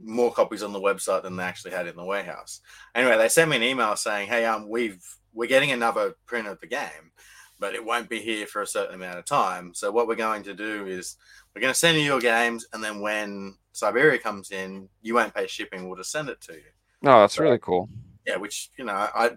more 0.00 0.32
copies 0.32 0.62
on 0.62 0.72
the 0.72 0.80
website 0.80 1.22
than 1.22 1.36
they 1.36 1.42
actually 1.44 1.72
had 1.72 1.86
in 1.86 1.96
the 1.96 2.04
warehouse. 2.04 2.60
Anyway, 2.94 3.16
they 3.16 3.28
sent 3.28 3.50
me 3.50 3.56
an 3.56 3.62
email 3.62 3.96
saying, 3.96 4.28
"Hey, 4.28 4.44
um, 4.44 4.68
we've 4.68 5.04
we're 5.32 5.48
getting 5.48 5.72
another 5.72 6.14
print 6.26 6.46
of 6.48 6.60
the 6.60 6.66
game, 6.66 7.12
but 7.58 7.74
it 7.74 7.84
won't 7.84 8.08
be 8.08 8.20
here 8.20 8.46
for 8.46 8.62
a 8.62 8.66
certain 8.66 8.94
amount 8.94 9.18
of 9.18 9.24
time. 9.24 9.74
So 9.74 9.90
what 9.90 10.06
we're 10.06 10.14
going 10.14 10.42
to 10.44 10.54
do 10.54 10.86
is 10.86 11.16
we're 11.54 11.60
going 11.60 11.72
to 11.72 11.78
send 11.78 11.98
you 11.98 12.04
your 12.04 12.20
games, 12.20 12.66
and 12.72 12.82
then 12.82 13.00
when 13.00 13.56
Syberia 13.74 14.20
comes 14.20 14.50
in, 14.50 14.88
you 15.02 15.14
won't 15.14 15.34
pay 15.34 15.46
shipping. 15.46 15.86
We'll 15.86 15.96
just 15.96 16.12
send 16.12 16.28
it 16.28 16.40
to 16.42 16.54
you." 16.54 16.70
No, 17.02 17.20
that's 17.20 17.38
really 17.38 17.58
cool. 17.58 17.88
yeah, 18.26 18.36
which 18.36 18.70
you 18.76 18.84
know, 18.84 18.92
I 18.92 19.36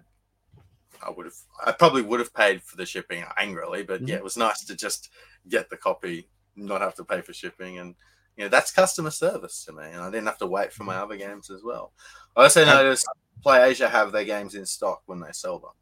I 1.02 1.10
would 1.10 1.26
have, 1.26 1.34
I 1.64 1.72
probably 1.72 2.02
would 2.02 2.20
have 2.20 2.32
paid 2.32 2.62
for 2.62 2.76
the 2.76 2.86
shipping 2.86 3.24
angrily, 3.36 3.82
but 3.82 4.00
mm-hmm. 4.00 4.08
yeah, 4.08 4.16
it 4.16 4.24
was 4.24 4.36
nice 4.36 4.64
to 4.64 4.76
just 4.76 5.10
get 5.48 5.68
the 5.68 5.76
copy, 5.76 6.28
not 6.54 6.80
have 6.80 6.94
to 6.96 7.04
pay 7.04 7.20
for 7.20 7.32
shipping, 7.32 7.78
and 7.78 7.94
you 8.36 8.44
know, 8.44 8.48
that's 8.48 8.70
customer 8.70 9.10
service 9.10 9.64
to 9.64 9.72
me, 9.72 9.84
and 9.84 10.00
I 10.00 10.10
didn't 10.10 10.26
have 10.26 10.38
to 10.38 10.46
wait 10.46 10.72
for 10.72 10.84
my 10.84 10.94
mm-hmm. 10.94 11.02
other 11.02 11.16
games 11.16 11.50
as 11.50 11.62
well. 11.64 11.92
I 12.36 12.44
also 12.44 12.64
noticed 12.64 13.06
Play 13.42 13.70
Asia 13.70 13.88
have 13.88 14.12
their 14.12 14.24
games 14.24 14.54
in 14.54 14.64
stock 14.64 15.02
when 15.06 15.20
they 15.20 15.32
sell 15.32 15.58
them 15.58 15.72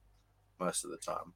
most 0.58 0.84
of 0.84 0.90
the 0.90 0.96
time. 0.96 1.34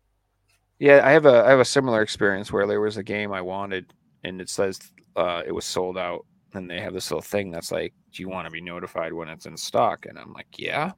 Yeah, 0.81 1.07
I 1.07 1.13
have 1.13 1.27
a 1.27 1.45
I 1.45 1.51
have 1.51 1.61
a 1.61 1.65
similar 1.65 2.03
experience 2.03 2.53
where 2.53 2.67
there 2.67 2.81
was 2.81 2.97
a 2.97 3.03
game 3.03 3.33
I 3.33 3.41
wanted 3.41 3.93
and 4.25 4.41
it 4.41 4.49
says 4.51 4.79
uh, 5.17 5.43
it 5.47 5.53
was 5.53 5.65
sold 5.65 5.97
out, 5.97 6.27
and 6.55 6.69
they 6.69 6.81
have 6.81 6.93
this 6.95 7.11
little 7.11 7.23
thing 7.23 7.51
that's 7.53 7.71
like, 7.71 7.95
"Do 8.13 8.23
you 8.23 8.29
want 8.29 8.47
to 8.47 8.51
be 8.51 8.61
notified 8.61 9.13
when 9.13 9.29
it's 9.29 9.47
in 9.47 9.57
stock?" 9.57 10.07
And 10.07 10.19
I'm 10.19 10.33
like, 10.33 10.49
"Yeah." 10.59 10.93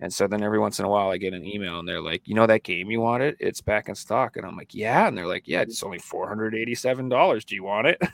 And 0.00 0.12
so 0.12 0.26
then 0.28 0.42
every 0.42 0.58
once 0.60 0.78
in 0.80 0.86
a 0.86 0.90
while 0.90 1.10
I 1.10 1.18
get 1.18 1.34
an 1.34 1.46
email 1.46 1.78
and 1.80 1.88
they're 1.88 2.02
like, 2.02 2.22
"You 2.26 2.34
know 2.36 2.46
that 2.48 2.64
game 2.64 2.90
you 2.90 3.00
wanted? 3.00 3.36
It's 3.40 3.60
back 3.62 3.88
in 3.88 3.94
stock." 3.96 4.36
And 4.36 4.46
I'm 4.46 4.56
like, 4.56 4.74
"Yeah." 4.74 5.08
And 5.08 5.16
they're 5.18 5.26
like, 5.28 5.48
"Yeah, 5.48 5.62
it's 5.62 5.82
only 5.84 5.98
four 6.00 6.28
hundred 6.28 6.54
eighty-seven 6.56 7.08
dollars. 7.10 7.44
Do 7.46 7.54
you 7.56 7.64
want 7.64 7.88
it?" 7.88 8.00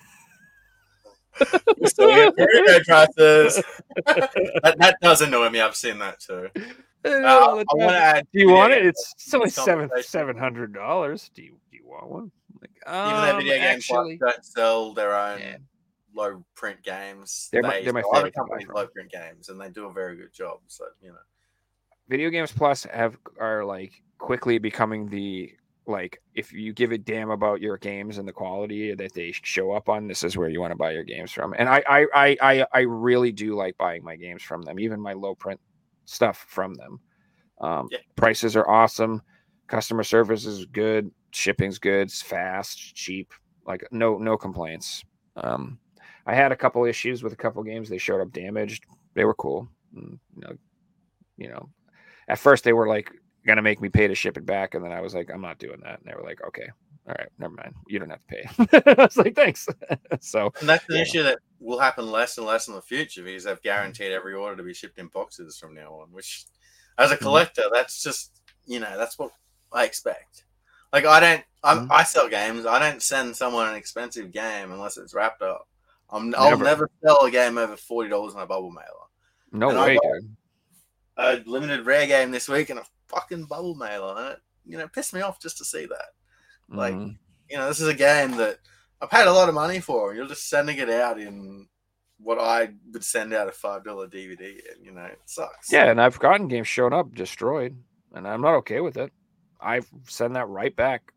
That, 4.63 4.77
that 4.79 4.97
does 5.03 5.21
annoy 5.23 5.51
me. 5.51 5.61
I've 5.61 5.77
seen 5.77 5.99
that 5.99 6.21
too. 6.21 6.49
All 7.07 7.59
Uh, 7.61 7.65
I 7.71 7.75
want 7.75 7.97
to 7.97 8.03
add. 8.03 8.27
do 8.33 8.41
you 8.41 8.51
want 8.51 8.73
it? 8.73 8.85
It's, 8.87 9.13
it's 9.17 9.35
only 9.35 9.51
seven 9.51 9.91
seven 10.03 10.37
hundred 10.37 10.75
dollars. 10.75 11.31
Do 11.35 11.43
you 11.43 11.59
do 11.71 11.77
you 11.77 11.87
want 11.87 12.09
one? 12.09 12.31
I'm 12.53 12.61
like, 12.61 13.07
Even 13.09 13.23
though 13.23 13.31
um, 13.31 13.37
video 13.39 13.55
game 13.57 13.63
actually, 13.65 14.19
sites 14.19 14.35
don't 14.35 14.45
sell 14.45 14.93
their 14.95 15.15
own 15.15 15.41
Yeah. 15.41 15.57
low 16.15 16.45
print 16.55 16.83
games, 16.83 17.49
They're 17.53 17.63
my- 17.63 17.79
they 17.79 17.85
they're 17.85 17.93
my 17.93 18.03
favorite 18.13 18.35
to 18.35 18.41
buy 18.41 18.49
companies 18.49 18.69
low 18.75 18.87
print 18.89 19.11
games, 19.11 19.49
and 19.49 19.61
they 19.61 19.69
do 19.71 19.87
a 19.87 19.93
very 19.93 20.17
good 20.17 20.33
job. 20.33 20.61
So 20.67 20.85
you 21.03 21.11
know, 21.11 21.19
video 22.09 22.31
games 22.31 22.53
plus 22.53 22.85
have 22.85 23.17
are 23.39 23.65
like 23.65 23.93
quickly 24.19 24.59
becoming 24.59 25.09
the 25.09 25.53
like 25.89 26.21
if 26.35 26.53
you 26.53 26.73
give 26.73 26.91
a 26.91 26.99
damn 26.99 27.31
about 27.31 27.61
your 27.61 27.77
games 27.77 28.19
and 28.19 28.27
the 28.27 28.33
quality 28.33 28.93
that 28.95 29.13
they 29.15 29.31
show 29.31 29.71
up 29.71 29.89
on 29.89 30.09
this 30.09 30.25
is 30.25 30.37
where 30.37 30.49
you 30.49 30.61
want 30.61 30.73
to 30.73 30.77
buy 30.77 30.91
your 30.91 31.05
games 31.05 31.31
from 31.31 31.55
and 31.57 31.69
i 31.69 31.81
i 31.89 32.07
i 32.13 32.37
i, 32.41 32.67
I 32.73 32.81
really 32.81 33.31
do 33.31 33.55
like 33.55 33.77
buying 33.77 34.03
my 34.03 34.17
games 34.17 34.43
from 34.43 34.63
them 34.63 34.81
even 34.81 35.01
my 35.01 35.13
low 35.13 35.37
print 35.37 35.61
stuff 36.07 36.45
from 36.49 36.75
them. 36.75 37.01
Um 37.61 37.89
Yeah. 37.91 37.99
prices 38.17 38.57
are 38.57 38.69
awesome. 38.69 39.23
Customer 39.69 40.03
service 40.03 40.47
is 40.47 40.65
good. 40.67 41.11
Shipping's 41.33 41.79
good. 41.79 42.03
It's 42.09 42.23
fast 42.23 42.79
cheap 42.95 43.33
like 43.67 43.87
no 43.93 44.17
no 44.19 44.37
complaints. 44.37 45.05
Um 45.37 45.79
i 46.27 46.35
had 46.35 46.51
a 46.53 46.57
couple 46.57 46.85
issues 46.85 47.23
with 47.23 47.33
a 47.33 47.37
couple 47.37 47.63
games. 47.63 47.89
They 47.89 47.99
showed 47.99 48.21
up 48.21 48.33
damaged. 48.33 48.85
They 49.15 49.25
were 49.25 49.35
cool. 49.35 49.69
Mm, 49.95 50.19
you 50.35 50.41
know 50.41 50.53
you 51.37 51.49
know 51.49 51.69
at 52.29 52.39
first 52.39 52.65
they 52.65 52.73
were 52.73 52.89
like 52.89 53.13
gonna 53.47 53.63
make 53.63 53.81
me 53.81 53.89
pay 53.89 54.09
to 54.09 54.15
ship 54.15 54.37
it 54.37 54.45
back 54.47 54.75
and 54.75 54.83
then 54.85 54.91
i 54.91 55.01
was 55.01 55.15
like 55.15 55.31
i'm 55.33 55.41
not 55.43 55.59
doing 55.59 55.81
that. 55.83 56.01
And 56.01 56.09
they 56.11 56.15
were 56.17 56.25
like 56.27 56.41
okay. 56.47 56.69
All 57.09 57.15
right. 57.17 57.29
Never 57.39 57.55
mind. 57.55 57.73
You 57.87 58.01
don't 58.01 58.11
have 58.11 58.21
to 58.21 58.27
pay. 58.27 58.93
I 59.01 59.05
was 59.05 59.17
like 59.17 59.37
thanks. 59.37 59.69
So 60.21 60.53
And 60.61 60.69
that's 60.69 60.85
the 60.89 60.97
Yeah. 60.97 61.03
issue 61.03 61.23
that 61.23 61.39
will 61.61 61.79
happen 61.79 62.11
less 62.11 62.37
and 62.39 62.47
less 62.47 62.69
in 62.69 62.75
the 62.75 62.83
future 62.83 63.23
because 63.23 63.45
they've 63.45 63.63
guaranteed 63.63 64.13
every 64.13 64.35
order 64.35 64.57
to 64.57 64.63
be 64.63 64.75
shipped 64.75 64.99
in 64.99 65.09
boxes 65.09 65.59
from 65.59 65.75
now 65.75 65.93
on. 66.03 66.13
Which, 66.13 66.45
as 66.99 67.11
a 67.11 67.17
Mhm. 67.17 67.21
collector, 67.21 67.65
that's 67.73 68.03
just 68.03 68.41
you 68.67 68.81
know 68.81 68.97
that's 68.99 69.19
what 69.19 69.33
I 69.73 69.85
expect. 69.85 70.45
Like 70.93 71.05
I 71.05 71.21
don't, 71.21 71.45
I'm, 71.65 71.89
Mhm. 71.89 71.93
I 71.93 72.03
sell 72.05 72.29
games. 72.29 72.65
I 72.67 72.79
don't 72.79 73.03
send 73.03 73.37
someone 73.37 73.69
an 73.69 73.75
expensive 73.77 74.31
game 74.33 74.71
unless 74.73 74.97
it's 74.97 75.15
wrapped 75.15 75.43
up. 75.43 75.69
I'm, 76.11 76.35
I'll 76.37 76.51
Never. 76.51 76.65
never 76.65 76.91
sell 77.05 77.25
a 77.25 77.31
game 77.31 77.59
over 77.59 77.77
forty 77.77 78.09
dollars 78.09 78.35
on 78.35 78.43
a 78.43 78.47
bubble 78.47 78.71
mailer. 78.71 78.87
no 79.53 79.71
And 79.71 79.79
I 79.79 79.87
way 79.87 79.99
dude 80.03 80.37
A 81.19 81.37
limited 81.47 81.87
rare 81.87 82.07
game 82.07 82.31
this 82.31 82.49
week 82.49 82.71
and 82.71 82.79
a 82.79 82.87
fucking 83.09 83.47
bubble 83.47 83.75
mailer, 83.75 84.15
and 84.19 84.29
it 84.35 84.43
you 84.65 84.79
know 84.79 84.87
pissed 84.89 85.15
me 85.15 85.21
off 85.23 85.41
just 85.41 85.59
to 85.59 85.65
see 85.65 85.87
that. 85.87 86.15
Like, 86.69 86.95
Mhm. 86.95 87.19
you 87.49 87.57
know, 87.57 87.69
this 87.69 87.81
is 87.81 87.89
a 87.89 87.95
game 87.95 88.33
that 88.37 88.59
I 89.01 89.07
paid 89.07 89.27
a 89.27 89.33
lot 89.33 89.49
of 89.49 89.55
money 89.55 89.81
for. 89.81 90.11
and 90.11 90.19
You're 90.19 90.27
just 90.29 90.49
sending 90.49 90.79
it 90.79 90.89
out 90.91 91.21
in 91.21 91.67
what 92.19 92.39
I 92.41 92.71
would 92.93 93.05
send 93.05 93.35
out 93.35 93.49
a 93.49 93.53
five 93.53 93.85
dollar 93.85 94.09
DVD. 94.09 94.41
And, 94.75 94.85
you 94.85 94.93
know, 94.93 95.05
it 95.05 95.19
sucks. 95.27 95.71
yeah 95.73 95.91
and 95.91 96.01
i've 96.01 96.19
gotten 96.19 96.49
games 96.49 96.67
shown 96.69 96.93
up 96.95 97.15
destroyed 97.15 97.77
and 98.15 98.27
i'm 98.27 98.41
not 98.41 98.55
okay 98.55 98.81
with 98.81 98.97
it 98.97 99.13
i 99.61 99.81
send 100.09 100.35
that 100.37 100.49
right 100.49 100.75
back 100.77 101.13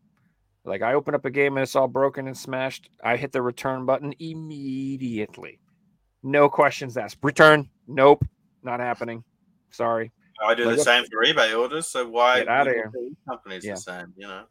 like 0.64 0.82
i 0.82 0.92
open 0.92 1.14
up 1.14 1.24
a 1.24 1.30
game 1.30 1.56
and 1.56 1.62
it's 1.62 1.74
all 1.74 1.88
broken 1.88 2.26
and 2.26 2.36
smashed 2.36 2.90
i 3.02 3.16
hit 3.16 3.32
the 3.32 3.40
return 3.40 3.86
button 3.86 4.12
immediately 4.18 5.58
no 6.22 6.48
questions 6.50 6.96
asked 6.98 7.16
return 7.22 7.66
nope 7.88 8.22
not 8.62 8.78
happening 8.80 9.24
sorry 9.70 10.12
I 10.44 10.54
do 10.54 10.64
Like, 10.64 10.76
the 10.78 10.82
same 10.84 11.04
for 11.04 11.22
eBay 11.24 11.58
orders. 11.58 11.86
So 11.86 12.08
why 12.08 12.38
Get 12.40 12.48
outta 12.48 12.70
wouldn't 12.70 12.94
here. 12.96 13.10
companies 13.28 13.62
Yeah. 13.62 13.74
the 13.74 13.80
same? 13.80 14.14
You 14.16 14.26
know, 14.26 14.44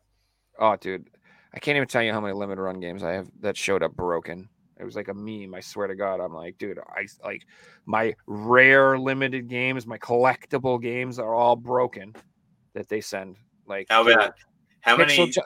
Oh, 0.60 0.76
dude, 0.76 1.08
I 1.54 1.60
can't 1.60 1.76
even 1.76 1.88
tell 1.88 2.04
you 2.04 2.14
how 2.14 2.22
many 2.22 2.34
limited 2.34 2.62
run 2.62 2.80
games 2.80 3.04
I 3.04 3.14
have 3.14 3.30
that 3.42 3.58
showed 3.58 3.84
up 3.84 3.96
broken. 3.96 4.50
It 4.80 4.86
was 4.86 4.96
like 4.96 5.10
a 5.10 5.14
meme. 5.14 5.54
I 5.56 5.60
swear 5.60 5.88
to 5.88 5.96
God, 5.96 6.22
I'm 6.22 6.34
like, 6.34 6.58
dude, 6.58 6.80
I 6.80 7.06
like 7.24 7.46
my 7.86 8.14
rare 8.28 8.98
limited 8.98 9.50
games, 9.50 9.86
my 9.86 9.98
collectible 9.98 10.82
games 10.82 11.20
are 11.20 11.34
all 11.34 11.56
broken 11.56 12.16
that 12.74 12.88
they 12.88 13.02
send. 13.02 13.36
Like, 13.66 13.88
how 13.90 14.08
about 14.08 14.34
how 14.82 14.96
many? 14.96 15.18
Pixel, 15.18 15.34
Ju- 15.34 15.42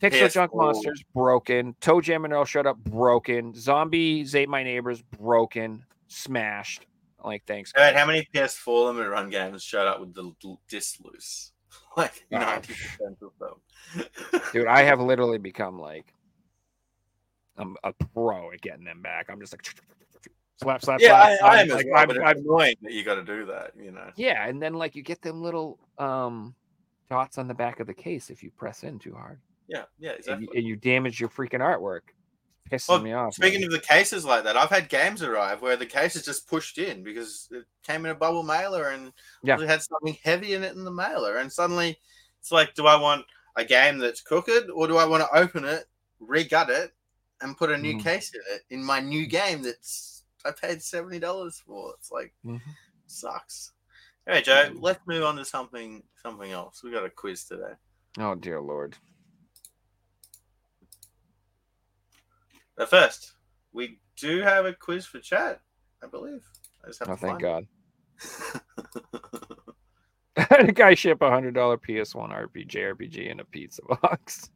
PixelJunk 0.00 0.54
Monsters 0.54 1.02
broken. 1.14 1.74
ToeJam 1.80 2.24
and 2.24 2.32
Earl 2.32 2.44
showed 2.44 2.66
up 2.66 2.78
broken. 2.78 3.54
Zombies 3.54 4.34
Ate 4.34 4.48
My 4.48 4.62
Neighbors 4.62 5.02
broken, 5.18 5.84
smashed. 6.06 6.86
Like, 7.24 7.44
thanks. 7.46 7.72
about 7.72 7.94
guys. 7.94 7.98
how 7.98 8.06
many 8.06 8.28
PS4 8.34 8.86
limited 8.86 9.08
run 9.08 9.30
games 9.30 9.62
showed 9.62 9.88
up 9.88 10.00
with 10.00 10.14
the 10.14 10.32
disc 10.68 10.98
loose? 11.02 11.52
Like 11.96 12.26
Oh. 12.32 12.38
ninety 12.38 12.74
percent 12.74 13.16
of 13.22 13.32
them. 13.40 14.04
dude 14.52 14.66
i 14.66 14.82
have 14.82 15.00
literally 15.10 15.38
become 15.38 15.78
like 15.78 16.12
i'm 17.56 17.76
a 17.84 17.92
pro 18.12 18.52
at 18.52 18.60
getting 18.60 18.84
them 18.84 19.00
back 19.00 19.26
i'm 19.30 19.40
just 19.40 19.52
like 19.52 19.64
slap 20.62 20.82
slap 20.82 21.00
yeah, 21.00 21.14
I, 21.14 21.36
slap 21.36 21.50
I 21.52 21.60
am 21.62 21.68
like, 21.68 21.86
well, 21.90 21.96
I've- 22.02 22.06
but 22.08 22.16
it's 22.16 22.24
I've- 22.26 22.40
annoying 22.40 22.76
that 22.82 22.92
you 22.92 23.02
got 23.04 23.14
to 23.16 23.24
do 23.24 23.46
that. 23.46 23.72
You 23.82 23.92
know. 23.92 24.10
yeah 24.16 24.46
and 24.46 24.60
then 24.60 24.74
like 24.74 24.94
you 24.94 25.02
get 25.02 25.22
them 25.22 25.40
little 25.42 25.78
um 25.98 26.54
dots 27.08 27.38
on 27.38 27.48
the 27.48 27.54
back 27.54 27.80
of 27.80 27.86
the 27.86 27.94
case 27.94 28.30
if 28.30 28.42
you 28.42 28.50
press 28.50 28.82
in 28.82 28.98
too 28.98 29.14
hard 29.14 29.38
Yeah, 29.68 29.84
yeah, 29.98 30.12
and, 30.28 30.42
you, 30.42 30.48
and 30.54 30.64
you 30.64 30.76
damage 30.76 31.18
your 31.20 31.28
freaking 31.30 31.60
artwork 31.60 32.12
pisses 32.70 32.88
Well, 32.88 33.00
me 33.02 33.12
off 33.12 33.34
Speaking 33.34 33.60
man. 33.60 33.68
of 33.68 33.72
the 33.72 33.86
cases 33.86 34.24
like 34.24 34.44
that, 34.44 34.56
I've 34.56 34.70
had 34.70 34.88
games 34.88 35.22
arrive 35.22 35.62
where 35.62 35.76
the 35.76 35.86
case 35.86 36.16
is 36.16 36.24
just 36.24 36.48
pushed 36.48 36.78
in 36.78 37.02
because 37.02 37.48
it 37.50 37.64
came 37.82 38.04
in 38.04 38.10
a 38.12 38.14
bubble 38.14 38.42
mailer 38.42 38.88
and 38.90 39.12
Yeah. 39.42 39.60
it 39.60 39.68
had 39.68 39.82
something 39.82 40.16
heavy 40.22 40.54
in 40.54 40.62
it 40.62 40.74
in 40.74 40.84
the 40.84 40.90
mailer. 40.90 41.36
And 41.38 41.52
suddenly 41.52 41.98
it's 42.40 42.52
like, 42.52 42.74
do 42.74 42.86
I 42.86 42.96
want 43.00 43.24
a 43.56 43.64
game 43.64 43.98
that's 43.98 44.20
crooked 44.20 44.70
or 44.70 44.86
do 44.86 44.96
I 44.96 45.04
want 45.06 45.22
to 45.22 45.38
open 45.38 45.64
it, 45.64 45.86
regut 46.20 46.68
it, 46.68 46.92
and 47.40 47.56
put 47.56 47.70
a 47.70 47.76
new 47.78 47.94
Mhm. 47.94 48.02
case 48.02 48.32
in 48.34 48.40
it 48.54 48.62
in 48.70 48.82
my 48.84 49.00
new 49.00 49.26
game 49.26 49.62
that's 49.62 50.24
I 50.44 50.52
paid 50.52 50.80
seventy 50.82 51.18
dollars 51.18 51.58
for? 51.66 51.94
It's 51.98 52.10
like 52.10 52.32
Mhm. 52.44 52.60
sucks. 53.06 53.72
Hey 54.26 54.42
Joe, 54.42 54.70
Mhm. 54.70 54.78
let's 54.80 55.06
move 55.06 55.22
on 55.24 55.36
to 55.36 55.44
something 55.44 56.02
something 56.22 56.50
else. 56.52 56.82
We 56.82 56.90
got 56.90 57.04
a 57.04 57.10
quiz 57.10 57.44
today. 57.44 57.74
oh 58.18 58.34
dear 58.34 58.60
lord 58.62 58.96
But 62.76 62.90
first, 62.90 63.32
we 63.72 64.00
do 64.16 64.40
have 64.42 64.64
a 64.66 64.72
quiz 64.72 65.06
for 65.06 65.18
chat, 65.18 65.60
I 66.02 66.06
believe. 66.06 66.44
I 66.84 66.88
just 66.88 67.00
have 67.00 67.08
oh 67.08 67.14
to 67.14 67.20
thank 67.20 67.40
god 67.40 67.66
the 70.36 70.72
guy 70.74 70.94
ship 70.94 71.20
a 71.22 71.30
hundred 71.30 71.54
dollar 71.54 71.76
ps1 71.76 72.14
rpg 72.14 72.70
rpg 72.94 73.30
in 73.30 73.40
a 73.40 73.44
pizza 73.44 73.82
box 73.82 74.50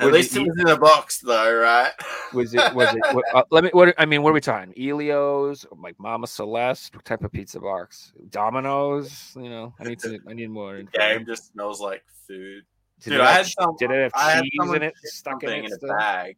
At 0.00 0.12
least 0.12 0.36
it 0.36 0.42
it 0.42 0.46
was 0.48 0.56
in 0.60 0.68
a 0.68 0.78
box, 0.78 1.18
though, 1.18 1.58
right? 1.58 1.90
was 2.32 2.54
it 2.54 2.72
was 2.72 2.94
it 2.94 3.00
what, 3.14 3.24
uh, 3.34 3.42
let 3.50 3.64
me 3.64 3.70
what 3.72 3.94
i 3.98 4.06
mean 4.06 4.22
what 4.22 4.30
are 4.30 4.34
we 4.34 4.40
talking 4.40 4.72
Ellio's 4.76 5.66
like 5.76 5.98
mama 5.98 6.26
celeste 6.26 6.94
what 6.94 7.04
type 7.04 7.24
of 7.24 7.32
pizza 7.32 7.58
box 7.58 8.12
domino's 8.30 9.32
you 9.34 9.50
know 9.50 9.74
i 9.80 9.84
need 9.84 9.98
to 9.98 10.20
i 10.28 10.32
need 10.34 10.50
more 10.50 10.76
The 10.76 10.84
game 10.98 11.26
just 11.26 11.52
smells 11.52 11.80
like 11.80 12.04
food. 12.28 12.64
Did 13.00 13.10
Dude, 13.10 13.20
it 13.20 13.24
I 13.24 13.32
had 13.32 13.46
some. 13.46 13.76
did 13.78 13.90
it 13.90 14.12
have 14.12 14.12
had 14.14 14.42
cheese 14.42 14.74
in 14.74 14.82
it 14.82 14.94
stuck 15.04 15.42
in 15.42 15.50
it 15.50 15.64
in 15.64 15.72
a 15.72 15.94
bag, 15.94 16.36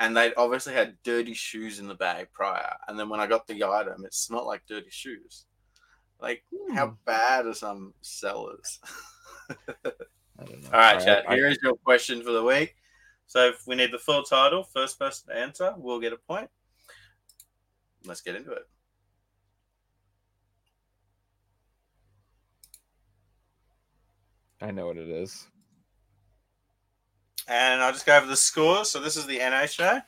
and 0.00 0.16
they 0.16 0.34
obviously 0.34 0.74
had 0.74 0.96
dirty 1.04 1.34
shoes 1.34 1.78
in 1.78 1.86
the 1.88 1.94
bag 1.94 2.28
prior. 2.32 2.74
And 2.88 2.98
then 2.98 3.08
when 3.08 3.20
I 3.20 3.26
got 3.26 3.46
the 3.46 3.62
item, 3.64 4.04
it 4.04 4.14
smelled 4.14 4.46
like 4.46 4.62
dirty 4.68 4.90
shoes. 4.90 5.46
Like, 6.20 6.44
Hmm. 6.52 6.74
how 6.74 6.96
bad 7.04 7.46
are 7.46 7.54
some 7.54 7.94
sellers? 8.00 8.80
I. 9.50 9.54
All 10.38 10.46
right, 10.72 10.96
I- 10.96 11.04
chat. 11.04 11.24
I- 11.28 11.34
Here 11.36 11.46
is 11.48 11.58
your 11.62 11.74
question 11.76 12.22
for 12.22 12.32
the 12.32 12.42
week. 12.42 12.74
So 13.26 13.46
if 13.48 13.66
we 13.66 13.74
need 13.74 13.92
the 13.92 13.98
full 13.98 14.22
title, 14.22 14.64
first 14.64 14.98
person 14.98 15.28
to 15.28 15.38
answer 15.38 15.74
we'll 15.76 16.00
get 16.00 16.12
a 16.12 16.16
point. 16.16 16.50
Let's 18.04 18.20
get 18.20 18.36
into 18.36 18.52
it. 18.52 18.68
I 24.60 24.70
know 24.70 24.86
what 24.86 24.96
it 24.96 25.08
is. 25.08 25.46
And 27.46 27.82
I'll 27.82 27.92
just 27.92 28.06
go 28.06 28.16
over 28.16 28.26
the 28.26 28.36
scores. 28.36 28.90
So 28.90 29.00
this 29.00 29.16
is 29.16 29.26
the 29.26 29.38
NA 29.38 29.66
show. 29.66 30.00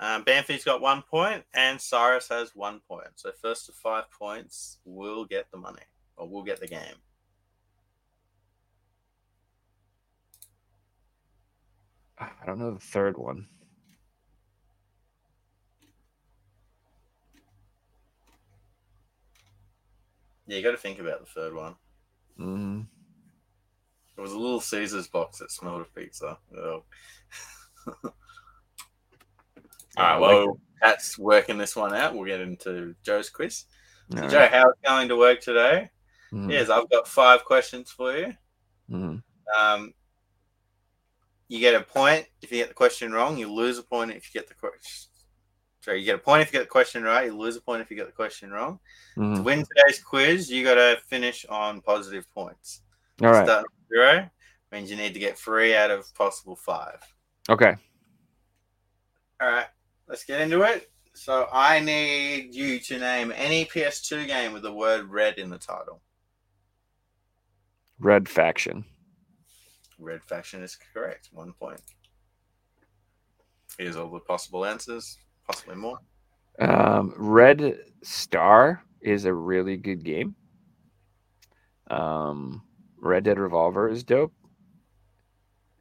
Um, 0.00 0.24
Banfi's 0.24 0.64
got 0.64 0.80
one 0.80 1.02
point, 1.02 1.44
and 1.54 1.80
Cyrus 1.80 2.28
has 2.28 2.56
one 2.56 2.80
point. 2.88 3.06
So 3.14 3.30
first 3.40 3.66
to 3.66 3.72
five 3.72 4.10
points 4.10 4.78
will 4.84 5.24
get 5.24 5.50
the 5.52 5.58
money, 5.58 5.82
or 6.16 6.28
will 6.28 6.42
get 6.42 6.60
the 6.60 6.66
game. 6.66 6.96
I 12.18 12.30
don't 12.46 12.58
know 12.58 12.74
the 12.74 12.80
third 12.80 13.16
one. 13.16 13.46
Yeah, 20.46 20.56
you 20.56 20.62
got 20.62 20.72
to 20.72 20.76
think 20.76 20.98
about 20.98 21.20
the 21.20 21.26
third 21.26 21.54
one. 21.54 21.76
Mm, 22.38 22.86
It 24.22 24.26
was 24.26 24.32
a 24.34 24.38
little 24.38 24.60
Caesar's 24.60 25.08
box 25.08 25.40
that 25.40 25.50
smelled 25.50 25.80
of 25.80 25.92
pizza. 25.96 26.38
Oh. 26.56 26.84
All 28.04 28.12
right, 29.96 30.16
like 30.16 30.20
well, 30.20 30.60
that's 30.80 31.18
working 31.18 31.58
this 31.58 31.74
one 31.74 31.92
out. 31.92 32.14
We'll 32.14 32.26
get 32.26 32.40
into 32.40 32.94
Joe's 33.02 33.30
quiz. 33.30 33.64
all 34.12 34.18
So. 34.22 34.28
Joe, 34.28 34.46
how 34.48 34.70
it's 34.70 34.80
going 34.86 35.08
to 35.08 35.16
work 35.16 35.40
today? 35.40 35.90
Mhm, 36.32 36.52
Yes, 36.52 36.70
I've 36.70 36.88
got 36.88 37.08
five 37.08 37.44
questions 37.44 37.90
for 37.90 38.16
you. 38.16 38.32
mhm. 38.88 39.24
Um, 39.58 39.92
you 41.48 41.58
get 41.58 41.74
a 41.74 41.80
point 41.84 42.24
if 42.42 42.52
you 42.52 42.58
get 42.58 42.68
the 42.68 42.74
question 42.74 43.10
wrong. 43.10 43.36
You 43.36 43.52
lose 43.52 43.76
a 43.78 43.82
point 43.82 44.12
if 44.12 44.32
you 44.32 44.40
get 44.40 44.48
the 44.48 44.54
question. 44.54 45.10
Sorry, 45.80 45.98
you 45.98 46.04
get 46.06 46.14
a 46.14 46.18
point 46.18 46.42
if 46.42 46.52
you 46.52 46.60
get 46.60 46.66
the 46.66 46.70
question 46.70 47.02
right. 47.02 47.26
You 47.26 47.36
lose 47.36 47.56
a 47.56 47.60
point 47.60 47.82
if 47.82 47.90
you 47.90 47.96
get 47.96 48.06
the 48.06 48.12
question 48.12 48.52
wrong. 48.52 48.78
To 49.16 49.20
Mhm. 49.20 49.42
win 49.44 49.64
today's 49.66 50.00
quiz, 50.00 50.48
you 50.48 50.62
got 50.62 50.76
to 50.76 51.00
finish 51.08 51.44
on 51.46 51.80
positive 51.80 52.30
points. 52.32 52.82
All 53.20 53.30
right. 53.32 53.40
With 53.40 53.48
zero 53.94 54.30
means 54.70 54.90
you 54.90 54.96
need 54.96 55.14
to 55.14 55.20
get 55.20 55.38
three 55.38 55.76
out 55.76 55.90
of 55.90 56.12
possible 56.14 56.56
five. 56.56 57.00
Okay. 57.48 57.76
All 59.40 59.48
right, 59.50 59.66
let's 60.08 60.24
get 60.24 60.40
into 60.40 60.62
it. 60.62 60.90
So 61.14 61.46
I 61.52 61.78
need 61.80 62.54
you 62.54 62.78
to 62.78 62.98
name 62.98 63.32
any 63.36 63.66
PS2 63.66 64.26
game 64.26 64.52
with 64.52 64.62
the 64.62 64.72
word 64.72 65.10
red 65.10 65.38
in 65.38 65.50
the 65.50 65.58
title. 65.58 66.00
Red 67.98 68.28
Faction. 68.28 68.84
Red 69.98 70.22
faction 70.24 70.62
is 70.62 70.76
correct. 70.92 71.28
One 71.32 71.52
point. 71.52 71.80
Here's 73.78 73.96
all 73.96 74.10
the 74.10 74.20
possible 74.20 74.64
answers, 74.64 75.16
possibly 75.46 75.76
more. 75.76 75.98
Um, 76.58 77.14
Red 77.16 77.78
Star 78.02 78.82
is 79.00 79.24
a 79.24 79.32
really 79.32 79.76
good 79.76 80.04
game. 80.04 80.34
Um, 81.90 82.62
Red 83.02 83.24
Dead 83.24 83.38
Revolver 83.38 83.88
is 83.88 84.04
dope, 84.04 84.32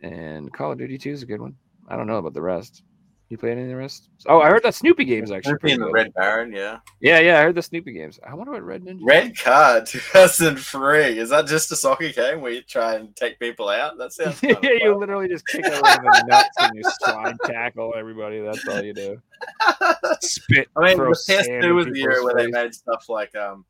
and 0.02 0.52
Call 0.52 0.72
of 0.72 0.80
Duty 0.80 0.98
Two 0.98 1.12
is 1.12 1.24
a 1.24 1.28
good 1.28 1.40
one. 1.40 1.56
I 1.88 1.96
don't 1.96 2.08
know 2.08 2.18
about 2.18 2.34
the 2.34 2.42
rest. 2.42 2.84
You 3.30 3.38
play 3.38 3.52
any 3.52 3.62
of 3.62 3.70
the 3.70 3.78
rest? 3.78 4.10
Oh, 4.26 4.42
I 4.42 4.50
heard 4.50 4.64
that 4.64 4.76
Snoopy 4.76 5.06
game's 5.06 5.32
actually 5.32 5.52
Snoopy 5.52 5.72
and 5.72 5.84
the. 5.84 5.92
Red 5.92 6.14
Baron, 6.16 6.52
yeah. 6.52 6.80
Yeah, 7.00 7.20
yeah, 7.20 7.40
I 7.40 7.44
heard 7.44 7.56
the 7.56 7.62
Snoopy 7.62 7.94
games. 7.94 8.20
I 8.28 8.34
wonder 8.34 8.52
what 8.52 8.62
Red 8.62 8.84
Ninja. 8.84 9.00
Red 9.04 9.38
Card 9.38 9.86
2003. 9.86 11.18
Is 11.18 11.30
that 11.30 11.48
just 11.48 11.72
a 11.72 11.78
soccer 11.78 12.10
game 12.10 12.42
where 12.42 12.52
you 12.52 12.62
try 12.62 12.96
and 12.96 13.16
take 13.16 13.40
people 13.40 13.70
out? 13.70 13.98
That 13.98 14.12
sounds 14.12 14.38
yeah, 14.44 14.56
you 14.62 14.98
literally 14.98 15.30
just 15.30 15.48
kick 15.48 15.64
everyone 15.66 16.28
nuts 16.28 16.50
and 16.60 16.76
you 16.76 16.82
slide 17.00 17.38
tackle 17.46 17.94
everybody. 17.96 18.42
That's 18.42 18.68
all 18.68 18.82
you 18.82 18.94
do. 18.94 19.22
Spit. 20.22 20.68
I 20.76 20.82
mean, 20.82 20.98
the 20.98 21.04
PS2 21.06 21.74
was 21.74 21.86
the 21.86 21.92
people's 21.94 22.26
where 22.26 22.36
they 22.36 22.48
made 22.48 22.76
stuff 22.76 23.08
like 23.08 23.34
um, 23.36 23.64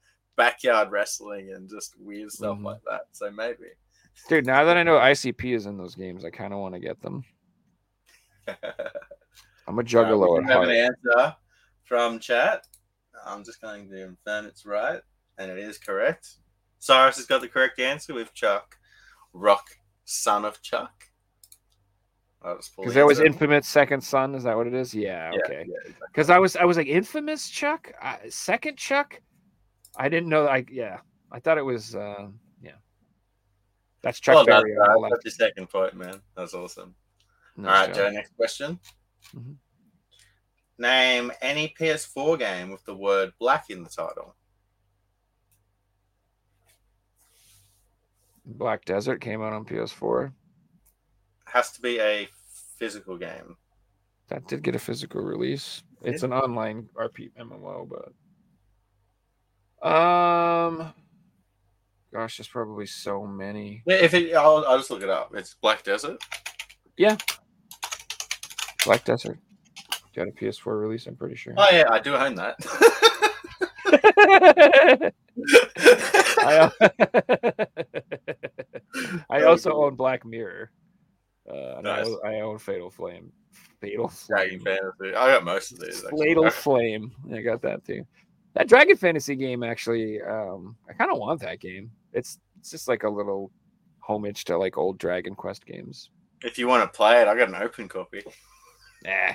backyard 0.45 0.89
wrestling 0.91 1.51
and 1.53 1.69
just 1.69 1.93
weird 1.99 2.31
stuff 2.31 2.57
Mhm. 2.57 2.63
like 2.63 2.81
that. 2.89 3.01
So 3.11 3.29
maybe. 3.29 3.67
Dude, 4.27 4.45
now 4.45 4.63
that 4.65 4.75
I 4.77 4.83
know 4.83 4.97
ICP 4.97 5.53
is 5.53 5.65
in 5.67 5.77
those 5.77 5.95
games, 5.95 6.25
I 6.25 6.29
kind 6.31 6.51
of 6.53 6.59
want 6.59 6.73
to 6.73 6.79
get 6.79 6.99
them. 7.01 7.23
I'm 9.67 9.77
a 9.79 9.83
juggalo 9.83 10.39
we 10.39 10.45
have 10.51 10.63
an 10.63 10.71
answer 10.71 11.35
from 11.83 12.19
chat. 12.19 12.65
I'm 13.25 13.43
just 13.43 13.61
going 13.61 13.87
to 13.89 14.05
confirm 14.05 14.45
it's 14.47 14.65
right, 14.65 15.01
and 15.37 15.51
it 15.51 15.59
is 15.59 15.77
correct. 15.77 16.27
Cyrus 16.79 17.17
has 17.17 17.27
got 17.27 17.41
the 17.41 17.47
correct 17.47 17.79
answer 17.79 18.13
with 18.15 18.33
Chuck, 18.33 18.77
Rock, 19.33 19.69
son 20.05 20.43
of 20.45 20.59
Chuck. 20.63 21.03
Because 22.41 22.71
the 22.75 22.89
that 23.01 23.05
was. 23.05 23.19
Infamous 23.19 23.67
Second 23.67 24.01
Son. 24.03 24.33
Is 24.33 24.43
that 24.43 24.57
what 24.57 24.65
it 24.65 24.73
is? 24.73 24.95
Yeah. 24.95 25.29
Yeah, 25.31 25.39
Okay. 25.45 25.65
yeah, 25.67 25.75
exactly. 25.85 26.07
Because 26.07 26.29
I 26.31 26.39
was 26.39 26.55
I 26.55 26.63
was 26.65 26.75
like 26.77 26.87
Infamous 26.87 27.47
Chuck, 27.49 27.91
uh, 28.01 28.17
Second 28.29 28.77
Chuck. 28.77 29.21
I 29.97 30.09
didn't 30.09 30.29
know. 30.29 30.47
I 30.47 30.65
yeah. 30.71 30.99
I 31.31 31.39
thought 31.39 31.57
it 31.57 31.65
was. 31.65 31.95
uh 31.95 32.27
Yeah. 32.61 32.71
That's 34.01 34.19
Chuck 34.19 34.35
Well 34.35 34.45
Berry. 34.45 34.75
on 34.77 35.01
the 35.01 35.09
That's 35.09 35.25
your 35.39 35.47
second 35.47 35.67
point, 35.69 35.95
man. 35.95 36.21
That's 36.35 36.53
awesome. 36.53 36.95
All 37.57 37.65
right. 37.65 37.93
Joe. 37.93 38.09
Next 38.09 38.35
question. 38.35 38.79
Mhm. 39.35 39.55
Name 40.77 41.31
any 41.41 41.73
PS4 41.79 42.39
game 42.39 42.71
with 42.71 42.83
the 42.85 42.95
word 42.95 43.33
black 43.39 43.69
in 43.69 43.83
the 43.83 43.89
title. 43.89 44.35
Black 48.45 48.85
Desert 48.85 49.21
came 49.21 49.41
out 49.41 49.53
on 49.53 49.65
PS4. 49.65 50.33
Has 51.45 51.71
to 51.73 51.81
be 51.81 51.99
a 51.99 52.27
physical 52.77 53.17
game. 53.17 53.55
That 54.29 54.47
did 54.47 54.63
get 54.63 54.75
a 54.75 54.79
physical 54.79 55.21
release. 55.21 55.83
It's 56.01 56.23
an 56.23 56.33
online 56.33 56.89
RP 56.95 57.31
MMO, 57.37 57.87
but 57.87 58.11
um, 59.82 60.93
gosh, 62.13 62.38
there's 62.38 62.47
probably 62.47 62.86
so 62.86 63.25
many. 63.25 63.84
If 63.86 64.13
it, 64.13 64.34
I'll, 64.36 64.65
I'll 64.67 64.77
just 64.77 64.91
look 64.91 65.03
it 65.03 65.09
up. 65.09 65.34
It's 65.36 65.55
Black 65.55 65.84
Desert. 65.84 66.21
Yeah, 66.97 67.17
Black 68.86 69.03
Desert 69.05 69.39
got 70.15 70.27
a 70.27 70.32
PS4 70.32 70.79
release. 70.79 71.07
I'm 71.07 71.15
pretty 71.15 71.36
sure. 71.36 71.53
Oh 71.57 71.69
yeah, 71.71 71.86
I 71.89 71.99
do 71.99 72.15
own 72.15 72.36
that. 72.36 72.55
I, 76.43 76.71
I 79.29 79.43
also 79.43 79.71
own 79.84 79.95
Black 79.95 80.25
Mirror. 80.25 80.71
Uh, 81.49 81.75
and 81.77 81.84
Nice. 81.84 82.05
I, 82.05 82.09
own, 82.09 82.19
I 82.25 82.39
own 82.41 82.57
Fatal 82.59 82.89
Flame. 82.89 83.32
Fatal 83.79 84.07
Flame. 84.07 84.59
Fantasy. 84.61 85.15
I 85.15 85.34
got 85.34 85.43
most 85.43 85.71
of 85.71 85.79
these. 85.79 86.03
actually. 86.03 86.27
Fatal 86.27 86.49
Flame. 86.49 87.11
I 87.34 87.41
got 87.41 87.61
that 87.63 87.84
too. 87.86 88.05
That 88.53 88.67
Dragon 88.67 88.97
Fantasy 88.97 89.35
game 89.35 89.63
actually, 89.63 90.21
um, 90.21 90.75
I 90.89 90.93
kind 90.93 91.11
of 91.11 91.17
want 91.17 91.41
that 91.41 91.59
game. 91.59 91.91
It's 92.13 92.37
it's 92.59 92.69
just 92.69 92.87
like 92.87 93.03
a 93.03 93.09
little 93.09 93.51
homage 94.07 94.43
to 94.45 94.57
like 94.57 94.77
old 94.77 94.97
Dragon 94.97 95.35
Quest 95.35 95.65
games. 95.65 96.09
If 96.43 96.57
you 96.57 96.67
want 96.67 96.83
to 96.83 96.95
play 96.95 97.21
it, 97.21 97.27
I 97.27 97.35
got 97.37 97.49
an 97.49 97.55
open 97.55 97.87
copy. 97.87 98.23
Nah, 99.03 99.33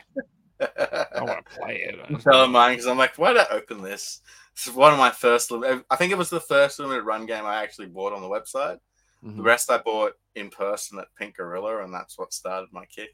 I 0.60 1.22
want 1.22 1.46
to 1.46 1.54
play 1.58 1.76
it. 1.76 1.98
I'm 2.06 2.18
telling 2.18 2.50
mine 2.52 2.72
because 2.72 2.86
I'm 2.86 2.98
like, 2.98 3.16
why 3.16 3.32
did 3.32 3.42
I 3.42 3.46
open 3.52 3.82
this? 3.82 4.20
This 4.54 4.66
is 4.66 4.74
one 4.74 4.92
of 4.92 4.98
my 4.98 5.10
first. 5.10 5.50
I 5.52 5.96
think 5.96 6.12
it 6.12 6.18
was 6.18 6.30
the 6.30 6.40
first 6.40 6.78
limited 6.78 7.04
run 7.04 7.26
game 7.26 7.44
I 7.44 7.62
actually 7.62 7.86
bought 7.88 8.12
on 8.12 8.22
the 8.22 8.28
website. 8.28 8.78
The 9.22 9.42
Mhm. 9.42 9.44
rest 9.44 9.70
I 9.70 9.78
bought 9.78 10.12
in 10.34 10.50
person 10.50 10.98
at 10.98 11.08
Pink 11.18 11.36
Gorilla, 11.36 11.82
and 11.82 11.92
that's 11.92 12.18
what 12.18 12.32
started 12.32 12.68
my 12.72 12.84
kick. 12.86 13.10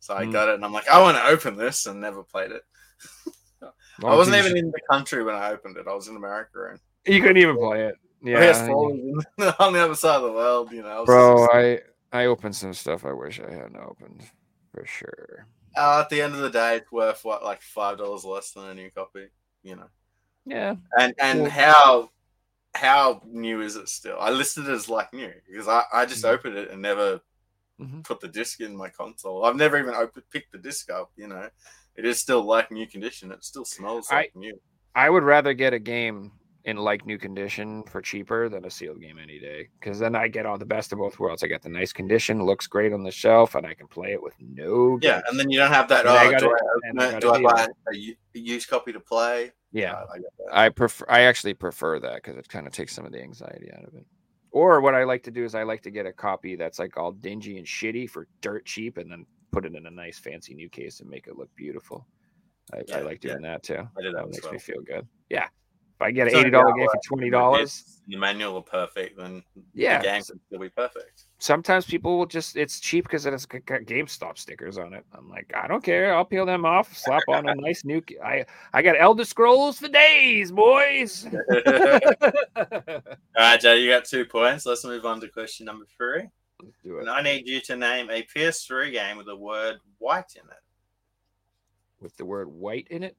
So 0.00 0.14
I 0.14 0.26
Mm. 0.26 0.32
got 0.32 0.48
it, 0.48 0.54
and 0.56 0.64
I'm 0.64 0.72
like, 0.72 0.88
I 0.88 1.00
want 1.00 1.16
to 1.16 1.24
open 1.26 1.56
this, 1.56 1.86
and 1.86 2.00
never 2.00 2.22
played 2.24 2.50
it. 2.50 2.62
Oh, 4.02 4.08
I 4.08 4.14
wasn't 4.16 4.36
geez. 4.36 4.46
even 4.46 4.58
in 4.58 4.70
the 4.70 4.80
country 4.90 5.22
when 5.24 5.34
I 5.34 5.50
opened 5.52 5.76
it. 5.76 5.86
I 5.88 5.94
was 5.94 6.08
in 6.08 6.16
America, 6.16 6.68
and 6.70 6.80
You 7.06 7.20
couldn't 7.20 7.36
even 7.38 7.56
play 7.56 7.86
it. 7.86 7.94
yeah, 8.22 8.40
Yeah, 8.42 9.52
on 9.58 9.72
the 9.72 9.80
other 9.84 9.94
side 9.94 10.16
of 10.16 10.22
the 10.22 10.32
world. 10.32 10.72
You 10.72 10.82
know, 10.82 11.02
I 11.02 11.04
bro. 11.04 11.46
I 11.52 11.80
I 12.12 12.26
opened 12.26 12.56
some 12.56 12.74
stuff 12.74 13.04
I 13.04 13.12
wish 13.12 13.40
I 13.40 13.50
hadn't 13.50 13.76
opened 13.76 14.22
for 14.72 14.84
sure. 14.86 15.46
Uh, 15.76 16.00
at 16.00 16.08
the 16.08 16.22
end 16.22 16.34
of 16.34 16.40
the 16.40 16.50
day, 16.50 16.76
it's 16.76 16.92
worth 16.92 17.24
what, 17.24 17.42
like 17.42 17.60
five 17.60 17.98
dollars 17.98 18.24
less 18.24 18.52
than 18.52 18.64
a 18.68 18.74
new 18.74 18.90
copy. 18.90 19.28
You 19.62 19.76
know, 19.76 19.88
Yeah, 20.46 20.76
and 20.98 21.14
and 21.20 21.42
Well- 21.42 21.50
how 21.50 22.10
how 22.74 23.22
new 23.24 23.60
is 23.60 23.76
it 23.76 23.88
still? 23.88 24.16
I 24.18 24.30
listed 24.30 24.66
it 24.68 24.72
as 24.72 24.88
like 24.88 25.12
new 25.12 25.32
because 25.48 25.68
I, 25.68 25.84
I 25.92 26.06
just 26.06 26.24
Mhm. 26.24 26.30
opened 26.30 26.56
it 26.58 26.70
and 26.70 26.82
never 26.82 27.20
Mhm. 27.80 28.02
put 28.04 28.18
the 28.20 28.26
disc 28.28 28.60
in 28.60 28.76
my 28.76 28.88
console. 28.88 29.44
I've 29.44 29.54
never 29.56 29.78
even 29.78 29.94
opened 29.94 30.28
picked 30.30 30.50
the 30.52 30.58
disc 30.58 30.90
up. 30.90 31.10
You 31.16 31.28
know, 31.28 31.48
it 31.96 32.04
is 32.04 32.18
still 32.18 32.42
like 32.44 32.70
new 32.70 32.86
condition. 32.86 33.30
It 33.32 33.44
still 33.44 33.64
smells 33.64 34.08
I- 34.10 34.16
like 34.16 34.36
new. 34.36 34.58
I 34.96 35.10
would 35.10 35.24
rather 35.24 35.54
get 35.54 35.72
a 35.72 35.78
game 35.80 36.30
in 36.66 36.76
like 36.76 37.04
new 37.04 37.18
condition 37.18 37.82
for 37.84 38.00
cheaper 38.00 38.48
than 38.48 38.64
a 38.64 38.70
sealed 38.70 39.00
game 39.00 39.18
any 39.18 39.38
day 39.38 39.68
because 39.80 39.98
then 39.98 40.14
I 40.16 40.28
get 40.28 40.46
all 40.46 40.56
the 40.56 40.64
best 40.64 40.92
of 40.92 40.98
both 40.98 41.18
worlds. 41.18 41.42
I 41.42 41.46
get 41.48 41.62
the 41.62 41.68
nice 41.68 41.92
condition, 41.92 42.42
looks 42.44 42.66
great 42.66 42.92
on 42.92 43.02
the 43.02 43.10
shelf, 43.10 43.54
and 43.54 43.66
I 43.66 43.74
can 43.74 43.86
play 43.88 44.12
it 44.12 44.22
with 44.22 44.34
no. 44.40 44.98
Yeah, 45.02 45.20
and 45.28 45.38
then 45.38 45.50
you 45.50 45.58
don't 45.58 45.72
have 45.72 45.88
that. 45.88 46.06
And 46.06 46.10
I 46.10 46.26
Oh, 46.26 46.30
got 46.30 46.40
do 46.40 46.56
I, 47.00 47.16
I 47.16 47.18
do 47.20 47.30
I 47.32 47.42
buy 47.42 47.66
a 47.92 48.38
used 48.38 48.68
copy 48.68 48.92
to 48.92 49.00
play? 49.00 49.52
yeah. 49.72 49.94
Uh, 49.94 50.06
I. 50.52 50.66
I 50.66 50.68
prefer. 50.70 51.04
I 51.08 51.22
actually 51.22 51.54
prefer 51.54 51.98
that 52.00 52.14
because 52.22 52.36
it 52.36 52.48
kind 52.48 52.66
of 52.66 52.72
takes 52.72 52.94
some 52.94 53.04
of 53.04 53.12
the 53.12 53.20
anxiety 53.20 53.70
out 53.76 53.84
of 53.86 53.94
it. 53.94 54.06
Or 54.52 54.80
what 54.80 54.94
I 54.94 55.02
like 55.02 55.24
to 55.24 55.32
do 55.32 55.44
is 55.44 55.56
I 55.56 55.64
like 55.64 55.82
to 55.82 55.90
get 55.90 56.06
a 56.06 56.12
copy 56.12 56.54
that's 56.54 56.78
like 56.78 56.96
all 56.96 57.10
dingy 57.10 57.58
and 57.58 57.66
shitty 57.66 58.08
for 58.08 58.28
dirt 58.40 58.64
cheap, 58.64 58.96
and 58.98 59.10
then 59.10 59.26
put 59.54 59.64
it 59.64 59.74
in 59.74 59.86
a 59.86 59.90
nice 59.90 60.18
fancy 60.18 60.52
new 60.54 60.68
case 60.68 61.00
and 61.00 61.08
make 61.08 61.26
it 61.28 61.38
look 61.38 61.54
beautiful. 61.56 62.06
I, 62.72 62.82
Yeah, 62.88 62.98
I 62.98 63.00
like 63.02 63.20
doing 63.20 63.42
that 63.42 63.62
too. 63.62 63.74
I 63.96 64.02
did 64.02 64.14
that 64.14 64.22
That 64.24 64.30
makes 64.30 64.42
well. 64.42 64.52
me 64.52 64.58
feel 64.58 64.82
good. 64.82 65.06
Yeah. 65.30 65.44
If 65.96 66.02
I 66.02 66.10
get 66.10 66.26
an 66.26 66.32
So, 66.32 66.40
eighty 66.40 66.50
dollar 66.50 66.72
game 66.76 66.88
for 66.92 67.00
twenty 67.06 67.30
dollars, 67.30 68.00
The 68.08 68.16
manual 68.16 68.56
are 68.56 68.62
perfect, 68.62 69.16
then 69.16 69.44
Yeah. 69.74 69.98
the 69.98 70.04
game 70.04 70.22
still 70.22 70.58
be 70.58 70.68
perfect. 70.68 71.26
sometimes 71.38 71.86
people 71.86 72.18
will 72.18 72.26
just 72.26 72.56
it's 72.56 72.80
cheap 72.80 73.04
because 73.04 73.26
it 73.26 73.32
has 73.32 73.46
GameStop 73.46 74.36
stickers 74.36 74.76
on 74.76 74.92
it. 74.92 75.04
I'm 75.16 75.28
like, 75.30 75.52
I 75.54 75.68
don't 75.68 75.84
care. 75.84 76.12
I'll 76.14 76.24
peel 76.24 76.46
them 76.46 76.64
off, 76.64 76.96
slap 76.96 77.22
on 77.28 77.48
a 77.48 77.54
nice 77.66 77.84
new. 77.84 78.02
I 78.24 78.44
I 78.72 78.82
got 78.82 78.96
Elder 79.00 79.24
Scrolls 79.24 79.78
for 79.78 79.86
days, 79.88 80.50
boys. 80.50 81.26
All 82.56 83.00
right, 83.38 83.60
Joe, 83.60 83.74
you 83.74 83.88
got 83.90 84.04
two 84.04 84.24
points. 84.24 84.66
Let's 84.66 84.84
move 84.84 85.04
on 85.06 85.20
to 85.20 85.28
question 85.28 85.66
number 85.66 85.84
three. 85.96 86.24
Do 86.82 86.98
it 86.98 87.00
And 87.02 87.10
I 87.10 87.22
need 87.22 87.46
you 87.48 87.60
to 87.62 87.76
name 87.76 88.10
a 88.10 88.22
PS3 88.22 88.92
game 88.92 89.16
with 89.16 89.26
the 89.26 89.36
word 89.36 89.76
white 89.98 90.34
in 90.36 90.48
it. 90.48 90.62
with 92.00 92.16
the 92.16 92.24
word 92.24 92.48
white 92.48 92.86
in 92.90 93.02
it. 93.02 93.16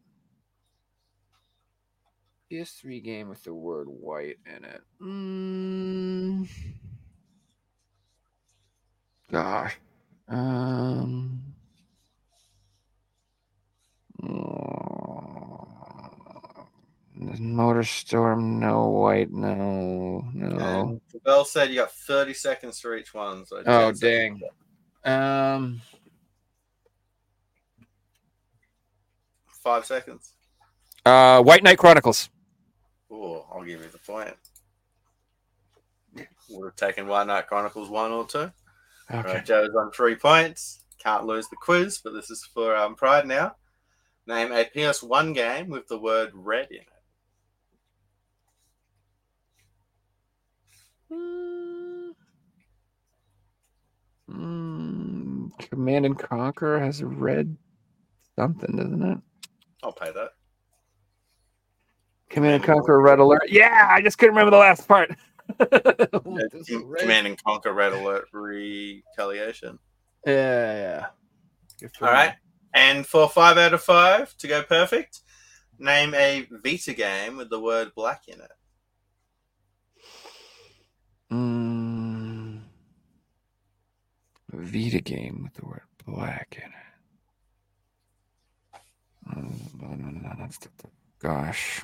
PS3 2.52 3.04
game 3.04 3.30
with 3.30 3.43
the 3.43 3.54
word 3.54 3.88
white 3.88 4.38
in 4.46 4.64
it. 4.66 4.82
Mm. 5.02 6.48
Gosh. 9.32 9.78
Um. 10.28 11.41
Motorstorm, 17.34 18.59
no 18.59 18.89
white, 18.89 19.32
no, 19.32 20.28
no. 20.34 20.99
And 21.13 21.23
Bell 21.23 21.45
said 21.45 21.69
you 21.69 21.76
got 21.76 21.91
30 21.91 22.34
seconds 22.34 22.80
for 22.80 22.95
each 22.95 23.13
one. 23.13 23.45
So 23.45 23.63
Oh 23.65 23.91
dang. 23.91 24.41
Um. 25.03 25.82
Five 29.63 29.86
seconds. 29.86 30.34
Uh, 31.05 31.41
White 31.41 31.63
Knight 31.63 31.78
Chronicles. 31.78 32.30
Oh, 33.11 33.45
I'll 33.51 33.63
give 33.63 33.82
you 33.82 33.89
the 33.89 33.97
point. 33.97 34.36
Would 36.49 36.65
have 36.65 36.76
taken 36.76 37.07
White 37.07 37.28
Knight 37.28 37.47
Chronicles 37.47 37.89
one 37.89 38.11
or 38.11 38.28
two. 38.28 38.51
Okay. 39.11 39.21
Right, 39.21 39.45
Joe's 39.45 39.76
on 39.76 39.91
three 39.91 40.15
points. 40.15 40.84
Can't 40.99 41.26
lose 41.26 41.47
the 41.47 41.55
quiz, 41.55 41.99
but 42.03 42.13
this 42.13 42.30
is 42.30 42.43
for 42.53 42.76
um, 42.76 42.95
Pride 42.95 43.28
now. 43.28 43.55
Name 44.28 44.51
a 44.51 44.65
PS1 44.65 45.36
game 45.36 45.69
with 45.69 45.88
the 45.88 45.99
word 45.99 46.32
red 46.34 46.67
in 46.71 46.78
it. 46.78 46.88
Mm. 51.12 52.12
Mm, 54.30 55.70
Command 55.70 56.06
and 56.06 56.18
Conquer 56.18 56.80
has 56.80 57.01
a 57.01 57.06
red 57.06 57.56
something, 58.36 58.76
doesn't 58.76 59.03
it? 59.03 59.18
I'll 59.84 59.91
pay 59.91 60.12
that. 60.12 60.32
Command 62.30 62.56
and 62.56 62.64
Conquer 62.64 62.99
Red 62.99 63.20
Alert. 63.20 63.43
Yeah, 63.49 63.88
I 63.89 64.01
just 64.01 64.18
couldn't 64.18 64.36
remember 64.36 64.51
the 64.51 64.58
last 64.58 64.88
part. 64.88 65.12
This 65.60 66.53
is 66.56 66.68
Com- 66.70 66.86
red. 66.88 67.01
Command 67.01 67.28
and 67.28 67.43
Conquer 67.43 67.72
Red 67.72 67.93
Alert 67.93 68.26
Retaliation. 68.34 69.78
Yeah, 70.26 70.74
yeah. 70.74 71.06
Good 71.80 71.91
All 72.01 72.08
me. 72.08 72.14
right. 72.14 72.34
And 72.74 73.06
for 73.06 73.30
five 73.30 73.58
out 73.60 73.76
of 73.76 73.84
five 73.84 74.36
to 74.38 74.47
go 74.47 74.64
perfect, 74.64 75.20
name 75.78 76.16
a 76.16 76.47
Vita 76.64 76.93
game 76.93 77.38
with 77.38 77.51
the 77.51 77.60
word 77.60 77.91
black 77.95 78.24
in 78.28 78.41
it. 78.41 78.51
Mm, 81.36 82.61
Vita 84.53 85.01
game 85.01 85.41
with 85.43 85.53
the 85.55 85.65
word 85.65 85.81
black 86.05 86.61
in 86.63 86.71
it. 86.71 86.95
Mm, 89.38 90.59
Gosh. 91.19 91.83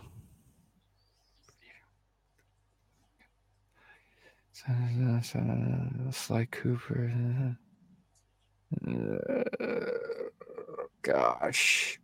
Sly 6.12 6.46
Cooper. 6.52 7.58
Gosh. 11.02 12.00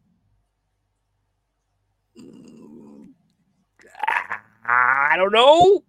Mm, 2.19 3.09
I 4.65 5.13
don't 5.15 5.31
know. 5.31 5.83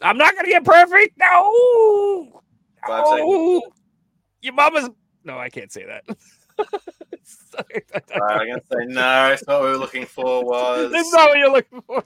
I'm 0.00 0.16
not 0.18 0.34
gonna 0.36 0.48
get 0.48 0.64
perfect. 0.64 1.18
No. 1.18 2.42
Five 2.86 3.04
No. 3.04 3.60
seconds. 3.60 3.74
Your 4.42 4.54
mama's. 4.54 4.90
No, 5.24 5.38
I 5.38 5.48
can't 5.48 5.72
say 5.72 5.84
that. 5.84 6.04
Sorry. 7.24 7.84
I'm 8.12 8.48
gonna 8.48 8.62
say 8.70 8.86
no. 8.86 9.32
It's 9.32 9.46
not 9.46 9.60
what 9.60 9.64
we 9.64 9.70
were 9.70 9.76
looking 9.78 10.06
for 10.06 10.44
was 10.44 10.92
That's 10.92 11.12
not 11.12 11.28
what 11.30 11.38
you're 11.38 11.52
looking 11.52 11.82
for. 11.82 12.04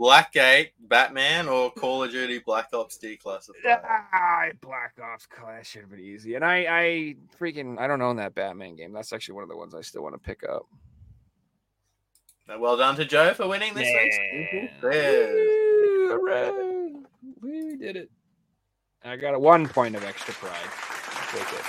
Blackgate, 0.00 0.70
Batman, 0.80 1.48
or 1.48 1.70
Call 1.70 2.02
of 2.02 2.10
Duty 2.10 2.40
Black 2.44 2.68
Ops 2.72 2.98
Declassified. 2.98 3.82
Ah, 3.84 4.46
Black 4.60 4.94
Ops 5.00 5.26
Clash 5.26 5.68
should 5.68 5.82
have 5.82 5.90
been 5.90 6.00
easy. 6.00 6.34
And 6.34 6.44
I, 6.44 6.56
I 6.68 7.16
freaking, 7.40 7.78
I 7.78 7.86
don't 7.86 8.02
own 8.02 8.16
that 8.16 8.34
Batman 8.34 8.74
game. 8.74 8.92
That's 8.92 9.12
actually 9.12 9.34
one 9.34 9.44
of 9.44 9.48
the 9.48 9.56
ones 9.56 9.74
I 9.76 9.80
still 9.82 10.02
want 10.02 10.14
to 10.14 10.18
pick 10.18 10.42
up. 10.48 10.66
Well 12.58 12.76
done 12.76 12.96
to 12.96 13.04
Joe 13.04 13.32
for 13.32 13.46
winning 13.46 13.74
this 13.74 13.88
quiz. 13.88 14.70
Woo, 14.82 16.08
hooray. 16.10 16.81
We 17.42 17.76
did 17.76 17.96
it. 17.96 18.10
I 19.04 19.16
got 19.16 19.34
a 19.34 19.38
one 19.38 19.66
point 19.68 19.96
of 19.96 20.04
extra 20.04 20.32
pride. 20.34 20.70
Take 21.32 21.52
it. 21.52 21.64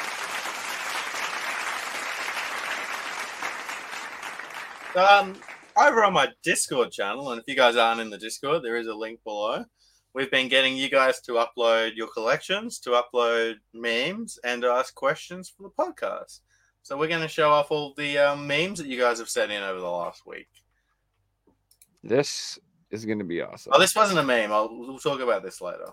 Um, 4.96 5.34
over 5.76 6.04
on 6.04 6.14
my 6.14 6.30
Discord 6.44 6.92
channel, 6.92 7.32
and 7.32 7.42
if 7.42 7.48
you 7.48 7.56
guys 7.56 7.76
aren't 7.76 8.02
in 8.02 8.12
the 8.12 8.18
Discord, 8.20 8.62
there 8.64 8.78
is 8.78 8.86
a 8.86 8.94
link 8.94 9.20
below. 9.24 9.66
We've 10.14 10.30
been 10.30 10.48
getting 10.48 10.78
you 10.78 10.92
guys 10.92 11.20
to 11.22 11.44
upload 11.44 11.96
your 11.96 12.08
collections, 12.08 12.78
to 12.82 12.92
upload 12.92 13.56
memes, 13.74 14.38
and 14.44 14.62
to 14.62 14.68
ask 14.68 14.94
questions 14.94 15.50
for 15.50 15.64
the 15.64 15.72
podcast. 15.72 16.42
So 16.84 16.96
we're 16.96 17.08
going 17.08 17.22
to 17.22 17.28
show 17.28 17.50
off 17.50 17.72
all 17.72 17.96
the 17.98 18.20
um, 18.20 18.46
memes 18.46 18.78
that 18.78 18.86
you 18.86 19.00
guys 19.00 19.18
have 19.18 19.30
sent 19.30 19.52
in 19.52 19.64
over 19.64 19.80
the 19.80 19.90
last 19.90 20.28
week. 20.28 20.50
This 22.04 22.60
is 22.94 23.06
going 23.06 23.20
to 23.20 23.26
be 23.26 23.42
awesome. 23.42 23.74
Oh, 23.76 23.80
this 23.80 23.96
wasn't 23.96 24.20
a 24.20 24.24
meme. 24.24 24.52
I'll, 24.52 24.70
we'll 24.72 25.00
talk 25.00 25.20
about 25.20 25.44
this 25.44 25.62
later. 25.62 25.90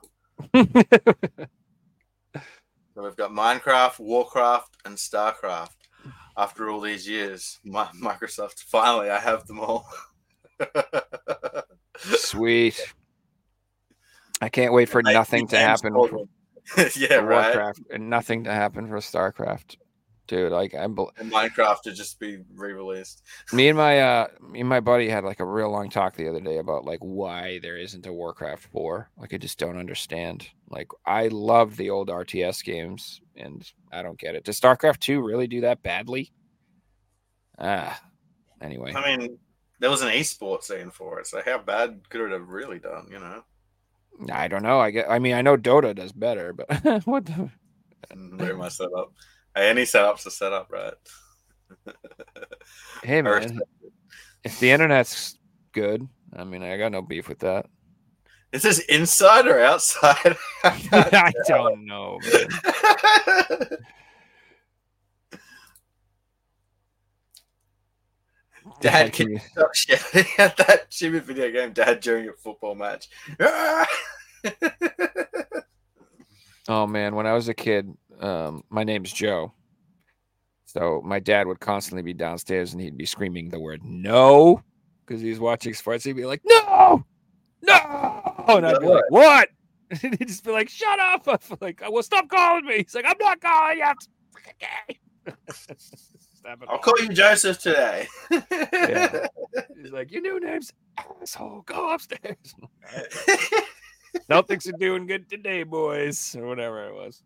So 2.94 3.04
we've 3.04 3.16
got 3.16 3.30
Minecraft, 3.30 3.98
Warcraft, 4.00 4.76
and 4.84 4.96
StarCraft. 4.96 5.70
After 6.36 6.68
all 6.68 6.80
these 6.80 7.08
years, 7.08 7.58
my, 7.64 7.86
Microsoft 8.02 8.60
finally, 8.64 9.08
I 9.10 9.18
have 9.18 9.46
them 9.46 9.60
all. 9.60 9.86
Sweet. 11.96 12.92
I 14.40 14.48
can't 14.48 14.72
wait 14.72 14.88
for 14.88 15.02
nothing 15.02 15.46
to 15.48 15.58
happen 15.58 15.92
for 15.94 16.08
for 16.64 16.82
yeah, 16.98 17.20
for 17.20 17.24
right. 17.24 17.54
Warcraft 17.54 17.80
and 17.90 18.10
nothing 18.10 18.44
to 18.44 18.52
happen 18.52 18.88
for 18.88 18.96
StarCraft. 18.98 19.76
Dude, 20.30 20.52
like 20.52 20.76
I'm 20.76 20.94
bel- 20.94 21.10
And 21.18 21.32
Minecraft 21.32 21.82
to 21.82 21.92
just 21.92 22.20
be 22.20 22.38
re-released. 22.54 23.24
me 23.52 23.68
and 23.68 23.76
my 23.76 23.98
uh 23.98 24.28
me 24.40 24.60
and 24.60 24.68
my 24.68 24.78
buddy 24.78 25.08
had 25.08 25.24
like 25.24 25.40
a 25.40 25.44
real 25.44 25.70
long 25.70 25.90
talk 25.90 26.14
the 26.14 26.28
other 26.28 26.38
day 26.38 26.58
about 26.58 26.84
like 26.84 27.00
why 27.00 27.58
there 27.58 27.76
isn't 27.76 28.06
a 28.06 28.12
Warcraft 28.12 28.62
4. 28.68 29.10
Like 29.18 29.34
I 29.34 29.38
just 29.38 29.58
don't 29.58 29.76
understand. 29.76 30.46
Like 30.68 30.86
I 31.04 31.26
love 31.26 31.76
the 31.76 31.90
old 31.90 32.10
RTS 32.10 32.62
games 32.62 33.20
and 33.34 33.68
I 33.90 34.02
don't 34.02 34.20
get 34.20 34.36
it. 34.36 34.44
Does 34.44 34.60
StarCraft 34.60 35.00
2 35.00 35.20
really 35.20 35.48
do 35.48 35.62
that 35.62 35.82
badly? 35.82 36.30
Ah. 37.58 38.00
Anyway. 38.60 38.92
I 38.94 39.16
mean, 39.16 39.36
there 39.80 39.90
was 39.90 40.02
an 40.02 40.10
esports 40.10 40.64
scene 40.64 40.92
for 40.92 41.18
it, 41.18 41.26
so 41.26 41.42
how 41.44 41.58
bad 41.58 42.02
could 42.08 42.20
it 42.20 42.30
have 42.30 42.50
really 42.50 42.78
done? 42.78 43.08
You 43.10 43.18
know, 43.18 43.42
I 44.32 44.46
don't 44.46 44.62
know. 44.62 44.78
I 44.78 44.92
get 44.92 45.10
I 45.10 45.18
mean 45.18 45.34
I 45.34 45.42
know 45.42 45.56
Dota 45.56 45.92
does 45.92 46.12
better, 46.12 46.52
but 46.52 47.02
what 47.04 47.26
the 47.26 47.50
and 48.12 48.38
where 48.38 48.56
my 48.56 48.68
setup. 48.68 49.12
Any 49.56 49.82
setups 49.82 50.26
are 50.26 50.30
set 50.30 50.52
up, 50.52 50.70
right? 50.70 50.94
Hey 53.02 53.22
man, 53.22 53.60
if 54.44 54.60
the 54.60 54.70
internet's 54.70 55.38
good, 55.72 56.06
I 56.34 56.44
mean 56.44 56.62
I 56.62 56.76
got 56.76 56.92
no 56.92 57.02
beef 57.02 57.28
with 57.28 57.40
that. 57.40 57.66
Is 58.52 58.62
this 58.62 58.80
inside 58.80 59.46
or 59.46 59.60
outside? 59.60 60.36
I 60.64 61.32
don't 61.46 61.86
know. 61.86 62.18
Dad, 68.80 69.12
Can 69.12 69.32
you 69.32 69.38
stop 69.38 69.74
shouting 69.74 70.26
at 70.38 70.56
that 70.56 70.86
stupid 70.90 71.24
video 71.24 71.50
game 71.50 71.72
dad 71.72 72.00
during 72.00 72.28
a 72.28 72.32
football 72.32 72.74
match? 72.74 73.08
Oh 76.68 76.86
man, 76.86 77.14
when 77.14 77.26
I 77.26 77.34
was 77.34 77.48
a 77.48 77.54
kid, 77.54 77.92
um, 78.20 78.62
my 78.70 78.84
name's 78.84 79.12
Joe. 79.12 79.52
So 80.66 81.02
my 81.04 81.18
dad 81.18 81.46
would 81.48 81.58
constantly 81.58 82.02
be 82.02 82.12
downstairs 82.12 82.72
and 82.72 82.80
he'd 82.80 82.96
be 82.96 83.06
screaming 83.06 83.48
the 83.48 83.58
word 83.58 83.80
no 83.82 84.62
because 85.04 85.20
he's 85.20 85.40
watching 85.40 85.74
sports. 85.74 86.04
He'd 86.04 86.12
be 86.12 86.26
like, 86.26 86.42
No, 86.44 87.04
no. 87.62 88.44
And 88.46 88.66
I'd 88.66 88.80
be 88.80 88.86
like, 88.86 89.10
What? 89.10 89.48
And 90.02 90.16
he'd 90.16 90.28
just 90.28 90.44
be 90.44 90.52
like, 90.52 90.68
Shut 90.68 91.00
up. 91.00 91.26
I'm 91.26 91.58
like, 91.60 91.82
Well, 91.90 92.02
stop 92.04 92.28
calling 92.28 92.66
me. 92.66 92.76
He's 92.78 92.94
like, 92.94 93.06
I'm 93.08 93.16
not 93.18 93.40
calling 93.40 93.78
you. 93.78 93.84
I'm 93.84 93.96
okay. 94.36 95.00
Stop 95.76 96.62
it 96.62 96.68
I'll 96.70 96.78
call 96.78 96.94
you 97.00 97.08
Joseph 97.08 97.58
today. 97.58 98.06
Yeah. 98.30 99.26
He's 99.82 99.90
like, 99.90 100.12
Your 100.12 100.22
new 100.22 100.38
name's 100.38 100.72
asshole. 101.20 101.62
Go 101.66 101.92
upstairs. 101.92 102.54
Celtics 104.30 104.72
are 104.72 104.78
doing 104.78 105.06
good 105.06 105.28
today, 105.28 105.64
boys, 105.64 106.36
or 106.38 106.46
whatever 106.46 106.86
it 106.86 106.94
was. 106.94 107.24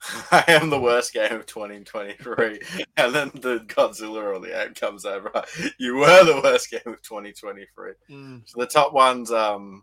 I 0.30 0.44
am 0.48 0.70
the 0.70 0.80
worst 0.80 1.12
game 1.12 1.32
of 1.32 1.46
2023. 1.46 2.60
and 2.96 3.14
then 3.14 3.30
the 3.34 3.64
Godzilla 3.66 4.22
or 4.22 4.38
the 4.38 4.60
ape 4.62 4.74
comes 4.74 5.04
over. 5.04 5.30
You 5.78 5.96
were 5.96 6.24
the 6.24 6.40
worst 6.42 6.70
game 6.70 6.80
of 6.86 7.02
2023. 7.02 7.92
So 8.46 8.60
the 8.60 8.66
top 8.66 8.92
one's 8.92 9.30
um 9.30 9.82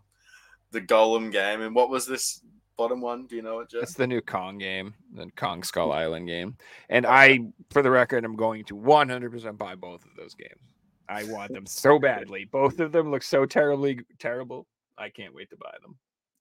the 0.72 0.80
Gollum 0.80 1.30
game. 1.30 1.62
And 1.62 1.74
what 1.74 1.90
was 1.90 2.06
this 2.06 2.42
bottom 2.76 3.00
one? 3.00 3.26
Do 3.26 3.36
you 3.36 3.42
know 3.42 3.60
it, 3.60 3.70
Jeff? 3.70 3.82
It's 3.82 3.94
the 3.94 4.06
new 4.06 4.20
Kong 4.20 4.58
game, 4.58 4.94
the 5.14 5.30
Kong 5.36 5.62
Skull 5.62 5.92
Island 5.92 6.28
game. 6.28 6.56
And 6.88 7.06
I, 7.06 7.40
for 7.70 7.82
the 7.82 7.90
record, 7.90 8.24
I'm 8.24 8.36
going 8.36 8.64
to 8.64 8.74
100% 8.74 9.58
buy 9.58 9.74
both 9.74 10.04
of 10.04 10.10
those 10.16 10.34
games. 10.34 10.60
I 11.08 11.24
want 11.24 11.52
them 11.52 11.66
so 11.66 11.98
badly. 11.98 12.44
Both 12.44 12.80
of 12.80 12.92
them 12.92 13.10
look 13.10 13.22
so 13.22 13.46
terribly 13.46 14.00
terrible. 14.18 14.66
I 14.98 15.08
can't 15.08 15.34
wait 15.34 15.50
to 15.50 15.56
buy 15.56 15.74
them. 15.82 15.96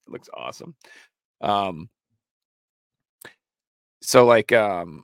It 0.08 0.12
looks 0.12 0.30
awesome. 0.34 0.76
Um, 1.42 1.90
so 4.06 4.26
like 4.26 4.52
um 4.52 5.04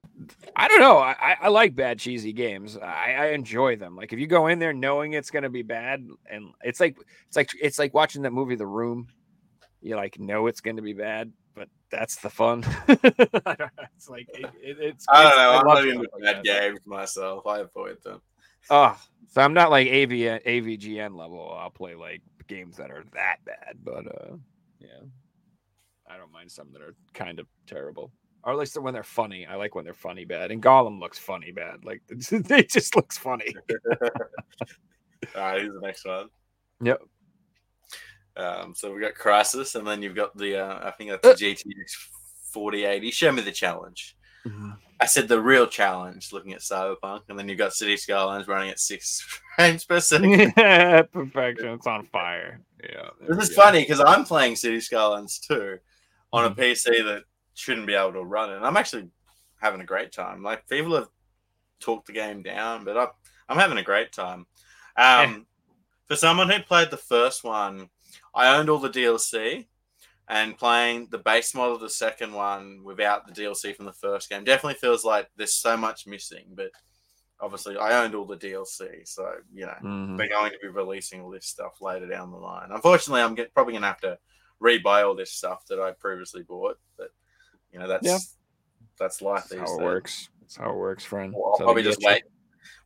i 0.55 0.67
don't 0.67 0.79
know 0.79 0.97
i 0.97 1.15
i 1.19 1.37
I 1.41 1.47
like 1.49 1.75
bad 1.75 1.99
cheesy 1.99 2.33
games 2.33 2.77
i 2.77 3.13
i 3.13 3.25
enjoy 3.27 3.75
them 3.75 3.95
like 3.95 4.13
if 4.13 4.19
you 4.19 4.27
go 4.27 4.47
in 4.47 4.59
there 4.59 4.73
knowing 4.73 5.13
it's 5.13 5.31
going 5.31 5.43
to 5.43 5.49
be 5.49 5.63
bad 5.63 6.07
and 6.29 6.51
it's 6.63 6.79
like 6.79 6.97
it's 7.27 7.35
like 7.35 7.49
it's 7.61 7.79
like 7.79 7.93
watching 7.93 8.21
that 8.23 8.31
movie 8.31 8.55
the 8.55 8.67
room 8.67 9.07
you 9.81 9.95
like 9.95 10.19
know 10.19 10.47
it's 10.47 10.61
going 10.61 10.75
to 10.75 10.81
be 10.81 10.93
bad 10.93 11.31
but 11.55 11.67
that's 11.89 12.17
the 12.17 12.29
fun 12.29 12.63
it's 12.87 14.09
like 14.09 14.27
it, 14.33 14.45
it, 14.61 14.77
it's 14.79 15.05
I 15.09 15.23
don't 15.23 15.37
know. 15.37 15.51
I'm 15.51 15.67
love 15.67 15.85
not 15.85 15.87
into 15.87 16.07
bad 16.21 16.43
games 16.43 16.79
myself. 16.85 17.45
I 17.45 17.59
avoid 17.59 17.97
them. 18.03 18.21
Oh, 18.69 18.97
so 19.29 19.41
I'm 19.41 19.53
not 19.53 19.71
like 19.71 19.87
AV, 19.87 20.09
AVGN 20.45 21.15
level. 21.15 21.55
I'll 21.57 21.69
play 21.69 21.95
like 21.95 22.21
games 22.47 22.77
that 22.77 22.91
are 22.91 23.03
that 23.13 23.37
bad, 23.45 23.77
but 23.83 24.05
uh, 24.07 24.35
yeah, 24.79 25.01
I 26.09 26.17
don't 26.17 26.31
mind 26.31 26.51
some 26.51 26.71
that 26.73 26.81
are 26.81 26.95
kind 27.13 27.39
of 27.39 27.47
terrible, 27.67 28.11
or 28.43 28.53
at 28.53 28.57
least 28.59 28.79
when 28.81 28.93
they're 28.93 29.03
funny. 29.03 29.45
I 29.45 29.55
like 29.55 29.75
when 29.75 29.85
they're 29.85 29.93
funny 29.93 30.25
bad. 30.25 30.51
And 30.51 30.61
Gollum 30.61 30.99
looks 30.99 31.19
funny 31.19 31.51
bad. 31.51 31.83
Like 31.85 32.01
it 32.09 32.69
just 32.69 32.95
looks 32.95 33.17
funny. 33.17 33.53
All 35.35 35.41
right, 35.41 35.61
here's 35.61 35.73
the 35.73 35.81
next 35.81 36.05
one. 36.05 36.29
Yep. 36.81 37.01
Um, 38.37 38.73
so 38.75 38.93
we 38.93 39.01
got 39.01 39.13
Crysis, 39.13 39.75
and 39.75 39.85
then 39.85 40.01
you've 40.01 40.15
got 40.15 40.35
the 40.37 40.57
uh, 40.57 40.87
I 40.87 40.91
think 40.91 41.11
that's 41.11 41.39
the 41.39 41.45
GTX 41.45 41.91
4080. 42.53 43.11
Show 43.11 43.31
me 43.31 43.41
the 43.41 43.51
challenge. 43.51 44.15
Mhm. 44.47 44.77
I 44.99 45.05
said 45.05 45.27
the 45.27 45.41
real 45.41 45.67
challenge, 45.67 46.31
looking 46.31 46.53
at 46.53 46.61
Cyberpunk, 46.61 47.21
and 47.29 47.37
then 47.37 47.49
you've 47.49 47.57
got 47.57 47.73
City 47.73 47.97
Skylines 47.97 48.47
running 48.47 48.69
at 48.69 48.79
six 48.79 49.21
frames 49.55 49.83
per 49.85 49.99
second. 49.99 50.53
yeah, 50.57 51.01
perfection. 51.03 51.69
It's 51.69 51.87
on 51.87 52.05
fire. 52.07 52.61
Yeah. 52.83 53.09
This 53.27 53.49
is 53.49 53.55
go. 53.55 53.63
funny 53.63 53.81
because 53.81 53.99
I'm 53.99 54.23
playing 54.23 54.55
City 54.55 54.79
Skylines 54.79 55.39
too 55.39 55.77
on 56.33 56.49
Mm-hmm. 56.51 56.59
a 56.61 56.63
PC 56.63 56.83
that 57.05 57.23
shouldn't 57.61 57.87
be 57.87 57.93
able 57.93 58.13
to 58.13 58.23
run 58.23 58.51
it. 58.51 58.57
And 58.57 58.65
I'm 58.65 58.77
actually 58.77 59.09
having 59.61 59.81
a 59.81 59.85
great 59.85 60.11
time. 60.11 60.43
Like 60.43 60.67
people 60.67 60.95
have 60.95 61.07
talked 61.79 62.07
the 62.07 62.13
game 62.13 62.41
down, 62.43 62.83
but 62.83 62.97
I'm, 62.97 63.07
I'm 63.49 63.57
having 63.57 63.77
a 63.77 63.83
great 63.83 64.11
time. 64.11 64.45
Um, 64.97 65.45
For 66.07 66.15
someone 66.15 66.49
who 66.49 66.59
played 66.61 66.91
the 66.91 66.97
first 66.97 67.43
one, 67.43 67.89
I 68.35 68.55
owned 68.57 68.69
all 68.69 68.79
the 68.79 68.89
DLC, 68.89 69.67
and 70.27 70.57
playing 70.57 71.07
the 71.11 71.17
base 71.17 71.53
model 71.53 71.75
of 71.75 71.81
the 71.81 71.89
second 71.89 72.33
one 72.33 72.83
without 72.83 73.25
the 73.27 73.33
DLC 73.33 73.75
from 73.75 73.85
the 73.85 73.93
first 73.93 74.29
game 74.29 74.43
definitely 74.45 74.79
feels 74.79 75.03
like 75.03 75.29
there's 75.35 75.55
so 75.55 75.75
much 75.75 76.07
missing. 76.07 76.45
But 76.53 76.71
obviously, 77.39 77.75
I 77.77 78.01
owned 78.03 78.15
all 78.15 78.25
the 78.25 78.37
DLC, 78.37 79.05
so 79.05 79.29
you 79.53 79.65
know 79.65 79.75
Mhm. 79.83 80.17
they're 80.17 80.29
going 80.29 80.51
to 80.51 80.59
be 80.61 80.67
releasing 80.69 81.21
all 81.21 81.31
this 81.31 81.47
stuff 81.47 81.81
later 81.81 82.07
down 82.07 82.31
the 82.31 82.37
line. 82.37 82.69
Unfortunately, 82.71 83.21
I'm 83.21 83.35
get, 83.35 83.53
probably 83.53 83.73
going 83.73 83.81
to 83.81 83.87
have 83.87 84.01
to 84.01 84.17
rebuy 84.61 85.05
all 85.05 85.15
this 85.15 85.33
stuff 85.33 85.65
that 85.67 85.79
I 85.79 85.91
previously 85.91 86.43
bought, 86.43 86.77
but 86.97 87.09
you 87.71 87.79
know 87.79 87.87
that's 87.87 88.05
Yeah. 88.07 88.17
that's 88.99 89.21
life. 89.21 89.47
That's 89.49 89.59
how 89.61 89.75
it 89.75 89.77
days. 89.79 89.85
works. 89.85 90.29
That's 90.41 90.57
how 90.57 90.69
it 90.71 90.75
works, 90.77 91.03
friend. 91.05 91.33
Well, 91.33 91.43
I'll 91.45 91.51
That's 91.57 91.63
probably 91.65 91.83
just 91.83 92.01
you. 92.01 92.07
wait 92.07 92.23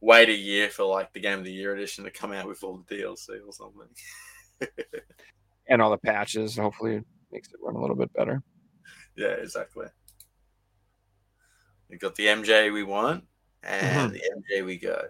wait 0.01 0.29
a 0.29 0.33
year 0.33 0.69
for 0.69 0.83
like 0.83 1.11
the 1.13 1.19
game 1.19 1.39
of 1.39 1.45
the 1.45 1.51
year 1.51 1.73
edition 1.75 2.03
to 2.03 2.11
come 2.11 2.31
out 2.31 2.47
with 2.47 2.63
all 2.63 2.77
the 2.87 2.95
DLC 2.95 3.29
or 3.45 3.51
something. 3.51 3.89
and 5.69 5.81
all 5.81 5.89
the 5.91 5.97
patches. 5.97 6.55
Hopefully, 6.57 6.95
it 6.97 7.05
makes 7.31 7.47
it 7.49 7.59
run 7.61 7.75
a 7.75 7.81
little 7.81 7.95
bit 7.95 8.11
better. 8.13 8.41
yeah, 9.15 9.27
exactly. 9.29 9.87
We 11.89 11.97
got 11.97 12.15
the 12.15 12.27
MJ 12.27 12.71
we 12.73 12.83
want 12.83 13.25
and 13.63 14.11
Mhm. 14.11 14.13
the 14.13 14.21
MJ 14.59 14.65
we 14.65 14.77
got. 14.77 15.05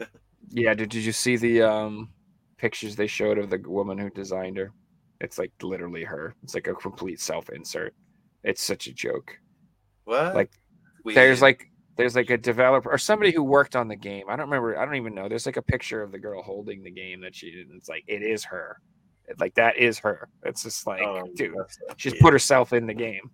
Yeah. 0.50 0.72
Did, 0.72 0.88
did 0.88 1.04
you 1.04 1.12
see 1.12 1.36
the 1.36 1.60
um 1.60 2.10
pictures 2.56 2.96
they 2.96 3.06
showed 3.06 3.36
of 3.36 3.50
the 3.50 3.58
woman 3.58 3.98
who 3.98 4.08
designed 4.08 4.56
her? 4.56 4.72
It's 5.20 5.36
like 5.38 5.52
literally 5.62 6.04
her. 6.04 6.34
It's 6.42 6.54
like 6.54 6.68
a 6.68 6.74
complete 6.74 7.20
self 7.20 7.50
insert. 7.50 7.94
It's 8.44 8.62
such 8.62 8.86
a 8.86 8.92
joke. 8.92 9.38
what? 10.04 10.34
Like, 10.34 10.50
Weird. 11.04 11.16
There's 11.16 11.40
like 11.42 11.70
there's 11.96 12.14
like 12.16 12.28
a 12.30 12.36
developer 12.36 12.90
or 12.90 12.98
somebody 12.98 13.30
who 13.32 13.42
worked 13.42 13.74
on 13.76 13.88
the 13.88 13.96
game. 13.96 14.24
I 14.28 14.36
don't 14.36 14.46
remember. 14.50 14.78
I 14.78 14.84
don't 14.84 14.96
even 14.96 15.14
know. 15.14 15.28
There's 15.28 15.46
like 15.46 15.56
a 15.56 15.62
picture 15.62 16.02
of 16.02 16.12
the 16.12 16.18
girl 16.18 16.42
holding 16.42 16.82
the 16.82 16.90
game 16.90 17.20
that 17.22 17.34
she 17.34 17.50
did. 17.50 17.68
It's 17.72 17.88
like 17.88 18.04
it 18.06 18.22
is 18.22 18.44
her. 18.44 18.80
Like 19.38 19.54
that 19.54 19.76
is 19.76 19.98
her. 20.00 20.28
It's 20.44 20.64
just 20.64 20.86
like, 20.86 21.00
Oh, 21.02 21.22
dude, 21.34 21.54
she's 21.96 22.12
weird. 22.12 22.22
put 22.22 22.32
herself 22.32 22.72
in 22.72 22.86
the 22.86 22.94
game. 22.94 23.30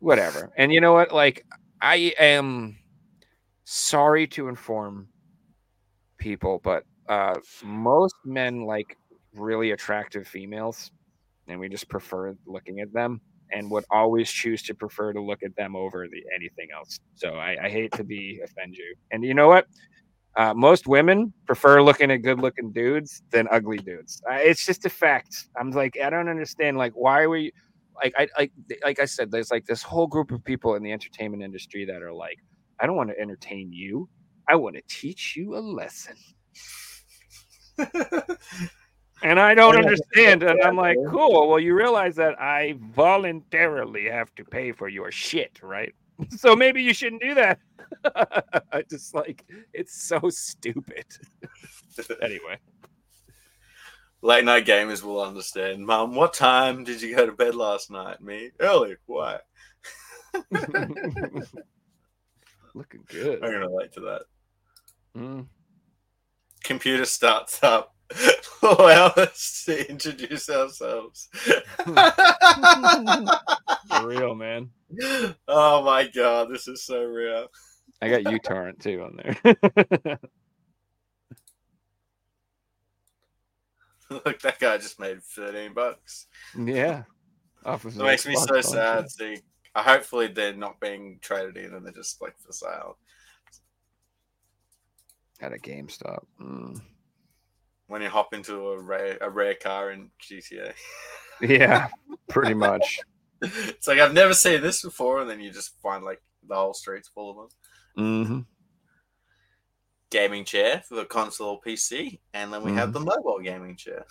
Whatever. 0.00 0.50
And 0.56 0.72
you 0.72 0.80
know 0.80 0.92
what? 0.92 1.12
Like 1.12 1.46
I 1.80 2.14
am 2.18 2.78
sorry 3.64 4.26
to 4.28 4.48
inform 4.48 5.08
people, 6.18 6.60
but 6.62 6.84
uh 7.08 7.36
most 7.64 8.14
men 8.24 8.64
like 8.64 8.96
really 9.34 9.70
attractive 9.70 10.26
females 10.26 10.90
and 11.46 11.58
we 11.58 11.68
just 11.68 11.88
prefer 11.88 12.36
looking 12.46 12.80
at 12.80 12.92
them 12.92 13.20
and 13.52 13.70
would 13.70 13.84
always 13.90 14.30
choose 14.30 14.62
to 14.64 14.74
prefer 14.74 15.12
to 15.12 15.20
look 15.20 15.42
at 15.42 15.54
them 15.56 15.76
over 15.76 16.06
the 16.08 16.22
anything 16.34 16.68
else. 16.74 16.98
So 17.14 17.34
I, 17.34 17.56
I 17.64 17.68
hate 17.68 17.92
to 17.92 18.04
be 18.04 18.40
offend 18.42 18.76
you. 18.76 18.94
And 19.10 19.24
you 19.24 19.34
know 19.34 19.48
what? 19.48 19.66
Uh, 20.36 20.54
most 20.54 20.86
women 20.86 21.32
prefer 21.46 21.82
looking 21.82 22.10
at 22.10 22.18
good 22.18 22.38
looking 22.38 22.70
dudes 22.70 23.22
than 23.30 23.48
ugly 23.50 23.78
dudes. 23.78 24.22
It's 24.30 24.64
just 24.64 24.86
a 24.86 24.90
fact. 24.90 25.48
I'm 25.58 25.72
like, 25.72 25.98
I 26.00 26.10
don't 26.10 26.28
understand. 26.28 26.76
Like, 26.76 26.92
why 26.92 27.26
were 27.26 27.38
you 27.38 27.50
like, 28.02 28.14
I 28.16 28.28
like, 28.38 28.52
like 28.84 29.00
I 29.00 29.04
said, 29.04 29.30
there's 29.30 29.50
like 29.50 29.66
this 29.66 29.82
whole 29.82 30.06
group 30.06 30.30
of 30.30 30.44
people 30.44 30.76
in 30.76 30.82
the 30.82 30.92
entertainment 30.92 31.42
industry 31.42 31.84
that 31.86 32.02
are 32.02 32.12
like, 32.12 32.38
I 32.80 32.86
don't 32.86 32.96
want 32.96 33.10
to 33.10 33.18
entertain 33.18 33.72
you. 33.72 34.08
I 34.48 34.54
want 34.56 34.76
to 34.76 34.82
teach 34.88 35.34
you 35.36 35.56
a 35.56 35.60
lesson. 35.60 36.14
And 39.22 39.40
I 39.40 39.54
don't 39.54 39.76
understand. 39.76 40.42
And 40.42 40.62
I'm 40.62 40.76
like, 40.76 40.96
cool. 41.08 41.48
Well, 41.48 41.58
you 41.58 41.74
realize 41.74 42.16
that 42.16 42.40
I 42.40 42.78
voluntarily 42.94 44.08
have 44.08 44.34
to 44.36 44.44
pay 44.44 44.72
for 44.72 44.88
your 44.88 45.10
shit, 45.10 45.60
right? 45.62 45.94
So 46.36 46.56
maybe 46.56 46.82
you 46.82 46.92
shouldn't 46.92 47.22
do 47.22 47.34
that. 47.36 47.60
I 48.72 48.82
just 48.90 49.14
like 49.14 49.44
it's 49.72 50.02
so 50.02 50.18
stupid. 50.30 51.04
anyway, 52.22 52.58
Late 54.20 54.44
night 54.44 54.66
gamers 54.66 55.02
will 55.04 55.22
understand. 55.22 55.86
Mom, 55.86 56.16
what 56.16 56.34
time 56.34 56.82
did 56.82 57.00
you 57.00 57.14
go 57.14 57.24
to 57.24 57.32
bed 57.32 57.54
last 57.54 57.88
night? 57.88 58.20
Me? 58.20 58.50
Early. 58.58 58.96
Why? 59.06 59.38
looking 62.74 63.04
good. 63.06 63.44
I 63.44 63.46
can 63.46 63.60
relate 63.60 63.92
to 63.92 64.00
that. 64.00 64.22
Mm. 65.16 65.46
Computer 66.64 67.04
starts 67.04 67.62
up. 67.62 67.94
Allow 68.62 69.06
us 69.08 69.64
to 69.66 69.90
introduce 69.90 70.48
ourselves. 70.50 71.28
For 71.84 71.94
real, 74.04 74.34
man. 74.34 74.70
oh 75.48 75.82
my 75.84 76.08
god, 76.14 76.48
this 76.50 76.66
is 76.68 76.82
so 76.82 77.02
real. 77.04 77.48
I 78.00 78.08
got 78.08 78.22
uTorrent 78.22 78.80
too 78.80 79.02
on 79.02 79.16
there. 79.16 79.36
Look, 84.10 84.40
that 84.40 84.58
guy 84.58 84.78
just 84.78 84.98
made 84.98 85.22
13 85.22 85.74
bucks. 85.74 86.26
yeah. 86.56 87.02
Off 87.64 87.84
of 87.84 87.94
It 87.98 88.02
makes 88.02 88.26
me 88.26 88.36
so 88.36 88.60
sad. 88.62 89.10
See, 89.10 89.38
uh, 89.74 89.82
hopefully 89.82 90.28
they're 90.28 90.54
not 90.54 90.80
being 90.80 91.18
traded 91.20 91.58
in 91.58 91.74
and 91.74 91.84
they're 91.84 91.92
just 91.92 92.22
like 92.22 92.38
for 92.38 92.52
sale. 92.52 92.96
At 95.40 95.52
a 95.52 95.56
GameStop. 95.56 96.24
Mm. 96.40 96.80
When 97.88 98.02
you 98.02 98.08
hop 98.10 98.34
into 98.34 98.68
a 98.68 98.80
rare 98.80 99.18
a 99.20 99.28
rare 99.30 99.54
car 99.54 99.90
in 99.90 100.10
GTA, 100.22 100.72
Yeah, 101.40 101.88
pretty 102.28 102.54
much. 102.54 103.00
it's 103.42 103.88
like 103.88 103.98
I've 103.98 104.12
never 104.14 104.34
seen 104.34 104.60
this 104.62 104.82
before, 104.82 105.20
and 105.20 105.28
then 105.30 105.40
you 105.40 105.50
just 105.50 105.80
find 105.80 106.04
like 106.04 106.22
the 106.46 106.54
whole 106.54 106.74
streets 106.74 107.08
full 107.08 107.30
of 107.30 107.36
them. 107.36 107.48
hmm 107.96 108.40
Gaming 110.10 110.44
chair 110.44 110.82
for 110.88 110.94
the 110.96 111.04
console 111.04 111.48
or 111.50 111.60
PC, 111.60 112.18
and 112.32 112.52
then 112.52 112.62
we 112.62 112.72
have 112.72 112.92
the 112.94 113.00
mobile 113.00 113.40
gaming 113.42 113.76
chair. 113.76 114.06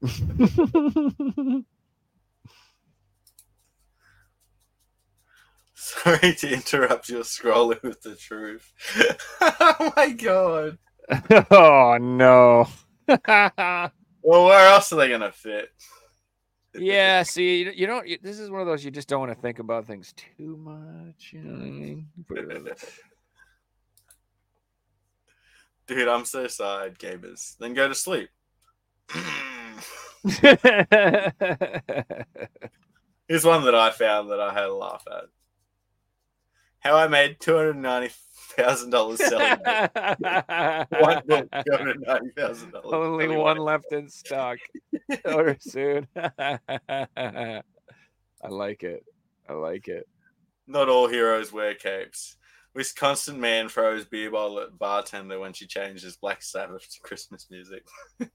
Sorry 5.74 6.34
to 6.34 6.52
interrupt 6.52 7.08
your 7.08 7.22
scrolling 7.22 7.82
with 7.82 8.02
the 8.02 8.14
truth. 8.14 8.72
oh 9.40 9.92
my 9.96 10.10
god. 10.10 10.78
oh 11.50 11.96
no. 12.00 12.68
Well, 14.22 14.44
where 14.44 14.68
else 14.68 14.92
are 14.92 14.96
they 14.96 15.08
gonna 15.08 15.32
fit? 15.32 15.70
yeah, 16.74 17.22
see, 17.24 17.62
you- 17.62 17.72
you 17.74 17.86
don't. 17.86 18.06
you- 18.06 18.18
This 18.22 18.38
is 18.38 18.50
one 18.50 18.60
of 18.60 18.66
those 18.66 18.84
you 18.84 18.90
just 18.90 19.08
don't 19.08 19.20
want 19.20 19.32
to 19.32 19.40
think 19.40 19.58
about 19.60 19.86
things 19.86 20.12
too 20.36 20.56
much. 20.58 21.30
You 21.32 21.40
know 21.40 21.52
what 21.58 21.66
I 21.66 21.70
mean? 21.70 22.08
In 22.36 22.68
uh, 22.68 22.74
Dude, 25.86 26.06
I'm 26.06 26.24
so 26.26 26.46
sad, 26.48 26.98
gamers. 26.98 27.56
Then 27.58 27.72
go 27.74 27.88
to 27.88 27.94
sleep. 27.94 28.28
Here's 33.28 33.44
one 33.44 33.64
that 33.64 33.74
I 33.74 33.90
found 33.90 34.30
that 34.30 34.40
I 34.40 34.52
had 34.52 34.64
a 34.64 34.74
laugh 34.74 35.04
at. 35.10 35.24
How 36.80 36.96
I 36.96 37.08
made 37.08 37.40
two 37.40 37.56
hundred 37.56 37.76
ninety 37.76 38.12
thousand 38.50 38.90
dollars 38.90 39.18
selling 39.18 39.58
one 40.98 41.22
book, 41.26 41.48
two 41.50 41.76
hundred 41.76 42.00
ninety 42.00 42.30
thousand 42.36 42.72
dollars. 42.72 42.92
Only 42.92 43.28
one 43.28 43.58
left 43.58 43.92
in 43.92 44.08
stock. 44.08 44.58
Order 45.24 45.56
soon. 45.60 46.06
I 46.16 47.62
like 48.48 48.82
it. 48.82 49.04
I 49.48 49.52
like 49.54 49.88
it. 49.88 50.08
Not 50.66 50.88
all 50.88 51.08
heroes 51.08 51.52
wear 51.52 51.74
capes. 51.74 52.36
Wisconsin 52.74 53.40
man 53.40 53.68
throws 53.68 54.04
beer 54.04 54.30
bottle 54.30 54.60
at 54.60 54.78
bartender 54.78 55.40
when 55.40 55.52
she 55.52 55.66
changes 55.66 56.16
Black 56.16 56.42
Sabbath 56.42 56.88
to 56.88 57.00
Christmas 57.00 57.48
music. 57.50 57.82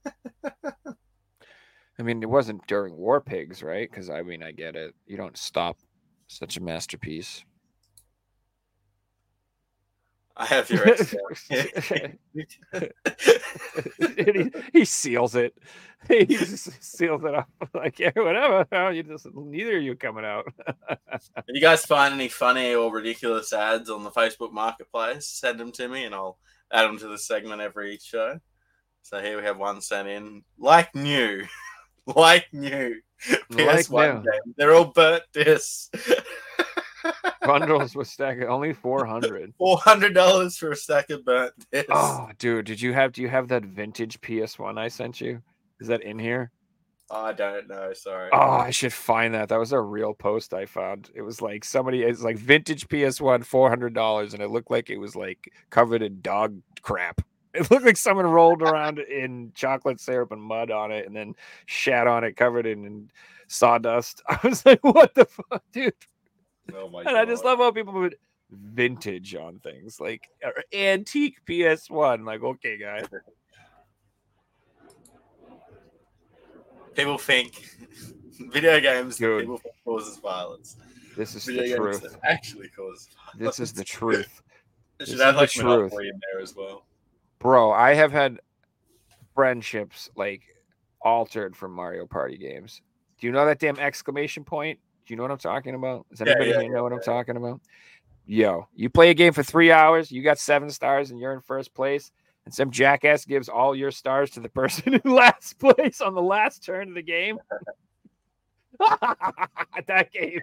I 1.98 2.02
mean, 2.02 2.22
it 2.22 2.28
wasn't 2.28 2.66
during 2.66 2.94
War 2.94 3.22
Pigs, 3.22 3.62
right? 3.62 3.90
Because 3.90 4.10
I 4.10 4.22
mean, 4.22 4.42
I 4.42 4.52
get 4.52 4.76
it. 4.76 4.94
You 5.06 5.16
don't 5.16 5.38
stop 5.38 5.78
such 6.28 6.58
a 6.58 6.62
masterpiece. 6.62 7.44
I 10.36 10.46
have 10.46 10.70
your 10.70 10.86
ex. 10.88 11.14
he, 14.16 14.52
he 14.72 14.84
seals 14.84 15.34
it. 15.34 15.56
He 16.08 16.24
just 16.24 16.70
seals 16.84 17.24
it 17.24 17.34
up. 17.34 17.48
Like, 17.74 17.98
yeah, 17.98 18.12
whatever. 18.14 18.64
Oh, 18.70 18.90
you 18.90 19.02
just 19.02 19.26
neither 19.34 19.76
of 19.78 19.82
you 19.82 19.96
coming 19.96 20.24
out. 20.24 20.44
If 21.10 21.44
you 21.48 21.60
guys 21.60 21.84
find 21.84 22.14
any 22.14 22.28
funny 22.28 22.74
or 22.74 22.92
ridiculous 22.92 23.52
ads 23.52 23.90
on 23.90 24.04
the 24.04 24.10
Facebook 24.10 24.52
Marketplace, 24.52 25.26
send 25.26 25.58
them 25.58 25.72
to 25.72 25.88
me 25.88 26.04
and 26.04 26.14
I'll 26.14 26.38
add 26.72 26.84
them 26.84 26.98
to 26.98 27.08
the 27.08 27.18
segment 27.18 27.60
every 27.60 27.98
show. 27.98 28.38
So 29.02 29.20
here 29.20 29.36
we 29.36 29.44
have 29.44 29.58
one 29.58 29.80
sent 29.80 30.06
in, 30.08 30.44
like 30.58 30.94
new, 30.94 31.44
like 32.06 32.46
new. 32.52 33.00
PS1 33.50 34.24
Like. 34.24 34.40
They're 34.56 34.74
all 34.74 34.92
burnt 34.92 35.24
discs. 35.32 35.90
Bundles 37.42 37.94
with 37.94 38.08
stack 38.08 38.42
only 38.42 38.72
400. 38.72 39.54
Four 39.58 39.78
hundred 39.78 40.14
dollars 40.14 40.56
for 40.56 40.70
a 40.70 40.76
stack 40.76 41.10
of 41.10 41.24
burnt 41.24 41.52
discs. 41.70 41.88
Oh, 41.90 42.28
dude, 42.38 42.66
did 42.66 42.80
you 42.80 42.92
have 42.92 43.12
do 43.12 43.22
you 43.22 43.28
have 43.28 43.48
that 43.48 43.64
vintage 43.64 44.20
PS1 44.20 44.78
I 44.78 44.88
sent 44.88 45.20
you? 45.20 45.42
Is 45.80 45.88
that 45.88 46.02
in 46.02 46.18
here? 46.18 46.50
Oh, 47.10 47.26
I 47.26 47.32
don't 47.32 47.68
know. 47.68 47.92
Sorry. 47.92 48.30
Oh, 48.32 48.38
I 48.38 48.70
should 48.70 48.92
find 48.92 49.32
that. 49.34 49.48
That 49.48 49.60
was 49.60 49.72
a 49.72 49.80
real 49.80 50.12
post 50.12 50.52
I 50.52 50.66
found. 50.66 51.10
It 51.14 51.22
was 51.22 51.40
like 51.40 51.64
somebody 51.64 52.02
it's 52.02 52.22
like 52.22 52.36
vintage 52.36 52.88
PS1 52.88 53.46
$400 53.46 54.34
and 54.34 54.42
it 54.42 54.50
looked 54.50 54.70
like 54.70 54.90
it 54.90 54.98
was 54.98 55.14
like 55.14 55.52
covered 55.70 56.02
in 56.02 56.20
dog 56.20 56.60
crap. 56.82 57.22
It 57.54 57.70
looked 57.70 57.86
like 57.86 57.96
someone 57.96 58.26
rolled 58.26 58.60
around 58.60 58.98
in 59.10 59.50
chocolate 59.54 59.98
syrup 59.98 60.30
and 60.30 60.42
mud 60.42 60.70
on 60.70 60.92
it 60.92 61.06
and 61.06 61.16
then 61.16 61.34
shat 61.64 62.06
on 62.06 62.22
it 62.22 62.36
covered 62.36 62.66
in, 62.66 62.84
in 62.84 63.10
sawdust. 63.48 64.20
I 64.28 64.38
was 64.46 64.66
like, 64.66 64.84
what 64.84 65.14
the 65.14 65.24
fuck, 65.24 65.62
dude? 65.72 65.94
Oh 66.74 66.88
my 66.88 67.02
And 67.02 67.16
I 67.16 67.24
just 67.24 67.44
love 67.44 67.58
how 67.58 67.70
people 67.70 67.92
put 67.92 68.18
vintage 68.50 69.34
on 69.34 69.58
things 69.58 70.00
like 70.00 70.28
antique 70.72 71.38
PS1. 71.48 72.24
Like, 72.24 72.42
okay, 72.42 72.78
guys. 72.78 73.06
people 76.94 77.18
think 77.18 77.62
video 78.52 78.80
games 78.80 79.18
Dude. 79.18 79.42
people 79.42 79.58
think 79.58 79.74
causes 79.84 80.16
violence. 80.18 80.76
This 81.16 81.34
is 81.34 81.44
Video 81.44 81.70
the 81.70 81.76
truth. 81.76 82.16
actually 82.24 82.68
cause 82.68 83.08
This 83.38 83.60
is 83.60 83.72
the 83.72 83.84
truth. 83.84 84.42
This 84.98 85.10
should 85.10 85.16
is 85.16 85.20
add 85.20 85.34
the 85.34 85.40
like 85.40 85.50
truth. 85.50 85.66
Monopoly 85.66 86.08
in 86.08 86.18
there 86.32 86.40
as 86.42 86.56
well. 86.56 86.86
Bro, 87.38 87.72
I 87.72 87.92
have 87.92 88.12
had 88.12 88.40
friendships 89.34 90.08
like 90.16 90.40
altered 91.02 91.54
from 91.54 91.72
Mario 91.72 92.06
Party 92.06 92.38
games. 92.38 92.80
Do 93.20 93.26
you 93.26 93.32
know 93.32 93.44
that 93.44 93.58
damn 93.58 93.78
exclamation 93.78 94.42
point? 94.42 94.78
Do 95.06 95.12
you 95.14 95.16
know 95.16 95.22
what 95.22 95.30
I'm 95.30 95.38
talking 95.38 95.74
about? 95.74 96.06
Does 96.10 96.20
anybody 96.20 96.50
yeah, 96.50 96.60
here 96.62 96.74
know 96.74 96.82
what 96.82 96.92
I'm 96.92 97.00
talking 97.00 97.36
about? 97.36 97.60
Yo, 98.26 98.66
you 98.74 98.90
play 98.90 99.10
a 99.10 99.14
game 99.14 99.32
for 99.32 99.44
three 99.44 99.70
hours, 99.70 100.10
you 100.10 100.22
got 100.22 100.38
seven 100.38 100.68
stars, 100.68 101.10
and 101.10 101.20
you're 101.20 101.32
in 101.32 101.40
first 101.40 101.72
place, 101.74 102.10
and 102.44 102.52
some 102.52 102.72
jackass 102.72 103.24
gives 103.24 103.48
all 103.48 103.76
your 103.76 103.92
stars 103.92 104.30
to 104.30 104.40
the 104.40 104.48
person 104.50 104.94
in 104.94 105.00
last 105.04 105.58
place 105.60 106.00
on 106.00 106.14
the 106.14 106.22
last 106.22 106.64
turn 106.64 106.88
of 106.88 106.94
the 106.94 107.02
game. 107.02 107.38
that 108.80 110.12
game 110.12 110.40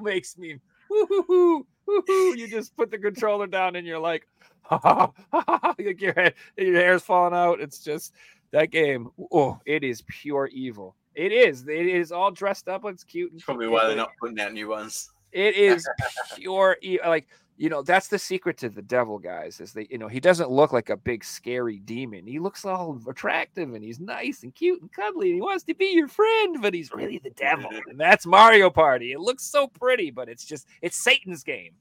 makes 0.00 0.38
me 0.38 0.58
woo-hoo-hoo, 0.88 1.66
woo-hoo. 1.86 2.36
You 2.36 2.48
just 2.48 2.76
put 2.76 2.90
the 2.90 2.98
controller 2.98 3.46
down 3.46 3.76
and 3.76 3.86
you're 3.86 3.98
like, 3.98 4.26
like 4.70 6.00
your, 6.00 6.12
hair, 6.14 6.32
your 6.56 6.74
hair's 6.76 7.02
falling 7.02 7.34
out. 7.34 7.60
It's 7.60 7.80
just 7.80 8.14
that 8.52 8.70
game. 8.70 9.10
Oh, 9.32 9.60
it 9.66 9.84
is 9.84 10.02
pure 10.06 10.46
evil. 10.52 10.94
It 11.14 11.32
is. 11.32 11.66
It 11.68 11.86
is 11.86 12.12
all 12.12 12.30
dressed 12.30 12.68
up. 12.68 12.84
It's 12.86 13.04
cute. 13.04 13.32
It's 13.34 13.44
probably 13.44 13.68
why 13.68 13.86
they're 13.86 13.96
not 13.96 14.12
putting 14.20 14.40
out 14.40 14.52
new 14.52 14.68
ones. 14.68 15.10
It 15.32 15.56
is 15.56 15.88
pure 16.36 16.76
like 17.06 17.28
you 17.56 17.68
know 17.68 17.82
that's 17.82 18.08
the 18.08 18.18
secret 18.18 18.58
to 18.58 18.68
the 18.68 18.82
devil 18.82 19.18
guys 19.18 19.60
is 19.60 19.72
that 19.74 19.90
you 19.90 19.98
know 19.98 20.08
he 20.08 20.18
doesn't 20.18 20.50
look 20.50 20.72
like 20.72 20.90
a 20.90 20.96
big 20.96 21.24
scary 21.24 21.78
demon. 21.78 22.26
He 22.26 22.38
looks 22.38 22.64
all 22.64 23.00
attractive 23.08 23.74
and 23.74 23.84
he's 23.84 24.00
nice 24.00 24.42
and 24.42 24.54
cute 24.54 24.80
and 24.80 24.92
cuddly 24.92 25.28
and 25.28 25.36
he 25.36 25.40
wants 25.40 25.64
to 25.64 25.74
be 25.74 25.86
your 25.86 26.08
friend, 26.08 26.60
but 26.60 26.74
he's 26.74 26.92
really 26.92 27.18
the 27.18 27.30
devil. 27.30 27.70
And 27.88 27.98
that's 27.98 28.26
Mario 28.26 28.70
Party. 28.70 29.12
It 29.12 29.20
looks 29.20 29.44
so 29.44 29.68
pretty, 29.68 30.10
but 30.10 30.28
it's 30.28 30.44
just 30.44 30.66
it's 30.82 30.96
Satan's 30.96 31.44
game. 31.44 31.74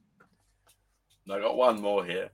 I 1.31 1.39
got 1.39 1.55
one 1.55 1.81
more 1.81 2.05
here. 2.05 2.29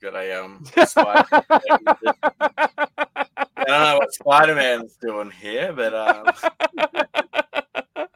Got 0.00 0.16
a 0.16 0.42
um. 0.42 0.64
Spider- 3.62 3.72
I 3.72 3.78
don't 3.78 3.92
know 3.92 3.98
what 3.98 4.12
Spider 4.12 4.54
Man's 4.54 4.96
doing 5.00 5.30
here, 5.30 5.72
but 5.72 5.94
um, 5.94 6.32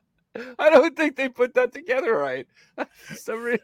I 0.59 0.71
don't 0.71 0.97
think 0.97 1.17
they 1.17 1.29
put 1.29 1.55
that 1.55 1.73
together 1.73 2.15
right. 2.17 2.47
For 2.95 3.15
some 3.15 3.43
reason, 3.43 3.61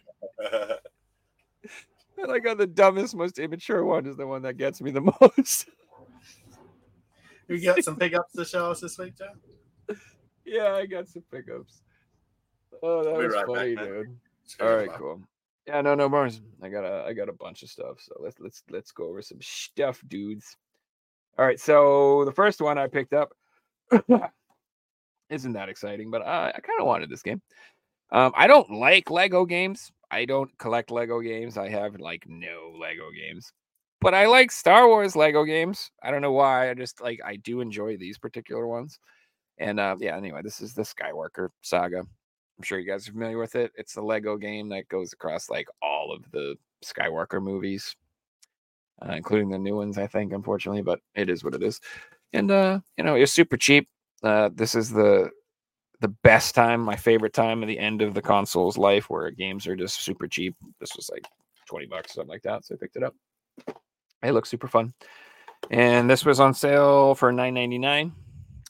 I 2.29 2.39
got 2.39 2.59
the 2.59 2.67
dumbest, 2.67 3.15
most 3.15 3.39
immature 3.39 3.85
one 3.85 4.07
is 4.07 4.17
the 4.17 4.27
one 4.27 4.43
that 4.43 4.57
gets 4.57 4.81
me 4.81 4.91
the 4.91 5.01
most. 5.21 5.69
we 7.49 7.61
got 7.61 7.83
some 7.85 7.97
pickups 7.97 8.33
to 8.35 8.45
show 8.45 8.71
us 8.71 8.81
this 8.81 8.97
week, 8.99 9.15
Joe. 9.17 9.97
Yeah, 10.45 10.73
I 10.75 10.87
got 10.87 11.09
some 11.09 11.23
pickups. 11.31 11.83
Oh, 12.83 13.05
that 13.05 13.17
Be 13.19 13.27
was 13.27 13.35
right 13.35 13.47
funny, 13.47 13.75
man. 13.75 13.85
dude. 13.87 14.17
Just 14.45 14.59
go 14.59 14.65
All 14.67 14.71
to 14.73 14.77
right, 14.79 14.91
the- 14.93 14.99
cool. 14.99 15.21
Yeah, 15.67 15.81
no, 15.81 15.95
no 15.95 16.09
more. 16.09 16.29
I 16.61 16.69
got 16.69 16.85
a, 16.85 17.05
I 17.07 17.13
got 17.13 17.29
a 17.29 17.33
bunch 17.33 17.63
of 17.63 17.69
stuff. 17.69 18.01
So 18.01 18.17
let's 18.19 18.41
let's 18.41 18.65
let's 18.71 18.91
go 18.91 19.05
over 19.09 19.23
some 19.23 19.39
stuff, 19.41 20.03
dudes. 20.09 20.57
All 21.39 21.47
right, 21.47 21.59
so 21.59 22.25
the 22.25 22.33
first 22.33 22.61
one 22.61 22.79
I 22.79 22.87
picked 22.89 23.15
up 23.15 23.33
isn't 25.31 25.53
that 25.53 25.69
exciting, 25.69 26.11
but 26.11 26.23
I, 26.23 26.49
I 26.49 26.61
kind 26.61 26.81
of 26.81 26.87
wanted 26.87 27.09
this 27.09 27.23
game. 27.23 27.41
Um, 28.11 28.33
I 28.37 28.47
don't 28.47 28.71
like 28.71 29.11
Lego 29.11 29.47
games. 29.47 29.91
I 30.11 30.27
don't 30.27 30.57
collect 30.59 30.91
Lego 30.91 31.21
games. 31.21 31.57
I 31.57 31.71
have 31.71 31.99
like 31.99 32.25
no 32.29 32.75
Lego 32.79 33.11
games, 33.11 33.51
but 34.03 34.13
I 34.13 34.27
like 34.27 34.53
Star 34.53 34.87
Wars 34.87 35.17
Lego 35.17 35.45
games. 35.45 35.91
I 36.03 36.11
don't 36.11 36.21
know 36.21 36.33
why. 36.33 36.71
I 36.71 36.75
just 36.75 37.01
like 37.01 37.21
I 37.25 37.37
do 37.37 37.63
enjoy 37.63 37.97
these 37.97 38.19
particular 38.19 38.67
ones. 38.67 38.99
And 39.57 39.81
uh, 39.81 39.97
yeah, 39.99 40.17
anyway, 40.17 40.43
this 40.43 40.61
is 40.61 40.75
the 40.75 40.83
Skywalker 40.83 41.49
saga. 41.63 42.01
I'm 42.01 42.63
sure 42.63 42.79
you 42.79 42.87
guys 42.87 43.09
are 43.09 43.13
familiar 43.13 43.39
with 43.39 43.55
it. 43.55 43.73
It's 43.77 43.95
the 43.95 44.03
Lego 44.03 44.37
game 44.37 44.69
that 44.69 44.89
goes 44.89 45.15
across 45.15 45.49
like 45.49 45.69
all 45.83 46.13
of 46.13 46.31
the 46.31 46.57
Skywalker 46.85 47.43
movies, 47.43 47.97
uh, 49.07 49.13
including 49.13 49.51
the 49.51 49.59
new 49.59 49.77
ones, 49.77 49.99
I 49.99 50.07
think, 50.07 50.33
unfortunately, 50.33 50.83
but 50.83 51.01
it 51.15 51.29
is 51.29 51.45
what 51.45 51.55
it 51.55 51.63
is. 51.63 51.81
And 52.33 52.51
uh, 52.51 52.81
you 52.97 53.05
know, 53.05 53.15
it's 53.15 53.33
super 53.33 53.57
cheap. 53.57 53.89
Uh, 54.23 54.51
this 54.55 54.75
is 54.75 54.91
the 54.91 55.31
the 56.01 56.09
best 56.09 56.55
time, 56.55 56.81
my 56.81 56.97
favorite 56.97 57.33
time 57.33 57.63
at 57.63 57.67
the 57.67 57.79
end 57.79 58.03
of 58.03 58.13
the 58.13 58.23
console's 58.23 58.77
life 58.77 59.09
where 59.09 59.31
games 59.31 59.69
are 59.69 59.77
just 59.77 60.03
super 60.03 60.27
cheap. 60.27 60.57
This 60.81 60.97
was 60.97 61.09
like 61.09 61.25
20 61.67 61.87
bucks, 61.87 62.15
something 62.15 62.29
like 62.29 62.43
that. 62.43 62.65
So 62.65 62.75
I 62.75 62.79
picked 62.79 62.97
it 62.97 63.05
up. 63.05 63.15
It 64.23 64.33
looks 64.33 64.51
super 64.51 64.67
fun. 64.67 64.93
And 65.71 66.11
this 66.11 66.25
was 66.25 66.41
on 66.41 66.55
sale 66.55 67.15
for 67.15 67.33
9.99. 67.33 68.11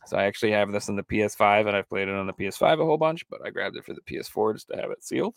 So 0.06 0.18
I 0.18 0.24
actually 0.24 0.52
have 0.52 0.72
this 0.72 0.90
on 0.90 0.96
the 0.96 1.02
PS5 1.02 1.68
and 1.68 1.76
I've 1.76 1.88
played 1.88 2.08
it 2.08 2.14
on 2.14 2.26
the 2.26 2.34
PS5 2.34 2.80
a 2.80 2.84
whole 2.84 2.98
bunch, 2.98 3.26
but 3.30 3.40
I 3.44 3.48
grabbed 3.48 3.76
it 3.76 3.84
for 3.84 3.94
the 3.94 4.02
PS4 4.02 4.54
just 4.54 4.68
to 4.68 4.76
have 4.76 4.90
it 4.90 5.02
sealed. 5.02 5.36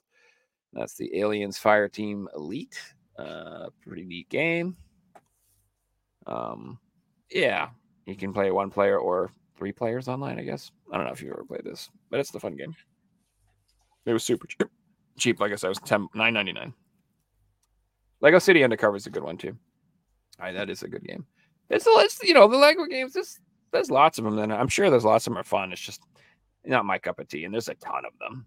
That's 0.74 0.96
the 0.96 1.18
Aliens 1.18 1.58
Fireteam 1.58 2.26
Elite. 2.36 2.78
Uh, 3.18 3.70
pretty 3.88 4.04
neat 4.04 4.28
game. 4.28 4.76
Um, 6.26 6.80
yeah, 7.32 7.70
you 8.06 8.16
can 8.16 8.34
play 8.34 8.52
one 8.52 8.70
player 8.70 8.98
or 8.98 9.32
three 9.58 9.72
players 9.72 10.08
online, 10.08 10.40
I 10.40 10.44
guess. 10.44 10.72
I 10.92 10.98
don't 10.98 11.06
know 11.06 11.14
if 11.14 11.22
you've 11.22 11.34
ever 11.34 11.46
played 11.46 11.64
this, 11.64 11.90
but 12.10 12.20
it's 12.20 12.32
the 12.32 12.40
fun 12.40 12.56
game. 12.56 12.76
It 14.06 14.14
was 14.14 14.24
super 14.24 14.48
cheap. 14.48 14.70
Cheap, 15.18 15.40
like 15.40 15.52
I 15.52 15.56
said, 15.56 15.68
it 15.68 15.70
was 15.70 15.80
10 15.80 16.10
9.99. 16.16 16.74
Lego 18.22 18.40
City 18.40 18.64
Undercover 18.64 18.98
is 18.98 19.08
a 19.08 19.10
good 19.10 19.24
one 19.24 19.38
too. 19.38 19.56
All 20.40 20.46
right, 20.46 20.54
that 20.54 20.70
is 20.70 20.84
a 20.84 20.88
good 20.88 21.04
game. 21.04 21.26
It's, 21.70 21.86
it's 21.88 22.22
you 22.24 22.34
know 22.34 22.48
the 22.48 22.58
Lego 22.58 22.86
games. 22.86 23.14
There's 23.14 23.40
there's 23.72 23.92
lots 23.92 24.18
of 24.18 24.26
them, 24.26 24.38
and 24.38 24.54
I'm 24.54 24.68
sure 24.68 24.90
there's 24.90 25.06
lots 25.06 25.26
of 25.26 25.32
them 25.32 25.40
are 25.40 25.44
fun. 25.44 25.72
It's 25.72 25.82
just 25.82 26.02
not 26.66 26.86
my 26.86 26.98
cup 26.98 27.20
of 27.20 27.28
tea, 27.28 27.46
and 27.46 27.54
there's 27.54 27.70
a 27.70 27.76
ton 27.76 28.06
of 28.06 28.14
them. 28.20 28.46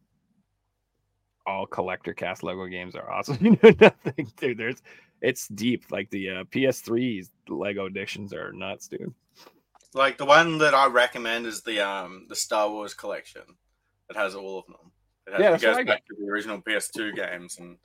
All 1.47 1.67
collector 1.67 2.13
cast 2.13 2.43
Lego 2.43 2.67
games 2.67 2.95
are 2.95 3.11
awesome. 3.11 3.39
You 3.41 3.59
know 3.63 3.75
nothing, 3.81 4.31
dude. 4.37 4.59
There's 4.59 4.83
it's 5.21 5.49
deep. 5.49 5.85
Like 5.91 6.11
the 6.11 6.31
uh, 6.31 6.45
PS3's 6.45 7.31
Lego 7.49 7.87
editions 7.87 8.33
are 8.33 8.53
nuts, 8.53 8.89
dude. 8.89 9.15
Like 9.95 10.19
the 10.19 10.25
one 10.25 10.59
that 10.59 10.75
I 10.75 10.87
recommend 10.87 11.47
is 11.47 11.63
the 11.63 11.81
um 11.81 12.27
the 12.29 12.37
Star 12.37 12.71
Wars 12.71 12.95
collection. 12.95 13.43
It 14.11 14.17
has 14.17 14.35
all 14.35 14.61
of 14.61 14.67
them. 14.67 14.93
It, 15.27 15.33
has, 15.33 15.41
Yeah, 15.41 15.55
it 15.55 15.61
goes 15.61 15.85
back 15.85 16.05
to 16.07 16.15
the 16.19 16.31
original 16.31 16.61
PS2 16.61 17.15
games 17.15 17.59
and 17.59 17.79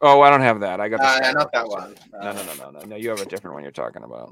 Oh, 0.00 0.20
I 0.20 0.28
don't 0.28 0.42
have 0.42 0.60
that. 0.60 0.78
I 0.80 0.88
got 0.88 1.00
the 1.00 1.28
uh, 1.28 1.32
not 1.32 1.52
that 1.52 1.68
one. 1.68 1.94
No, 2.12 2.18
Uh, 2.18 2.32
no, 2.32 2.42
no, 2.44 2.54
no, 2.54 2.70
no, 2.70 2.80
no. 2.84 2.96
You 2.96 3.10
have 3.10 3.20
a 3.20 3.26
different 3.26 3.54
one 3.54 3.62
you're 3.62 3.72
talking 3.72 4.02
about. 4.02 4.30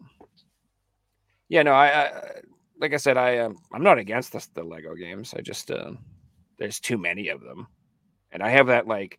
Yeah, 1.49 1.63
no, 1.63 1.73
I, 1.73 1.87
I 1.87 2.41
like 2.79 2.93
I 2.93 2.99
said, 2.99 3.17
I 3.17 3.39
um, 3.39 3.57
I'm 3.73 3.83
not 3.83 3.99
against 3.99 4.33
the, 4.33 4.47
the 4.55 4.63
Lego 4.63 4.95
games. 4.95 5.35
I 5.35 5.41
just 5.41 5.71
uh, 5.71 5.93
there's 6.59 6.81
too 6.81 6.99
many 6.99 7.29
of 7.29 7.41
them, 7.41 7.67
and 8.31 8.43
I 8.43 8.51
have 8.51 8.67
that 8.67 8.87
like 8.87 9.19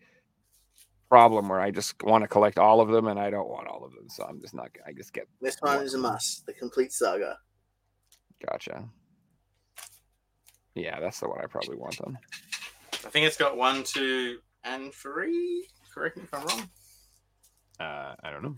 problem 1.09 1.49
where 1.49 1.59
I 1.59 1.71
just 1.71 2.01
want 2.03 2.23
to 2.23 2.27
collect 2.27 2.57
all 2.57 2.81
of 2.81 2.89
them, 2.89 3.07
and 3.07 3.19
I 3.19 3.29
don't 3.29 3.49
want 3.49 3.67
all 3.67 3.83
of 3.85 3.93
them, 3.93 4.09
so 4.09 4.23
I'm 4.23 4.39
just 4.41 4.53
not. 4.53 4.69
I 4.85 4.93
just 4.93 5.13
get 5.13 5.27
This 5.41 5.57
one 5.59 5.83
is 5.83 5.93
a 5.93 5.97
must. 5.97 6.45
The 6.45 6.53
complete 6.53 6.91
saga. 6.91 7.37
gotcha. 8.45 8.89
Yeah, 10.75 10.99
that's 10.99 11.19
the 11.19 11.29
one 11.29 11.39
I 11.41 11.47
probably 11.47 11.77
want 11.77 11.97
them. 11.97 12.17
I 12.93 13.09
think 13.09 13.25
it's 13.25 13.37
got 13.37 13.55
one, 13.55 13.83
two, 13.83 14.39
and 14.63 14.93
three. 14.93 15.67
Correct 15.93 16.17
me 16.17 16.23
if 16.23 16.33
I'm 16.33 16.45
wrong. 16.45 16.69
Uh, 17.79 18.15
I 18.23 18.31
don't 18.31 18.43
know. 18.43 18.57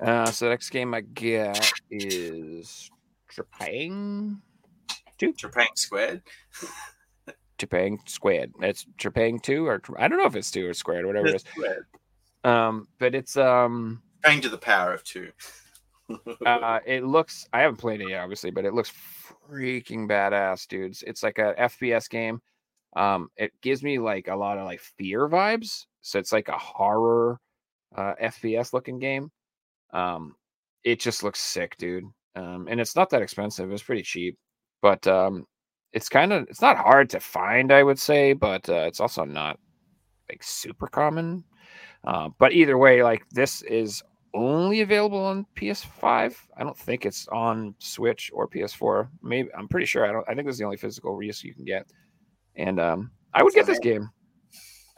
Uh, 0.00 0.26
so 0.26 0.46
the 0.46 0.50
next 0.50 0.70
game 0.70 0.92
I 0.92 1.00
get 1.00 1.72
is 1.90 2.90
Trepang. 3.32 4.40
Japan 5.36 5.68
Squared. 5.76 6.22
Trepang 7.58 7.98
Squared. 8.08 8.52
It's 8.60 8.86
Trepang 8.98 9.42
two 9.42 9.66
or 9.66 9.80
I 9.98 10.08
don't 10.08 10.18
know 10.18 10.26
if 10.26 10.36
it's 10.36 10.50
two 10.50 10.68
or 10.68 10.74
squared, 10.74 11.06
whatever 11.06 11.28
it 11.28 11.36
is. 11.36 11.42
Squared. 11.42 11.86
Um, 12.44 12.88
but 12.98 13.14
it's 13.14 13.36
um, 13.36 14.02
Paying 14.22 14.42
to 14.42 14.48
the 14.48 14.58
power 14.58 14.92
of 14.92 15.04
two. 15.04 15.30
uh, 16.46 16.80
it 16.86 17.04
looks. 17.04 17.48
I 17.52 17.60
haven't 17.60 17.78
played 17.78 18.00
it 18.00 18.10
yet, 18.10 18.20
obviously, 18.20 18.50
but 18.50 18.64
it 18.64 18.74
looks 18.74 18.92
freaking 19.50 20.08
badass, 20.08 20.66
dudes. 20.68 21.02
It's 21.06 21.22
like 21.22 21.38
a 21.38 21.54
FPS 21.58 22.08
game. 22.08 22.40
Um, 22.96 23.28
it 23.36 23.52
gives 23.62 23.82
me 23.82 23.98
like 23.98 24.28
a 24.28 24.36
lot 24.36 24.58
of 24.58 24.66
like 24.66 24.80
fear 24.80 25.28
vibes. 25.28 25.86
So 26.02 26.18
it's 26.18 26.32
like 26.32 26.48
a 26.48 26.58
horror 26.58 27.40
uh, 27.96 28.14
FPS 28.22 28.72
looking 28.72 28.98
game. 28.98 29.30
Um, 29.92 30.34
it 30.84 31.00
just 31.00 31.22
looks 31.22 31.40
sick, 31.40 31.76
dude. 31.78 32.04
Um, 32.36 32.66
and 32.68 32.80
it's 32.80 32.96
not 32.96 33.10
that 33.10 33.22
expensive. 33.22 33.70
It's 33.72 33.82
pretty 33.82 34.02
cheap, 34.02 34.36
but 34.82 35.06
um, 35.06 35.46
it's 35.94 36.08
kind 36.08 36.32
of 36.32 36.46
it's 36.50 36.60
not 36.60 36.76
hard 36.76 37.08
to 37.10 37.20
find, 37.20 37.72
I 37.72 37.82
would 37.82 37.98
say, 37.98 38.32
but 38.32 38.68
uh, 38.68 38.84
it's 38.86 39.00
also 39.00 39.24
not 39.24 39.58
like 40.28 40.42
super 40.42 40.88
common. 40.88 41.44
Uh, 42.02 42.28
but 42.38 42.52
either 42.52 42.76
way, 42.76 43.02
like 43.02 43.26
this 43.30 43.62
is 43.62 44.02
only 44.34 44.80
available 44.80 45.24
on 45.24 45.46
PS5. 45.54 46.34
I 46.56 46.64
don't 46.64 46.76
think 46.76 47.06
it's 47.06 47.28
on 47.28 47.76
Switch 47.78 48.30
or 48.34 48.48
PS4. 48.48 49.08
Maybe 49.22 49.48
I'm 49.56 49.68
pretty 49.68 49.86
sure. 49.86 50.04
I 50.04 50.12
don't. 50.12 50.28
I 50.28 50.34
think 50.34 50.46
this 50.46 50.54
is 50.54 50.58
the 50.58 50.64
only 50.64 50.76
physical 50.76 51.14
release 51.14 51.44
you 51.44 51.54
can 51.54 51.64
get. 51.64 51.86
And 52.56 52.80
um, 52.80 53.12
I 53.32 53.44
would 53.44 53.54
get 53.54 53.66
this 53.66 53.78
game. 53.78 54.10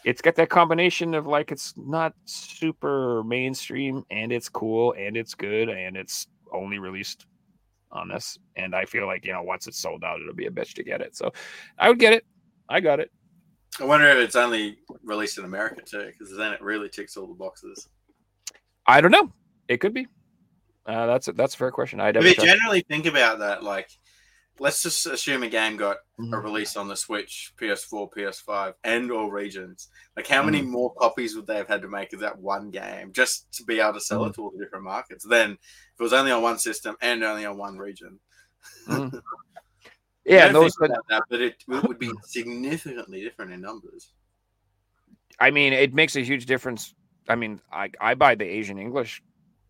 It's 0.04 0.22
got 0.22 0.34
that 0.36 0.48
combination 0.48 1.14
of 1.14 1.26
like 1.26 1.52
it's 1.52 1.74
not 1.76 2.14
super 2.24 3.22
mainstream 3.24 4.04
and 4.10 4.32
it's 4.32 4.48
cool 4.48 4.94
and 4.96 5.16
it's 5.16 5.34
good 5.34 5.68
and 5.68 5.96
it's 5.96 6.26
only 6.52 6.78
released 6.78 7.26
on 7.92 8.08
this. 8.08 8.38
And 8.56 8.74
I 8.74 8.84
feel 8.84 9.06
like 9.06 9.24
you 9.24 9.32
know 9.32 9.42
once 9.42 9.66
it's 9.66 9.78
sold 9.78 10.04
out, 10.04 10.20
it'll 10.20 10.34
be 10.34 10.46
a 10.46 10.50
bitch 10.50 10.74
to 10.74 10.82
get 10.84 11.00
it. 11.00 11.16
So 11.16 11.32
I 11.78 11.88
would 11.88 11.98
get 11.98 12.12
it. 12.12 12.24
I 12.68 12.80
got 12.80 13.00
it. 13.00 13.10
I 13.80 13.84
wonder 13.84 14.08
if 14.08 14.16
it's 14.18 14.36
only 14.36 14.78
released 15.02 15.38
in 15.38 15.44
America 15.44 15.82
too, 15.82 16.06
because 16.06 16.34
then 16.36 16.52
it 16.52 16.62
really 16.62 16.88
ticks 16.88 17.16
all 17.16 17.26
the 17.26 17.34
boxes. 17.34 17.88
I 18.86 19.00
don't 19.00 19.10
know. 19.10 19.32
It 19.68 19.78
could 19.78 19.92
be. 19.92 20.06
Uh, 20.86 21.06
that's 21.06 21.28
a, 21.28 21.32
that's 21.32 21.54
a 21.54 21.58
fair 21.58 21.70
question. 21.72 22.00
I 22.00 22.08
If 22.10 22.14
never 22.14 22.28
you 22.28 22.34
checked. 22.34 22.46
generally 22.46 22.84
think 22.88 23.06
about 23.06 23.40
that, 23.40 23.64
like, 23.64 23.90
let's 24.58 24.82
just 24.82 25.06
assume 25.06 25.42
a 25.42 25.48
game 25.48 25.76
got 25.76 25.98
a 26.18 26.22
Mhm. 26.22 26.42
release 26.42 26.76
on 26.76 26.88
the 26.88 26.96
Switch, 26.96 27.52
PS4, 27.56 28.10
PS5, 28.10 28.74
and 28.84 29.10
all 29.12 29.30
regions. 29.30 29.88
Like, 30.16 30.26
how 30.26 30.42
many 30.42 30.62
Mm-hmm. 30.62 30.70
more 30.70 30.94
copies 30.94 31.36
would 31.36 31.46
they 31.46 31.56
have 31.56 31.68
had 31.68 31.82
to 31.82 31.88
make 31.88 32.12
of 32.12 32.20
that 32.20 32.38
one 32.38 32.70
game 32.70 33.12
just 33.12 33.52
to 33.54 33.64
be 33.64 33.80
able 33.80 33.94
to 33.94 34.00
sell 34.00 34.20
Mm-hmm. 34.20 34.30
it 34.30 34.34
to 34.34 34.42
all 34.42 34.50
the 34.50 34.58
different 34.64 34.84
markets? 34.84 35.24
Then, 35.24 35.52
if 35.52 36.00
it 36.00 36.02
was 36.02 36.12
only 36.12 36.32
on 36.32 36.42
one 36.42 36.58
system 36.58 36.96
and 37.00 37.22
only 37.22 37.44
on 37.44 37.58
one 37.58 37.78
region, 37.78 38.18
Mhm. 38.88 39.12
You 40.24 40.34
Yeah, 40.34 40.48
those. 40.48 40.74
that, 40.74 41.22
but 41.30 41.40
it, 41.40 41.62
it 41.68 41.82
would 41.84 41.98
be 41.98 42.10
significantly 42.24 43.22
different 43.22 43.52
in 43.52 43.60
numbers. 43.60 44.12
I 45.38 45.50
mean, 45.50 45.72
it 45.72 45.94
makes 45.94 46.16
a 46.16 46.20
huge 46.24 46.46
difference. 46.46 46.94
I 47.28 47.36
mean, 47.36 47.60
I 47.72 47.90
I 48.00 48.14
buy 48.14 48.34
the 48.34 48.44
Asian 48.44 48.78
English 48.78 49.22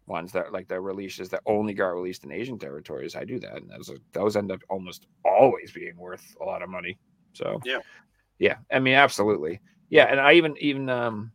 ones 0.07 0.33
that 0.33 0.53
like 0.53 0.69
the 0.69 0.81
releases 0.81 1.29
that 1.31 1.43
only 1.47 1.75
got 1.75 1.89
released 1.89 2.25
in 2.25 2.33
Asian 2.33 2.59
territories. 2.59 3.17
I 3.17 3.25
do 3.25 3.39
that, 3.41 3.57
and 3.57 3.71
those 3.71 3.91
those 4.13 4.37
end 4.37 4.53
up 4.53 4.61
almost 4.69 5.07
always 5.25 5.73
being 5.73 5.97
worth 5.97 6.25
a 6.41 6.45
lot 6.45 6.63
of 6.63 6.69
money. 6.69 6.99
So 7.33 7.61
Yeah. 7.65 7.81
yeah. 8.39 8.57
I 8.73 8.79
mean, 8.79 8.95
absolutely, 8.95 9.61
yeah. 9.91 10.05
And 10.05 10.21
I 10.21 10.35
even 10.35 10.57
even 10.59 10.89
um 10.89 11.33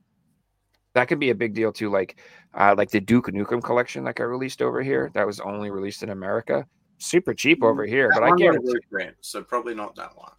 that 0.93 1.07
could 1.07 1.19
be 1.19 1.29
a 1.29 1.35
big 1.35 1.53
deal 1.53 1.71
too. 1.71 1.89
Like 1.89 2.19
uh 2.53 2.75
like 2.77 2.91
the 2.91 3.01
Duke 3.01 3.27
Nukem 3.27 3.63
collection 3.63 4.03
that 4.05 4.15
got 4.15 4.25
released 4.25 4.61
over 4.61 4.81
here. 4.81 5.11
That 5.13 5.27
was 5.27 5.39
only 5.39 5.69
released 5.69 6.03
in 6.03 6.09
America. 6.09 6.65
Super 6.97 7.33
cheap 7.33 7.63
over 7.63 7.85
here, 7.85 8.09
That 8.09 8.15
but 8.19 8.23
I 8.23 8.29
one 8.29 8.37
got 8.37 8.43
a 8.43 8.51
guarantee. 8.51 8.73
reprint, 8.73 9.15
so 9.21 9.43
probably 9.43 9.75
not 9.75 9.95
that 9.95 10.15
one. 10.15 10.31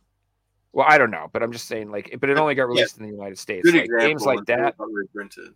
Well, 0.73 0.87
I 0.89 0.97
don't 0.97 1.11
know, 1.11 1.29
but 1.31 1.43
I'm 1.43 1.53
just 1.53 1.67
saying, 1.69 1.91
like, 1.91 2.17
but 2.19 2.31
it 2.31 2.39
only 2.39 2.55
got 2.55 2.63
yeah, 2.63 2.69
released 2.69 2.97
in 2.97 3.05
the 3.05 3.11
United 3.13 3.39
States. 3.39 3.71
Good 3.71 3.75
Like, 3.75 3.91
games 4.01 4.25
like 4.25 4.47
that. 4.47 4.75
reprinted. 4.79 5.53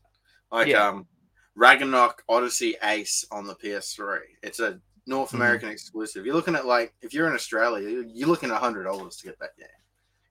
Like 0.53 0.69
Yeah. 0.69 0.89
um, 0.89 1.07
Ragnarok 1.57 2.23
Odyssey 2.29 2.77
Ace 2.83 3.25
on 3.33 3.47
the 3.47 3.55
PS3. 3.55 4.19
It's 4.43 4.61
a 4.61 4.81
North 5.07 5.31
Mhm. 5.31 5.35
American 5.35 5.69
exclusive. 5.71 6.25
You're 6.27 6.35
looking 6.35 6.55
at 6.55 6.67
like 6.67 6.95
if 7.01 7.15
you're 7.15 7.27
in 7.29 7.35
Australia, 7.35 7.89
you- 7.89 8.11
you're 8.13 8.29
looking 8.29 8.51
at 8.51 8.59
hundred 8.61 8.85
dollars 8.85 9.17
to 9.17 9.25
get 9.27 9.39
that 9.41 9.51
Yeah, 9.59 9.67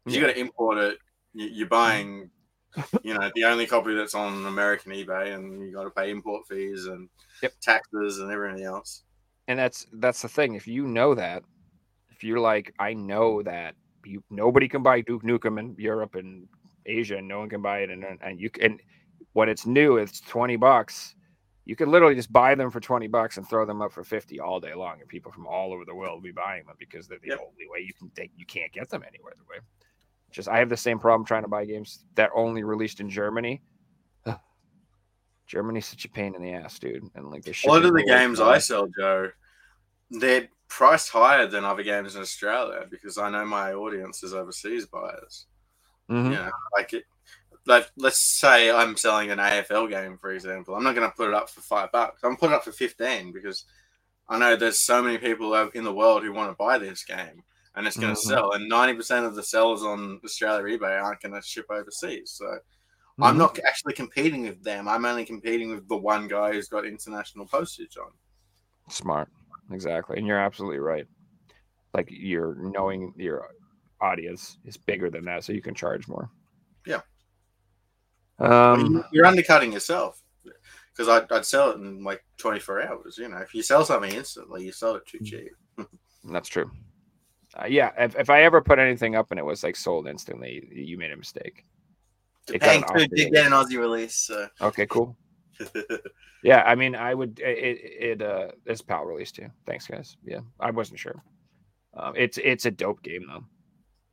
You 0.06 0.22
got 0.22 0.28
to 0.28 0.38
import 0.40 0.78
it. 0.78 1.00
You- 1.34 1.48
You're 1.48 1.68
buying, 1.68 2.30
you 3.04 3.14
know, 3.16 3.32
the 3.36 3.46
only 3.46 3.66
copy 3.66 3.96
that's 3.96 4.14
on 4.14 4.46
American 4.46 4.92
eBay, 4.92 5.34
and 5.34 5.62
you 5.62 5.72
got 5.74 5.86
to 5.86 5.90
pay 5.90 6.12
import 6.12 6.48
fees 6.48 6.86
and 6.86 7.10
Yep. 7.42 7.54
taxes 7.62 8.20
and 8.20 8.32
everything 8.32 8.64
else. 8.64 9.04
and 9.48 9.60
that's 9.60 9.86
that's 9.94 10.22
the 10.24 10.28
thing. 10.30 10.56
If 10.56 10.68
you 10.68 10.88
know 10.88 11.14
that, 11.16 11.44
if 12.10 12.24
you're 12.24 12.40
like, 12.40 12.74
I 12.80 12.94
know 12.94 13.42
that 13.44 13.76
you 14.04 14.24
nobody 14.30 14.68
can 14.68 14.82
buy 14.84 15.02
Duke 15.02 15.24
Nukem 15.24 15.60
in 15.60 15.76
Europe 15.78 16.16
and 16.16 16.48
Asia, 16.86 17.18
and 17.18 17.28
no 17.28 17.40
one 17.40 17.50
can 17.50 17.62
buy 17.62 17.80
it, 17.80 17.90
and 17.90 18.04
and 18.22 18.40
you 18.40 18.50
can 18.50 18.80
when 19.34 19.50
it's 19.50 19.66
new, 19.66 19.98
it's 19.98 20.20
twenty 20.22 20.56
bucks. 20.56 21.15
You 21.66 21.76
could 21.76 21.88
literally 21.88 22.16
just 22.16 22.32
buy 22.32 22.54
them 22.56 22.70
for 22.72 22.80
twenty 22.80 23.08
bucks 23.08 23.38
and 23.38 23.48
throw 23.48 23.66
them 23.66 23.82
up 23.82 23.92
for 23.92 24.04
fifty 24.04 24.40
all 24.40 24.60
day 24.60 24.74
long, 24.74 25.00
and 25.00 25.10
people 25.10 25.32
from 25.32 25.48
all 25.48 25.74
over 25.74 25.84
the 25.84 25.96
world 25.96 26.14
will 26.16 26.22
be 26.22 26.32
buying 26.32 26.66
them 26.66 26.76
because 26.80 27.08
they're 27.08 27.20
the 27.20 27.30
Yep. 27.30 27.40
only 27.40 27.68
way 27.70 27.80
you 27.80 27.94
can 27.94 28.10
think 28.12 28.32
you 28.38 28.46
can't 28.46 28.72
get 28.72 28.90
them 28.90 29.04
anywhere 29.08 29.34
the 29.38 29.44
way. 29.50 29.58
Just 30.32 30.48
I 30.48 30.60
have 30.60 30.70
the 30.70 30.78
same 30.78 31.00
problem 31.00 31.26
trying 31.26 31.42
to 31.44 31.48
buy 31.50 31.66
games 31.66 32.06
that 32.16 32.30
only 32.36 32.64
released 32.64 33.00
in 33.00 33.10
Germany. 33.10 33.62
Germany's 35.48 35.86
such 35.86 36.06
a 36.06 36.10
pain 36.10 36.34
in 36.36 36.42
the 36.42 36.54
ass, 36.54 36.80
dude. 36.80 37.04
And 37.14 37.30
like 37.30 37.48
A 37.48 37.68
lot 37.68 37.86
of 37.86 37.94
the 37.94 38.04
games 38.04 38.40
I 38.40 38.58
sell, 38.58 38.88
Joe, 38.98 39.30
they're 40.10 40.50
priced 40.68 41.10
higher 41.10 41.46
than 41.46 41.64
other 41.64 41.84
games 41.84 42.16
in 42.16 42.22
Australia 42.22 42.88
because 42.90 43.20
I 43.20 43.30
know 43.30 43.46
my 43.46 43.74
audience 43.74 44.24
is 44.24 44.34
overseas 44.34 44.88
buyers. 44.88 45.46
mhm. 46.10 46.24
You 46.26 46.30
know, 46.32 46.52
like 46.76 46.94
it. 46.94 47.04
Like, 47.68 47.90
let's 47.98 48.20
say 48.40 48.70
I'm 48.70 48.96
selling 48.96 49.32
an 49.32 49.40
AFL 49.40 49.90
game, 49.90 50.18
for 50.18 50.32
example. 50.32 50.76
I'm 50.76 50.84
not 50.84 50.96
going 50.96 51.10
to 51.10 51.16
put 51.16 51.30
it 51.30 51.34
up 51.34 51.50
for 51.50 51.62
five 51.62 51.92
bucks. 51.92 52.24
I'm 52.24 52.38
putting 52.38 52.54
it 52.54 52.58
up 52.58 52.64
for 52.64 52.72
fifteen 52.72 53.32
because 53.32 53.66
I 54.30 54.38
know 54.38 54.56
there's 54.56 54.82
so 54.82 55.02
many 55.02 55.18
people 55.18 55.54
out 55.54 55.76
in 55.76 55.84
the 55.84 55.94
world 55.94 56.24
who 56.24 56.32
want 56.34 56.52
to 56.52 56.56
buy 56.56 56.78
this 56.78 57.04
game, 57.04 57.44
and 57.76 57.88
it's 57.88 57.98
going 57.98 58.14
to 58.14 58.20
Mhm. 58.20 58.24
sell. 58.24 58.52
And 58.52 58.70
ninety 58.70 58.94
percent 58.94 59.26
of 59.26 59.36
the 59.36 59.44
sellers 59.44 59.82
on 59.82 60.20
Australia 60.24 60.78
eBay 60.78 61.02
aren't 61.04 61.22
going 61.22 61.34
to 61.34 61.42
ship 61.42 61.66
overseas. 61.70 62.32
So 62.32 62.60
I'm 63.20 63.36
Mhm. 63.36 63.40
not 63.40 63.60
actually 63.66 63.94
competing 63.94 64.44
with 64.44 64.64
them. 64.64 64.88
I'm 64.88 65.06
only 65.06 65.26
competing 65.26 65.70
with 65.70 65.88
the 65.88 65.98
one 65.98 66.28
guy 66.28 66.54
who's 66.54 66.68
got 66.68 66.86
international 66.86 67.48
postage 67.48 67.98
on. 67.98 68.12
Smart. 68.90 69.30
Exactly. 69.72 70.18
And 70.18 70.28
you're 70.28 70.40
absolutely 70.40 70.80
right. 70.80 71.08
Like 71.96 72.10
you're 72.12 72.56
knowing 72.56 73.14
your 73.18 73.50
audience 74.02 74.60
is 74.66 74.78
bigger 74.78 75.10
than 75.10 75.26
that, 75.26 75.44
so 75.44 75.54
you 75.54 75.62
can 75.62 75.74
charge 75.74 76.08
more. 76.08 76.30
Yeah. 76.86 77.02
Um 78.40 78.96
You- 78.96 79.04
You're 79.12 79.26
undercutting 79.26 79.72
yourself 79.74 80.22
because 80.92 81.10
I'd, 81.10 81.32
I'd 81.32 81.46
sell 81.46 81.72
it 81.72 81.76
in 81.76 82.04
like 82.04 82.24
24 82.38 82.84
hours. 82.88 83.18
You 83.18 83.28
know, 83.30 83.38
if 83.38 83.54
you 83.54 83.62
sell 83.62 83.84
something 83.84 84.12
instantly, 84.12 84.66
you 84.66 84.72
sell 84.72 84.96
it 84.96 85.06
too 85.06 85.20
cheap. 85.24 85.52
that's 86.24 86.48
true. 86.50 86.72
Uh, 87.58 87.66
yeah, 87.68 87.92
if, 87.98 88.16
if 88.18 88.30
I 88.30 88.44
ever 88.44 88.62
put 88.62 88.80
anything 88.80 89.16
up 89.16 89.32
and 89.32 89.40
it 89.40 89.44
was 89.46 89.64
like 89.64 89.76
sold 89.76 90.08
instantly, 90.08 90.68
you 90.72 90.98
made 90.98 91.12
a 91.12 91.18
mistake. 91.18 91.66
It 92.48 92.60
got 92.60 92.68
Bang, 92.68 92.84
an 92.84 92.90
Aussie 92.90 93.16
did 93.16 93.34
get 93.34 93.46
an 93.46 93.54
Aussie 93.54 93.80
release. 93.80 94.16
So. 94.16 94.48
Okay, 94.62 94.86
cool. 94.88 95.18
Yeah, 96.44 96.62
I 96.62 96.76
mean, 96.76 96.94
I 96.96 97.12
would 97.16 97.40
it 97.40 97.58
it, 97.58 98.04
it 98.04 98.22
uh 98.22 98.50
it's 98.68 98.84
PAL 98.84 99.06
release 99.06 99.32
too. 99.32 99.48
Thanks, 99.66 99.88
guys. 99.88 100.16
Yeah, 100.24 100.42
I 100.60 100.70
wasn't 100.70 101.00
sure. 101.00 101.24
Um, 101.96 102.14
it's 102.16 102.38
it's 102.38 102.68
a 102.68 102.72
dope 102.72 103.02
game 103.02 103.26
though, 103.28 103.46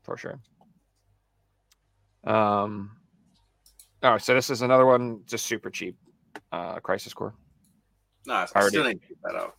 for 0.03 0.17
sure. 0.17 0.41
Um, 2.25 2.97
oh, 4.03 4.19
so 4.19 4.35
this 4.35 4.51
is 4.51 4.63
another 4.63 4.87
one, 4.87 5.21
just 5.27 5.47
super 5.47 5.71
cheap. 5.71 5.97
Uh, 6.51 6.79
Crisis 6.81 7.13
Core. 7.15 7.35
nice. 8.27 8.51
I 8.55 8.67
still 8.69 8.85
need 8.85 9.01
to 9.01 9.07
pick 9.09 9.17
that 9.25 9.35
out. 9.35 9.57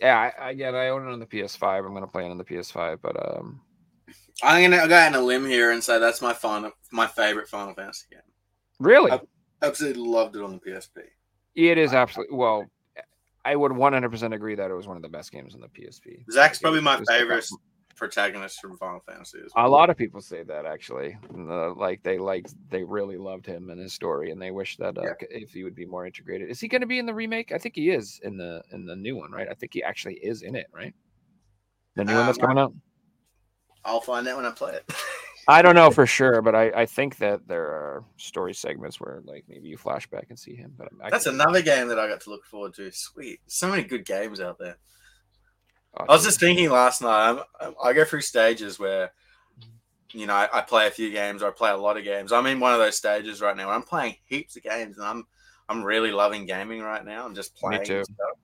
Yeah, 0.00 0.18
I, 0.38 0.46
I 0.46 0.50
again, 0.50 0.74
I 0.74 0.88
own 0.88 1.08
it 1.08 1.12
on 1.12 1.18
the 1.20 1.26
PS5. 1.26 1.86
I'm 1.86 1.94
gonna 1.94 2.06
play 2.06 2.26
it 2.26 2.30
on 2.30 2.36
the 2.38 2.44
PS5, 2.44 2.98
but 3.02 3.16
um, 3.38 3.60
I'm 4.42 4.62
gonna 4.70 4.86
go 4.88 4.94
out 4.94 5.14
on 5.14 5.20
a 5.20 5.24
limb 5.24 5.46
here 5.46 5.70
and 5.72 5.82
say 5.82 5.98
that's 5.98 6.20
my 6.20 6.32
final, 6.34 6.70
my 6.92 7.06
favorite 7.06 7.48
Final 7.48 7.72
Fantasy 7.74 8.06
game. 8.10 8.20
really, 8.78 9.10
Uh, 9.10 9.18
Absolutely 9.62 10.02
loved 10.06 10.36
it 10.36 10.42
on 10.42 10.52
the 10.62 10.70
PSP. 10.70 10.98
it 11.54 11.78
is 11.78 11.94
absolutely 11.94 12.36
well. 12.36 12.66
I 13.46 13.54
would 13.56 13.72
100% 13.72 14.34
agree 14.34 14.54
that 14.56 14.70
it 14.70 14.74
was 14.74 14.86
one 14.88 14.96
of 14.96 15.02
the 15.02 15.08
best 15.08 15.30
games 15.32 15.54
on 15.54 15.60
the 15.60 15.68
PSP. 15.68 16.24
Zack's 16.30 16.58
probably 16.58 16.80
my 16.82 17.00
favorite 17.08 17.46
protagonist 17.96 18.60
from 18.60 18.76
Final 18.76 19.00
Fantasy. 19.00 19.38
As 19.44 19.52
A 19.56 19.68
lot 19.68 19.90
of 19.90 19.96
people 19.96 20.20
say 20.20 20.42
that 20.44 20.66
actually, 20.66 21.16
Uh, 21.36 21.74
like 21.74 22.02
they 22.02 22.18
like 22.18 22.46
they 22.70 22.84
really 22.84 23.16
loved 23.16 23.46
him 23.46 23.70
and 23.70 23.80
his 23.80 23.92
story, 23.92 24.30
and 24.30 24.40
they 24.40 24.50
wish 24.50 24.76
that 24.76 24.96
uh, 24.98 25.02
Yeah. 25.02 25.14
if 25.30 25.52
he 25.52 25.64
would 25.64 25.74
be 25.74 25.86
more 25.86 26.06
integrated. 26.06 26.50
Is 26.50 26.60
he 26.60 26.68
going 26.68 26.82
to 26.82 26.86
be 26.86 26.98
in 26.98 27.06
the 27.06 27.14
remake? 27.14 27.52
I 27.52 27.58
think 27.58 27.74
he 27.74 27.90
is 27.90 28.20
in 28.22 28.36
the 28.36 28.62
in 28.72 28.84
the 28.84 28.96
new 28.96 29.16
one, 29.16 29.32
right? 29.32 29.48
I 29.50 29.54
think 29.54 29.72
he 29.74 29.82
actually 29.82 30.14
is 30.14 30.42
in 30.42 30.54
it, 30.54 30.66
right? 30.72 30.94
The 31.96 32.04
new 32.04 32.14
one 32.14 32.26
that's 32.26 32.38
Um, 32.38 32.42
coming 32.46 32.58
out. 32.58 32.74
I'll 33.84 34.00
find 34.00 34.26
out 34.28 34.36
when 34.36 34.46
I 34.46 34.50
play 34.50 34.74
it. 34.74 34.84
I 35.48 35.62
don't 35.62 35.76
know 35.76 35.92
for 35.92 36.06
sure, 36.06 36.42
but 36.42 36.56
I, 36.56 36.70
I 36.70 36.86
think 36.86 37.18
that 37.18 37.46
there 37.46 37.66
are 37.66 38.04
story 38.16 38.52
segments 38.52 39.00
where 39.00 39.22
like 39.24 39.44
maybe 39.48 39.68
you 39.68 39.78
flashback 39.78 40.24
and 40.28 40.36
see 40.38 40.56
him. 40.56 40.74
But 40.76 40.88
I 41.00 41.08
That's 41.08 41.26
another 41.26 41.62
game 41.62 41.86
that 41.88 41.98
I 42.00 42.08
got 42.08 42.20
to 42.22 42.30
look 42.30 42.44
forward 42.44 42.74
to. 42.74 42.90
Sweet, 42.90 43.38
so 43.46 43.68
many 43.68 43.84
good 43.84 44.04
games 44.04 44.40
out 44.40 44.58
there. 44.58 44.76
I 45.98 46.12
was 46.12 46.24
just 46.24 46.40
thinking 46.40 46.70
last 46.70 47.02
night. 47.02 47.42
I'm, 47.60 47.74
I 47.82 47.92
go 47.92 48.04
through 48.04 48.20
stages 48.22 48.78
where, 48.78 49.12
you 50.12 50.26
know, 50.26 50.34
I, 50.34 50.48
I 50.52 50.60
play 50.62 50.86
a 50.86 50.90
few 50.90 51.10
games 51.10 51.42
or 51.42 51.48
I 51.48 51.50
play 51.52 51.70
a 51.70 51.76
lot 51.76 51.96
of 51.96 52.04
games. 52.04 52.32
I'm 52.32 52.46
in 52.46 52.60
one 52.60 52.72
of 52.72 52.78
those 52.78 52.96
stages 52.96 53.40
right 53.40 53.56
now. 53.56 53.66
Where 53.66 53.74
I'm 53.76 53.82
playing 53.82 54.16
heaps 54.26 54.56
of 54.56 54.62
games, 54.62 54.98
and 54.98 55.06
I'm 55.06 55.24
I'm 55.68 55.82
really 55.82 56.12
loving 56.12 56.46
gaming 56.46 56.80
right 56.80 57.04
now. 57.04 57.24
I'm 57.24 57.34
just 57.34 57.56
playing. 57.56 57.80
Me 57.80 57.86
too. 57.86 58.04
stuff. 58.04 58.38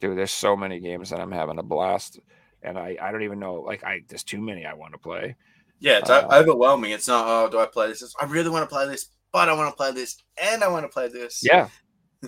dude 0.00 0.16
there's 0.18 0.30
so 0.32 0.56
many 0.56 0.78
games 0.78 1.10
that 1.10 1.18
i'm 1.20 1.32
having 1.32 1.58
a 1.58 1.62
blast 1.62 2.20
and 2.62 2.78
i 2.78 2.96
i 3.02 3.10
don't 3.10 3.22
even 3.22 3.40
know 3.40 3.54
like 3.54 3.82
i 3.82 4.00
there's 4.08 4.22
too 4.22 4.40
many 4.40 4.64
i 4.64 4.72
want 4.74 4.92
to 4.92 4.98
play 4.98 5.34
Yeah, 5.80 5.98
it's 5.98 6.10
Uh, 6.10 6.26
overwhelming. 6.32 6.90
It's 6.90 7.06
not, 7.06 7.24
oh, 7.26 7.48
do 7.48 7.58
I 7.60 7.66
play 7.66 7.86
this? 7.88 8.02
It's, 8.02 8.14
I 8.20 8.24
really 8.26 8.50
want 8.50 8.68
to 8.68 8.74
play 8.74 8.86
this, 8.88 9.10
but 9.32 9.48
I 9.48 9.52
want 9.54 9.70
to 9.70 9.76
play 9.76 9.92
this, 9.92 10.22
and 10.42 10.64
I 10.64 10.68
want 10.68 10.84
to 10.84 10.88
play 10.88 11.06
this. 11.08 11.40
Yeah. 11.44 11.68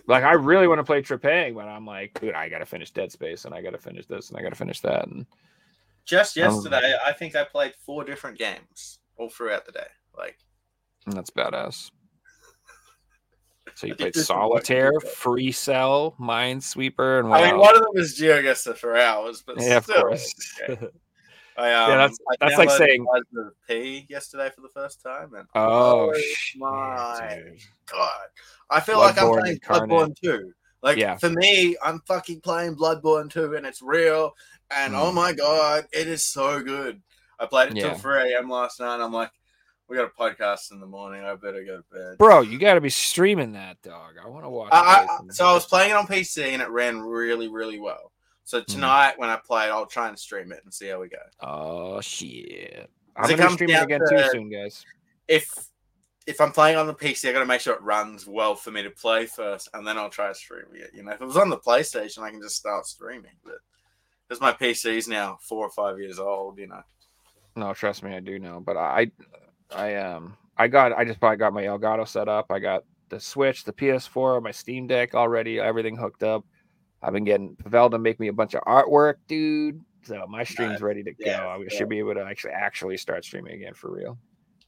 Like 0.07 0.25
I 0.25 0.33
really 0.33 0.69
want 0.69 0.79
to 0.79 0.85
play 0.85 1.03
Trepang, 1.03 1.55
but 1.55 1.67
I'm 1.67 1.85
like, 1.85 2.19
dude, 2.21 2.35
I 2.35 2.49
gotta 2.49 2.67
finish 2.67 2.91
Dead 2.91 3.11
Space 3.11 3.45
and 3.45 3.55
I 3.55 3.61
gotta 3.61 3.79
finish 3.79 4.07
this 4.07 4.29
and 4.29 4.39
I 4.39 4.43
gotta 4.43 4.55
finish 4.55 4.81
that. 4.81 5.09
And 5.09 5.27
Just 6.05 6.37
Um, 6.39 6.45
yesterday, 6.45 6.97
I 7.05 7.13
think 7.13 7.35
I 7.35 7.45
played 7.45 7.75
four 7.85 8.05
different 8.05 8.39
games 8.39 9.01
all 9.17 9.29
throughout 9.29 9.67
the 9.67 9.73
day. 9.73 9.87
Like, 10.17 10.39
that's 11.07 11.31
badass. 11.31 11.91
So 13.75 13.87
you 13.87 13.95
played 13.95 14.13
do 14.13 14.21
some 14.21 14.37
work 14.37 14.65
to 14.65 14.67
Solitaire. 14.67 15.01
Free 15.01 15.53
Cell, 15.53 16.15
Minesweeper, 16.21 17.21
and 17.21 17.31
what 17.31 17.41
I 17.41 17.51
mean, 17.51 17.61
one 17.61 17.75
of 17.75 17.83
them 17.83 17.91
was 17.95 18.19
GeoGuessr 18.19 18.77
for 18.77 18.97
hours, 18.97 19.43
but 19.43 19.61
yeah, 19.61 19.79
of 19.79 19.85
still, 19.85 20.01
course. 20.03 20.35
okay. 20.69 20.89
I, 21.57 21.73
um, 21.73 21.91
Yeah, 21.91 21.97
that's- 21.97 22.19
that's 22.41 22.57
like 22.59 22.71
saying- 22.71 23.07
of 23.37 23.53
P 23.69 24.07
yesterday 24.09 24.51
for 24.55 24.61
the 24.63 24.69
first 24.69 25.03
time, 25.03 25.35
and 25.35 25.47
oh, 25.55 26.13
Oh 26.13 26.15
my 26.57 27.43
dude. 27.45 27.59
God, 27.87 28.27
I 28.71 28.81
feel 28.81 28.99
like 28.99 29.19
I'm 29.21 29.29
playing 29.33 29.55
incarnate. 29.57 29.91
Bloodborne 29.91 30.17
2. 30.23 30.53
Like 30.83 30.97
Yeah. 30.97 31.17
for 31.19 31.29
me, 31.31 31.77
I'm 31.83 32.01
fucking 32.07 32.41
playing 32.41 32.77
Bloodborne 32.77 33.31
2 33.31 33.55
and 33.55 33.67
it's 33.67 33.83
real. 33.83 34.35
And 34.71 34.95
oh 34.95 35.11
Mm. 35.11 35.15
my 35.15 35.33
god, 35.33 35.87
it 35.93 36.07
is 36.09 36.25
so 36.25 36.63
good. 36.63 37.03
I 37.39 37.47
played 37.47 37.71
it 37.73 37.77
Yeah. 37.77 37.91
till 37.91 37.99
3 37.99 38.33
a.m. 38.33 38.49
last 38.49 38.81
night. 38.81 38.95
And 38.95 39.03
I'm 39.03 39.13
like, 39.13 39.31
we 39.89 39.97
got 39.97 40.05
a 40.07 40.09
podcast 40.23 40.71
in 40.71 40.79
the 40.81 40.87
morning. 40.87 41.25
I 41.25 41.35
better 41.35 41.65
go 41.65 41.79
to 41.79 41.85
bed. 41.93 42.19
Bro, 42.19 42.43
you 42.43 42.59
got 42.59 42.75
to 42.75 42.81
be 42.81 42.91
streaming 42.91 43.53
that 43.53 43.83
dog. 43.83 44.15
I 44.25 44.29
want 44.29 44.45
to 44.45 44.49
watch. 44.49 44.71
I, 44.73 45.07
I, 45.11 45.19
so 45.31 45.47
I 45.47 45.53
was 45.53 45.67
playing 45.67 45.91
it 45.91 45.97
on 45.97 46.07
PC 46.07 46.53
and 46.53 46.63
it 46.63 46.69
ran 46.71 47.01
really, 47.01 47.49
really 47.49 47.81
well. 47.81 48.10
So 48.51 48.59
Mm-hmm. 48.59 48.73
tonight 48.75 49.13
when 49.17 49.29
I 49.31 49.37
play 49.37 49.67
it, 49.67 49.71
I'll 49.71 49.87
try 49.87 50.09
and 50.09 50.19
stream 50.19 50.51
it 50.51 50.61
and 50.65 50.75
see 50.75 50.89
how 50.89 50.99
we 51.01 51.09
go. 51.09 51.19
Oh 51.41 52.01
shit! 52.01 52.91
I'm 53.17 53.37
gonna 53.37 53.51
stream 53.53 53.71
it 53.71 53.81
again 53.81 54.01
to- 54.01 54.09
too 54.11 54.29
soon, 54.33 54.51
guys. 54.51 54.85
If 55.29 55.49
if 56.27 56.41
I'm 56.41 56.51
playing 56.51 56.77
on 56.77 56.89
the 56.89 56.95
PC, 56.95 57.29
I 57.29 57.33
got 57.33 57.39
to 57.41 57.47
make 57.47 57.61
sure 57.61 57.75
it 57.75 57.83
runs 57.83 58.27
well 58.27 58.57
for 58.57 58.73
me 58.73 58.83
to 58.83 58.91
play 58.91 59.27
first, 59.27 59.69
and 59.73 59.87
then 59.87 59.97
I'll 59.97 60.11
try 60.11 60.33
streaming 60.33 60.81
it. 60.81 60.91
You 60.93 61.05
know, 61.05 61.13
if 61.13 61.21
it 61.21 61.25
was 61.25 61.37
on 61.37 61.49
the 61.49 61.59
PlayStation, 61.59 62.19
I 62.25 62.31
can 62.31 62.43
just 62.43 62.57
start 62.57 62.87
streaming. 62.87 63.37
But 63.45 63.59
because 64.29 64.41
my 64.41 64.53
PC's 64.53 65.07
now 65.07 65.39
four 65.43 65.65
or 65.65 65.71
five 65.71 66.01
years 66.01 66.19
old, 66.19 66.59
you 66.59 66.67
know. 66.67 66.83
No, 67.55 67.73
trust 67.73 68.03
me, 68.03 68.17
I 68.17 68.21
do 68.21 68.41
know. 68.41 68.59
But 68.59 68.77
I, 68.77 69.13
I 69.73 69.95
um, 69.95 70.37
I 70.57 70.67
got, 70.67 70.93
I 70.93 71.05
just 71.05 71.21
probably 71.21 71.37
got 71.37 71.53
my 71.53 71.63
Elgato 71.63 72.07
set 72.07 72.29
up. 72.29 72.47
I 72.51 72.59
got 72.59 72.83
the 73.11 73.21
Switch, 73.21 73.63
the 73.63 73.73
PS4, 73.73 74.43
my 74.43 74.51
Steam 74.51 74.89
Deck 74.89 75.15
already, 75.15 75.61
everything 75.61 75.97
hooked 75.97 76.25
up. 76.25 76.45
I've 77.03 77.13
been 77.13 77.25
getting 77.25 77.57
Pavel 77.57 77.91
to 77.91 77.99
make 77.99 78.21
me 78.21 78.29
a 78.29 78.33
bunch 78.33 78.55
of 78.55 78.63
artwork, 78.65 79.15
dude. 79.27 79.81
So 80.03 80.27
my 80.29 80.45
stream's 80.45 80.81
ready 80.81 81.03
to 81.03 81.13
go. 81.13 81.25
yeah, 81.25 81.47
I 81.47 81.57
yeah. 81.59 81.69
should 81.69 81.89
be 81.89 81.99
able 81.99 82.15
to 82.15 82.23
actually 82.23 82.53
actually 82.53 82.97
start 82.97 83.25
streaming 83.25 83.55
again 83.55 83.75
for 83.75 83.91
real. 83.91 84.19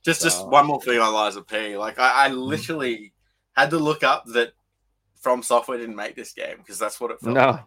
Just 0.04 0.22
just 0.22 0.46
one 0.46 0.66
more 0.66 0.80
thing 0.82 0.98
on 0.98 1.12
Lies 1.12 1.36
of 1.36 1.46
P. 1.46 1.76
Like 1.76 1.98
I, 1.98 2.26
I 2.26 2.28
mm-hmm. 2.28 2.38
literally 2.38 3.12
had 3.54 3.70
to 3.70 3.78
look 3.78 4.02
up 4.02 4.24
that 4.26 4.52
From 5.20 5.42
Software 5.42 5.78
didn't 5.78 5.96
make 5.96 6.16
this 6.16 6.32
game 6.32 6.56
because 6.58 6.78
that's 6.78 7.00
what 7.00 7.10
it 7.10 7.20
felt. 7.20 7.34
No, 7.34 7.46
like. 7.50 7.64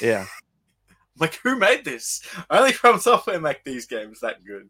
yeah, 0.00 0.26
Like 1.18 1.34
who 1.42 1.58
made 1.58 1.84
this? 1.84 2.22
Only 2.50 2.72
From 2.72 2.98
Software 3.00 3.40
make 3.40 3.64
these 3.64 3.86
games 3.86 4.20
that 4.20 4.44
good. 4.44 4.68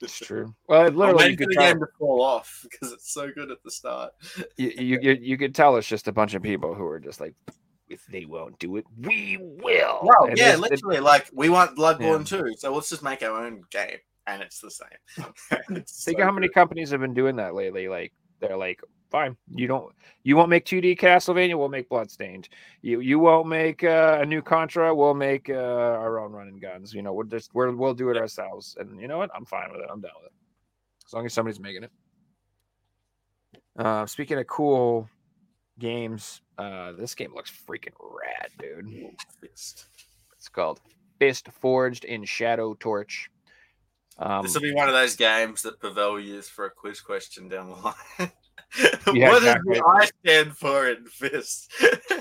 it's 0.00 0.18
true. 0.18 0.54
Well, 0.68 0.86
it 0.86 0.96
literally, 0.96 1.30
you 1.30 1.36
could 1.36 1.50
the 1.50 1.54
tell. 1.54 1.72
game 1.72 1.80
to 1.80 1.86
fall 1.98 2.22
off 2.22 2.64
because 2.70 2.92
it's 2.92 3.12
so 3.12 3.30
good 3.30 3.50
at 3.50 3.62
the 3.62 3.70
start. 3.70 4.12
you, 4.56 4.72
you 4.76 4.98
you 5.00 5.18
you 5.20 5.38
could 5.38 5.54
tell 5.54 5.76
it's 5.76 5.86
just 5.86 6.08
a 6.08 6.12
bunch 6.12 6.34
of 6.34 6.42
people 6.42 6.74
who 6.74 6.86
are 6.86 6.98
just 7.00 7.20
like, 7.20 7.34
if 7.92 8.04
they 8.06 8.24
won't 8.24 8.58
do 8.58 8.76
it, 8.76 8.84
we 8.98 9.38
will. 9.40 10.00
Well, 10.02 10.24
And 10.28 10.38
yeah, 10.38 10.56
literally. 10.56 11.00
like 11.00 11.28
we 11.32 11.48
want 11.48 11.76
Bloodborne 11.76 12.26
too, 12.26 12.54
so 12.58 12.74
let's 12.74 12.88
just 12.88 13.02
make 13.02 13.22
our 13.22 13.44
own 13.44 13.62
game, 13.70 13.98
and 14.26 14.42
it's 14.42 14.60
the 14.60 14.70
same. 14.70 14.88
It's 15.76 16.04
think 16.04 16.18
so 16.18 16.22
of 16.22 16.26
how 16.28 16.32
many 16.32 16.48
companies 16.48 16.90
have 16.90 17.00
been 17.00 17.14
doing 17.14 17.36
that 17.36 17.54
lately. 17.54 17.88
Like 17.88 18.12
they're 18.40 18.56
like, 18.56 18.80
fine, 19.10 19.36
you 19.54 19.66
don't, 19.66 19.94
you 20.24 20.36
won't 20.36 20.48
make 20.48 20.64
2D 20.64 20.98
Castlevania, 20.98 21.56
we'll 21.56 21.68
make 21.68 21.88
Bloodstained. 21.88 22.48
You 22.80 23.00
you 23.00 23.18
won't 23.18 23.48
make 23.48 23.84
uh, 23.84 24.18
a 24.20 24.26
new 24.26 24.42
Contra, 24.42 24.94
we'll 24.94 25.14
make 25.14 25.50
uh, 25.50 25.52
our 25.54 26.18
own 26.18 26.32
running 26.32 26.58
guns. 26.58 26.94
You 26.94 27.02
know, 27.02 27.12
we'll 27.12 27.26
just 27.26 27.54
we're, 27.54 27.70
we'll 27.72 27.94
do 27.94 28.10
it 28.10 28.16
ourselves. 28.16 28.76
And 28.80 29.00
you 29.00 29.08
know 29.08 29.18
what? 29.18 29.30
I'm 29.34 29.44
fine 29.44 29.70
with 29.70 29.80
it. 29.80 29.88
I'm 29.90 30.00
down 30.00 30.12
with 30.22 30.26
it. 30.26 30.32
As 31.06 31.12
long 31.12 31.26
as 31.26 31.32
somebody's 31.32 31.60
making 31.60 31.84
it. 31.84 31.90
Uh, 33.78 34.06
speaking 34.06 34.38
of 34.38 34.46
cool 34.46 35.08
games, 35.78 36.40
uh, 36.58 36.92
this 36.92 37.14
game 37.14 37.34
looks 37.34 37.50
freaking 37.50 37.94
rad, 38.00 38.50
dude. 38.58 39.14
It's 39.42 39.86
called 40.52 40.80
Fist 41.18 41.48
Forged 41.60 42.04
in 42.04 42.24
Shadow 42.24 42.74
Torch. 42.74 43.30
Um, 44.18 44.42
This 44.42 44.54
will 44.54 44.62
be 44.62 44.74
one 44.74 44.88
of 44.88 44.94
those 44.94 45.16
games 45.16 45.62
that 45.62 45.80
Pavel 45.80 46.20
used 46.20 46.50
for 46.50 46.66
a 46.66 46.70
quiz 46.70 47.00
question 47.00 47.48
down 47.48 47.68
the 47.68 47.76
line. 47.76 48.32
Yeah, 49.12 49.28
what 49.28 49.38
exactly. 49.38 49.74
does 49.74 49.82
the 49.82 49.84
I 49.86 50.10
stand 50.24 50.56
for 50.56 50.88
in 50.88 51.04
Fist? 51.04 51.70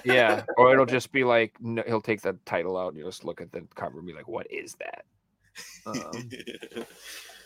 yeah, 0.03 0.43
or 0.57 0.71
it'll 0.73 0.85
just 0.85 1.11
be 1.13 1.23
like 1.23 1.53
no, 1.61 1.81
he'll 1.87 2.01
take 2.01 2.21
the 2.21 2.37
title 2.45 2.77
out 2.77 2.89
and 2.89 2.97
you 2.97 3.05
just 3.05 3.23
look 3.23 3.39
at 3.39 3.53
the 3.53 3.65
cover 3.75 3.99
and 3.99 4.07
be 4.07 4.13
like, 4.13 4.27
"What 4.27 4.51
is 4.51 4.75
that?" 4.75 5.05
Um, 5.85 6.29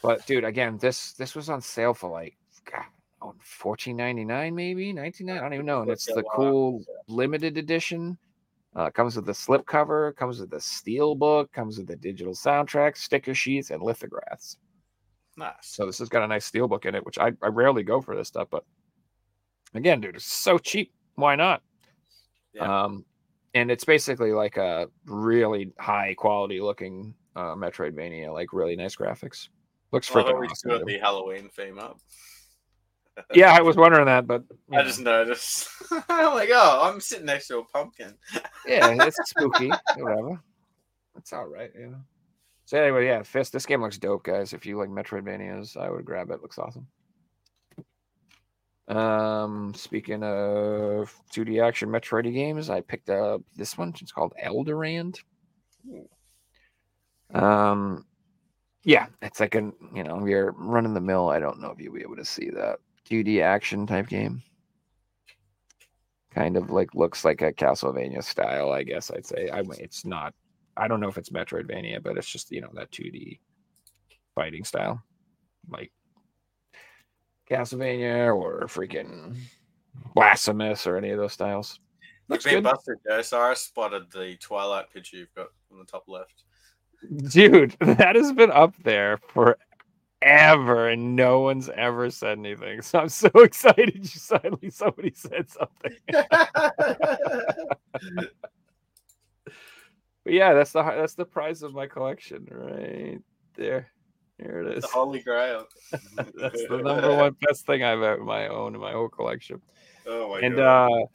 but 0.02 0.26
dude, 0.26 0.44
again, 0.44 0.78
this 0.80 1.14
this 1.14 1.36
was 1.36 1.50
on 1.50 1.62
sale 1.62 1.94
for 1.94 2.10
like 2.10 2.36
God, 2.72 2.86
oh, 3.26 3.36
fourteen 3.42 3.98
ninety 3.98 4.26
nine, 4.26 4.54
maybe 4.56 4.94
nineteen 4.94 5.28
nine. 5.28 5.38
I 5.38 5.42
don't 5.42 5.54
even 5.54 5.66
know. 5.66 5.82
And 5.82 5.92
it's 5.92 6.06
the 6.06 6.24
cool 6.34 6.84
limited 7.08 7.58
edition. 7.58 8.18
Uh, 8.76 8.90
comes 8.90 9.16
with 9.16 9.26
the 9.26 9.34
slip 9.34 9.66
cover, 9.66 10.12
comes 10.14 10.42
with 10.42 10.50
the 10.50 10.60
steel 10.60 11.16
book, 11.16 11.50
comes 11.54 11.78
with 11.78 11.88
the 11.88 11.96
digital 11.96 12.34
soundtrack, 12.34 12.98
sticker 12.98 13.34
sheets, 13.34 13.70
and 13.72 13.82
lithographs. 13.82 14.58
nice. 15.38 15.54
So 15.62 15.86
this 15.86 15.98
has 16.00 16.10
got 16.10 16.24
a 16.24 16.28
nice 16.28 16.44
steel 16.44 16.68
book 16.68 16.86
in 16.86 16.94
it, 16.94 17.06
which 17.06 17.18
I, 17.18 17.32
I 17.42 17.48
rarely 17.48 17.84
go 17.84 18.02
for 18.02 18.18
this 18.18 18.28
stuff, 18.28 18.50
but 18.52 18.66
again, 19.76 20.02
dude, 20.02 20.16
it's 20.16 20.26
so 20.26 20.58
cheap. 20.58 20.92
Why 21.16 21.36
not? 21.38 21.62
Yeah. 22.54 22.84
Um, 22.84 23.06
and 23.54 23.72
it's 23.72 23.86
basically 23.86 24.34
like 24.34 24.58
a 24.58 24.88
really 25.06 25.72
high 25.80 26.14
quality 26.14 26.60
looking 26.60 27.14
uh, 27.38 27.56
Metroidvania, 27.56 28.34
like 28.34 28.52
really 28.52 28.76
nice 28.76 28.98
graphics. 28.98 29.48
Looks 29.94 30.14
Well, 30.14 30.26
freaking 30.26 30.50
awesome. 30.50 30.86
the 30.86 31.00
Halloween 31.00 31.50
theme 31.56 31.80
up. 31.80 31.98
Yeah, 33.34 33.54
I 33.54 33.62
was 33.62 33.76
wondering 33.76 34.06
that, 34.06 34.28
but 34.28 34.44
I 34.72 34.78
know, 34.78 34.84
just 34.84 35.00
noticed. 35.00 35.68
I'm 36.10 36.34
like, 36.34 36.50
oh, 36.52 36.82
I'm 36.84 37.00
sitting 37.00 37.26
next 37.26 37.48
to 37.48 37.60
a 37.60 37.66
pumpkin. 37.66 38.14
yeah, 38.68 38.96
it's 39.06 39.18
spooky. 39.30 39.72
Whatever. 39.98 40.42
It's 41.18 41.34
all 41.34 41.48
right, 41.48 41.72
you 41.78 41.88
know. 41.88 42.02
So 42.66 42.82
anyway, 42.82 43.06
yeah, 43.06 43.22
Fist. 43.24 43.54
This 43.54 43.66
game 43.66 43.82
looks 43.82 43.98
dope, 43.98 44.24
guys. 44.24 44.54
If 44.54 44.66
you 44.66 44.78
like 44.78 44.90
Metroidvanias, 44.90 45.78
I 45.78 45.90
would 45.90 46.04
grab 46.04 46.32
it. 46.32 46.42
Looks 46.42 46.58
awesome. 46.58 46.88
Um, 48.88 49.74
speaking 49.76 50.24
of 50.24 51.14
2D 51.34 51.64
action 51.64 51.90
Metroid 51.90 52.32
games, 52.34 52.70
I 52.70 52.82
picked 52.82 53.10
up 53.10 53.42
this 53.56 53.78
one. 53.78 53.94
It's 54.02 54.12
called 54.12 54.34
Elderand. 54.44 55.20
Um, 57.34 58.06
yeah, 58.84 59.08
it's 59.22 59.40
like 59.40 59.56
a 59.56 59.72
you 59.94 60.04
know 60.04 60.26
you're 60.26 60.52
running 60.52 60.94
the 60.94 61.02
mill. 61.02 61.30
I 61.30 61.40
don't 61.40 61.60
know 61.60 61.72
if 61.72 61.80
you'll 61.80 61.94
be 61.94 62.02
able 62.02 62.18
to 62.18 62.26
see 62.26 62.50
that 62.52 62.80
2D 63.10 63.42
action 63.42 63.88
type 63.88 64.08
game. 64.08 64.42
Kind 66.34 66.58
of 66.58 66.70
like 66.70 66.94
looks 66.94 67.24
like 67.24 67.42
a 67.42 67.54
Castlevania 67.54 68.24
style, 68.24 68.72
I 68.72 68.84
guess 68.84 69.10
I'd 69.10 69.26
say. 69.26 69.50
I 69.52 69.62
mean, 69.62 69.80
it's 69.80 70.06
not. 70.06 70.34
I 70.76 70.88
don't 70.88 71.00
know 71.00 71.08
if 71.08 71.18
it's 71.18 71.30
Metroidvania, 71.30 72.04
but 72.04 72.18
it's 72.18 72.30
just 72.30 72.52
you 72.52 72.62
know 72.62 72.72
that 72.74 72.92
2D 72.92 73.40
fighting 74.36 74.66
style, 74.66 75.02
like 75.70 75.92
Castlevania 77.50 78.36
or 78.36 78.66
freaking 78.68 79.38
Blasphemous 80.14 80.86
or 80.86 80.98
any 80.98 81.12
of 81.12 81.18
those 81.18 81.34
styles. 81.34 81.80
Looks 82.28 82.46
good. 82.46 82.64
busted, 82.64 82.98
Joe. 83.08 83.22
So 83.22 83.40
I 83.40 83.54
spotted 83.54 84.12
the 84.12 84.36
Twilight 84.40 84.92
picture 84.92 85.18
you've 85.18 85.36
got 85.36 85.48
on 85.72 85.80
the 85.80 85.86
top 85.86 86.06
left. 86.08 86.44
Dude, 87.32 87.76
that 87.80 88.16
has 88.16 88.32
been 88.34 88.52
up 88.52 88.74
there 88.84 89.20
forever 90.22 90.90
and 90.90 91.16
no 91.16 91.42
one's 91.42 91.70
ever 91.70 92.10
said 92.10 92.40
anything. 92.40 92.82
So 92.82 93.00
I'm 93.00 93.10
so 93.10 93.30
excited 93.36 93.96
you 93.96 94.06
suddenly 94.06 94.70
somebody 94.70 95.14
said 95.16 95.48
something. 95.50 95.94
But 100.24 100.34
yeah, 100.34 100.56
that's 100.56 100.72
the 100.72 100.82
that's 100.82 101.14
the 101.14 101.24
prize 101.24 101.62
of 101.62 101.76
my 101.76 101.86
collection 101.86 102.48
right 102.50 103.20
there. 103.56 103.92
Here 104.40 104.62
it 104.62 104.78
is. 104.78 104.82
the 104.82 104.88
Holy 104.88 105.22
Grail. 105.22 105.68
That's 106.18 106.68
the 106.68 106.82
number 106.84 107.16
one 107.16 107.36
best 107.48 107.68
thing 107.68 107.84
I've 107.84 108.02
ever 108.02 108.24
my 108.24 108.48
own 108.48 108.74
in 108.74 108.82
my 108.82 108.92
whole 108.92 109.08
collection. 109.08 109.62
Oh 110.08 110.30
my 110.30 110.40
and 110.40 110.56
god. 110.56 110.92
uh 110.92 111.06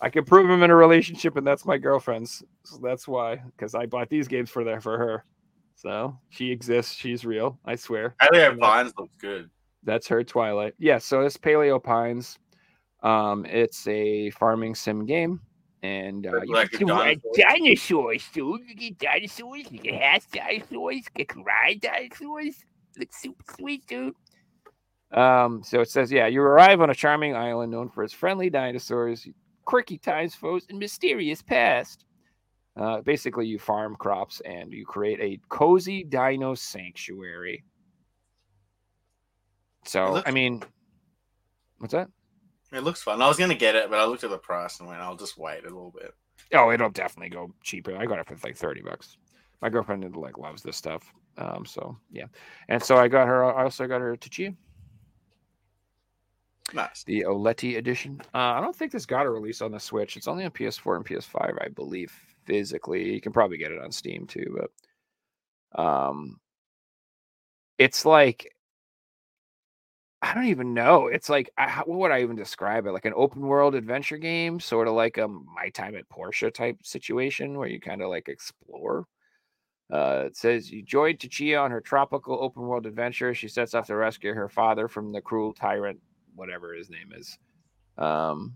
I 0.00 0.10
can 0.10 0.24
prove 0.24 0.50
I'm 0.50 0.62
in 0.62 0.70
a 0.70 0.76
relationship, 0.76 1.36
and 1.36 1.46
that's 1.46 1.64
my 1.64 1.78
girlfriend's. 1.78 2.42
So 2.64 2.78
that's 2.82 3.08
why, 3.08 3.36
because 3.36 3.74
I 3.74 3.86
bought 3.86 4.10
these 4.10 4.28
games 4.28 4.50
for 4.50 4.64
there 4.64 4.80
for 4.80 4.98
her. 4.98 5.24
So 5.76 6.18
she 6.30 6.50
exists. 6.50 6.94
She's 6.94 7.24
real. 7.24 7.58
I 7.64 7.76
swear. 7.76 8.16
That- 8.32 8.58
Pines 8.58 8.92
looks 8.98 9.14
good. 9.20 9.50
That's 9.84 10.08
her 10.08 10.24
Twilight. 10.24 10.74
Yeah. 10.78 10.98
So 10.98 11.20
it's 11.20 11.36
Paleo 11.36 11.80
Pines. 11.80 12.38
Um, 13.02 13.44
it's 13.46 13.86
a 13.86 14.30
farming 14.30 14.74
sim 14.74 15.06
game, 15.06 15.40
and 15.82 16.26
uh, 16.26 16.40
you 16.42 16.54
Like 16.54 16.70
can 16.72 16.88
do 16.88 17.20
dinosaurs, 17.36 18.24
dude. 18.32 18.62
You 18.66 18.74
get 18.74 18.98
dinosaurs. 18.98 19.70
You 19.70 19.78
can 19.78 19.94
hatch 19.94 20.24
dinosaurs. 20.32 21.04
You 21.16 21.26
can 21.26 21.44
ride 21.44 21.80
dinosaurs. 21.82 22.64
Looks 22.98 23.20
super 23.20 23.44
sweet, 23.56 23.86
dude. 23.86 24.14
Um, 25.12 25.62
so 25.62 25.82
it 25.82 25.90
says, 25.90 26.10
yeah, 26.10 26.26
you 26.26 26.40
arrive 26.40 26.80
on 26.80 26.90
a 26.90 26.94
charming 26.94 27.36
island 27.36 27.70
known 27.70 27.90
for 27.90 28.02
its 28.02 28.12
friendly 28.12 28.50
dinosaurs, 28.50 29.28
quirky 29.64 29.98
times, 29.98 30.34
foes, 30.34 30.66
and 30.68 30.78
mysterious 30.78 31.42
past. 31.42 32.05
Uh, 32.76 33.00
basically, 33.00 33.46
you 33.46 33.58
farm 33.58 33.96
crops 33.96 34.40
and 34.44 34.72
you 34.72 34.84
create 34.84 35.18
a 35.20 35.40
cozy 35.48 36.04
dino 36.04 36.54
sanctuary. 36.54 37.64
So, 39.84 40.12
looks- 40.14 40.28
I 40.28 40.32
mean, 40.32 40.62
what's 41.78 41.92
that? 41.92 42.08
It 42.72 42.80
looks 42.80 43.02
fun. 43.02 43.22
I 43.22 43.28
was 43.28 43.38
gonna 43.38 43.54
get 43.54 43.76
it, 43.76 43.88
but 43.88 43.98
I 43.98 44.04
looked 44.04 44.24
at 44.24 44.30
the 44.30 44.38
price 44.38 44.80
and 44.80 44.88
went, 44.88 45.00
"I'll 45.00 45.16
just 45.16 45.38
wait 45.38 45.60
a 45.60 45.68
little 45.68 45.92
bit." 45.92 46.12
Oh, 46.52 46.70
it'll 46.72 46.90
definitely 46.90 47.30
go 47.30 47.54
cheaper. 47.62 47.96
I 47.96 48.04
got 48.06 48.18
it 48.18 48.26
for 48.26 48.36
like 48.46 48.56
30 48.56 48.82
bucks. 48.82 49.16
My 49.62 49.70
girlfriend 49.70 50.14
like 50.16 50.36
loves 50.36 50.62
this 50.62 50.76
stuff. 50.76 51.14
Um, 51.38 51.64
so 51.64 51.96
yeah. 52.10 52.26
And 52.68 52.82
so 52.82 52.96
I 52.96 53.08
got 53.08 53.26
her 53.28 53.44
I 53.44 53.62
also 53.64 53.86
got 53.86 54.00
her 54.00 54.16
Tchia, 54.16 54.54
Nice. 56.74 57.04
the 57.04 57.22
Oleti 57.22 57.76
edition. 57.78 58.20
Uh, 58.34 58.38
I 58.38 58.60
don't 58.60 58.74
think 58.74 58.90
this 58.92 59.06
got 59.06 59.26
a 59.26 59.30
release 59.30 59.62
on 59.62 59.70
the 59.70 59.80
Switch. 59.80 60.16
It's 60.16 60.28
only 60.28 60.44
on 60.44 60.50
PS4 60.50 60.96
and 60.96 61.06
PS5, 61.06 61.56
I 61.62 61.68
believe, 61.68 62.12
physically. 62.46 63.12
You 63.12 63.20
can 63.20 63.32
probably 63.32 63.58
get 63.58 63.72
it 63.72 63.80
on 63.82 63.92
Steam 63.92 64.26
too, 64.26 64.58
but 65.74 65.82
um 65.82 66.40
it's 67.78 68.04
like 68.04 68.52
I 70.22 70.34
don't 70.34 70.46
even 70.46 70.74
know. 70.74 71.08
It's 71.08 71.28
like 71.28 71.50
I, 71.58 71.82
what 71.84 71.98
would 71.98 72.10
I 72.10 72.22
even 72.22 72.36
describe 72.36 72.86
it? 72.86 72.92
Like 72.92 73.04
an 73.04 73.12
open 73.14 73.42
world 73.42 73.74
adventure 73.74 74.16
game, 74.16 74.58
sort 74.58 74.88
of 74.88 74.94
like 74.94 75.18
a 75.18 75.28
My 75.28 75.68
Time 75.74 75.94
at 75.94 76.08
Portia 76.08 76.50
type 76.50 76.78
situation 76.82 77.58
where 77.58 77.68
you 77.68 77.80
kind 77.80 78.02
of 78.02 78.08
like 78.08 78.28
explore. 78.28 79.06
Uh, 79.92 80.24
it 80.26 80.36
says 80.36 80.70
you 80.70 80.82
joined 80.82 81.20
Tchia 81.20 81.62
on 81.62 81.70
her 81.70 81.80
tropical 81.80 82.42
open 82.42 82.62
world 82.62 82.86
adventure. 82.86 83.34
She 83.34 83.46
sets 83.46 83.74
off 83.74 83.86
to 83.86 83.94
rescue 83.94 84.34
her 84.34 84.48
father 84.48 84.88
from 84.88 85.12
the 85.12 85.20
cruel 85.20 85.52
tyrant, 85.52 86.00
whatever 86.34 86.74
his 86.74 86.90
name 86.90 87.12
is. 87.14 87.38
Um, 87.98 88.54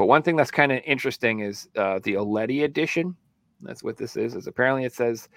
but 0.00 0.06
one 0.06 0.22
thing 0.22 0.34
that's 0.34 0.50
kind 0.50 0.72
of 0.72 0.80
interesting 0.86 1.40
is 1.40 1.68
uh, 1.76 2.00
the 2.04 2.14
Oleti 2.14 2.64
edition. 2.64 3.14
That's 3.60 3.82
what 3.82 3.98
this 3.98 4.16
is. 4.16 4.34
Is 4.34 4.46
apparently 4.46 4.86
it 4.86 4.94
says 4.94 5.28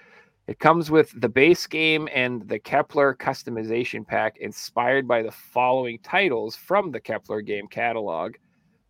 it 0.47 0.57
comes 0.57 0.89
with 0.89 1.11
the 1.19 1.27
base 1.27 1.67
game 1.67 2.07
and 2.13 2.47
the 2.47 2.59
Kepler 2.59 3.13
customization 3.13 4.07
pack 4.07 4.37
inspired 4.37 5.05
by 5.05 5.21
the 5.21 5.33
following 5.33 5.99
titles 6.01 6.55
from 6.55 6.91
the 6.91 7.01
Kepler 7.01 7.41
game 7.41 7.67
catalog. 7.67 8.35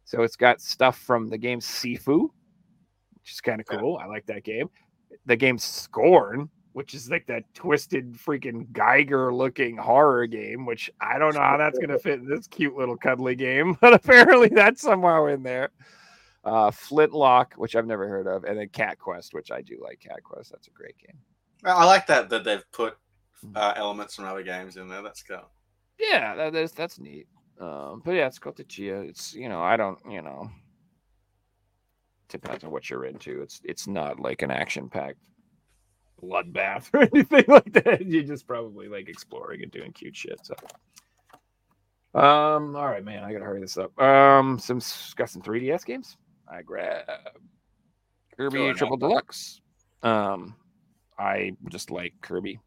So 0.05 0.21
it's 0.21 0.35
got 0.35 0.61
stuff 0.61 0.99
from 0.99 1.27
the 1.27 1.39
game 1.39 1.59
Sifu, 1.59 2.29
which 3.15 3.31
is 3.31 3.41
kind 3.41 3.59
of 3.59 3.65
cool. 3.65 3.97
I 3.97 4.05
like 4.05 4.27
that 4.27 4.43
game. 4.43 4.69
The 5.25 5.35
game 5.35 5.57
Scorn, 5.57 6.51
which 6.73 6.93
is 6.93 7.09
like 7.09 7.25
that 7.27 7.43
twisted 7.53 8.13
freaking 8.13 8.67
Giger 8.71 9.31
looking 9.35 9.77
horror 9.77 10.27
game, 10.27 10.65
which 10.65 10.91
I 10.99 11.17
don't 11.17 11.33
know 11.33 11.41
how 11.41 11.57
that's 11.57 11.77
going 11.79 11.89
to 11.89 11.99
fit 11.99 12.19
in 12.19 12.27
this 12.27 12.47
cute 12.47 12.75
little 12.75 12.97
cuddly 12.97 13.35
game, 13.35 13.77
but 13.81 13.93
apparently 13.93 14.49
that's 14.49 14.81
somehow 14.81 15.25
in 15.27 15.43
there. 15.43 15.69
Uh, 16.43 16.69
Flintlock, 16.71 17.53
which 17.53 17.75
I've 17.75 17.87
never 17.87 18.07
heard 18.07 18.27
of, 18.27 18.43
and 18.43 18.57
then 18.59 18.67
Cat 18.69 18.99
Quest, 18.99 19.33
which 19.33 19.49
I 19.51 19.61
do 19.61 19.79
like 19.81 20.01
Cat 20.01 20.23
Quest. 20.23 20.51
That's 20.51 20.67
a 20.67 20.71
great 20.71 20.97
game. 20.97 21.17
I 21.63 21.85
like 21.85 22.05
that 22.07 22.29
that 22.29 22.43
they've 22.43 22.69
put 22.71 22.97
Mm. 23.45 23.57
uh, 23.57 23.73
elements 23.75 24.15
from 24.15 24.23
other 24.25 24.41
games 24.43 24.77
in 24.77 24.87
there. 24.87 25.01
That's 25.01 25.21
cool. 25.21 25.49
Yeah, 25.99 26.33
that 26.35 26.55
is 26.55 26.71
that's 26.71 26.97
neat. 26.97 27.27
Um, 27.59 28.01
but 28.05 28.11
yeah, 28.13 28.27
it's 28.27 28.39
called 28.39 28.55
the 28.55 28.63
Chia. 28.63 29.01
It's 29.01 29.33
you 29.33 29.49
know, 29.49 29.61
I 29.61 29.75
don't, 29.75 29.99
you 30.09 30.21
know, 30.21 30.49
depends 32.29 32.63
on 32.63 32.71
what 32.71 32.89
you're 32.89 33.05
into. 33.05 33.41
It's 33.41 33.61
it's 33.63 33.87
not 33.87 34.19
like 34.19 34.41
an 34.41 34.51
action 34.51 34.89
packed 34.89 35.19
bloodbath 36.23 36.89
or 36.93 37.01
anything 37.01 37.45
like 37.47 37.73
that. 37.73 38.05
You're 38.07 38.23
just 38.23 38.47
probably 38.47 38.87
like 38.87 39.09
exploring 39.09 39.63
and 39.63 39.71
doing 39.71 39.91
cute 39.91 40.15
shit. 40.15 40.39
So 40.43 40.55
um, 42.15 42.75
all 42.75 42.85
right, 42.85 43.03
man, 43.03 43.23
I 43.23 43.33
gotta 43.33 43.45
hurry 43.45 43.59
this 43.61 43.77
up. 43.77 43.99
Um, 43.99 44.59
some 44.59 44.79
got 45.15 45.29
some 45.29 45.41
3DS 45.41 45.83
games. 45.83 46.17
I 46.47 46.61
grab 46.61 47.05
Kirby 48.37 48.57
Sure, 48.57 48.73
Triple. 48.73 48.97
Deluxe. 48.97 49.61
Um, 50.03 50.55
I 51.17 51.53
just 51.69 51.89
like 51.89 52.13
Kirby, 52.21 52.59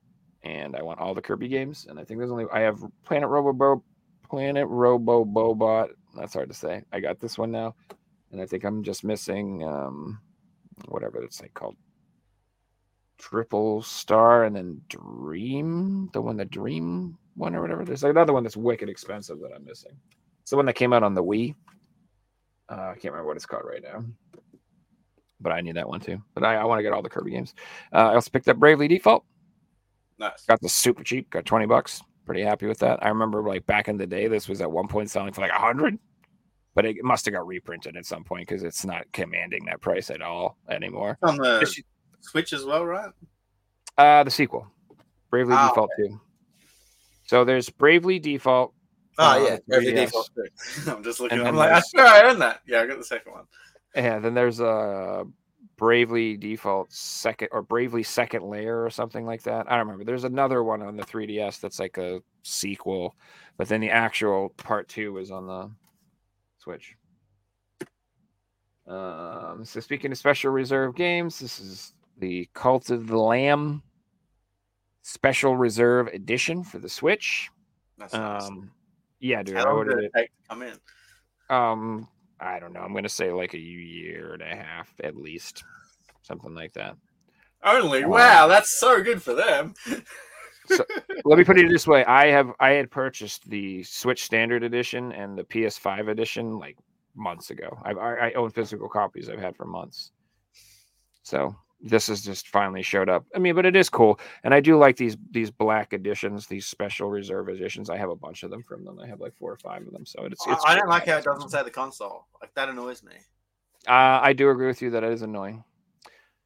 and 0.43 0.75
I 0.75 0.83
want 0.83 0.99
all 0.99 1.15
the 1.15 1.23
Kirby 1.23 1.47
games. 1.47 1.87
And 1.89 1.99
I 1.99 2.05
think 2.05 2.19
there's 2.19 2.33
only 2.33 2.47
I 2.53 2.61
have 2.61 2.83
Planet 3.05 3.29
Robo 3.29 3.53
Bo, 3.53 3.85
Planet 4.29 4.67
Robo 4.69 5.25
Bobot. 5.25 5.91
That's 6.17 6.35
hard 6.35 6.49
to 6.49 6.55
say. 6.55 6.83
I 6.93 6.99
got 6.99 7.21
this 7.21 7.39
one 7.39 7.53
now, 7.53 7.77
and 8.33 8.41
I 8.41 8.47
think 8.47 8.65
I'm 8.65 8.83
just 8.83 9.05
missing 9.05 9.63
um, 9.63 10.19
whatever 10.89 11.23
it's 11.23 11.41
like 11.41 11.55
called. 11.55 11.77
Triple 13.19 13.83
Star 13.83 14.45
and 14.45 14.55
then 14.55 14.81
Dream, 14.89 16.11
the 16.13 16.21
one 16.21 16.37
the 16.37 16.45
Dream 16.45 17.19
one 17.35 17.55
or 17.55 17.61
whatever. 17.61 17.85
There's 17.85 18.05
another 18.05 18.33
one 18.33 18.43
that's 18.43 18.57
wicked 18.57 18.89
expensive 18.89 19.41
that 19.41 19.53
I'm 19.55 19.65
missing. 19.65 19.97
It's 20.43 20.51
the 20.51 20.57
one 20.57 20.67
that 20.67 20.75
came 20.75 20.93
out 20.93 21.03
on 21.03 21.15
the 21.15 21.23
Wii. 21.25 21.55
Uh, 22.69 22.75
I 22.75 22.93
can't 22.95 23.13
remember 23.13 23.29
what 23.29 23.37
it's 23.37 23.47
called 23.47 23.65
right 23.67 23.83
now, 23.83 24.05
but 25.41 25.53
I 25.53 25.61
need 25.61 25.77
that 25.77 25.89
one 25.89 26.01
too. 26.01 26.21
But 26.35 26.45
I, 26.45 26.57
I 26.57 26.65
want 26.65 26.79
to 26.79 26.83
get 26.83 26.93
all 26.93 27.03
the 27.03 27.09
Kirby 27.09 27.31
games. 27.31 27.55
Uh, 27.93 28.09
I 28.11 28.15
also 28.15 28.31
picked 28.31 28.49
up 28.49 28.57
Bravely 28.57 28.89
Default. 28.89 29.25
Nice. 30.19 30.45
Got 30.47 30.61
the 30.61 30.69
super 30.69 31.05
cheap. 31.05 31.31
Got 31.31 31.45
twenty 31.45 31.67
bucks. 31.67 32.03
Pretty 32.25 32.43
happy 32.43 32.67
with 32.67 32.79
that. 32.79 33.05
I 33.05 33.09
remember 33.09 33.43
like 33.43 33.67
back 33.67 33.89
in 33.89 33.97
the 33.97 34.07
day, 34.07 34.27
this 34.27 34.49
was 34.49 34.61
at 34.61 34.71
one 34.71 34.89
point 34.89 35.11
selling 35.11 35.33
for 35.33 35.43
like 35.43 35.53
a 35.53 35.59
hundred, 35.59 35.99
but 36.75 36.85
it 36.85 36.97
must 37.05 37.25
have 37.27 37.35
got 37.35 37.47
reprinted 37.47 37.97
at 37.97 38.07
some 38.07 38.25
point 38.25 38.49
because 38.49 38.65
it's 38.65 38.85
not 38.85 39.05
commanding 39.13 39.65
that 39.67 39.81
price 39.81 40.11
at 40.11 40.23
all 40.23 40.57
anymore. 40.69 41.19
on 41.23 41.37
the 41.37 41.85
Switch 42.27 42.53
as 42.53 42.65
well, 42.65 42.85
right? 42.85 43.11
Uh, 43.97 44.25
the 44.25 44.31
sequel, 44.31 44.67
Bravely 45.31 45.55
Ah, 45.55 45.69
Default 45.69 45.91
two. 45.97 46.21
So 47.27 47.45
there's 47.45 47.69
Bravely 47.71 48.19
Default. 48.19 48.73
Oh 49.19 49.25
uh, 49.25 49.47
yeah, 49.49 49.59
Bravely 49.67 49.93
3DS. 49.93 50.05
Default 50.07 50.31
too. 50.35 50.91
I'm 50.91 51.03
just 51.03 51.21
looking. 51.21 51.41
I'm 51.41 51.57
like, 51.57 51.73
I 51.73 51.81
swear 51.81 52.07
I 52.07 52.31
own 52.31 52.39
that. 52.41 52.61
Yeah, 52.67 52.81
I 52.81 52.87
got 52.87 52.99
the 52.99 53.05
second 53.05 53.33
one. 53.33 53.45
Yeah, 53.95 54.19
then 54.19 54.35
there's 54.35 54.61
a 54.61 55.25
Bravely 55.77 56.37
Default 56.37 56.93
second 56.93 57.49
or 57.53 57.63
Bravely 57.63 58.03
Second 58.03 58.45
Layer 58.45 58.83
or 58.85 58.91
something 58.91 59.25
like 59.25 59.43
that. 59.43 59.67
I 59.71 59.77
don't 59.77 59.87
remember. 59.87 60.05
There's 60.05 60.25
another 60.25 60.63
one 60.63 60.83
on 60.83 60.97
the 60.97 61.05
3DS 61.05 61.61
that's 61.61 61.79
like 61.79 61.99
a 61.99 62.23
sequel, 62.43 63.17
but 63.57 63.69
then 63.69 63.81
the 63.81 63.91
actual 63.91 64.51
part 64.57 64.89
two 64.89 65.19
is 65.19 65.31
on 65.31 65.47
the 65.47 65.71
Switch. 66.59 66.95
Um, 68.87 69.65
so 69.65 69.81
speaking 69.81 70.13
of 70.13 70.19
special 70.19 70.53
reserve 70.53 70.95
games, 70.95 71.41
this 71.41 71.59
is 71.59 71.93
the 72.19 72.49
Cult 72.55 72.91
of 72.91 73.07
the 73.07 73.19
Lamb 73.19 73.83
Special 75.03 75.57
Reserve 75.57 76.09
Edition 76.09 76.65
for 76.65 76.79
the 76.79 76.89
Switch. 76.89 77.51
That's 77.99 78.13
nice. 78.13 78.45
Um, 78.45 78.71
yeah, 79.21 79.43
dude, 79.43 79.57
I 79.57 79.61
How 79.61 79.67
long 79.67 79.77
ordered 79.77 80.05
it. 80.05 80.11
it 80.15 80.19
take 80.19 80.31
come 80.49 80.63
in? 80.63 80.75
Um, 81.49 82.09
I 82.41 82.59
don't 82.59 82.73
know. 82.73 82.81
I'm 82.81 82.93
gonna 82.93 83.09
say 83.09 83.33
like 83.33 83.55
a 83.55 83.59
year 83.59 84.33
and 84.35 84.43
a 84.43 84.57
half 84.57 84.93
at 85.03 85.17
least, 85.17 85.65
something 86.23 86.55
like 86.55 86.73
that. 86.75 86.97
Only 87.63 88.05
Um, 88.05 88.11
wow, 88.11 88.47
that's 88.47 88.79
so 88.79 89.03
good 89.03 89.23
for 89.23 89.35
them. 89.35 89.75
Let 91.25 91.39
me 91.39 91.45
put 91.45 91.59
it 91.59 91.71
this 91.71 91.87
way: 91.87 92.05
I 92.05 92.27
have 92.27 92.53
I 92.61 92.71
had 92.71 92.91
purchased 92.91 93.49
the 93.49 93.83
Switch 93.85 94.25
Standard 94.25 94.63
Edition 94.65 95.13
and 95.13 95.39
the 95.39 95.45
PS5 95.45 96.09
Edition 96.09 96.59
like 96.59 96.77
months 97.15 97.51
ago. 97.51 97.79
I've, 97.85 97.99
I 97.99 98.17
I 98.17 98.33
own 98.33 98.51
physical 98.51 98.89
copies 98.89 99.29
I've 99.29 99.41
had 99.41 99.57
for 99.57 99.65
months. 99.65 100.11
So 101.23 101.57
this 101.81 102.07
has 102.09 102.23
just 102.25 102.49
finally 102.49 102.83
showed 102.83 103.09
up. 103.09 103.25
I 103.35 103.39
mean, 103.39 103.55
but 103.55 103.67
it 103.67 103.77
is 103.77 103.89
cool, 103.91 104.19
and 104.45 104.55
I 104.55 104.61
do 104.61 104.79
like 104.79 104.97
these 104.97 105.17
these 105.31 105.51
black 105.51 105.93
editions, 105.93 106.47
these 106.47 106.67
special 106.67 107.11
reserve 107.11 107.49
editions. 107.49 107.91
I 107.91 107.97
have 107.99 108.11
a 108.11 108.17
bunch 108.17 108.43
of 108.43 108.51
them 108.51 108.63
from 108.63 108.85
them. 108.85 108.99
I 108.99 109.07
have 109.07 109.21
like 109.21 109.35
four 109.37 109.53
or 109.53 109.59
five 109.59 109.87
of 109.87 109.93
them. 109.93 110.07
So 110.07 110.25
it's. 110.25 110.47
I- 110.47 110.53
it's 110.53 110.65
I 110.65 110.69
cool 110.73 110.81
don't 110.81 110.89
like 110.89 111.07
how 111.07 111.17
it 111.19 111.25
doesn't 111.25 111.51
say 111.51 111.63
the 111.63 111.71
console. 111.71 112.27
Like 112.41 112.55
that 112.55 112.69
annoys 112.69 113.03
me. 113.03 113.13
Uh, 113.87 114.19
I 114.23 114.33
do 114.33 114.51
agree 114.51 114.67
with 114.67 114.83
you 114.83 114.91
that 114.91 115.05
it 115.05 115.13
is 115.13 115.23
annoying. 115.23 115.63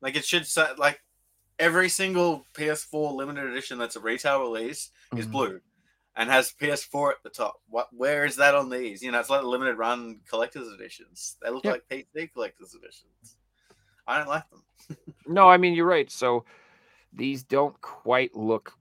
Like 0.02 0.16
it 0.16 0.24
should 0.24 0.47
say 0.47 0.66
like 0.78 1.01
every 1.59 1.89
single 1.89 2.47
PS4 2.55 3.15
limited 3.15 3.44
edition 3.44 3.78
that's 3.78 3.97
a 3.97 4.01
retail 4.01 4.40
release 4.40 4.90
is 5.16 5.27
Mhm. 5.27 5.31
blue 5.32 5.61
and 6.16 6.28
has 6.31 6.52
PS4 6.52 7.12
at 7.12 7.23
the 7.23 7.31
top. 7.31 7.61
What 7.69 7.89
where 7.94 8.24
is 8.24 8.36
that 8.36 8.55
on 8.55 8.69
these? 8.69 9.02
You 9.02 9.12
know, 9.12 9.20
it's 9.20 9.31
like 9.31 9.43
limited 9.44 9.77
run 9.78 10.20
collector's 10.28 10.69
editions. 10.73 11.36
They 11.43 11.51
look 11.51 11.65
Yep. 11.65 11.73
like 11.90 12.07
PC 12.15 12.28
collector's 12.32 12.74
editions. 12.74 13.36
I 14.07 14.19
don't 14.19 14.29
like 14.29 14.45
them. 14.51 14.97
No, 15.27 15.49
I 15.49 15.57
mean 15.57 15.75
you're 15.75 15.87
right. 15.87 16.11
So 16.11 16.45
these 17.13 17.43
don't 17.43 17.81
quite 17.81 18.35
look 18.35 18.73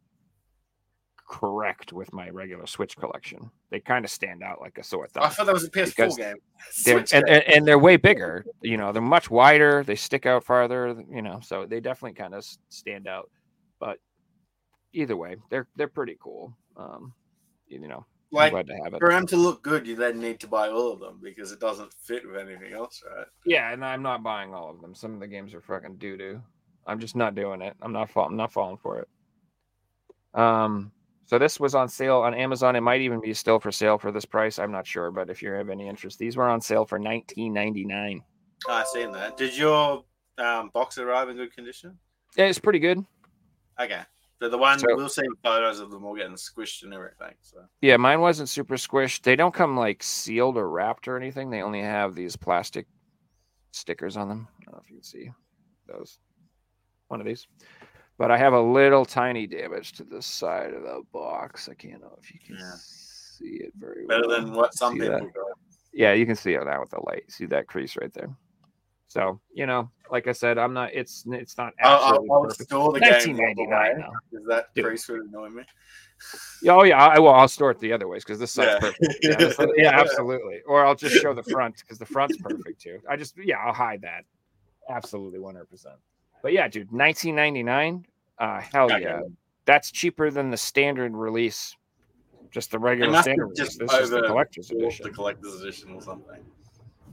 correct 1.30 1.94
with 1.94 2.12
my 2.12 2.30
regular 2.30 2.66
Switch 2.66 2.98
collection. 2.98 3.52
They 3.70 3.80
kind 3.80 4.04
of 4.04 4.10
stand 4.12 4.42
out 4.42 4.60
like 4.60 4.78
a 4.80 4.84
sore 4.84 5.08
thumb. 5.08 5.24
I 5.24 5.30
thought 5.30 5.46
that 5.46 5.54
was 5.54 5.64
a 5.64 5.70
PS4 5.70 6.18
game. 6.18 6.36
They're, 6.86 6.98
and, 6.98 7.30
and, 7.30 7.44
and 7.44 7.68
they're 7.68 7.80
way 7.80 7.98
bigger. 7.98 8.44
You 8.62 8.78
know, 8.78 8.92
they're 8.92 9.02
much 9.02 9.30
wider. 9.30 9.84
They 9.84 9.96
stick 9.96 10.26
out 10.26 10.44
farther. 10.44 11.04
You 11.10 11.22
know, 11.22 11.40
so 11.42 11.66
they 11.66 11.80
definitely 11.80 12.16
kind 12.16 12.34
of 12.34 12.46
stand 12.70 13.08
out. 13.08 13.30
But 13.80 14.00
either 14.92 15.16
way, 15.16 15.38
they're 15.50 15.68
they're 15.76 15.88
pretty 15.88 16.18
cool. 16.20 16.54
Um, 16.76 17.14
you 17.68 17.88
know, 17.88 18.06
I'm 18.32 18.38
like 18.38 18.52
glad 18.52 18.68
to 18.68 18.74
have 18.84 18.94
it. 18.94 19.00
for 19.00 19.10
them 19.10 19.26
to 19.28 19.38
look 19.38 19.64
good, 19.64 19.88
you 19.88 19.96
then 19.96 20.20
need 20.20 20.40
to 20.42 20.48
buy 20.48 20.70
all 20.70 20.92
of 20.94 21.00
them 21.00 21.20
because 21.24 21.52
it 21.52 21.60
doesn't 21.60 21.92
fit 21.94 22.28
with 22.28 22.38
anything 22.38 22.74
else, 22.74 23.02
right? 23.16 23.26
Yeah, 23.46 23.72
and 23.72 23.84
I'm 23.84 24.04
not 24.04 24.22
buying 24.24 24.54
all 24.54 24.70
of 24.70 24.82
them. 24.82 24.94
Some 24.94 25.14
of 25.14 25.20
the 25.20 25.28
games 25.28 25.54
are 25.54 25.62
fucking 25.62 25.96
doo 25.98 26.16
doo. 26.18 26.42
I'm 26.86 27.00
just 27.00 27.16
not 27.16 27.34
doing 27.36 27.62
it. 27.62 27.76
I'm 27.82 27.92
not 27.92 28.10
fall- 28.10 28.26
I'm 28.28 28.36
not 28.38 28.52
falling 28.52 28.78
for 28.78 29.00
it. 29.00 29.08
Um, 30.40 30.92
So 31.26 31.38
this 31.38 31.60
was 31.60 31.76
on 31.76 31.88
sale 31.90 32.18
on 32.22 32.34
Amazon. 32.34 32.76
It 32.76 32.82
might 32.82 33.02
even 33.02 33.22
be 33.22 33.36
still 33.36 33.60
for 33.60 33.72
sale 33.72 34.00
for 34.00 34.12
this 34.12 34.26
price. 34.26 34.58
I'm 34.58 34.72
not 34.72 34.88
sure, 34.88 35.12
but 35.12 35.30
if 35.30 35.44
you 35.44 35.52
have 35.52 35.70
any 35.70 35.88
interest, 35.88 36.18
these 36.18 36.36
were 36.36 36.48
on 36.50 36.60
sale 36.60 36.86
for 36.86 36.98
19.99. 37.00 38.24
I 38.68 38.84
seen 38.86 39.12
that. 39.12 39.38
Did 39.38 39.56
your 39.56 40.04
um, 40.40 40.72
box 40.74 40.98
arrive 40.98 41.30
in 41.30 41.36
good 41.38 41.54
condition? 41.54 42.00
Yeah, 42.36 42.46
it's 42.46 42.58
pretty 42.58 42.80
good. 42.80 43.06
Okay. 43.80 44.02
So 44.42 44.48
the 44.48 44.58
one 44.58 44.80
So- 44.80 44.88
we'll 44.96 45.10
see 45.10 45.24
photos 45.44 45.80
of 45.80 45.92
them 45.92 46.06
all 46.06 46.16
getting 46.16 46.34
squished 46.36 46.84
and 46.84 46.94
everything. 46.94 47.36
So 47.42 47.66
Yeah, 47.82 47.98
mine 47.98 48.22
wasn't 48.22 48.48
super 48.50 48.76
squished. 48.76 49.24
They 49.24 49.36
don't 49.36 49.54
come 49.54 49.76
like 49.76 50.02
sealed 50.02 50.58
or 50.58 50.70
wrapped 50.70 51.08
or 51.08 51.18
anything. 51.18 51.50
They 51.50 51.62
only 51.62 51.82
have 51.82 52.16
these 52.16 52.36
plastic 52.38 52.88
stickers 53.72 54.16
on 54.18 54.30
them. 54.30 54.48
I 54.62 54.64
don't 54.66 54.76
know 54.76 54.82
if 54.84 54.90
you 54.90 54.98
can 54.98 55.04
see 55.04 55.30
those. 55.88 56.20
One 57.10 57.20
of 57.20 57.26
these. 57.26 57.48
But 58.18 58.32
I 58.32 58.38
have 58.38 58.54
a 58.54 58.62
little 58.62 59.06
tiny 59.06 59.46
damage 59.48 59.94
to 59.94 60.04
the 60.04 60.22
side 60.22 60.74
of 60.74 60.84
the 60.84 61.02
box. 61.12 61.68
I 61.70 61.74
can't 61.74 62.02
know 62.02 62.18
if 62.22 62.34
you 62.34 62.40
can 62.46 62.56
Yeah. 62.58 62.74
see 62.76 63.62
it 63.62 63.74
very 63.76 64.06
better 64.08 64.28
well. 64.28 64.42
than 64.42 64.54
what 64.54 64.74
some 64.74 64.94
people 64.94 65.10
that? 65.10 65.34
got. 65.34 65.46
Yeah, 65.92 66.14
you 66.14 66.26
can 66.26 66.36
see 66.36 66.54
it 66.54 66.64
now 66.66 66.80
with 66.82 66.92
the 66.92 67.02
light. 67.02 67.30
See 67.32 67.46
that 67.48 67.68
crease 67.68 67.98
right 67.98 68.14
there. 68.14 68.30
So, 69.10 69.40
you 69.52 69.66
know, 69.66 69.90
like 70.12 70.28
I 70.28 70.32
said, 70.34 70.58
I'm 70.60 70.72
not 70.74 70.94
it's 70.94 71.24
it's 71.32 71.58
not 71.58 71.74
absolutely 71.80 72.30
I 72.30 72.38
would 72.38 72.50
perfect. 72.50 72.70
store 72.70 72.94
the 72.94 73.00
game. 73.00 73.10
the 73.10 73.42
1999 73.42 73.70
way, 73.70 73.94
now. 73.98 74.40
that 74.50 74.74
Dude. 74.76 74.86
crease 74.86 75.08
would 75.10 75.22
annoy 75.22 75.50
me. 75.50 75.64
Yeah, 76.62 76.76
Oh 76.76 76.84
yeah, 76.84 77.04
I 77.08 77.18
will. 77.18 77.30
I'll 77.34 77.48
store 77.48 77.72
it 77.72 77.80
the 77.80 77.92
other 77.92 78.08
ways 78.08 78.24
because 78.24 78.38
this 78.40 78.52
side's 78.52 78.72
Yeah. 78.74 78.80
perfect. 78.80 79.18
Yeah, 79.24 79.66
yeah, 79.78 80.00
absolutely. 80.00 80.62
Or 80.68 80.86
I'll 80.86 80.94
just 80.96 81.16
show 81.16 81.34
the 81.34 81.42
front 81.44 81.78
because 81.78 81.98
the 81.98 82.06
front's 82.06 82.38
perfect 82.38 82.80
too. 82.82 83.00
I 83.10 83.16
just 83.16 83.36
yeah, 83.38 83.58
I'll 83.58 83.74
hide 83.74 84.02
that. 84.04 84.26
Absolutely, 84.90 85.40
one 85.40 85.56
hundred 85.56 85.72
percent. 85.72 85.96
But 86.44 86.54
yeah, 86.54 86.68
dude, 86.68 86.92
nineteen 86.94 87.36
ninety 87.36 87.64
nine. 87.64 88.06
Uh, 88.38 88.62
hell 88.62 88.92
yeah, 89.02 89.22
that's 89.66 89.90
cheaper 89.92 90.30
than 90.30 90.52
the 90.52 90.58
standard 90.58 91.16
release. 91.16 91.76
Just 92.52 92.70
the 92.72 92.78
regular 92.80 93.22
standard 93.24 93.42
have 93.44 93.50
release. 93.50 93.58
just 93.58 93.80
This 93.80 93.94
is 93.94 94.10
the 94.12 94.22
collector's 94.22 94.70
edition. 94.70 95.04
the 95.08 95.12
collector's 95.14 95.62
edition 95.62 95.94
or 95.96 96.02
something. 96.02 96.44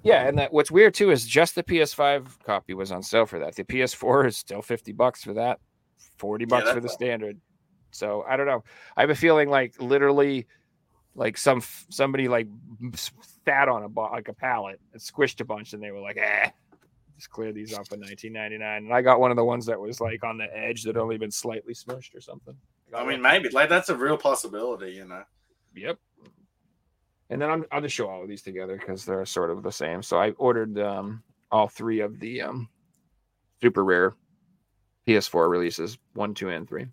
Yeah, 0.07 0.27
and 0.27 0.39
that 0.39 0.53
what's 0.53 0.71
weird 0.71 0.95
too 0.95 1.11
is 1.11 1.27
just 1.27 1.55
the 1.55 1.63
PS5 1.63 2.43
copy 2.45 2.75
was 2.75 2.93
on 2.93 3.03
sale 3.03 3.27
for 3.27 3.39
that. 3.41 3.57
The 3.57 3.65
PS4 3.65 4.29
is 4.29 4.37
still 4.37 4.63
50 4.63 4.93
bucks 4.93 5.23
for 5.23 5.35
that, 5.35 5.59
40 6.19 6.45
Yeah, 6.45 6.49
bucks 6.49 6.71
for 6.71 6.81
the 6.81 6.89
standard. 6.89 7.41
So 7.91 8.25
I 8.29 8.37
don't 8.37 8.47
know. 8.47 8.63
I 8.97 9.01
have 9.01 9.11
a 9.11 9.15
feeling 9.15 9.49
like 9.49 9.81
literally 9.81 10.47
like 11.15 11.39
some 11.39 11.63
somebody 11.89 12.29
like 12.29 12.47
sat 13.45 13.69
on 13.69 13.83
a 13.83 14.01
like 14.01 14.29
a 14.29 14.35
pallet 14.35 14.81
and 14.93 15.01
squished 15.01 15.41
a 15.41 15.45
bunch 15.45 15.73
and 15.73 15.83
they 15.83 15.91
were 15.91 16.01
like, 16.01 16.19
eh, 16.19 16.51
just 17.17 17.31
clear 17.31 17.53
these 17.53 17.73
off 17.73 17.91
in 17.93 18.01
1999. 18.01 18.85
And 18.85 18.93
I 18.93 19.03
got 19.03 19.19
one 19.19 19.31
of 19.31 19.37
the 19.37 19.45
ones 19.45 19.67
that 19.67 19.81
was 19.81 20.01
like 20.01 20.23
on 20.23 20.37
the 20.37 20.47
edge 20.55 20.83
that 20.85 20.97
only 20.97 21.17
been 21.17 21.31
slightly 21.31 21.75
smushed 21.75 22.15
or 22.15 22.21
something. 22.21 22.55
I 22.95 23.05
mean, 23.05 23.21
maybe 23.21 23.49
like 23.49 23.69
that's 23.69 23.89
a 23.89 23.97
real 23.97 24.19
possibility, 24.19 24.93
you 24.93 25.07
know. 25.07 25.25
Yep. 25.75 25.99
And 27.31 27.43
then 27.43 27.51
I'm, 27.51 27.65
I'll 27.73 27.81
just 27.81 27.95
show 27.95 28.09
all 28.09 28.23
of 28.23 28.29
these 28.29 28.43
together 28.43 28.77
because 28.77 29.05
they're 29.05 29.27
sort 29.27 29.51
of 29.51 29.63
the 29.63 29.73
same. 29.73 30.03
So 30.03 30.19
I 30.19 30.31
ordered 30.33 30.79
um, 30.79 31.23
all 31.51 31.69
three 31.69 32.01
of 32.01 32.21
the 32.21 32.43
um, 32.43 32.69
super 33.61 33.85
rare 33.85 34.15
PS4 35.07 35.49
releases 35.49 35.99
one, 36.15 36.35
two, 36.35 36.51
and 36.51 36.69
three. 36.69 36.87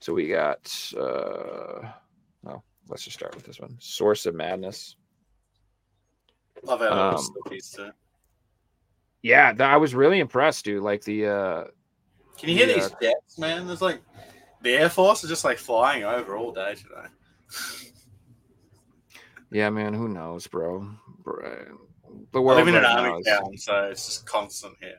So 0.00 0.12
we 0.12 0.28
got, 0.28 0.70
uh, 0.98 1.88
well, 2.42 2.64
let's 2.88 3.04
just 3.04 3.16
start 3.16 3.34
with 3.34 3.46
this 3.46 3.60
one 3.60 3.76
Source 3.78 4.26
of 4.26 4.34
Madness. 4.34 4.96
Love 6.62 6.80
how 6.80 7.16
Um. 7.16 7.92
Yeah, 9.22 9.52
th- 9.52 9.60
I 9.62 9.78
was 9.78 9.94
really 9.94 10.20
impressed, 10.20 10.66
dude. 10.66 10.82
Like 10.82 11.02
the, 11.04 11.26
uh, 11.26 11.64
Can 12.36 12.50
you 12.50 12.56
hear 12.56 12.68
yeah. 12.68 12.74
these 12.74 12.90
jets, 13.00 13.38
man? 13.38 13.66
There's 13.66 13.80
like 13.80 14.02
the 14.60 14.74
Air 14.74 14.90
Force 14.90 15.24
is 15.24 15.30
just 15.30 15.44
like 15.44 15.56
flying 15.56 16.04
over 16.04 16.36
all 16.36 16.52
day 16.52 16.74
today. 16.74 17.08
yeah, 19.54 19.70
man, 19.70 19.94
who 19.94 20.08
knows, 20.08 20.46
bro? 20.48 20.86
Bro, 21.22 21.78
The 22.32 22.38
I 22.38 22.42
world 22.42 22.58
live 22.58 22.68
in 22.68 22.74
an 22.74 22.84
is- 23.20 23.26
town, 23.26 23.56
so 23.56 23.84
it's 23.84 24.04
just 24.06 24.26
constant 24.26 24.74
here. 24.80 24.98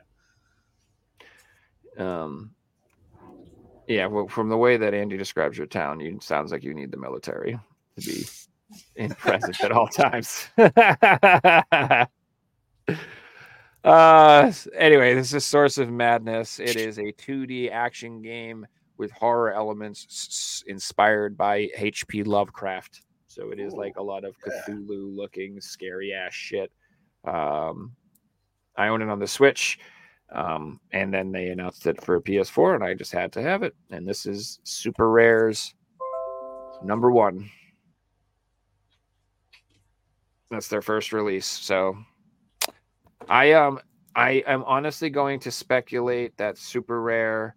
Um, 2.04 2.52
yeah, 3.86 4.06
well, 4.06 4.28
from 4.28 4.48
the 4.48 4.56
way 4.56 4.76
that 4.78 4.94
Andy 4.94 5.16
describes 5.18 5.56
your 5.58 5.66
town, 5.66 6.00
you 6.00 6.18
sounds 6.22 6.52
like 6.52 6.64
you 6.64 6.72
need 6.74 6.90
the 6.90 6.96
military 6.96 7.58
to 7.98 8.06
be 8.06 8.24
in 8.96 9.10
presence 9.10 9.62
at 9.62 9.72
all 9.72 9.88
times. 9.88 10.48
uh, 13.84 14.52
anyway, 14.74 15.14
this 15.14 15.32
is 15.32 15.44
Source 15.44 15.78
of 15.78 15.90
Madness. 15.90 16.58
It 16.58 16.76
is 16.76 16.98
a 16.98 17.12
2D 17.12 17.70
action 17.70 18.22
game 18.22 18.66
with 18.98 19.10
horror 19.12 19.52
elements 19.52 20.06
s- 20.08 20.64
inspired 20.66 21.36
by 21.36 21.68
H.P. 21.76 22.24
Lovecraft. 22.24 23.02
So 23.36 23.50
it 23.50 23.60
is 23.60 23.74
Ooh, 23.74 23.78
like 23.78 23.98
a 23.98 24.02
lot 24.02 24.24
of. 24.24 24.34
Cthulhu 24.40 25.14
looking, 25.14 25.60
scary 25.60 26.14
ass 26.14 26.32
shit. 26.32 26.72
Um, 27.24 27.94
I 28.76 28.88
own 28.88 29.02
it 29.02 29.10
on 29.10 29.18
the 29.18 29.26
Switch. 29.26 29.78
Um, 30.32 30.80
and 30.92 31.12
then 31.12 31.32
they 31.32 31.48
announced 31.48 31.86
it 31.86 32.02
for 32.02 32.18
PS4, 32.18 32.76
and 32.76 32.82
I 32.82 32.94
just 32.94 33.12
had 33.12 33.32
to 33.32 33.42
have 33.42 33.62
it. 33.62 33.76
And 33.90 34.08
this 34.08 34.24
is 34.24 34.58
Super 34.64 35.10
Rare's 35.10 35.74
number 36.82 37.10
one. 37.10 37.50
That's 40.50 40.68
their 40.68 40.82
first 40.82 41.12
release. 41.12 41.46
So 41.46 41.96
I 43.28 43.52
um 43.52 43.80
I 44.14 44.44
am 44.46 44.64
honestly 44.64 45.10
going 45.10 45.40
to 45.40 45.50
speculate 45.50 46.36
that 46.38 46.56
Super 46.56 47.02
Rare 47.02 47.56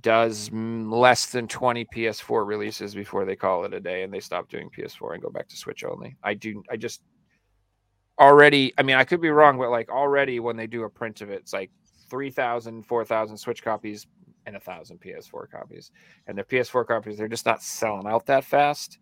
does 0.00 0.50
less 0.52 1.26
than 1.26 1.48
20 1.48 1.84
PS4 1.86 2.46
releases 2.46 2.94
before 2.94 3.24
they 3.24 3.34
call 3.34 3.64
it 3.64 3.74
a 3.74 3.80
day 3.80 4.02
and 4.02 4.12
they 4.12 4.20
stop 4.20 4.48
doing 4.48 4.70
PS4 4.70 5.14
and 5.14 5.22
go 5.22 5.30
back 5.30 5.48
to 5.48 5.56
Switch 5.56 5.82
only. 5.84 6.16
I 6.22 6.34
do 6.34 6.62
I 6.70 6.76
just 6.76 7.02
already 8.18 8.72
I 8.78 8.82
mean 8.82 8.96
I 8.96 9.04
could 9.04 9.20
be 9.20 9.30
wrong 9.30 9.58
but 9.58 9.70
like 9.70 9.88
already 9.88 10.38
when 10.38 10.56
they 10.56 10.66
do 10.66 10.84
a 10.84 10.90
print 10.90 11.22
of 11.22 11.30
it 11.30 11.40
it's 11.40 11.52
like 11.52 11.70
3000 12.08 12.82
4000 12.84 13.36
Switch 13.36 13.62
copies 13.64 14.06
and 14.46 14.56
a 14.56 14.60
thousand 14.60 15.00
PS4 15.00 15.50
copies 15.50 15.90
and 16.26 16.36
their 16.36 16.44
PS4 16.44 16.86
copies 16.86 17.18
they're 17.18 17.28
just 17.28 17.46
not 17.46 17.62
selling 17.62 18.06
out 18.06 18.26
that 18.26 18.44
fast 18.44 18.98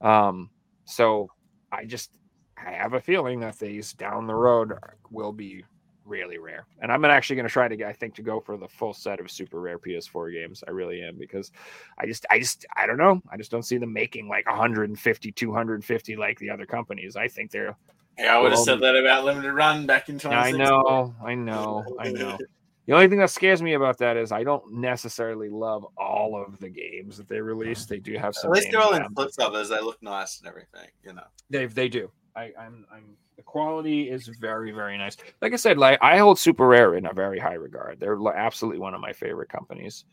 um 0.00 0.48
so 0.84 1.28
I 1.70 1.84
just 1.84 2.16
I 2.56 2.70
have 2.70 2.94
a 2.94 3.00
feeling 3.00 3.40
that 3.40 3.58
these 3.58 3.92
down 3.92 4.26
the 4.26 4.34
road 4.34 4.72
will 5.10 5.32
be 5.32 5.64
really 6.04 6.38
rare. 6.38 6.66
And 6.80 6.92
I'm 6.92 7.04
actually 7.04 7.36
going 7.36 7.46
to 7.46 7.52
try 7.52 7.68
to 7.68 7.84
I 7.84 7.92
think, 7.92 8.14
to 8.16 8.22
go 8.22 8.40
for 8.40 8.56
the 8.56 8.68
full 8.68 8.94
set 8.94 9.20
of 9.20 9.30
super 9.30 9.60
rare 9.60 9.78
PS4 9.78 10.32
games. 10.32 10.62
I 10.66 10.70
really 10.70 11.02
am 11.02 11.16
because 11.18 11.50
I 11.98 12.06
just, 12.06 12.26
I 12.30 12.38
just, 12.38 12.66
I 12.76 12.86
don't 12.86 12.98
know. 12.98 13.20
I 13.30 13.36
just 13.36 13.50
don't 13.50 13.64
see 13.64 13.78
them 13.78 13.92
making 13.92 14.28
like 14.28 14.46
150, 14.46 15.32
250 15.32 16.16
like 16.16 16.38
the 16.38 16.50
other 16.50 16.66
companies. 16.66 17.16
I 17.16 17.28
think 17.28 17.50
they're, 17.50 17.76
Yeah, 18.18 18.36
I 18.36 18.40
would 18.40 18.52
have 18.52 18.60
said 18.60 18.80
that 18.80 18.96
about 18.96 19.24
Limited 19.24 19.52
Run 19.52 19.86
back 19.86 20.08
in 20.08 20.20
I 20.24 20.50
know, 20.50 21.14
I 21.24 21.34
know, 21.34 21.84
I 21.98 22.10
know. 22.10 22.38
The 22.86 22.92
only 22.92 23.08
thing 23.08 23.18
that 23.18 23.30
scares 23.30 23.62
me 23.62 23.72
about 23.74 23.96
that 23.98 24.16
is 24.18 24.30
I 24.30 24.44
don't 24.44 24.74
necessarily 24.74 25.48
love 25.48 25.86
all 25.96 26.36
of 26.36 26.58
the 26.58 26.68
games 26.68 27.16
that 27.16 27.28
they 27.28 27.40
release. 27.40 27.86
They 27.86 27.98
do 27.98 28.18
have 28.18 28.34
some. 28.34 28.50
At 28.50 28.56
least 28.56 28.68
they're 28.70 28.80
all 28.80 28.92
in 28.92 29.08
flip 29.14 29.30
covers. 29.38 29.70
They 29.70 29.80
look 29.80 30.02
nice 30.02 30.38
and 30.40 30.48
everything, 30.48 30.90
you 31.02 31.14
know. 31.14 31.24
They 31.48 31.64
they 31.64 31.88
do. 31.88 32.10
I, 32.36 32.52
I'm 32.58 32.84
I'm 32.92 33.16
the 33.36 33.42
quality 33.42 34.08
is 34.10 34.28
very 34.40 34.70
very 34.72 34.96
nice. 34.98 35.16
Like 35.42 35.52
I 35.52 35.56
said, 35.56 35.78
like 35.78 35.98
I 36.02 36.18
hold 36.18 36.38
Super 36.38 36.66
Rare 36.66 36.94
in 36.94 37.06
a 37.06 37.12
very 37.12 37.38
high 37.38 37.54
regard. 37.54 38.00
They're 38.00 38.18
absolutely 38.36 38.78
one 38.80 38.94
of 38.94 39.00
my 39.00 39.12
favorite 39.12 39.48
companies, 39.48 40.04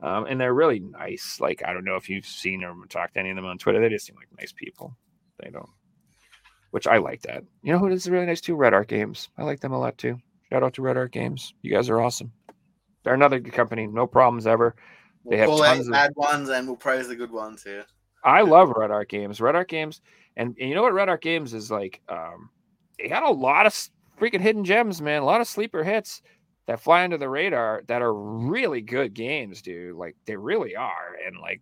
um, 0.00 0.26
and 0.26 0.40
they're 0.40 0.54
really 0.54 0.80
nice. 0.80 1.38
Like 1.40 1.62
I 1.66 1.72
don't 1.72 1.84
know 1.84 1.96
if 1.96 2.08
you've 2.08 2.26
seen 2.26 2.62
or 2.64 2.74
talked 2.88 3.14
to 3.14 3.20
any 3.20 3.30
of 3.30 3.36
them 3.36 3.46
on 3.46 3.58
Twitter. 3.58 3.80
They 3.80 3.88
just 3.88 4.06
seem 4.06 4.16
like 4.16 4.28
nice 4.38 4.52
people. 4.52 4.96
They 5.42 5.50
don't, 5.50 5.68
which 6.70 6.86
I 6.86 6.98
like 6.98 7.22
that. 7.22 7.42
You 7.62 7.72
know 7.72 7.78
who 7.78 7.88
is 7.88 8.08
really 8.08 8.26
nice 8.26 8.40
too? 8.40 8.54
Red 8.54 8.74
Art 8.74 8.88
Games. 8.88 9.28
I 9.36 9.42
like 9.42 9.60
them 9.60 9.72
a 9.72 9.78
lot 9.80 9.98
too. 9.98 10.18
Shout 10.50 10.62
out 10.62 10.74
to 10.74 10.82
Red 10.82 10.96
Art 10.96 11.12
Games. 11.12 11.54
You 11.62 11.72
guys 11.74 11.88
are 11.88 12.00
awesome. 12.00 12.32
They're 13.02 13.14
another 13.14 13.40
good 13.40 13.54
company. 13.54 13.86
No 13.88 14.06
problems 14.06 14.46
ever. 14.46 14.76
They 15.28 15.36
We'll 15.36 15.38
have 15.38 15.48
call 15.48 15.58
tons 15.58 15.86
of- 15.88 15.92
bad 15.92 16.12
ones 16.14 16.48
and 16.50 16.66
we'll 16.68 16.76
praise 16.76 17.08
the 17.08 17.16
good 17.16 17.30
ones 17.32 17.62
here. 17.62 17.84
I 18.24 18.42
love 18.42 18.70
Red 18.70 18.90
Art 18.90 19.08
Games. 19.08 19.40
Red 19.40 19.56
Art 19.56 19.68
Games, 19.68 20.00
and, 20.36 20.56
and 20.58 20.68
you 20.68 20.74
know 20.74 20.82
what 20.82 20.94
Red 20.94 21.08
Art 21.08 21.22
Games 21.22 21.54
is 21.54 21.70
like? 21.70 22.00
Um, 22.08 22.50
they 22.98 23.08
got 23.08 23.22
a 23.22 23.30
lot 23.30 23.66
of 23.66 23.74
freaking 24.20 24.40
hidden 24.40 24.64
gems, 24.64 25.02
man. 25.02 25.22
A 25.22 25.24
lot 25.24 25.40
of 25.40 25.48
sleeper 25.48 25.82
hits 25.82 26.22
that 26.66 26.80
fly 26.80 27.04
under 27.04 27.18
the 27.18 27.28
radar 27.28 27.82
that 27.88 28.02
are 28.02 28.14
really 28.14 28.80
good 28.80 29.14
games, 29.14 29.62
dude. 29.62 29.96
Like 29.96 30.16
they 30.26 30.36
really 30.36 30.76
are. 30.76 31.16
And 31.26 31.36
like, 31.38 31.60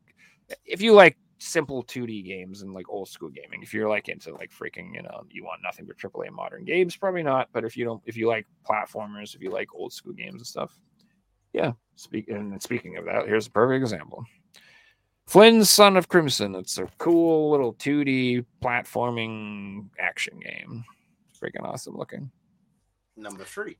if 0.67 0.83
you 0.83 0.93
like 0.93 1.17
simple 1.39 1.83
2D 1.85 2.25
games 2.25 2.61
and 2.61 2.75
like 2.75 2.89
old 2.91 3.09
school 3.09 3.31
gaming, 3.31 3.63
if 3.63 3.73
you're 3.73 3.89
like 3.89 4.09
into 4.09 4.35
like 4.35 4.51
freaking, 4.53 4.95
you 4.95 5.03
know, 5.03 5.23
you 5.31 5.43
want 5.45 5.63
nothing 5.65 5.87
but 5.87 5.97
AAA 5.97 6.31
modern 6.31 6.65
games, 6.65 6.97
probably 6.97 7.23
not. 7.23 7.49
But 7.53 7.65
if 7.65 7.77
you 7.77 7.85
don't, 7.85 8.03
if 8.05 8.17
you 8.17 8.29
like 8.29 8.47
platformers, 8.69 9.35
if 9.35 9.41
you 9.41 9.51
like 9.51 9.69
old 9.75 9.93
school 9.93 10.13
games 10.13 10.35
and 10.35 10.47
stuff, 10.47 10.79
yeah. 11.53 11.73
Speak 11.97 12.29
and 12.29 12.63
speaking 12.63 12.97
of 12.97 13.05
that, 13.07 13.27
here's 13.27 13.47
a 13.47 13.51
perfect 13.51 13.83
example. 13.83 14.25
Flynn's 15.31 15.71
Son 15.71 15.97
of 15.97 16.09
Crimson. 16.09 16.57
It's 16.57 16.79
a 16.79 16.89
cool 16.99 17.53
little 17.53 17.73
2D 17.75 18.45
platforming 18.61 19.87
action 20.01 20.41
game. 20.41 20.85
Freaking 21.41 21.63
awesome 21.63 21.97
looking. 21.97 22.29
Number 23.17 23.45
three. 23.45 23.79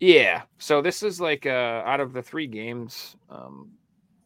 Yeah. 0.00 0.42
So 0.58 0.82
this 0.82 1.04
is 1.04 1.20
like 1.20 1.46
uh 1.46 1.82
out 1.86 2.00
of 2.00 2.12
the 2.12 2.20
three 2.20 2.48
games, 2.48 3.14
um 3.30 3.70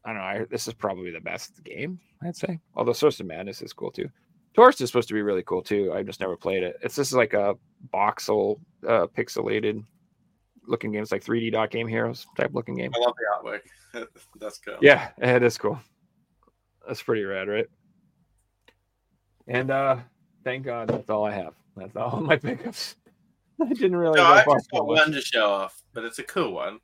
I 0.06 0.14
don't 0.14 0.16
know. 0.16 0.24
I, 0.24 0.46
this 0.50 0.66
is 0.66 0.72
probably 0.72 1.10
the 1.10 1.20
best 1.20 1.62
game, 1.64 2.00
I'd 2.22 2.34
say. 2.34 2.58
Although 2.74 2.94
Source 2.94 3.20
of 3.20 3.26
Madness 3.26 3.60
is 3.60 3.74
cool 3.74 3.90
too. 3.90 4.08
Tourist 4.54 4.80
is 4.80 4.88
supposed 4.88 5.08
to 5.08 5.14
be 5.14 5.20
really 5.20 5.42
cool 5.42 5.60
too. 5.60 5.92
I've 5.92 6.06
just 6.06 6.20
never 6.20 6.34
played 6.34 6.62
it. 6.62 6.78
It's 6.82 6.96
just 6.96 7.12
like 7.12 7.34
a 7.34 7.56
voxel, 7.92 8.58
uh, 8.88 9.06
pixelated 9.08 9.84
looking 10.66 10.92
game. 10.92 11.02
It's 11.02 11.12
like 11.12 11.24
3D 11.24 11.52
dot 11.52 11.70
game 11.70 11.88
heroes 11.88 12.26
type 12.38 12.52
looking 12.54 12.76
game. 12.76 12.92
I 12.94 13.00
love 13.00 13.14
the 13.18 13.50
artwork. 13.50 14.06
That's 14.40 14.56
cool. 14.56 14.78
Yeah, 14.80 15.10
it 15.18 15.42
is 15.42 15.58
cool. 15.58 15.78
That's 16.86 17.02
pretty 17.02 17.24
rad, 17.24 17.48
right? 17.48 17.66
And 19.46 19.70
uh 19.70 19.98
thank 20.44 20.64
God 20.64 20.88
that's 20.88 21.10
all 21.10 21.24
I 21.24 21.32
have. 21.32 21.54
That's 21.76 21.96
all 21.96 22.20
my 22.20 22.36
pickups. 22.38 22.96
I 23.60 23.66
didn't 23.66 23.96
really 23.96 24.16
No, 24.16 24.24
I 24.24 24.44
just 24.44 24.70
got 24.70 24.86
one 24.86 25.12
to 25.12 25.20
show 25.20 25.50
off, 25.50 25.82
but 25.92 26.04
it's 26.04 26.18
a 26.18 26.24
cool 26.24 26.52
one. 26.52 26.80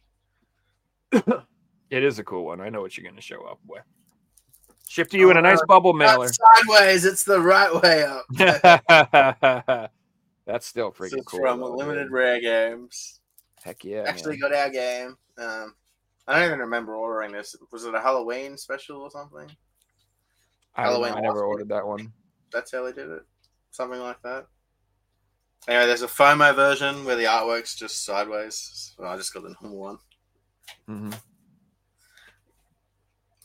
It 1.90 2.04
is 2.04 2.20
a 2.20 2.24
cool 2.24 2.44
one. 2.44 2.60
I 2.60 2.68
know 2.68 2.80
what 2.80 2.96
you're 2.96 3.08
gonna 3.08 3.20
show 3.20 3.42
up 3.42 3.58
with. 3.66 3.82
Ship 4.88 5.08
to 5.10 5.18
you 5.18 5.30
in 5.30 5.36
a 5.36 5.42
nice 5.42 5.60
bubble 5.66 5.92
mailer. 5.92 6.28
Sideways. 6.28 7.04
It's 7.04 7.24
the 7.24 7.40
right 7.40 7.72
way 7.82 8.04
up. 8.04 8.24
That's 10.46 10.66
still 10.66 10.92
freaking 10.92 11.18
is 11.18 11.24
cool. 11.26 11.40
from 11.40 11.60
though, 11.60 11.74
Limited 11.74 12.04
dude. 12.04 12.12
Rare 12.12 12.40
Games. 12.40 13.20
Heck 13.62 13.84
yeah. 13.84 14.04
Actually, 14.06 14.38
man. 14.38 14.50
got 14.50 14.58
our 14.58 14.70
game. 14.70 15.16
Um, 15.38 15.74
I 16.26 16.38
don't 16.38 16.46
even 16.46 16.58
remember 16.60 16.94
ordering 16.94 17.32
this. 17.32 17.56
Was 17.72 17.84
it 17.84 17.94
a 17.94 18.00
Halloween 18.00 18.56
special 18.56 19.02
or 19.02 19.10
something? 19.10 19.50
I, 20.76 20.84
know, 20.84 21.04
I 21.04 21.20
never 21.20 21.44
ordered 21.44 21.68
that 21.68 21.86
one. 21.86 22.12
That's 22.52 22.72
how 22.72 22.84
they 22.84 22.92
did 22.92 23.10
it. 23.10 23.22
Something 23.70 24.00
like 24.00 24.20
that. 24.22 24.46
Anyway, 25.68 25.86
there's 25.86 26.02
a 26.02 26.08
FOMO 26.08 26.54
version 26.54 27.04
where 27.04 27.16
the 27.16 27.24
artwork's 27.24 27.74
just 27.74 28.04
sideways. 28.04 28.94
So 28.96 29.04
I 29.04 29.16
just 29.16 29.32
got 29.34 29.42
the 29.42 29.54
normal 29.60 29.78
one. 29.78 29.98
Mm-hmm. 30.88 31.12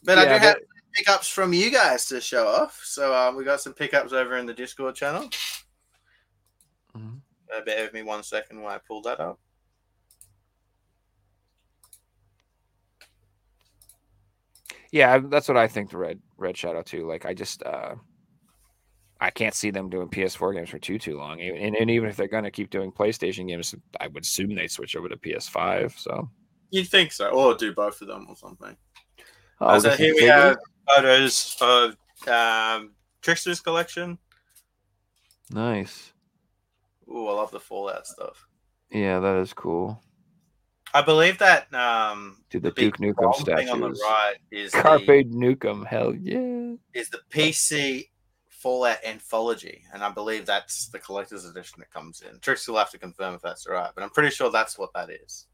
But 0.04 0.18
I 0.20 0.24
Yeah, 0.24 0.40
do 0.40 0.46
have 0.46 0.58
pickups 0.94 1.28
from 1.28 1.52
you 1.52 1.72
guys 1.72 2.06
to 2.08 2.22
show 2.22 2.48
off. 2.48 2.80
So 2.84 3.14
um, 3.14 3.36
we 3.36 3.44
got 3.44 3.62
some 3.62 3.74
pickups 3.74 4.14
over 4.14 4.38
in 4.38 4.46
the 4.46 4.54
Discord 4.54 4.96
channel. 4.96 5.30
Mhm. 6.96 7.20
Uh, 7.54 7.62
bear 7.62 7.84
with 7.84 7.94
me 7.94 8.04
one 8.04 8.24
second 8.24 8.62
while 8.62 8.76
I 8.76 8.80
pull 8.88 9.02
that 9.02 9.20
up. 9.20 9.40
Yeah, 14.92 15.20
that's 15.20 15.48
what 15.48 15.58
I 15.58 15.68
think. 15.68 15.90
The 15.92 15.98
red 15.98 16.20
red 16.38 16.56
shadow 16.58 16.82
too. 16.82 17.08
Like 17.08 17.26
I 17.26 17.34
just 17.34 17.64
uh 17.64 17.96
I 19.22 19.30
can't 19.30 19.54
see 19.56 19.72
them 19.72 19.90
doing 19.90 20.10
PS4 20.10 20.54
games 20.56 20.70
for 20.70 20.80
too 20.80 21.00
too 21.00 21.18
long. 21.18 21.40
And, 21.42 21.76
and 21.76 21.90
even 21.90 22.10
if 22.10 22.18
they're 22.18 22.28
gonna 22.28 22.52
keep 22.52 22.70
doing 22.70 22.92
PlayStation 22.92 23.48
games, 23.48 23.74
I 24.00 24.08
would 24.08 24.24
assume 24.24 24.54
they 24.56 24.68
switch 24.68 24.96
over 24.96 25.10
to 25.10 25.18
PS5. 25.18 25.98
So 25.98 26.30
You'd 26.72 26.88
think 26.88 27.12
so, 27.12 27.30
or 27.30 27.56
do 27.56 27.74
both 27.74 28.02
of 28.02 28.08
them 28.08 28.26
or 28.28 28.36
something. 28.36 28.76
oh, 29.62 29.66
Uh, 29.68 29.80
so 29.80 29.90
here 29.92 30.14
we 30.16 30.24
have 30.24 30.58
photos 30.94 31.56
of 31.62 31.96
um, 32.28 32.92
Trickster's 33.22 33.62
collection. 33.62 34.18
nice. 35.52 36.12
Ooh, 37.08 37.28
I 37.28 37.34
love 37.34 37.52
the 37.52 37.60
Fallout 37.60 38.08
stuff. 38.08 38.48
Yeah, 38.92 39.20
that 39.20 39.38
is 39.38 39.54
cool. 39.54 40.02
I 40.96 41.02
believe 41.02 41.38
that 41.40 41.74
um, 41.74 42.38
Dude, 42.50 42.64
the 42.64 42.72
big 42.72 42.96
Duke 42.96 43.16
Nukem 43.18 43.46
thing 43.46 43.70
on 43.70 43.82
the 43.82 43.94
statues. 43.94 44.02
right 44.02 44.36
is 44.50 44.72
Carpe 44.72 45.06
the, 45.06 45.26
Nukem, 45.26 45.86
hell 45.86 46.16
yeah. 46.16 46.76
is 46.94 47.10
the 47.10 47.20
PC 47.30 48.08
Fallout 48.48 49.04
Anthology, 49.06 49.84
and 49.94 50.02
I 50.02 50.10
believe 50.10 50.46
that's 50.46 50.88
the 50.88 51.00
collector's 51.00 51.44
edition 51.44 51.80
that 51.80 51.92
comes 51.92 52.22
in. 52.22 52.40
Trickster 52.40 52.72
will 52.72 52.80
have 52.80 52.92
to 52.92 52.98
confirm 52.98 53.34
if 53.34 53.42
that's 53.42 53.68
right, 53.68 53.92
but 53.94 54.06
I'm 54.06 54.10
pretty 54.10 54.30
sure 54.30 54.50
that's 54.50 54.80
what 54.80 54.94
that 54.94 55.10
is. 55.10 55.48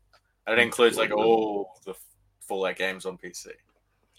And 0.46 0.60
it 0.60 0.62
includes 0.62 0.98
like 0.98 1.10
all 1.10 1.72
the 1.86 1.96
Fallout 2.42 2.76
games 2.76 3.08
on 3.08 3.18
PC 3.18 3.48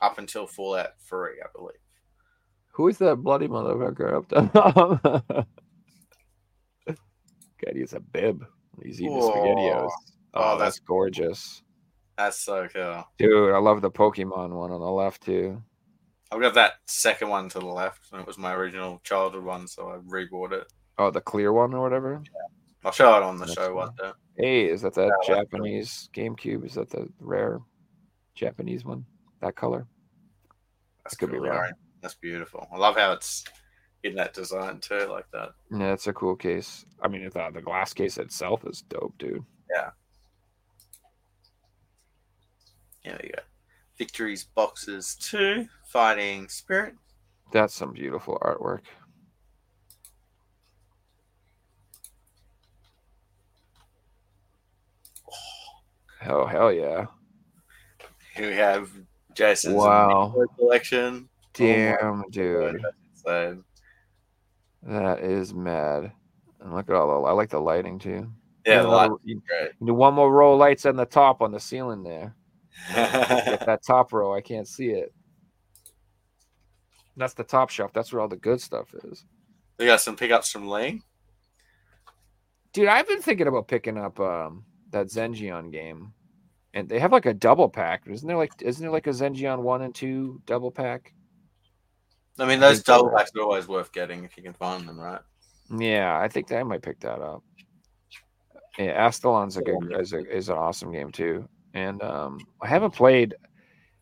up 0.00 0.18
until 0.18 0.48
Fallout 0.48 1.00
3, 1.08 1.40
I 1.40 1.46
believe. 1.54 1.76
Who 2.72 2.88
is 2.88 2.98
that 2.98 3.22
bloody 3.22 3.46
motherfucker 3.46 4.16
up 4.16 4.28
there? 4.28 4.50
God, 7.64 7.76
he's 7.76 7.92
a 7.92 8.00
bib. 8.00 8.44
He's 8.82 9.00
eating 9.00 9.16
Whoa. 9.16 9.30
spaghettios. 9.30 9.90
Oh, 10.34 10.54
Oh, 10.54 10.58
that's 10.58 10.78
gorgeous. 10.78 11.62
That's 12.18 12.38
so 12.38 12.68
cool. 12.72 13.04
Dude, 13.18 13.54
I 13.54 13.58
love 13.58 13.80
the 13.82 13.90
Pokemon 13.90 14.50
one 14.50 14.70
on 14.70 14.80
the 14.80 14.90
left 14.90 15.22
too. 15.22 15.62
I've 16.30 16.40
got 16.40 16.54
that 16.54 16.74
second 16.86 17.28
one 17.28 17.48
to 17.50 17.58
the 17.58 17.66
left, 17.66 18.10
and 18.12 18.20
it 18.20 18.26
was 18.26 18.38
my 18.38 18.54
original 18.54 19.00
childhood 19.04 19.44
one, 19.44 19.66
so 19.66 19.88
I 19.90 19.96
rebought 19.98 20.52
it. 20.52 20.72
Oh, 20.98 21.10
the 21.10 21.20
clear 21.20 21.52
one 21.52 21.74
or 21.74 21.80
whatever. 21.82 22.22
I'll 22.84 22.92
show 22.92 23.16
it 23.16 23.22
on 23.22 23.36
the 23.36 23.44
That's 23.46 23.54
show 23.54 23.68
cool. 23.68 23.76
one 23.76 23.92
day. 23.98 24.10
Hey, 24.38 24.64
is 24.68 24.82
that 24.82 24.94
that 24.94 25.12
Yeah, 25.28 25.36
Japanese 25.36 26.08
GameCube? 26.14 26.64
Is 26.64 26.74
that 26.74 26.90
the 26.90 27.08
rare 27.20 27.58
Japanese 28.34 28.84
one? 28.84 29.04
That 29.40 29.56
color? 29.56 29.86
That's 31.04 31.14
I 31.14 31.16
could 31.18 31.30
be 31.32 31.36
cool, 31.38 31.46
wrong. 31.48 31.56
Aaron. 31.58 31.74
That's 32.00 32.14
beautiful. 32.14 32.66
I 32.72 32.78
love 32.78 32.96
how 32.96 33.12
it's 33.12 33.44
in 34.02 34.14
that 34.16 34.32
design 34.34 34.78
too, 34.80 35.06
like 35.10 35.26
that. 35.32 35.50
Yeah, 35.70 35.92
it's 35.92 36.06
a 36.06 36.12
cool 36.12 36.34
case. 36.34 36.84
I 37.02 37.08
mean, 37.08 37.28
the, 37.32 37.40
uh, 37.40 37.50
the 37.50 37.60
glass 37.62 37.92
case 37.92 38.18
itself 38.18 38.64
is 38.66 38.82
dope, 38.88 39.16
dude. 39.18 39.44
Here 43.02 43.18
we 43.22 43.28
go. 43.30 43.42
Victories 43.98 44.44
boxes 44.44 45.14
two, 45.16 45.68
fighting 45.86 46.48
spirit. 46.48 46.94
That's 47.52 47.74
some 47.74 47.92
beautiful 47.92 48.38
artwork. 48.42 48.80
Oh 56.26 56.46
hell 56.46 56.72
yeah! 56.72 57.06
Here 58.36 58.50
we 58.50 58.56
have 58.56 58.90
Jason's 59.34 59.74
Wow. 59.74 60.32
Amiibo 60.36 60.56
collection. 60.56 61.28
Oh 61.28 61.48
Damn, 61.54 62.24
dude, 62.30 62.80
That's 62.82 62.96
insane. 63.26 63.64
that 64.84 65.18
is 65.20 65.52
mad. 65.52 66.12
And 66.60 66.74
look 66.74 66.88
at 66.88 66.94
all 66.94 67.22
the. 67.22 67.28
I 67.28 67.32
like 67.32 67.50
the 67.50 67.60
lighting 67.60 67.98
too. 67.98 68.28
Yeah, 68.64 68.76
You 68.76 68.82
the 68.82 68.88
know, 69.08 69.18
you- 69.24 69.42
you 69.80 69.86
do 69.86 69.94
one 69.94 70.14
more 70.14 70.32
row 70.32 70.52
of 70.52 70.60
lights 70.60 70.86
on 70.86 70.96
the 70.96 71.04
top 71.04 71.42
on 71.42 71.50
the 71.50 71.58
ceiling 71.60 72.04
there. 72.04 72.36
That 72.94 73.80
top 73.86 74.12
row. 74.12 74.34
I 74.34 74.40
can't 74.40 74.66
see 74.66 74.90
it. 74.90 75.12
That's 77.16 77.34
the 77.34 77.44
top 77.44 77.70
shelf. 77.70 77.92
That's 77.92 78.12
where 78.12 78.20
all 78.20 78.28
the 78.28 78.36
good 78.36 78.60
stuff 78.60 78.94
is. 79.04 79.24
we 79.78 79.86
got 79.86 80.00
some 80.00 80.16
pickups 80.16 80.50
from 80.50 80.68
Ling. 80.68 81.02
Dude, 82.72 82.88
I've 82.88 83.06
been 83.06 83.20
thinking 83.20 83.46
about 83.46 83.68
picking 83.68 83.98
up 83.98 84.18
um 84.18 84.64
that 84.90 85.08
Zengion 85.08 85.70
game. 85.70 86.12
And 86.74 86.88
they 86.88 86.98
have 86.98 87.12
like 87.12 87.26
a 87.26 87.34
double 87.34 87.68
pack. 87.68 88.04
Isn't 88.06 88.26
there 88.26 88.36
like 88.36 88.52
isn't 88.60 88.80
there 88.82 88.90
like 88.90 89.06
a 89.06 89.10
Zengion 89.10 89.60
one 89.60 89.82
and 89.82 89.94
two 89.94 90.40
double 90.46 90.70
pack? 90.70 91.12
I 92.38 92.46
mean, 92.46 92.60
those 92.60 92.82
double 92.82 93.10
packs 93.10 93.30
are 93.36 93.42
always 93.42 93.68
worth 93.68 93.92
getting 93.92 94.24
if 94.24 94.38
you 94.38 94.42
can 94.42 94.54
find 94.54 94.88
them, 94.88 94.98
right? 94.98 95.20
Yeah, 95.70 96.18
I 96.18 96.28
think 96.28 96.50
I 96.50 96.62
might 96.62 96.82
pick 96.82 97.00
that 97.00 97.20
up. 97.20 97.42
Yeah, 98.78 99.06
Astalon's 99.06 99.58
a 99.58 99.62
good 99.62 99.94
is, 100.00 100.14
a, 100.14 100.24
is 100.34 100.48
an 100.48 100.56
awesome 100.56 100.92
game 100.92 101.12
too. 101.12 101.46
And 101.74 102.02
um 102.02 102.38
I 102.60 102.68
haven't 102.68 102.92
played 102.92 103.34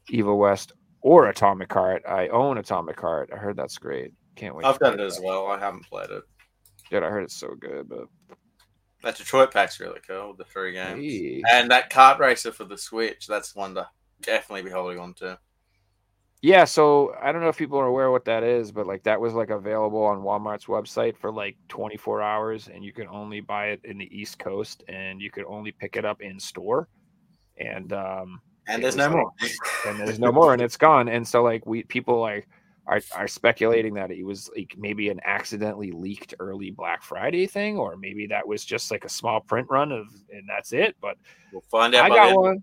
Evil 0.08 0.38
West 0.38 0.72
or 1.02 1.28
Atomic 1.28 1.72
Heart. 1.72 2.02
I 2.08 2.28
own 2.28 2.58
Atomic 2.58 3.00
Heart. 3.00 3.30
I 3.32 3.36
heard 3.36 3.56
that's 3.56 3.78
great. 3.78 4.12
Can't 4.36 4.54
wait. 4.54 4.64
I've 4.66 4.78
got 4.78 4.94
it 4.94 5.00
as 5.00 5.16
that. 5.16 5.24
well. 5.24 5.46
I 5.46 5.58
haven't 5.58 5.86
played 5.86 6.10
it. 6.10 6.22
Dude, 6.90 7.02
I 7.02 7.08
heard 7.08 7.22
it's 7.22 7.36
so 7.36 7.54
good, 7.58 7.88
but 7.88 8.08
That 9.02 9.16
Detroit 9.16 9.52
pack's 9.52 9.80
really 9.80 10.00
cool 10.06 10.34
the 10.34 10.44
three 10.44 10.72
games. 10.72 11.00
Hey. 11.00 11.42
And 11.50 11.70
that 11.70 11.90
kart 11.90 12.18
racer 12.18 12.52
for 12.52 12.64
the 12.64 12.76
Switch, 12.76 13.26
that's 13.26 13.54
one 13.54 13.74
to 13.76 13.88
definitely 14.22 14.62
be 14.62 14.70
holding 14.70 14.98
on 14.98 15.14
to. 15.14 15.38
Yeah, 16.42 16.64
so 16.64 17.14
I 17.20 17.32
don't 17.32 17.42
know 17.42 17.48
if 17.48 17.58
people 17.58 17.78
are 17.78 17.86
aware 17.86 18.10
what 18.10 18.24
that 18.24 18.42
is, 18.42 18.72
but 18.72 18.86
like 18.86 19.02
that 19.02 19.20
was 19.20 19.34
like 19.34 19.50
available 19.50 20.02
on 20.02 20.22
Walmart's 20.22 20.64
website 20.64 21.16
for 21.16 21.30
like 21.30 21.56
24 21.68 22.22
hours, 22.22 22.68
and 22.72 22.82
you 22.82 22.92
could 22.92 23.06
only 23.08 23.40
buy 23.40 23.68
it 23.68 23.80
in 23.84 23.98
the 23.98 24.08
East 24.18 24.38
Coast, 24.38 24.82
and 24.88 25.20
you 25.20 25.30
could 25.30 25.44
only 25.44 25.70
pick 25.70 25.96
it 25.96 26.06
up 26.06 26.22
in 26.22 26.40
store, 26.40 26.88
and 27.60 27.92
um, 27.92 28.40
And 28.66 28.82
there's 28.82 28.96
no 28.96 29.04
like- 29.06 29.12
more. 29.12 29.32
and 29.86 30.00
there's 30.00 30.18
no 30.18 30.32
more, 30.32 30.52
and 30.52 30.62
it's 30.62 30.76
gone. 30.76 31.08
And 31.08 31.26
so 31.26 31.42
like 31.42 31.66
we 31.66 31.84
people 31.84 32.20
like 32.20 32.48
are 32.86 33.00
are 33.14 33.28
speculating 33.28 33.94
that 33.94 34.10
it 34.10 34.24
was 34.24 34.50
like 34.56 34.74
maybe 34.78 35.10
an 35.10 35.20
accidentally 35.24 35.92
leaked 35.92 36.34
early 36.40 36.70
Black 36.70 37.02
Friday 37.02 37.46
thing, 37.46 37.76
or 37.76 37.96
maybe 37.96 38.26
that 38.28 38.46
was 38.46 38.64
just 38.64 38.90
like 38.90 39.04
a 39.04 39.08
small 39.08 39.40
print 39.40 39.68
run 39.70 39.92
of, 39.92 40.06
and 40.30 40.42
that's 40.48 40.72
it. 40.72 40.96
But 41.00 41.16
We'll 41.52 41.62
find 41.70 41.94
out. 41.94 42.10
I 42.10 42.14
got 42.14 42.40
one. 42.40 42.62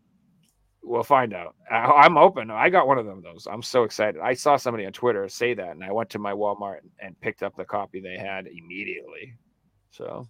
We'll 0.83 1.03
find 1.03 1.33
out. 1.33 1.53
I, 1.69 1.75
I'm 1.77 2.17
open. 2.17 2.49
I 2.49 2.69
got 2.69 2.87
one 2.87 2.97
of 2.97 3.05
them. 3.05 3.21
Those. 3.21 3.45
I'm 3.49 3.61
so 3.61 3.83
excited. 3.83 4.21
I 4.21 4.33
saw 4.33 4.55
somebody 4.55 4.85
on 4.85 4.93
Twitter 4.93 5.27
say 5.27 5.53
that, 5.53 5.71
and 5.71 5.83
I 5.83 5.91
went 5.91 6.09
to 6.11 6.19
my 6.19 6.31
Walmart 6.31 6.77
and 6.99 7.19
picked 7.19 7.43
up 7.43 7.55
the 7.57 7.65
copy 7.65 7.99
they 7.99 8.17
had 8.17 8.47
immediately. 8.47 9.33
So 9.91 10.27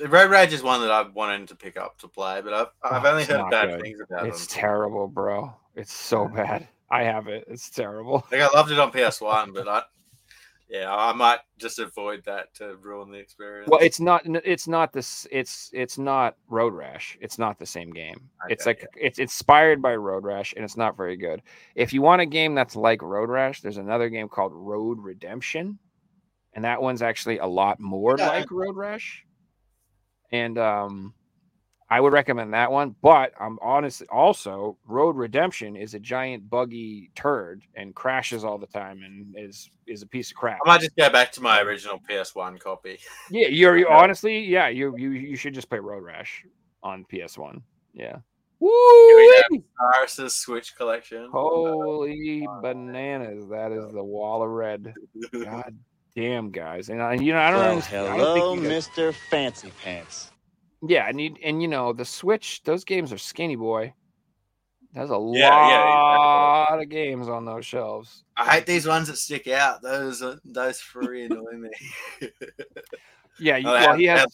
Road 0.00 0.30
Rage 0.30 0.52
is 0.52 0.62
one 0.62 0.80
that 0.82 0.90
I've 0.90 1.14
wanted 1.14 1.48
to 1.48 1.54
pick 1.56 1.76
up 1.76 1.98
to 2.00 2.08
play, 2.08 2.40
but 2.42 2.52
I've, 2.52 2.66
I've 2.82 3.04
Oh, 3.04 3.08
only 3.10 3.24
heard 3.24 3.50
bad 3.50 3.68
good. 3.70 3.82
things 3.82 4.00
about 4.00 4.26
it. 4.26 4.28
it's 4.30 4.46
them. 4.46 4.60
terrible, 4.60 5.08
bro. 5.08 5.54
It's 5.74 5.92
so 5.92 6.28
bad. 6.28 6.68
I 6.90 7.02
have 7.04 7.28
it. 7.28 7.44
It's 7.48 7.70
terrible. 7.70 8.24
Like 8.30 8.40
I 8.42 8.48
loved 8.48 8.70
it 8.70 8.78
on 8.78 8.92
PS1, 8.92 9.52
but 9.54 9.66
I 9.68 9.82
Yeah, 10.68 10.94
I 10.94 11.12
might 11.12 11.40
just 11.58 11.78
avoid 11.78 12.24
that 12.26 12.52
to 12.54 12.76
ruin 12.76 13.10
the 13.10 13.18
experience. 13.18 13.68
Well, 13.70 13.80
it's 13.80 14.00
not. 14.00 14.22
It's 14.26 14.68
not 14.68 14.92
this. 14.92 15.26
It's 15.30 15.70
it's 15.72 15.96
not 15.98 16.36
Road 16.48 16.74
Rash. 16.74 17.16
It's 17.20 17.38
not 17.38 17.58
the 17.58 17.66
same 17.66 17.90
game. 17.92 18.28
it's 18.48 18.66
Okay, 18.66 18.80
like 18.82 18.88
it's 19.00 19.18
inspired 19.18 19.80
by 19.82 19.94
Road 19.96 20.24
Rash, 20.24 20.52
and 20.54 20.64
it's 20.64 20.76
not 20.76 20.96
very 20.96 21.16
good. 21.16 21.42
If 21.74 21.92
you 21.92 22.02
want 22.02 22.22
a 22.22 22.26
game 22.26 22.54
that's 22.54 22.76
like 22.76 23.02
Road 23.02 23.28
Rash, 23.30 23.60
there's 23.62 23.78
another 23.78 24.08
game 24.08 24.28
called 24.28 24.52
Road 24.54 24.98
Redemption, 25.00 25.78
and 26.52 26.64
that 26.64 26.80
one's 26.82 27.02
actually 27.02 27.38
a 27.38 27.46
lot 27.46 27.80
more 27.80 28.16
Yeah. 28.18 28.28
like 28.28 28.50
Road 28.50 28.76
Rash. 28.76 29.24
And 30.36 30.58
um, 30.58 31.14
I 31.88 32.00
would 32.00 32.12
recommend 32.12 32.52
that 32.54 32.70
one. 32.70 32.94
But 33.02 33.32
I'm 33.40 33.58
honest. 33.62 34.02
Also, 34.10 34.76
Road 34.86 35.16
Redemption 35.16 35.76
is 35.76 35.94
a 35.94 35.98
giant 35.98 36.50
buggy 36.50 37.10
turd 37.14 37.62
and 37.74 37.94
crashes 37.94 38.44
all 38.44 38.58
the 38.58 38.66
time, 38.66 39.02
and 39.02 39.34
is 39.36 39.70
is 39.86 40.02
a 40.02 40.06
piece 40.06 40.30
of 40.30 40.36
crap. 40.36 40.58
I 40.64 40.68
might 40.68 40.80
just 40.80 40.96
go 40.96 41.08
back 41.10 41.32
to 41.32 41.40
my 41.40 41.60
original 41.60 42.00
PS1 42.10 42.60
copy. 42.60 42.98
Yeah, 43.30 43.48
you're, 43.48 43.76
you 43.78 43.88
honestly, 43.88 44.38
yeah, 44.40 44.68
you 44.68 44.94
you 44.96 45.10
you 45.10 45.36
should 45.36 45.54
just 45.54 45.68
play 45.68 45.78
Road 45.78 46.02
Rash 46.02 46.44
on 46.82 47.04
PS 47.04 47.38
One. 47.38 47.62
Yeah. 47.94 48.16
Woo! 48.58 48.70
Cyrus's 49.92 50.34
Switch 50.34 50.74
collection. 50.76 51.28
Holy 51.30 52.46
bananas! 52.62 53.48
That 53.50 53.70
is 53.70 53.92
the 53.92 54.02
wall 54.02 54.42
of 54.42 54.50
red. 54.50 54.94
God 55.32 55.76
damn, 56.16 56.50
guys, 56.50 56.88
and 56.88 57.00
I, 57.00 57.14
you 57.14 57.32
know 57.32 57.38
I 57.38 57.50
don't 57.50 57.60
Well, 57.60 57.70
understand. 57.70 58.08
I 58.08 58.16
don't 58.16 58.36
hello, 58.36 58.56
think 58.56 58.66
Mr. 58.66 59.14
Fancy 59.30 59.70
Pants. 59.84 60.32
yeah, 60.82 61.08
and 61.08 61.20
you, 61.20 61.36
and 61.44 61.62
you 61.62 61.68
know 61.68 61.92
the 61.92 62.04
Switch. 62.04 62.62
Those 62.64 62.82
games 62.84 63.12
are 63.12 63.18
skinny, 63.18 63.54
boy. 63.54 63.92
There's 64.92 65.10
a 65.10 65.30
Yeah, 65.32 65.68
yeah, 65.68 65.84
lot 66.08 66.80
of 66.82 66.88
games 66.88 67.28
on 67.28 67.44
those 67.44 67.66
shelves. 67.66 68.24
I 68.36 68.54
hate 68.54 68.66
these 68.66 68.86
ones 68.88 69.08
that 69.08 69.16
stick 69.18 69.46
out. 69.46 69.82
Those 69.82 70.24
those 70.44 70.80
three 70.80 71.24
annoy 71.26 71.52
me. 71.52 71.70
Yeah, 73.38 73.58
you, 73.58 73.68
Oh, 73.68 73.72
well, 73.74 73.88
have- 73.90 73.98
he 73.98 74.06
has 74.06 74.26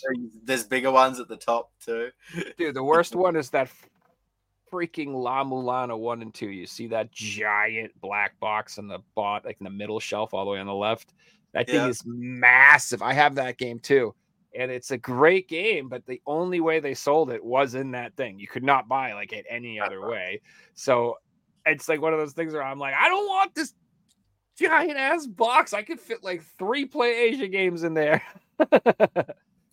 There's 0.45 0.63
bigger 0.63 0.93
ones 0.93 1.19
at 1.19 1.27
the 1.27 1.37
top 1.37 1.73
too. 1.85 2.11
Dude, 2.57 2.77
the 2.77 2.85
worst 2.85 3.17
one 3.17 3.35
is 3.35 3.51
that 3.51 3.69
freaking 4.73 5.13
La 5.13 5.43
Mulana 5.43 5.99
one 5.99 6.23
and 6.23 6.33
two. 6.33 6.49
You 6.51 6.69
see 6.69 6.87
that 6.87 7.11
giant 7.11 8.01
black 8.01 8.39
box 8.39 8.79
in 8.79 8.87
the 8.87 9.01
bot, 9.17 9.45
like 9.45 9.57
in 9.61 9.65
the 9.65 9.71
middle 9.71 9.99
shelf, 9.99 10.33
all 10.33 10.45
the 10.45 10.53
way 10.53 10.61
on 10.61 10.69
the 10.69 10.73
left. 10.75 11.15
That 11.53 11.67
thing 11.67 11.77
Yeah. 11.77 11.89
is 11.89 12.03
massive. 12.07 13.03
I 13.03 13.13
have 13.13 13.35
that 13.37 13.59
game 13.59 13.79
too, 13.79 14.15
and 14.55 14.71
it's 14.71 14.91
a 14.91 14.99
great 14.99 15.49
game. 15.49 15.89
But 15.89 16.07
the 16.07 16.21
only 16.27 16.61
way 16.61 16.81
they 16.81 16.95
sold 16.95 17.31
it 17.31 17.45
was 17.45 17.75
in 17.75 17.91
that 17.93 18.17
thing. 18.17 18.39
You 18.39 18.47
could 18.49 18.63
not 18.65 18.89
buy 18.89 19.13
like 19.13 19.33
it 19.33 19.45
any 19.49 19.79
other 19.81 20.01
way. 20.09 20.41
So 20.75 21.19
it's 21.67 21.89
like 21.89 22.01
one 22.01 22.13
of 22.13 22.19
those 22.19 22.33
things 22.33 22.53
where 22.55 22.63
I'm 22.63 22.79
like, 22.79 22.95
I 22.95 23.09
don't 23.09 23.27
want 23.29 23.55
this 23.55 23.75
giant 24.59 24.97
ass 24.99 25.27
box. 25.27 25.73
I 25.73 25.83
could 25.83 26.01
fit 26.01 26.25
like 26.25 26.43
three 26.59 26.85
Play 26.87 27.11
Asia 27.29 27.49
games 27.49 27.85
in 27.85 27.95
there. 27.95 28.23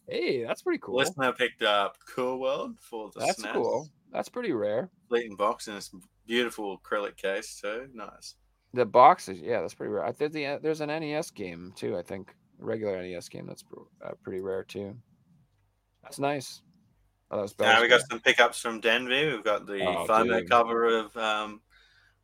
hey, 0.07 0.43
that's 0.43 0.61
pretty 0.61 0.79
cool. 0.79 0.95
Listener 0.97 1.31
picked 1.33 1.61
up 1.61 1.97
Cool 2.13 2.39
World 2.39 2.77
for 2.79 3.09
the 3.13 3.21
That's 3.21 3.41
SNES. 3.41 3.53
cool. 3.53 3.87
That's 4.11 4.29
pretty 4.29 4.51
rare. 4.51 4.89
Fleeting 5.07 5.35
box 5.35 5.67
in 5.67 5.75
this 5.75 5.91
beautiful 6.25 6.79
acrylic 6.79 7.15
case 7.17 7.59
too. 7.61 7.87
Nice. 7.93 8.35
The 8.73 8.85
boxes, 8.85 9.39
yeah, 9.41 9.61
that's 9.61 9.73
pretty 9.73 9.91
rare. 9.91 10.05
I 10.05 10.11
think 10.11 10.31
the, 10.33 10.59
there's 10.61 10.81
an 10.81 10.89
NES 10.89 11.31
game 11.31 11.73
too. 11.75 11.97
I 11.97 12.03
think 12.03 12.35
a 12.61 12.65
regular 12.65 13.01
NES 13.01 13.27
game 13.29 13.47
that's 13.47 13.63
pr- 13.63 13.79
uh, 14.05 14.11
pretty 14.21 14.41
rare 14.41 14.63
too. 14.63 14.95
That's 16.03 16.19
nice. 16.19 16.61
Oh, 17.31 17.45
that 17.45 17.59
Now 17.59 17.81
we 17.81 17.87
got 17.87 18.01
some 18.09 18.19
pickups 18.19 18.59
from 18.59 18.79
Denver. 18.79 19.09
We've 19.35 19.43
got 19.43 19.65
the 19.65 19.83
Oh, 19.85 20.45
cover 20.49 20.87
of 20.97 21.15
um, 21.17 21.61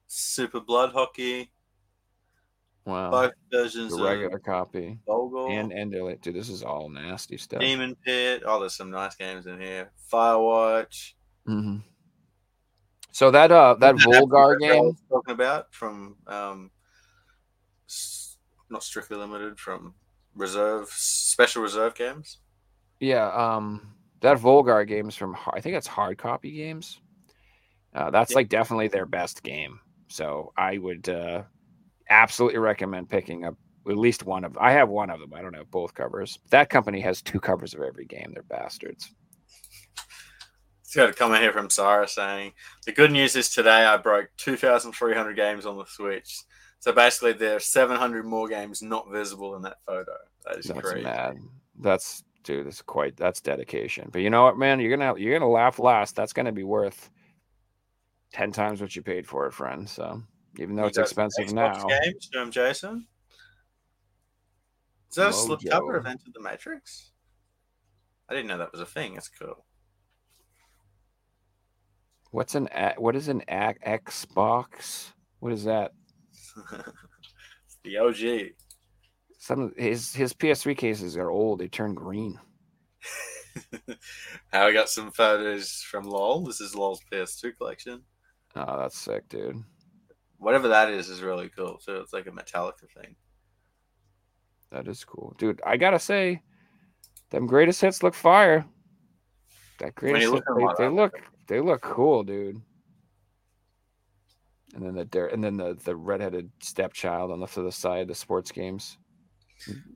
Super 0.07 0.59
Blood 0.59 0.91
Hockey, 0.93 1.51
wow. 2.85 3.11
both 3.11 3.33
versions 3.51 3.91
The 3.91 3.99
of 4.03 4.03
regular 4.09 4.39
copy 4.39 4.99
Volgarr, 5.07 5.51
and 5.51 5.71
Enderly. 5.71 6.19
Dude, 6.21 6.35
this 6.35 6.49
is 6.49 6.63
all 6.63 6.89
nasty 6.89 7.37
stuff. 7.37 7.59
Demon 7.59 7.95
Pit. 8.03 8.43
Oh, 8.45 8.59
there's 8.59 8.75
some 8.75 8.89
nice 8.89 9.15
games 9.15 9.45
in 9.45 9.59
here. 9.59 9.91
Firewatch. 10.11 11.13
hmm 11.45 11.77
So 13.15 13.31
that 13.31 13.49
uh 13.49 13.75
that 13.75 13.95
Volgarr 13.95 14.59
game, 14.59 14.87
was 14.87 15.01
talking 15.09 15.31
about 15.35 15.73
from 15.73 16.17
um, 16.27 16.69
not 18.69 18.83
strictly 18.83 19.15
limited 19.15 19.57
from 19.57 19.95
reserve 20.35 20.89
special 20.89 21.61
reserve 21.61 21.95
games. 21.95 22.39
yeah, 22.99 23.27
um 23.29 23.95
that 24.19 24.37
Volgarr 24.37 24.85
game's 24.85 25.15
from 25.15 25.37
I 25.53 25.61
think 25.61 25.77
that's 25.77 25.87
hard 25.87 26.17
copy 26.17 26.51
games. 26.51 26.99
Uh, 27.93 28.11
that's 28.11 28.31
Yeah. 28.31 28.35
like 28.35 28.49
definitely 28.49 28.89
their 28.89 29.05
best 29.05 29.43
game. 29.43 29.79
So 30.09 30.51
I 30.57 30.77
would 30.77 31.07
uh 31.07 31.43
absolutely 32.09 32.59
recommend 32.59 33.09
picking 33.09 33.45
up 33.45 33.55
at 33.89 33.95
least 33.95 34.25
one 34.25 34.43
of 34.43 34.57
I 34.57 34.73
have 34.73 34.89
one 34.89 35.09
of 35.09 35.21
them. 35.21 35.33
I 35.33 35.41
don't 35.41 35.55
have 35.55 35.71
both 35.71 35.93
covers. 35.93 36.37
That 36.49 36.69
company 36.69 36.99
has 36.99 37.21
two 37.21 37.39
covers 37.39 37.73
of 37.73 37.79
every 37.81 38.07
game. 38.07 38.31
They're 38.33 38.43
bastards. 38.43 39.09
It's 40.95 41.01
got 41.01 41.09
a 41.09 41.13
comment 41.13 41.41
here 41.41 41.51
from 41.51 41.69
Sarah 41.69 42.07
saying 42.07 42.53
the 42.85 42.93
good 42.93 43.11
news 43.11 43.35
is 43.35 43.49
today 43.49 43.83
I 43.83 43.97
broke 43.97 44.29
2,300 44.37 45.35
games 45.35 45.65
on 45.65 45.77
the 45.77 45.83
Switch. 45.83 46.43
So 46.79 46.93
basically, 46.93 47.33
there 47.33 47.57
are 47.57 47.59
700 47.59 48.25
more 48.25 48.47
games 48.47 48.81
not 48.81 49.11
visible 49.11 49.57
in 49.57 49.61
that 49.63 49.75
photo. 49.85 50.13
That 50.45 50.59
is 50.59 50.67
That's 50.67 50.79
crazy. 50.79 51.03
mad. 51.03 51.35
That's 51.77 52.23
dude, 52.43 52.67
that's 52.67 52.81
quite 52.81 53.17
that's 53.17 53.41
dedication. 53.41 54.07
But 54.09 54.21
you 54.21 54.29
know 54.29 54.43
what, 54.43 54.57
man? 54.57 54.79
You're 54.79 54.95
gonna 54.95 55.19
you're 55.19 55.37
gonna 55.37 55.51
laugh 55.51 55.79
last. 55.79 56.15
That's 56.15 56.31
gonna 56.31 56.53
be 56.53 56.63
worth 56.63 57.09
ten 58.31 58.53
times 58.53 58.79
what 58.79 58.95
you 58.95 59.01
paid 59.01 59.27
for 59.27 59.47
it, 59.47 59.53
friend. 59.53 59.89
So 59.89 60.23
even 60.59 60.77
though 60.77 60.83
You 60.83 60.87
it's 60.87 60.97
expensive 60.97 61.51
now. 61.51 61.87
Games 61.87 62.29
from 62.31 62.51
Jason. 62.51 63.05
Is 65.09 65.15
that 65.17 65.31
a 65.31 65.33
slip 65.33 65.59
Mojo. 65.59 65.71
cover 65.71 65.97
of 65.97 66.05
the 66.05 66.41
Matrix? 66.41 67.11
I 68.29 68.33
didn't 68.33 68.47
know 68.47 68.59
that 68.59 68.71
was 68.71 68.79
a 68.79 68.85
thing. 68.85 69.17
It's 69.17 69.27
cool. 69.27 69.64
What's 72.35 72.53
an 72.53 72.67
what 72.97 73.15
is 73.15 73.29
an 73.29 73.43
a- 73.47 73.75
Xbox? 73.87 75.13
What 75.39 75.53
is 75.53 75.63
that? 75.63 75.93
it's 76.35 77.77
the 77.85 77.97
OG. 77.97 78.49
Some 79.39 79.61
of 79.61 79.73
his 79.77 80.13
his 80.13 80.33
PS3 80.33 80.75
cases 80.75 81.15
are 81.15 81.29
old. 81.29 81.59
They 81.59 81.69
turn 81.69 81.93
green. 81.93 82.37
I 84.51 84.73
got 84.73 84.89
some 84.89 85.11
photos 85.11 85.85
from 85.89 86.03
LOL. 86.03 86.43
This 86.43 86.59
is 86.59 86.75
LOL's 86.75 86.99
PS2 87.09 87.55
collection. 87.55 88.01
Oh, 88.53 88.79
that's 88.79 88.99
sick, 88.99 89.29
dude. 89.29 89.63
Whatever 90.37 90.67
that 90.67 90.89
is 90.89 91.07
is 91.07 91.21
really 91.21 91.47
cool 91.47 91.77
So 91.79 92.01
It's 92.01 92.11
like 92.11 92.27
a 92.27 92.31
Metallica 92.31 92.89
thing. 93.01 93.15
That 94.73 94.89
is 94.89 95.05
cool, 95.05 95.35
dude. 95.37 95.61
I 95.65 95.77
gotta 95.77 95.99
say, 95.99 96.41
them 97.29 97.47
greatest 97.47 97.79
hits 97.79 98.03
look 98.03 98.13
fire. 98.13 98.65
That 99.79 99.95
greatest 99.95 100.23
you 100.23 100.33
hits, 100.33 100.45
look 100.49 100.69
at 100.71 100.77
them 100.77 100.85
they, 100.85 100.89
they 100.89 101.01
look 101.01 101.13
they 101.47 101.59
look 101.59 101.81
cool, 101.81 102.23
dude. 102.23 102.61
And 104.73 104.85
then 104.85 104.95
the 104.95 105.05
dare, 105.05 105.27
and 105.27 105.43
then 105.43 105.57
the 105.57 105.77
the 105.85 105.95
redheaded 105.95 106.51
stepchild 106.59 107.31
on 107.31 107.39
the 107.39 107.47
to 107.47 107.61
the 107.61 107.71
side, 107.71 108.07
the 108.07 108.15
sports 108.15 108.51
games. 108.51 108.97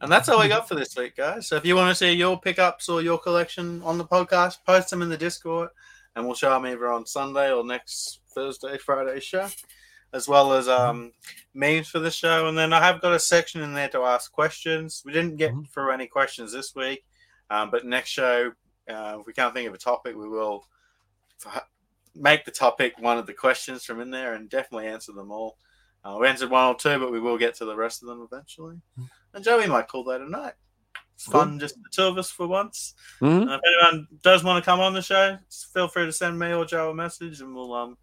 And 0.02 0.10
that's 0.10 0.30
all 0.30 0.40
we 0.40 0.48
got 0.48 0.70
for 0.70 0.76
this 0.76 0.96
week, 0.96 1.18
guys. 1.18 1.48
So 1.48 1.58
if 1.58 1.66
you 1.66 1.76
want 1.76 1.90
to 1.90 1.96
see 1.96 2.14
your 2.14 2.40
pickups 2.40 2.88
or 2.88 3.02
your 3.02 3.18
collection 3.18 3.82
on 3.84 3.98
the 3.98 4.06
podcast, 4.06 4.58
post 4.66 4.90
them 4.90 5.02
in 5.02 5.10
the 5.10 5.18
Discord, 5.18 5.70
and 6.16 6.26
we'll 6.26 6.36
show 6.36 6.52
them 6.52 6.66
either 6.66 6.88
on 6.88 7.06
Sunday 7.06 7.52
or 7.52 7.66
next 7.66 8.22
Thursday, 8.34 8.78
Friday 8.78 9.20
show, 9.20 9.50
as 10.14 10.30
well 10.30 10.54
as 10.54 10.70
um, 10.70 11.12
memes 11.54 11.90
for 11.90 12.00
the 12.00 12.10
show. 12.10 12.48
And 12.48 12.58
then 12.58 12.72
I 12.72 12.80
have 12.80 13.02
got 13.02 13.12
a 13.14 13.20
section 13.20 13.62
in 13.62 13.74
there 13.74 13.90
to 13.90 14.04
ask 14.04 14.32
questions. 14.32 15.04
We 15.06 15.12
didn't 15.12 15.36
get 15.36 15.52
Mhm. 15.52 15.70
through 15.70 15.92
any 15.92 16.08
questions 16.08 16.54
this 16.54 16.74
week, 16.74 17.04
um, 17.50 17.70
but 17.70 17.86
next 17.86 18.12
show, 18.12 18.54
uh, 18.90 19.18
if 19.20 19.28
we 19.28 19.34
can't 19.34 19.54
think 19.54 19.68
of 19.68 19.74
a 19.74 19.78
topic, 19.78 20.16
we 20.16 20.30
will 20.30 20.66
make 22.16 22.44
the 22.46 22.52
topic 22.52 22.94
one 23.00 23.18
of 23.18 23.26
the 23.26 23.34
questions 23.34 23.84
from 23.86 24.02
in 24.02 24.10
there 24.10 24.34
and 24.34 24.50
definitely 24.50 24.88
answer 24.88 25.12
them 25.14 25.32
all. 25.32 25.58
Uh, 26.04 26.18
we 26.20 26.28
answered 26.28 26.50
one 26.50 26.66
or 26.68 26.76
two, 26.76 26.98
but 27.00 27.12
we 27.12 27.20
will 27.20 27.38
get 27.38 27.56
to 27.56 27.66
the 27.66 27.76
rest 27.76 28.02
of 28.02 28.08
them 28.10 28.26
eventually. 28.32 28.78
And 29.34 29.44
Joey 29.44 29.68
might 29.68 29.88
call 29.88 30.04
that 30.06 30.22
a 30.22 30.30
night. 30.30 30.54
It's 31.16 31.26
Cool. 31.26 31.42
fun, 31.42 31.60
just 31.60 31.76
the 31.76 31.90
two 31.92 32.04
of 32.04 32.18
us 32.18 32.32
for 32.32 32.48
once. 32.48 32.94
Mhm. 33.20 33.42
And 33.42 33.52
if 33.52 33.62
anyone 33.66 34.08
does 34.22 34.44
want 34.44 34.64
to 34.64 34.66
come 34.70 34.80
on 34.80 34.94
the 34.94 35.02
show, 35.02 35.38
feel 35.74 35.90
free 35.90 36.06
to 36.06 36.14
send 36.14 36.40
me 36.40 36.54
or 36.54 36.64
Joe 36.66 36.92
a 36.92 36.94
message, 36.96 37.42
and 37.42 37.54
we'll 37.54 37.74
um 37.74 37.98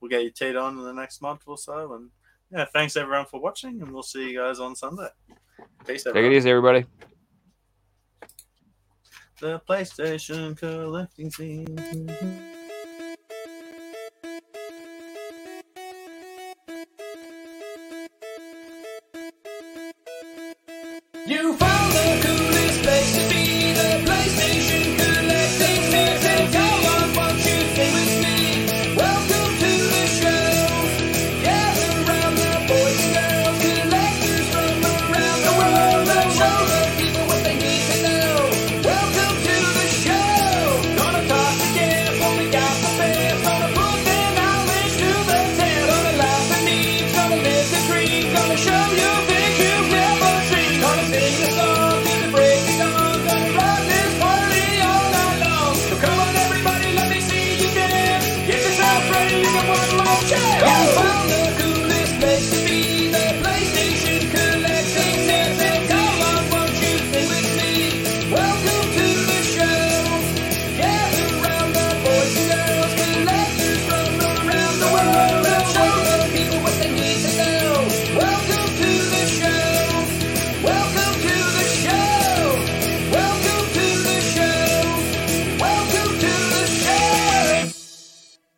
we'll 0.00 0.08
get 0.08 0.22
you 0.24 0.30
teed 0.30 0.56
on 0.56 0.78
in 0.78 0.84
the 0.84 0.92
next 0.94 1.20
month 1.20 1.42
or 1.46 1.58
so. 1.58 1.92
And 1.94 2.10
yeah, 2.50 2.64
thanks 2.72 2.96
everyone 2.96 3.26
for 3.26 3.40
watching, 3.40 3.82
and 3.82 3.92
we'll 3.92 4.02
see 4.02 4.30
you 4.30 4.38
guys 4.40 4.58
on 4.58 4.74
Sunday. 4.74 5.08
Peace, 5.86 6.04
Take 6.04 6.16
it 6.16 6.32
easy, 6.32 6.50
everybody. 6.50 6.86
The 9.40 9.60
PlayStation 9.68 10.56
collecting 10.56 11.30
scene. 11.30 12.61